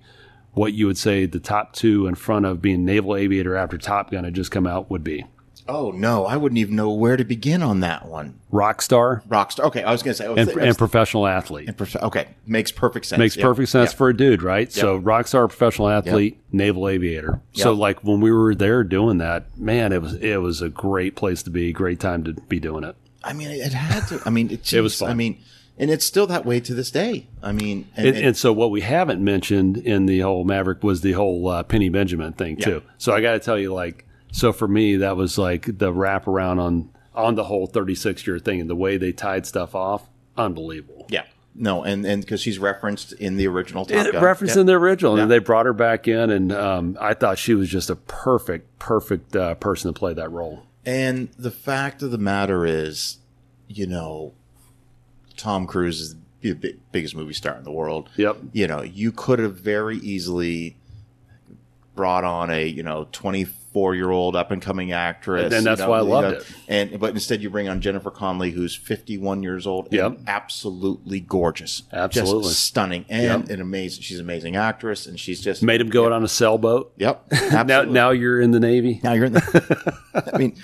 what 0.52 0.72
you 0.72 0.86
would 0.86 0.98
say 0.98 1.26
the 1.26 1.40
top 1.40 1.72
two 1.72 2.06
in 2.06 2.14
front 2.14 2.46
of 2.46 2.60
being 2.60 2.84
naval 2.84 3.16
aviator 3.16 3.56
after 3.56 3.78
Top 3.78 4.10
Gun 4.10 4.24
had 4.24 4.34
just 4.34 4.50
come 4.50 4.66
out 4.66 4.90
would 4.90 5.04
be? 5.04 5.24
Oh 5.70 5.92
no, 5.92 6.26
I 6.26 6.36
wouldn't 6.36 6.58
even 6.58 6.74
know 6.74 6.90
where 6.90 7.16
to 7.16 7.24
begin 7.24 7.62
on 7.62 7.80
that 7.80 8.06
one. 8.06 8.40
Rock 8.50 8.82
star 8.82 9.22
Rockstar. 9.28 9.64
Okay, 9.66 9.82
I 9.84 9.92
was 9.92 10.02
going 10.02 10.12
to 10.14 10.22
say. 10.22 10.28
Was 10.28 10.48
and, 10.48 10.60
was 10.66 10.76
professional 10.76 11.26
athlete. 11.26 11.68
And 11.68 11.76
prof- 11.76 11.96
okay, 11.96 12.28
makes 12.46 12.72
perfect 12.72 13.06
sense. 13.06 13.18
Makes 13.18 13.36
Yep. 13.36 13.44
perfect 13.44 13.68
sense 13.68 13.90
Yep. 13.92 13.96
for 13.98 14.08
a 14.08 14.16
dude, 14.16 14.42
right? 14.42 14.72
So 14.72 14.96
rock 14.96 15.28
star, 15.28 15.46
professional 15.46 15.88
athlete, 15.88 16.38
naval 16.50 16.88
aviator. 16.88 17.40
So 17.52 17.72
like 17.72 18.02
when 18.02 18.20
we 18.20 18.32
were 18.32 18.54
there 18.54 18.82
doing 18.84 19.18
that, 19.18 19.46
man, 19.56 19.92
it 19.92 20.02
was 20.02 20.14
it 20.14 20.40
was 20.42 20.60
a 20.60 20.68
great 20.68 21.14
place 21.14 21.42
to 21.44 21.50
be, 21.50 21.72
great 21.72 22.00
time 22.00 22.24
to 22.24 22.32
be 22.32 22.58
doing 22.58 22.82
it. 22.84 22.96
I 23.22 23.32
mean, 23.32 23.48
it 23.50 23.72
had 23.72 24.06
to. 24.08 24.20
I 24.26 24.30
mean, 24.30 24.50
it, 24.50 24.72
It 24.72 24.80
was 24.80 24.98
fun. 24.98 25.10
I 25.10 25.14
mean, 25.14 25.38
and 25.78 25.90
it's 25.90 26.04
still 26.04 26.26
that 26.26 26.44
way 26.44 26.58
to 26.60 26.74
this 26.74 26.90
day. 26.90 27.26
I 27.42 27.52
mean, 27.52 27.86
and, 27.96 28.06
And, 28.08 28.16
and- 28.16 28.26
and 28.28 28.36
so 28.36 28.52
what 28.52 28.70
we 28.70 28.80
haven't 28.80 29.22
mentioned 29.22 29.76
in 29.76 30.06
the 30.06 30.20
whole 30.20 30.44
Maverick 30.44 30.82
was 30.82 31.02
the 31.02 31.12
whole 31.12 31.46
uh, 31.48 31.62
Penny 31.62 31.88
Benjamin 31.88 32.32
thing 32.32 32.56
too. 32.56 32.82
So 32.98 33.12
I 33.12 33.20
got 33.20 33.32
to 33.32 33.38
tell 33.38 33.58
you, 33.58 33.72
like, 33.72 34.04
so 34.32 34.52
for 34.52 34.68
me 34.68 34.96
that 34.96 35.16
was 35.16 35.36
like 35.38 35.66
the 35.78 35.92
wraparound 35.92 36.60
on 36.60 36.90
on 37.14 37.34
the 37.34 37.44
whole 37.44 37.66
36 37.66 38.26
year 38.26 38.38
thing 38.38 38.60
and 38.60 38.70
the 38.70 38.76
way 38.76 38.96
they 38.96 39.12
tied 39.12 39.44
stuff 39.46 39.74
off, 39.74 40.08
unbelievable. 40.36 41.06
yeah, 41.10 41.24
no, 41.54 41.82
and 41.82 42.06
and 42.06 42.22
because 42.22 42.40
she's 42.40 42.58
referenced 42.58 43.12
in 43.14 43.36
the 43.36 43.46
original 43.48 43.84
Top 43.84 44.06
It 44.06 44.12
Gun. 44.12 44.22
referenced 44.22 44.54
Yeah. 44.56 44.60
in 44.60 44.66
the 44.66 44.74
original, 44.74 45.16
Yeah. 45.16 45.22
and 45.24 45.30
they 45.30 45.38
brought 45.40 45.66
her 45.66 45.72
back 45.72 46.06
in, 46.08 46.30
and 46.30 46.52
um, 46.52 46.96
I 47.00 47.14
thought 47.14 47.38
she 47.38 47.54
was 47.54 47.68
just 47.68 47.90
a 47.90 47.96
perfect, 47.96 48.78
perfect 48.78 49.34
uh, 49.34 49.54
person 49.56 49.92
to 49.92 49.98
play 49.98 50.14
that 50.14 50.30
role. 50.30 50.62
And 50.86 51.28
the 51.38 51.50
fact 51.50 52.02
of 52.02 52.10
the 52.10 52.16
matter 52.18 52.64
is, 52.64 53.18
you 53.68 53.86
know, 53.86 54.32
Tom 55.36 55.66
Cruise 55.66 56.00
is 56.00 56.14
the 56.40 56.52
big, 56.54 56.78
biggest 56.92 57.14
movie 57.16 57.34
star 57.34 57.56
in 57.56 57.64
the 57.64 57.70
world. 57.72 58.08
Yep. 58.16 58.36
You 58.52 58.66
know, 58.68 58.82
you 58.82 59.10
could 59.12 59.40
have 59.40 59.56
very 59.56 59.98
easily 59.98 60.76
brought 61.96 62.24
on 62.24 62.48
a 62.50 62.66
you 62.66 62.82
know 62.82 63.08
twenty 63.12 63.44
four 63.72 63.94
year 63.94 64.10
old 64.10 64.34
up 64.34 64.50
and 64.50 64.60
coming 64.60 64.90
actress, 64.92 65.52
And 65.54 65.64
that's 65.64 65.80
you 65.80 65.86
know, 65.86 65.90
why 65.90 65.98
I 65.98 66.00
loved 66.00 66.28
know, 66.28 66.34
it. 66.38 66.46
And 66.68 66.98
but 67.00 67.10
instead 67.10 67.40
you 67.42 67.50
bring 67.50 67.68
on 67.68 67.80
Jennifer 67.80 68.10
Connelly, 68.10 68.50
who's 68.50 68.74
fifty 68.74 69.16
one 69.16 69.42
years 69.42 69.66
old, 69.66 69.92
and 69.94 70.24
absolutely 70.26 71.20
gorgeous, 71.20 71.82
Absolutely. 71.92 72.48
just 72.48 72.64
stunning, 72.64 73.04
and 73.08 73.48
Yep. 73.48 73.50
an 73.50 73.60
amazing. 73.60 74.02
She's 74.02 74.18
an 74.18 74.24
amazing 74.26 74.56
actress, 74.56 75.06
and 75.06 75.18
she's 75.20 75.40
just 75.40 75.62
Made 75.62 75.80
him 75.80 75.88
go 75.88 76.06
out 76.06 76.12
on 76.12 76.24
a 76.24 76.28
sailboat. 76.28 76.92
Yep, 76.96 77.32
Now, 77.66 77.82
now 77.82 78.10
you're 78.10 78.40
in 78.40 78.50
the 78.50 78.60
Navy. 78.60 79.00
now 79.04 79.12
you're 79.12 79.26
in 79.26 79.34
the. 79.34 79.94
I 80.34 80.36
mean, 80.38 80.56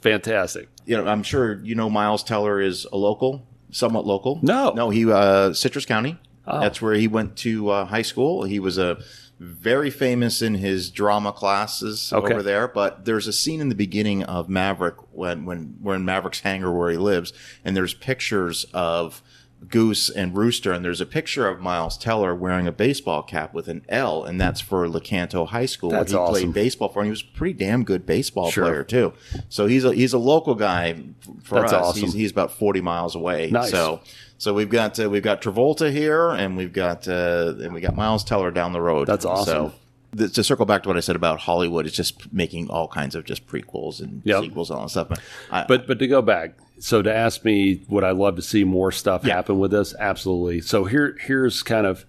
Fantastic. 0.00 0.68
you 0.86 0.96
know, 0.96 1.06
I'm 1.06 1.22
sure 1.22 1.60
you 1.62 1.74
know 1.74 1.88
Miles 1.90 2.22
Teller 2.22 2.60
is 2.60 2.86
a 2.92 2.96
local, 2.96 3.46
somewhat 3.70 4.06
local. 4.06 4.38
No. 4.42 4.72
no, 4.72 4.90
he 4.90 5.10
uh, 5.10 5.52
Citrus 5.52 5.86
County. 5.86 6.18
Oh. 6.46 6.60
That's 6.60 6.80
where 6.80 6.94
he 6.94 7.08
went 7.08 7.36
to 7.38 7.68
uh, 7.68 7.84
high 7.84 8.02
school. 8.02 8.44
He 8.44 8.58
was 8.58 8.78
a 8.78 8.98
very 9.40 9.90
famous 9.90 10.42
in 10.42 10.54
his 10.56 10.90
drama 10.90 11.32
classes 11.32 12.12
Okay. 12.12 12.32
over 12.34 12.42
there. 12.42 12.66
But 12.68 13.04
there's 13.04 13.26
a 13.28 13.32
scene 13.32 13.60
in 13.60 13.68
the 13.68 13.74
beginning 13.74 14.22
of 14.24 14.48
Maverick 14.48 14.96
when 15.12 15.44
when 15.44 15.76
we're 15.80 15.94
in 15.94 16.04
Maverick's 16.04 16.40
hangar 16.40 16.72
where 16.72 16.90
he 16.90 16.96
lives, 16.96 17.32
and 17.64 17.76
there's 17.76 17.94
pictures 17.94 18.66
of. 18.74 19.22
Goose 19.68 20.08
and 20.08 20.36
Rooster, 20.36 20.70
and 20.72 20.84
there's 20.84 21.00
a 21.00 21.04
picture 21.04 21.48
of 21.48 21.58
Miles 21.60 21.98
Teller 21.98 22.32
wearing 22.32 22.68
a 22.68 22.70
baseball 22.72 23.24
cap 23.24 23.52
with 23.52 23.66
an 23.66 23.84
L, 23.88 24.22
and 24.22 24.40
that's 24.40 24.60
for 24.60 24.86
Lecanto 24.86 25.48
High 25.48 25.66
School, 25.66 25.90
That's 25.90 26.12
where 26.12 26.20
he 26.22 26.28
awesome. 26.28 26.52
played 26.52 26.54
baseball 26.54 26.88
for, 26.90 27.00
and 27.00 27.08
he 27.08 27.10
was 27.10 27.22
a 27.22 27.36
pretty 27.36 27.54
damn 27.54 27.82
good 27.82 28.06
baseball 28.06 28.52
Sure. 28.52 28.62
player 28.66 28.84
too. 28.84 29.14
So 29.48 29.66
he's 29.66 29.84
a 29.84 29.92
he's 29.92 30.12
a 30.12 30.18
local 30.18 30.54
guy 30.54 31.02
for 31.42 31.56
That's 31.60 31.72
us. 31.72 31.82
awesome. 31.86 32.02
He's, 32.04 32.12
he's 32.12 32.30
about 32.30 32.52
forty 32.52 32.80
miles 32.80 33.16
away. 33.16 33.50
Nice. 33.50 33.72
So 33.72 33.98
so 34.38 34.54
we've 34.54 34.70
got 34.70 34.98
uh, 34.98 35.10
we've 35.10 35.22
got 35.22 35.42
Travolta 35.42 35.90
here, 35.92 36.30
and 36.30 36.56
we've 36.56 36.72
got 36.72 37.06
uh, 37.06 37.54
and 37.60 37.74
we 37.74 37.80
got 37.80 37.94
Miles 37.94 38.24
Teller 38.24 38.50
down 38.50 38.72
the 38.72 38.80
road. 38.80 39.06
That's 39.06 39.24
awesome. 39.24 39.70
So 39.70 39.72
th- 40.16 40.32
to 40.34 40.42
circle 40.44 40.64
back 40.64 40.82
to 40.84 40.88
what 40.88 40.96
I 40.96 41.00
said 41.00 41.16
about 41.16 41.40
Hollywood, 41.40 41.86
it's 41.86 41.94
just 41.96 42.32
making 42.32 42.70
all 42.70 42.88
kinds 42.88 43.14
of 43.14 43.24
just 43.24 43.46
prequels 43.46 44.00
and 44.00 44.22
Yep. 44.24 44.44
sequels 44.44 44.70
and 44.70 44.78
all 44.78 44.84
that 44.86 44.90
stuff. 44.90 45.08
But, 45.08 45.20
I, 45.50 45.64
But 45.68 45.86
but 45.86 45.98
to 45.98 46.06
go 46.06 46.22
back, 46.22 46.54
so 46.78 47.02
to 47.02 47.14
ask 47.14 47.44
me, 47.44 47.82
would 47.88 48.04
I 48.04 48.12
love 48.12 48.36
to 48.36 48.42
see 48.42 48.64
more 48.64 48.90
stuff 48.92 49.24
Yeah. 49.24 49.34
happen 49.34 49.58
with 49.58 49.70
this? 49.72 49.94
Absolutely. 49.98 50.60
So 50.62 50.84
here 50.84 51.16
here's 51.20 51.62
kind 51.62 51.86
of 51.86 52.06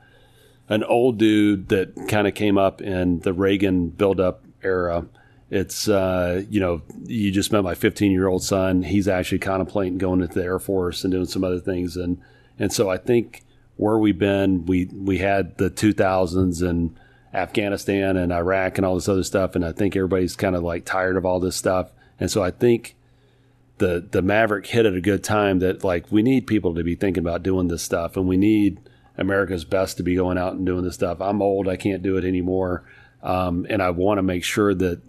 an 0.70 0.84
old 0.84 1.18
dude 1.18 1.70
that 1.70 1.96
kind 2.08 2.28
of 2.28 2.36
came 2.36 2.58
up 2.58 2.80
in 2.82 3.20
the 3.22 3.34
Reagan 3.34 3.90
buildup 3.90 4.44
era. 4.64 5.08
It's 5.50 5.88
uh, 5.88 6.44
you 6.50 6.60
know 6.60 6.82
you 7.06 7.32
just 7.32 7.52
met 7.52 7.64
my 7.64 7.76
15 7.76 8.12
year 8.12 8.28
old 8.28 8.44
son. 8.44 8.84
He's 8.84 9.08
actually 9.08 9.40
contemplating 9.40 9.98
going 9.98 10.22
into 10.22 10.36
the 10.36 10.44
Air 10.44 10.60
Force 10.60 11.04
and 11.04 11.12
doing 11.12 11.26
some 11.26 11.44
other 11.44 11.60
things, 11.60 11.98
and 11.98 12.22
and 12.58 12.72
so 12.72 12.90
I 12.90 12.98
think 12.98 13.44
where 13.76 13.98
we've 13.98 14.20
been, 14.20 14.66
we 14.66 14.86
we 14.86 15.20
had 15.20 15.58
the 15.58 15.72
2000s 15.72 16.62
and 16.68 17.00
Afghanistan 17.34 18.18
and 18.18 18.32
Iraq 18.32 18.78
and 18.78 18.86
all 18.86 18.96
this 18.96 19.10
other 19.10 19.24
stuff, 19.24 19.56
and 19.56 19.66
I 19.66 19.72
think 19.72 19.96
everybody's 19.96 20.36
kind 20.36 20.56
of 20.56 20.64
like 20.64 20.86
tired 20.86 21.18
of 21.18 21.26
all 21.26 21.40
this 21.40 21.56
stuff, 21.56 21.92
and 22.20 22.30
so 22.30 22.44
I 22.44 22.52
think 22.52 22.96
the 23.80 24.06
the 24.12 24.22
Maverick 24.22 24.68
hit 24.68 24.86
at 24.86 24.94
a 24.94 25.02
good 25.02 25.24
time 25.24 25.60
that 25.60 25.84
like 25.84 26.12
we 26.12 26.22
need 26.22 26.46
people 26.46 26.76
to 26.76 26.84
be 26.84 26.96
thinking 26.96 27.24
about 27.24 27.42
doing 27.42 27.70
this 27.70 27.82
stuff 27.82 28.16
and 28.16 28.28
we 28.28 28.38
need 28.38 28.80
America's 29.18 29.66
best 29.66 29.98
to 29.98 30.04
be 30.04 30.16
going 30.16 30.38
out 30.38 30.54
and 30.54 30.66
doing 30.66 30.84
this 30.84 30.96
stuff. 30.96 31.20
I'm 31.20 31.42
old, 31.42 31.68
I 31.68 31.76
can't 31.76 32.04
do 32.04 32.18
it 32.18 32.24
anymore. 32.24 32.84
Um, 33.22 33.66
and 33.70 33.82
I 33.82 33.90
want 33.90 34.18
to 34.18 34.22
make 34.24 34.46
sure 34.46 34.74
that 34.74 35.09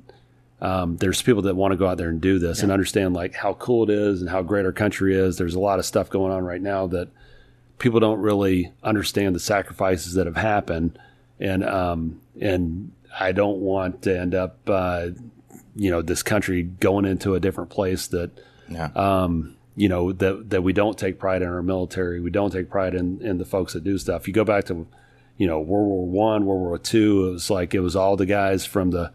um, 0.60 0.96
there's 0.96 1.22
people 1.22 1.42
that 1.42 1.56
want 1.56 1.72
to 1.72 1.76
go 1.76 1.86
out 1.86 1.96
there 1.96 2.10
and 2.10 2.20
do 2.20 2.38
this 2.38 2.62
and 2.62 2.70
understand 2.70 3.14
like 3.14 3.34
how 3.34 3.54
cool 3.54 3.84
it 3.84 3.90
is 3.90 4.20
and 4.20 4.28
how 4.28 4.42
great 4.42 4.66
our 4.66 4.72
country 4.72 5.16
is. 5.16 5.38
There's 5.38 5.54
a 5.54 5.60
lot 5.60 5.78
of 5.78 5.86
stuff 5.86 6.10
going 6.10 6.32
on 6.32 6.44
right 6.44 6.60
now 6.60 6.86
that 6.88 7.08
people 7.78 8.00
don't 8.00 8.20
really 8.20 8.72
understand 8.82 9.34
the 9.34 9.40
sacrifices 9.40 10.14
that 10.14 10.26
have 10.26 10.36
happened. 10.36 10.98
And, 11.38 11.64
um, 11.64 12.20
and 12.38 12.92
I 13.18 13.32
don't 13.32 13.60
want 13.60 14.02
to 14.02 14.18
end 14.18 14.34
up, 14.34 14.58
uh, 14.68 15.08
you 15.74 15.90
know, 15.90 16.02
this 16.02 16.22
country 16.22 16.62
going 16.62 17.06
into 17.06 17.34
a 17.34 17.40
different 17.40 17.70
place 17.70 18.08
that, 18.08 18.30
yeah. 18.68 18.90
um, 18.94 19.56
you 19.76 19.88
know 19.88 20.12
that 20.12 20.50
that 20.50 20.62
we 20.62 20.74
don't 20.74 20.98
take 20.98 21.18
pride 21.18 21.40
in 21.40 21.48
our 21.48 21.62
military. 21.62 22.20
We 22.20 22.30
don't 22.30 22.50
take 22.50 22.68
pride 22.68 22.94
in, 22.94 23.22
in 23.22 23.38
the 23.38 23.46
folks 23.46 23.72
that 23.72 23.82
do 23.82 23.96
stuff. 23.96 24.28
You 24.28 24.34
go 24.34 24.44
back 24.44 24.64
to, 24.66 24.86
you 25.38 25.46
know, 25.46 25.60
World 25.60 25.88
War 25.88 26.06
One, 26.06 26.44
World 26.44 26.60
War 26.60 26.78
Two. 26.78 27.28
It 27.28 27.32
was 27.32 27.50
like 27.50 27.74
it 27.74 27.80
was 27.80 27.96
all 27.96 28.16
the 28.16 28.26
guys 28.26 28.66
from 28.66 28.90
the 28.90 29.12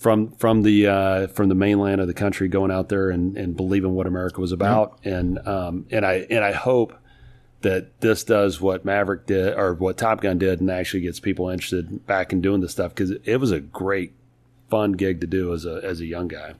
from 0.00 0.30
from 0.32 0.62
the 0.62 0.86
uh, 0.86 1.26
from 1.28 1.50
the 1.50 1.54
mainland 1.54 2.00
of 2.00 2.06
the 2.06 2.14
country 2.14 2.48
going 2.48 2.70
out 2.70 2.88
there 2.88 3.10
and, 3.10 3.36
and 3.36 3.54
believing 3.54 3.92
what 3.92 4.06
America 4.06 4.40
was 4.40 4.50
about. 4.50 4.98
And 5.04 5.38
um, 5.46 5.86
and 5.90 6.06
I 6.06 6.26
and 6.30 6.42
I 6.42 6.52
hope 6.52 6.94
that 7.60 8.00
this 8.00 8.24
does 8.24 8.62
what 8.62 8.86
Maverick 8.86 9.26
did 9.26 9.52
or 9.54 9.74
what 9.74 9.98
Top 9.98 10.22
Gun 10.22 10.38
did 10.38 10.60
and 10.60 10.70
actually 10.70 11.02
gets 11.02 11.20
people 11.20 11.50
interested 11.50 12.06
back 12.06 12.32
in 12.32 12.40
doing 12.40 12.62
this 12.62 12.72
stuff 12.72 12.94
because 12.94 13.10
it 13.10 13.36
was 13.36 13.52
a 13.52 13.60
great 13.60 14.14
fun 14.70 14.92
gig 14.92 15.20
to 15.20 15.26
do 15.26 15.52
as 15.52 15.66
a 15.66 15.82
as 15.84 16.00
a 16.00 16.06
young 16.06 16.28
guy. 16.28 16.54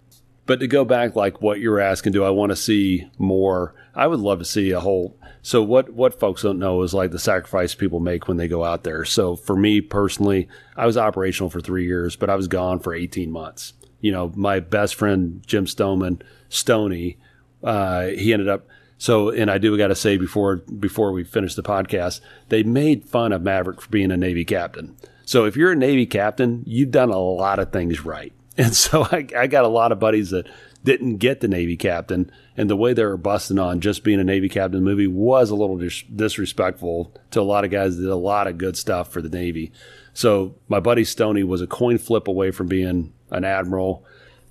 But 0.47 0.61
to 0.61 0.67
go 0.67 0.85
back, 0.85 1.15
like 1.15 1.41
what 1.41 1.61
you're 1.61 1.81
asking, 1.81 2.13
do 2.13 2.25
I 2.25 2.31
want 2.31 2.51
to 2.51 2.57
see 2.57 3.09
more? 3.19 3.75
I 3.95 4.07
would 4.07 4.21
love 4.21 4.41
to 4.41 4.45
see 4.45 4.71
a 4.73 4.81
whole. 4.81 5.17
So 5.43 5.63
what 5.63 5.91
what 5.91 6.19
folks 6.19 6.43
don't 6.43 6.59
know 6.59 6.83
is 6.83 6.93
like 6.93 7.13
the 7.13 7.19
sacrifice 7.19 7.75
people 7.75 8.01
make 8.01 8.29
when 8.29 8.37
they 8.37 8.49
go 8.49 8.65
out 8.65 8.83
there. 8.83 9.05
So 9.05 9.37
for 9.37 9.57
me 9.57 9.81
personally, 9.81 10.49
I 10.77 10.87
was 10.87 10.97
operational 10.97 11.51
for 11.51 11.61
three 11.61 11.87
years, 11.87 12.17
but 12.17 12.29
I 12.31 12.35
was 12.35 12.49
gone 12.49 12.81
for 12.81 12.93
eighteen 12.95 13.31
months. 13.31 13.73
you 14.01 14.13
know, 14.13 14.33
my 14.35 14.61
best 14.61 14.95
friend 14.95 15.43
Jim 15.47 15.67
Stoneman, 15.67 16.23
Stony, 16.49 17.19
uh, 17.63 18.07
he 18.07 18.33
ended 18.33 18.49
up. 18.49 18.67
So, 18.99 19.31
and 19.31 19.51
I 19.51 19.59
do 19.59 19.77
got 19.79 19.89
to 19.89 19.95
say 19.95 20.17
before 20.17 20.57
before 20.57 21.13
we 21.13 21.25
finish 21.25 21.55
the 21.55 21.63
podcast, 21.63 22.21
they 22.49 22.63
made 22.63 23.05
fun 23.05 23.33
of 23.33 23.43
Maverick 23.43 23.81
for 23.81 23.89
being 23.89 24.11
a 24.11 24.17
Navy 24.17 24.45
captain. 24.45 24.97
So, 25.25 25.45
if 25.45 25.57
you're 25.57 25.73
a 25.73 25.77
Navy 25.77 26.07
captain, 26.07 26.65
you've 26.67 26.91
done 26.91 27.11
a 27.11 27.19
lot 27.19 27.59
of 27.59 27.73
things 27.73 28.05
right. 28.05 28.33
And 28.57 28.75
so, 28.75 29.03
I, 29.11 29.27
I 29.37 29.47
got 29.47 29.65
a 29.65 29.69
lot 29.69 29.93
of 29.93 29.99
buddies 29.99 30.31
that 30.31 30.49
didn't 30.83 31.19
get 31.19 31.41
the 31.41 31.49
Navy 31.49 31.77
captain, 31.77 32.31
and 32.57 32.71
the 32.71 32.77
way 32.77 32.93
they 32.93 33.05
were 33.05 33.17
busting 33.17 33.59
on 33.59 33.81
just 33.81 34.03
being 34.03 34.19
a 34.19 34.25
Navy 34.25 34.49
captain 34.49 34.79
in 34.79 34.85
the 34.85 34.91
movie 34.91 35.07
was 35.07 35.51
a 35.51 35.55
little 35.55 35.77
dis- 35.77 36.03
disrespectful 36.03 37.15
to 37.31 37.41
a 37.41 37.43
lot 37.43 37.65
of 37.65 37.71
guys 37.71 37.97
that 37.97 38.03
did 38.03 38.11
a 38.11 38.17
lot 38.17 38.47
of 38.47 38.59
good 38.59 38.77
stuff 38.77 39.13
for 39.13 39.21
the 39.21 39.29
Navy. 39.29 39.73
So 40.15 40.57
my 40.69 40.81
buddy 40.81 41.05
Stoney 41.05 41.45
was 41.45 41.61
a 41.61 41.67
coin 41.67 41.99
flip 41.99 42.29
away 42.29 42.51
from 42.51 42.67
being 42.67 43.13
an 43.31 43.45
admiral 43.45 44.05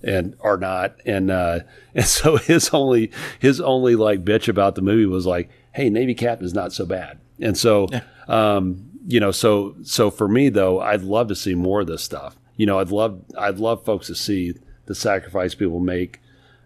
and 0.03 0.35
are 0.41 0.57
not. 0.57 0.95
And 1.05 1.31
uh, 1.31 1.59
and 1.95 2.05
so 2.05 2.37
his 2.37 2.69
only 2.69 3.11
his 3.39 3.59
only 3.59 3.95
like 3.95 4.23
bitch 4.23 4.47
about 4.47 4.75
the 4.75 4.81
movie 4.81 5.05
was 5.05 5.25
like, 5.25 5.49
hey, 5.73 5.89
Navy 5.89 6.13
captain 6.13 6.45
is 6.45 6.53
not 6.53 6.73
so 6.73 6.85
bad. 6.85 7.19
And 7.39 7.57
so 7.57 7.87
yeah. 7.91 8.01
um, 8.27 8.89
you 9.07 9.19
know, 9.19 9.31
so 9.31 9.75
so 9.83 10.09
for 10.11 10.27
me 10.27 10.49
though, 10.49 10.79
I'd 10.79 11.03
love 11.03 11.27
to 11.29 11.35
see 11.35 11.55
more 11.55 11.81
of 11.81 11.87
this 11.87 12.03
stuff. 12.03 12.37
You 12.59 12.65
know, 12.65 12.79
I'd 12.79 12.91
love 12.91 13.21
I'd 13.37 13.57
love 13.57 13.85
folks 13.85 14.07
to 14.07 14.15
see 14.15 14.53
the 14.85 14.93
sacrifice 14.93 15.55
people 15.55 15.79
make. 15.79 16.19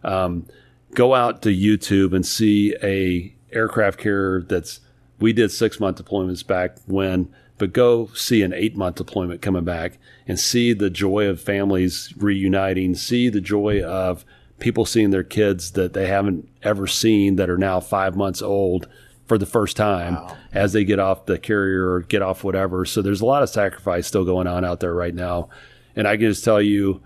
Um, 0.04 0.48
go 0.96 1.14
out 1.14 1.44
to 1.44 1.50
YouTube 1.50 2.16
and 2.16 2.26
see 2.26 2.76
a 2.82 3.32
aircraft 3.56 4.00
carrier 4.00 4.42
that's 4.42 4.80
we 5.20 5.34
did 5.34 5.52
six 5.52 5.80
month 5.80 6.04
deployments 6.04 6.46
back 6.46 6.78
when 6.88 7.32
but 7.60 7.74
go 7.74 8.08
see 8.08 8.42
an 8.42 8.54
eight 8.54 8.76
month 8.76 8.96
deployment 8.96 9.44
coming 9.44 9.64
back 9.64 10.00
and 10.28 10.40
see 10.40 10.74
the 10.74 10.90
joy 10.90 11.28
of 11.28 11.40
families 11.40 12.12
reuniting, 12.18 12.96
see 12.96 13.30
the 13.30 13.40
joy 13.40 13.84
of 13.84 14.26
people 14.58 14.88
seeing 14.88 15.12
their 15.12 15.24
kids 15.24 15.74
that 15.74 15.94
they 15.94 16.08
haven't 16.08 16.50
ever 16.64 16.88
seen 16.88 17.36
that 17.36 17.52
are 17.52 17.58
now 17.58 17.80
five 17.80 18.16
months 18.16 18.42
old 18.42 18.88
for 19.28 19.38
the 19.38 19.46
first 19.46 19.78
time 19.78 20.16
wow. 20.16 20.38
as 20.54 20.74
they 20.74 20.84
get 20.84 20.98
off 20.98 21.28
the 21.28 21.38
carrier 21.38 21.92
or 21.92 22.02
get 22.02 22.24
off 22.24 22.44
whatever. 22.44 22.84
So 22.84 23.04
there's 23.04 23.22
a 23.22 23.26
lot 23.26 23.44
of 23.44 23.50
sacrifice 23.50 24.08
still 24.08 24.26
going 24.26 24.48
on 24.48 24.66
out 24.66 24.80
there 24.80 24.96
right 24.96 25.14
now. 25.14 25.50
And 25.96 26.08
I 26.08 26.18
can 26.18 26.28
just 26.28 26.44
tell 26.44 26.62
you, 26.62 27.02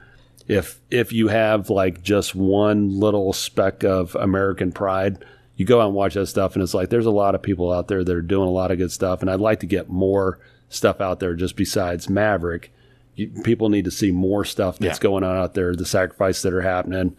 if 0.47 0.79
if 0.89 1.11
you 1.11 1.27
have 1.27 1.69
like 1.69 2.01
just 2.01 2.33
one 2.33 2.99
little 2.99 3.33
speck 3.33 3.83
of 3.83 4.15
American 4.15 4.71
pride, 4.71 5.23
you 5.57 5.65
go 5.65 5.81
out 5.81 5.87
and 5.87 5.95
watch 5.95 6.13
that 6.13 6.27
stuff, 6.27 6.55
and 6.55 6.63
it's 6.63 6.73
like 6.73 6.89
there's 6.89 7.05
a 7.05 7.11
lot 7.11 7.35
of 7.35 7.41
people 7.41 7.71
out 7.71 7.87
there 7.87 8.03
that 8.03 8.15
are 8.15 8.21
doing 8.21 8.47
a 8.47 8.51
lot 8.51 8.71
of 8.71 8.77
good 8.77 8.91
stuff, 8.91 9.21
and 9.21 9.29
I'd 9.29 9.39
like 9.39 9.59
to 9.61 9.65
get 9.65 9.89
more 9.89 10.39
stuff 10.69 11.01
out 11.01 11.19
there 11.19 11.33
just 11.33 11.55
besides 11.55 12.09
Maverick. 12.09 12.71
You, 13.15 13.29
people 13.43 13.69
need 13.69 13.85
to 13.85 13.91
see 13.91 14.11
more 14.11 14.45
stuff 14.45 14.77
that's 14.77 14.99
yeah. 14.99 15.03
going 15.03 15.23
on 15.23 15.35
out 15.35 15.55
there, 15.55 15.75
the 15.75 15.85
sacrifices 15.85 16.43
that 16.43 16.53
are 16.53 16.61
happening, 16.61 17.17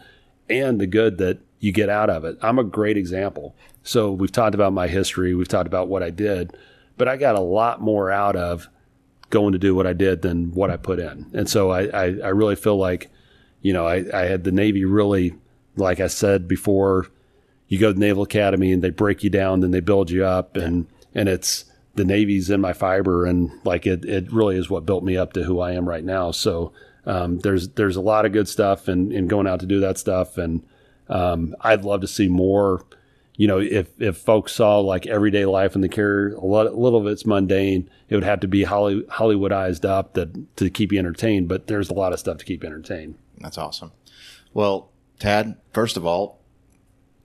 and 0.49 0.81
the 0.81 0.87
good 0.87 1.19
that 1.19 1.41
you 1.59 1.73
get 1.73 1.89
out 1.89 2.09
of 2.09 2.25
it. 2.25 2.39
I'm 2.41 2.59
a 2.59 2.65
great 2.65 2.97
example. 2.97 3.57
So 3.83 4.13
we've 4.13 4.33
talked 4.33 4.55
about 4.55 4.73
my 4.73 4.87
history, 4.87 5.35
we've 5.35 5.49
talked 5.49 5.67
about 5.67 5.89
what 5.89 6.03
I 6.03 6.11
did, 6.11 6.57
but 6.97 7.09
I 7.09 7.17
got 7.17 7.35
a 7.35 7.41
lot 7.41 7.81
more 7.81 8.11
out 8.11 8.37
of 8.37 8.69
going 9.31 9.53
to 9.53 9.59
do 9.59 9.75
what 9.75 9.87
I 9.87 9.93
did 9.93 10.23
than 10.23 10.53
what 10.53 10.71
I 10.71 10.77
put 10.77 10.99
in. 10.99 11.31
And 11.35 11.49
so 11.49 11.71
I, 11.71 11.85
I, 11.87 12.05
I 12.25 12.29
really 12.29 12.57
feel 12.57 12.77
like, 12.77 13.11
you 13.61 13.73
know, 13.73 13.87
I, 13.87 14.05
I 14.13 14.27
had 14.27 14.45
the 14.45 14.53
Navy 14.53 14.85
really, 14.85 15.35
like 15.77 16.01
I 16.01 16.07
said 16.07 16.49
before, 16.49 17.09
you 17.69 17.79
go 17.79 17.89
to 17.89 17.93
the 17.93 18.01
Naval 18.01 18.23
Academy 18.23 18.73
and 18.73 18.83
they 18.83 18.91
break 18.91 19.23
you 19.23 19.31
down, 19.31 19.61
then 19.61 19.71
they 19.71 19.81
build 19.81 20.11
you 20.11 20.25
up, 20.25 20.57
and 20.57 20.87
and 21.15 21.29
it's 21.29 21.67
the 21.95 22.05
Navy's 22.05 22.49
in 22.51 22.61
my 22.61 22.73
fiber, 22.73 23.27
and 23.27 23.51
like 23.65 23.87
it 23.87 24.05
it 24.05 24.33
really 24.33 24.57
is 24.57 24.71
what 24.71 24.87
built 24.87 25.05
me 25.05 25.17
up 25.17 25.35
to 25.35 25.45
who 25.45 25.61
I 25.61 25.73
am 25.73 25.87
right 25.89 26.05
now. 26.05 26.31
So 26.31 26.73
um, 27.05 27.41
there's 27.41 27.69
there's 27.71 27.97
a 27.97 28.01
lot 28.01 28.25
of 28.25 28.33
good 28.33 28.49
stuff, 28.49 28.89
and 28.89 29.13
and 29.13 29.29
going 29.29 29.47
out 29.47 29.61
to 29.61 29.67
do 29.67 29.81
that 29.81 29.99
stuff, 29.99 30.39
and 30.39 30.65
um, 31.09 31.55
I'd 31.61 31.85
love 31.85 32.01
to 32.01 32.09
see 32.09 32.29
more. 32.29 32.85
You 33.39 33.47
know, 33.47 33.61
if 33.61 33.89
if 34.01 34.19
folks 34.19 34.53
saw 34.53 34.81
like 34.81 35.07
everyday 35.07 35.47
life 35.47 35.77
in 35.77 35.81
the 35.81 35.89
carrier, 35.89 36.35
a, 36.35 36.45
lot, 36.45 36.67
a 36.67 36.71
little 36.71 36.99
of 36.99 37.07
it's 37.07 37.25
mundane. 37.25 37.89
It 38.09 38.17
would 38.17 38.25
have 38.25 38.41
to 38.41 38.49
be 38.49 38.65
Holly, 38.65 39.03
Hollywoodized 39.03 39.89
up 39.89 40.15
that 40.15 40.57
to 40.57 40.69
keep 40.69 40.91
you 40.91 40.99
entertained. 40.99 41.49
But 41.49 41.69
there's 41.69 41.89
a 41.89 41.95
lot 41.95 42.13
of 42.13 42.19
stuff 42.19 42.39
to 42.39 42.45
keep 42.45 42.65
you 42.65 42.69
entertained. 42.69 43.15
That's 43.39 43.57
awesome. 43.57 43.93
Well, 44.53 44.91
Tad, 45.21 45.57
first 45.73 45.97
of 45.97 46.05
all, 46.05 46.41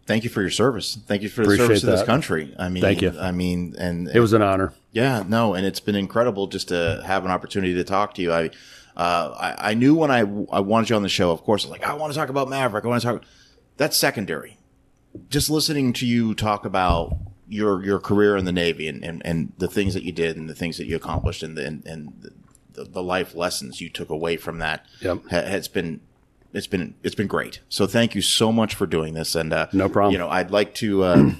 thank 0.06 0.24
you 0.24 0.30
for 0.30 0.42
your 0.42 0.52
service. 0.52 1.00
Thank 1.08 1.24
you 1.24 1.30
for 1.30 1.42
the 1.42 1.46
Appreciate 1.46 1.66
service 1.66 1.82
to 1.82 1.88
this 1.88 2.04
country. 2.04 2.54
I 2.60 2.70
mean, 2.70 2.84
thank 2.84 3.02
you. 3.02 3.14
I 3.20 3.32
mean, 3.32 3.74
and 3.80 4.08
it 4.08 4.20
was 4.20 4.34
an 4.34 4.44
honor. 4.44 4.72
Yeah, 4.92 5.24
no, 5.28 5.56
and 5.56 5.66
it's 5.66 5.80
been 5.80 5.96
incredible 5.96 6.46
just 6.46 6.68
to 6.68 7.02
have 7.08 7.26
an 7.26 7.32
opportunity 7.32 7.74
to 7.74 7.84
talk 7.84 8.14
to 8.14 8.22
you. 8.22 8.32
I, 8.32 8.52
uh, 8.96 9.36
I, 9.36 9.72
I, 9.72 9.74
knew 9.74 9.96
when 9.96 10.12
I, 10.12 10.20
I 10.20 10.60
wanted 10.60 10.92
you 10.92 10.96
on 10.96 11.02
the 11.02 11.10
show, 11.10 11.32
of 11.32 11.44
course, 11.44 11.66
I 11.66 11.70
was 11.70 11.80
like, 11.80 11.90
I 11.90 11.96
want 11.96 12.14
to 12.14 12.20
talk 12.20 12.30
about 12.30 12.48
Maverick. 12.50 12.86
I 12.86 12.88
want 12.90 13.02
to 13.02 13.08
talk. 13.08 13.24
That's 13.78 13.98
secondary. 13.98 14.60
Just 15.30 15.50
listening 15.50 15.94
to 15.94 16.06
you 16.06 16.34
talk 16.34 16.66
about 16.66 17.18
your 17.48 17.84
your 17.84 18.00
career 18.00 18.36
in 18.38 18.46
the 18.46 18.52
Navy 18.52 18.88
and, 18.88 19.04
and, 19.04 19.22
and 19.26 19.54
the 19.58 19.68
things 19.68 19.94
that 19.94 20.04
you 20.04 20.12
did 20.12 20.38
and 20.38 20.50
the 20.50 20.56
things 20.56 20.78
that 20.78 20.86
you 20.86 20.96
accomplished 20.96 21.44
and 21.44 21.58
the, 21.58 21.66
and, 21.66 21.86
and 21.86 22.32
the, 22.72 22.84
the 22.84 23.04
life 23.04 23.36
lessons 23.36 23.80
you 23.80 23.90
took 23.90 24.10
away 24.10 24.38
from 24.38 24.60
that 24.60 24.86
yep. 25.02 25.26
has 25.30 25.68
been 25.68 26.02
it's 26.54 26.68
been 26.68 26.96
it's 27.04 27.16
been 27.16 27.28
great. 27.28 27.62
So 27.70 27.88
thank 27.88 28.16
you 28.16 28.22
so 28.22 28.52
much 28.52 28.76
for 28.76 28.86
doing 28.86 29.14
this. 29.14 29.36
And 29.36 29.52
uh, 29.52 29.68
no 29.74 29.90
problem. 29.90 30.14
You 30.14 30.20
know, 30.20 30.30
I'd 30.30 30.52
like 30.52 30.74
to, 30.76 31.04
uh, 31.04 31.32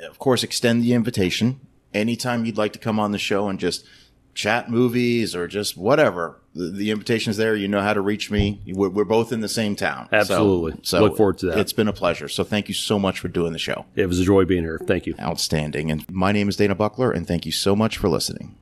of 0.00 0.18
course, 0.18 0.42
extend 0.42 0.82
the 0.82 0.92
invitation 0.92 1.60
anytime 1.92 2.44
you'd 2.44 2.58
like 2.58 2.72
to 2.74 2.78
come 2.78 3.00
on 3.00 3.12
the 3.12 3.18
show 3.18 3.48
and 3.48 3.58
just 3.58 3.86
chat 4.34 4.70
movies 4.70 5.34
or 5.34 5.48
just 5.48 5.76
whatever. 5.76 6.40
The, 6.54 6.70
the 6.70 6.90
invitation 6.90 7.30
is 7.30 7.36
there. 7.36 7.56
You 7.56 7.68
know 7.68 7.80
how 7.80 7.94
to 7.94 8.00
reach 8.00 8.30
me. 8.30 8.62
We're, 8.66 8.88
we're 8.88 9.04
both 9.04 9.32
in 9.32 9.40
the 9.40 9.48
same 9.48 9.76
town. 9.76 10.08
Absolutely. 10.12 10.72
So, 10.82 10.98
so, 10.98 11.00
look 11.00 11.16
forward 11.16 11.38
to 11.38 11.46
that. 11.46 11.58
It's 11.58 11.72
been 11.72 11.88
a 11.88 11.92
pleasure. 11.92 12.28
So 12.28 12.44
thank 12.44 12.68
you 12.68 12.74
so 12.74 12.98
much 12.98 13.18
for 13.18 13.28
doing 13.28 13.52
the 13.52 13.58
show. 13.58 13.86
It 13.94 14.06
was 14.06 14.20
a 14.20 14.24
joy 14.24 14.44
being 14.44 14.62
here. 14.62 14.80
Thank 14.84 15.06
you. 15.06 15.14
Outstanding. 15.20 15.90
And 15.90 16.08
my 16.10 16.32
name 16.32 16.48
is 16.48 16.56
Dana 16.56 16.74
Buckler, 16.74 17.10
and 17.10 17.26
thank 17.26 17.44
you 17.46 17.52
so 17.52 17.74
much 17.74 17.98
for 17.98 18.08
listening. 18.08 18.56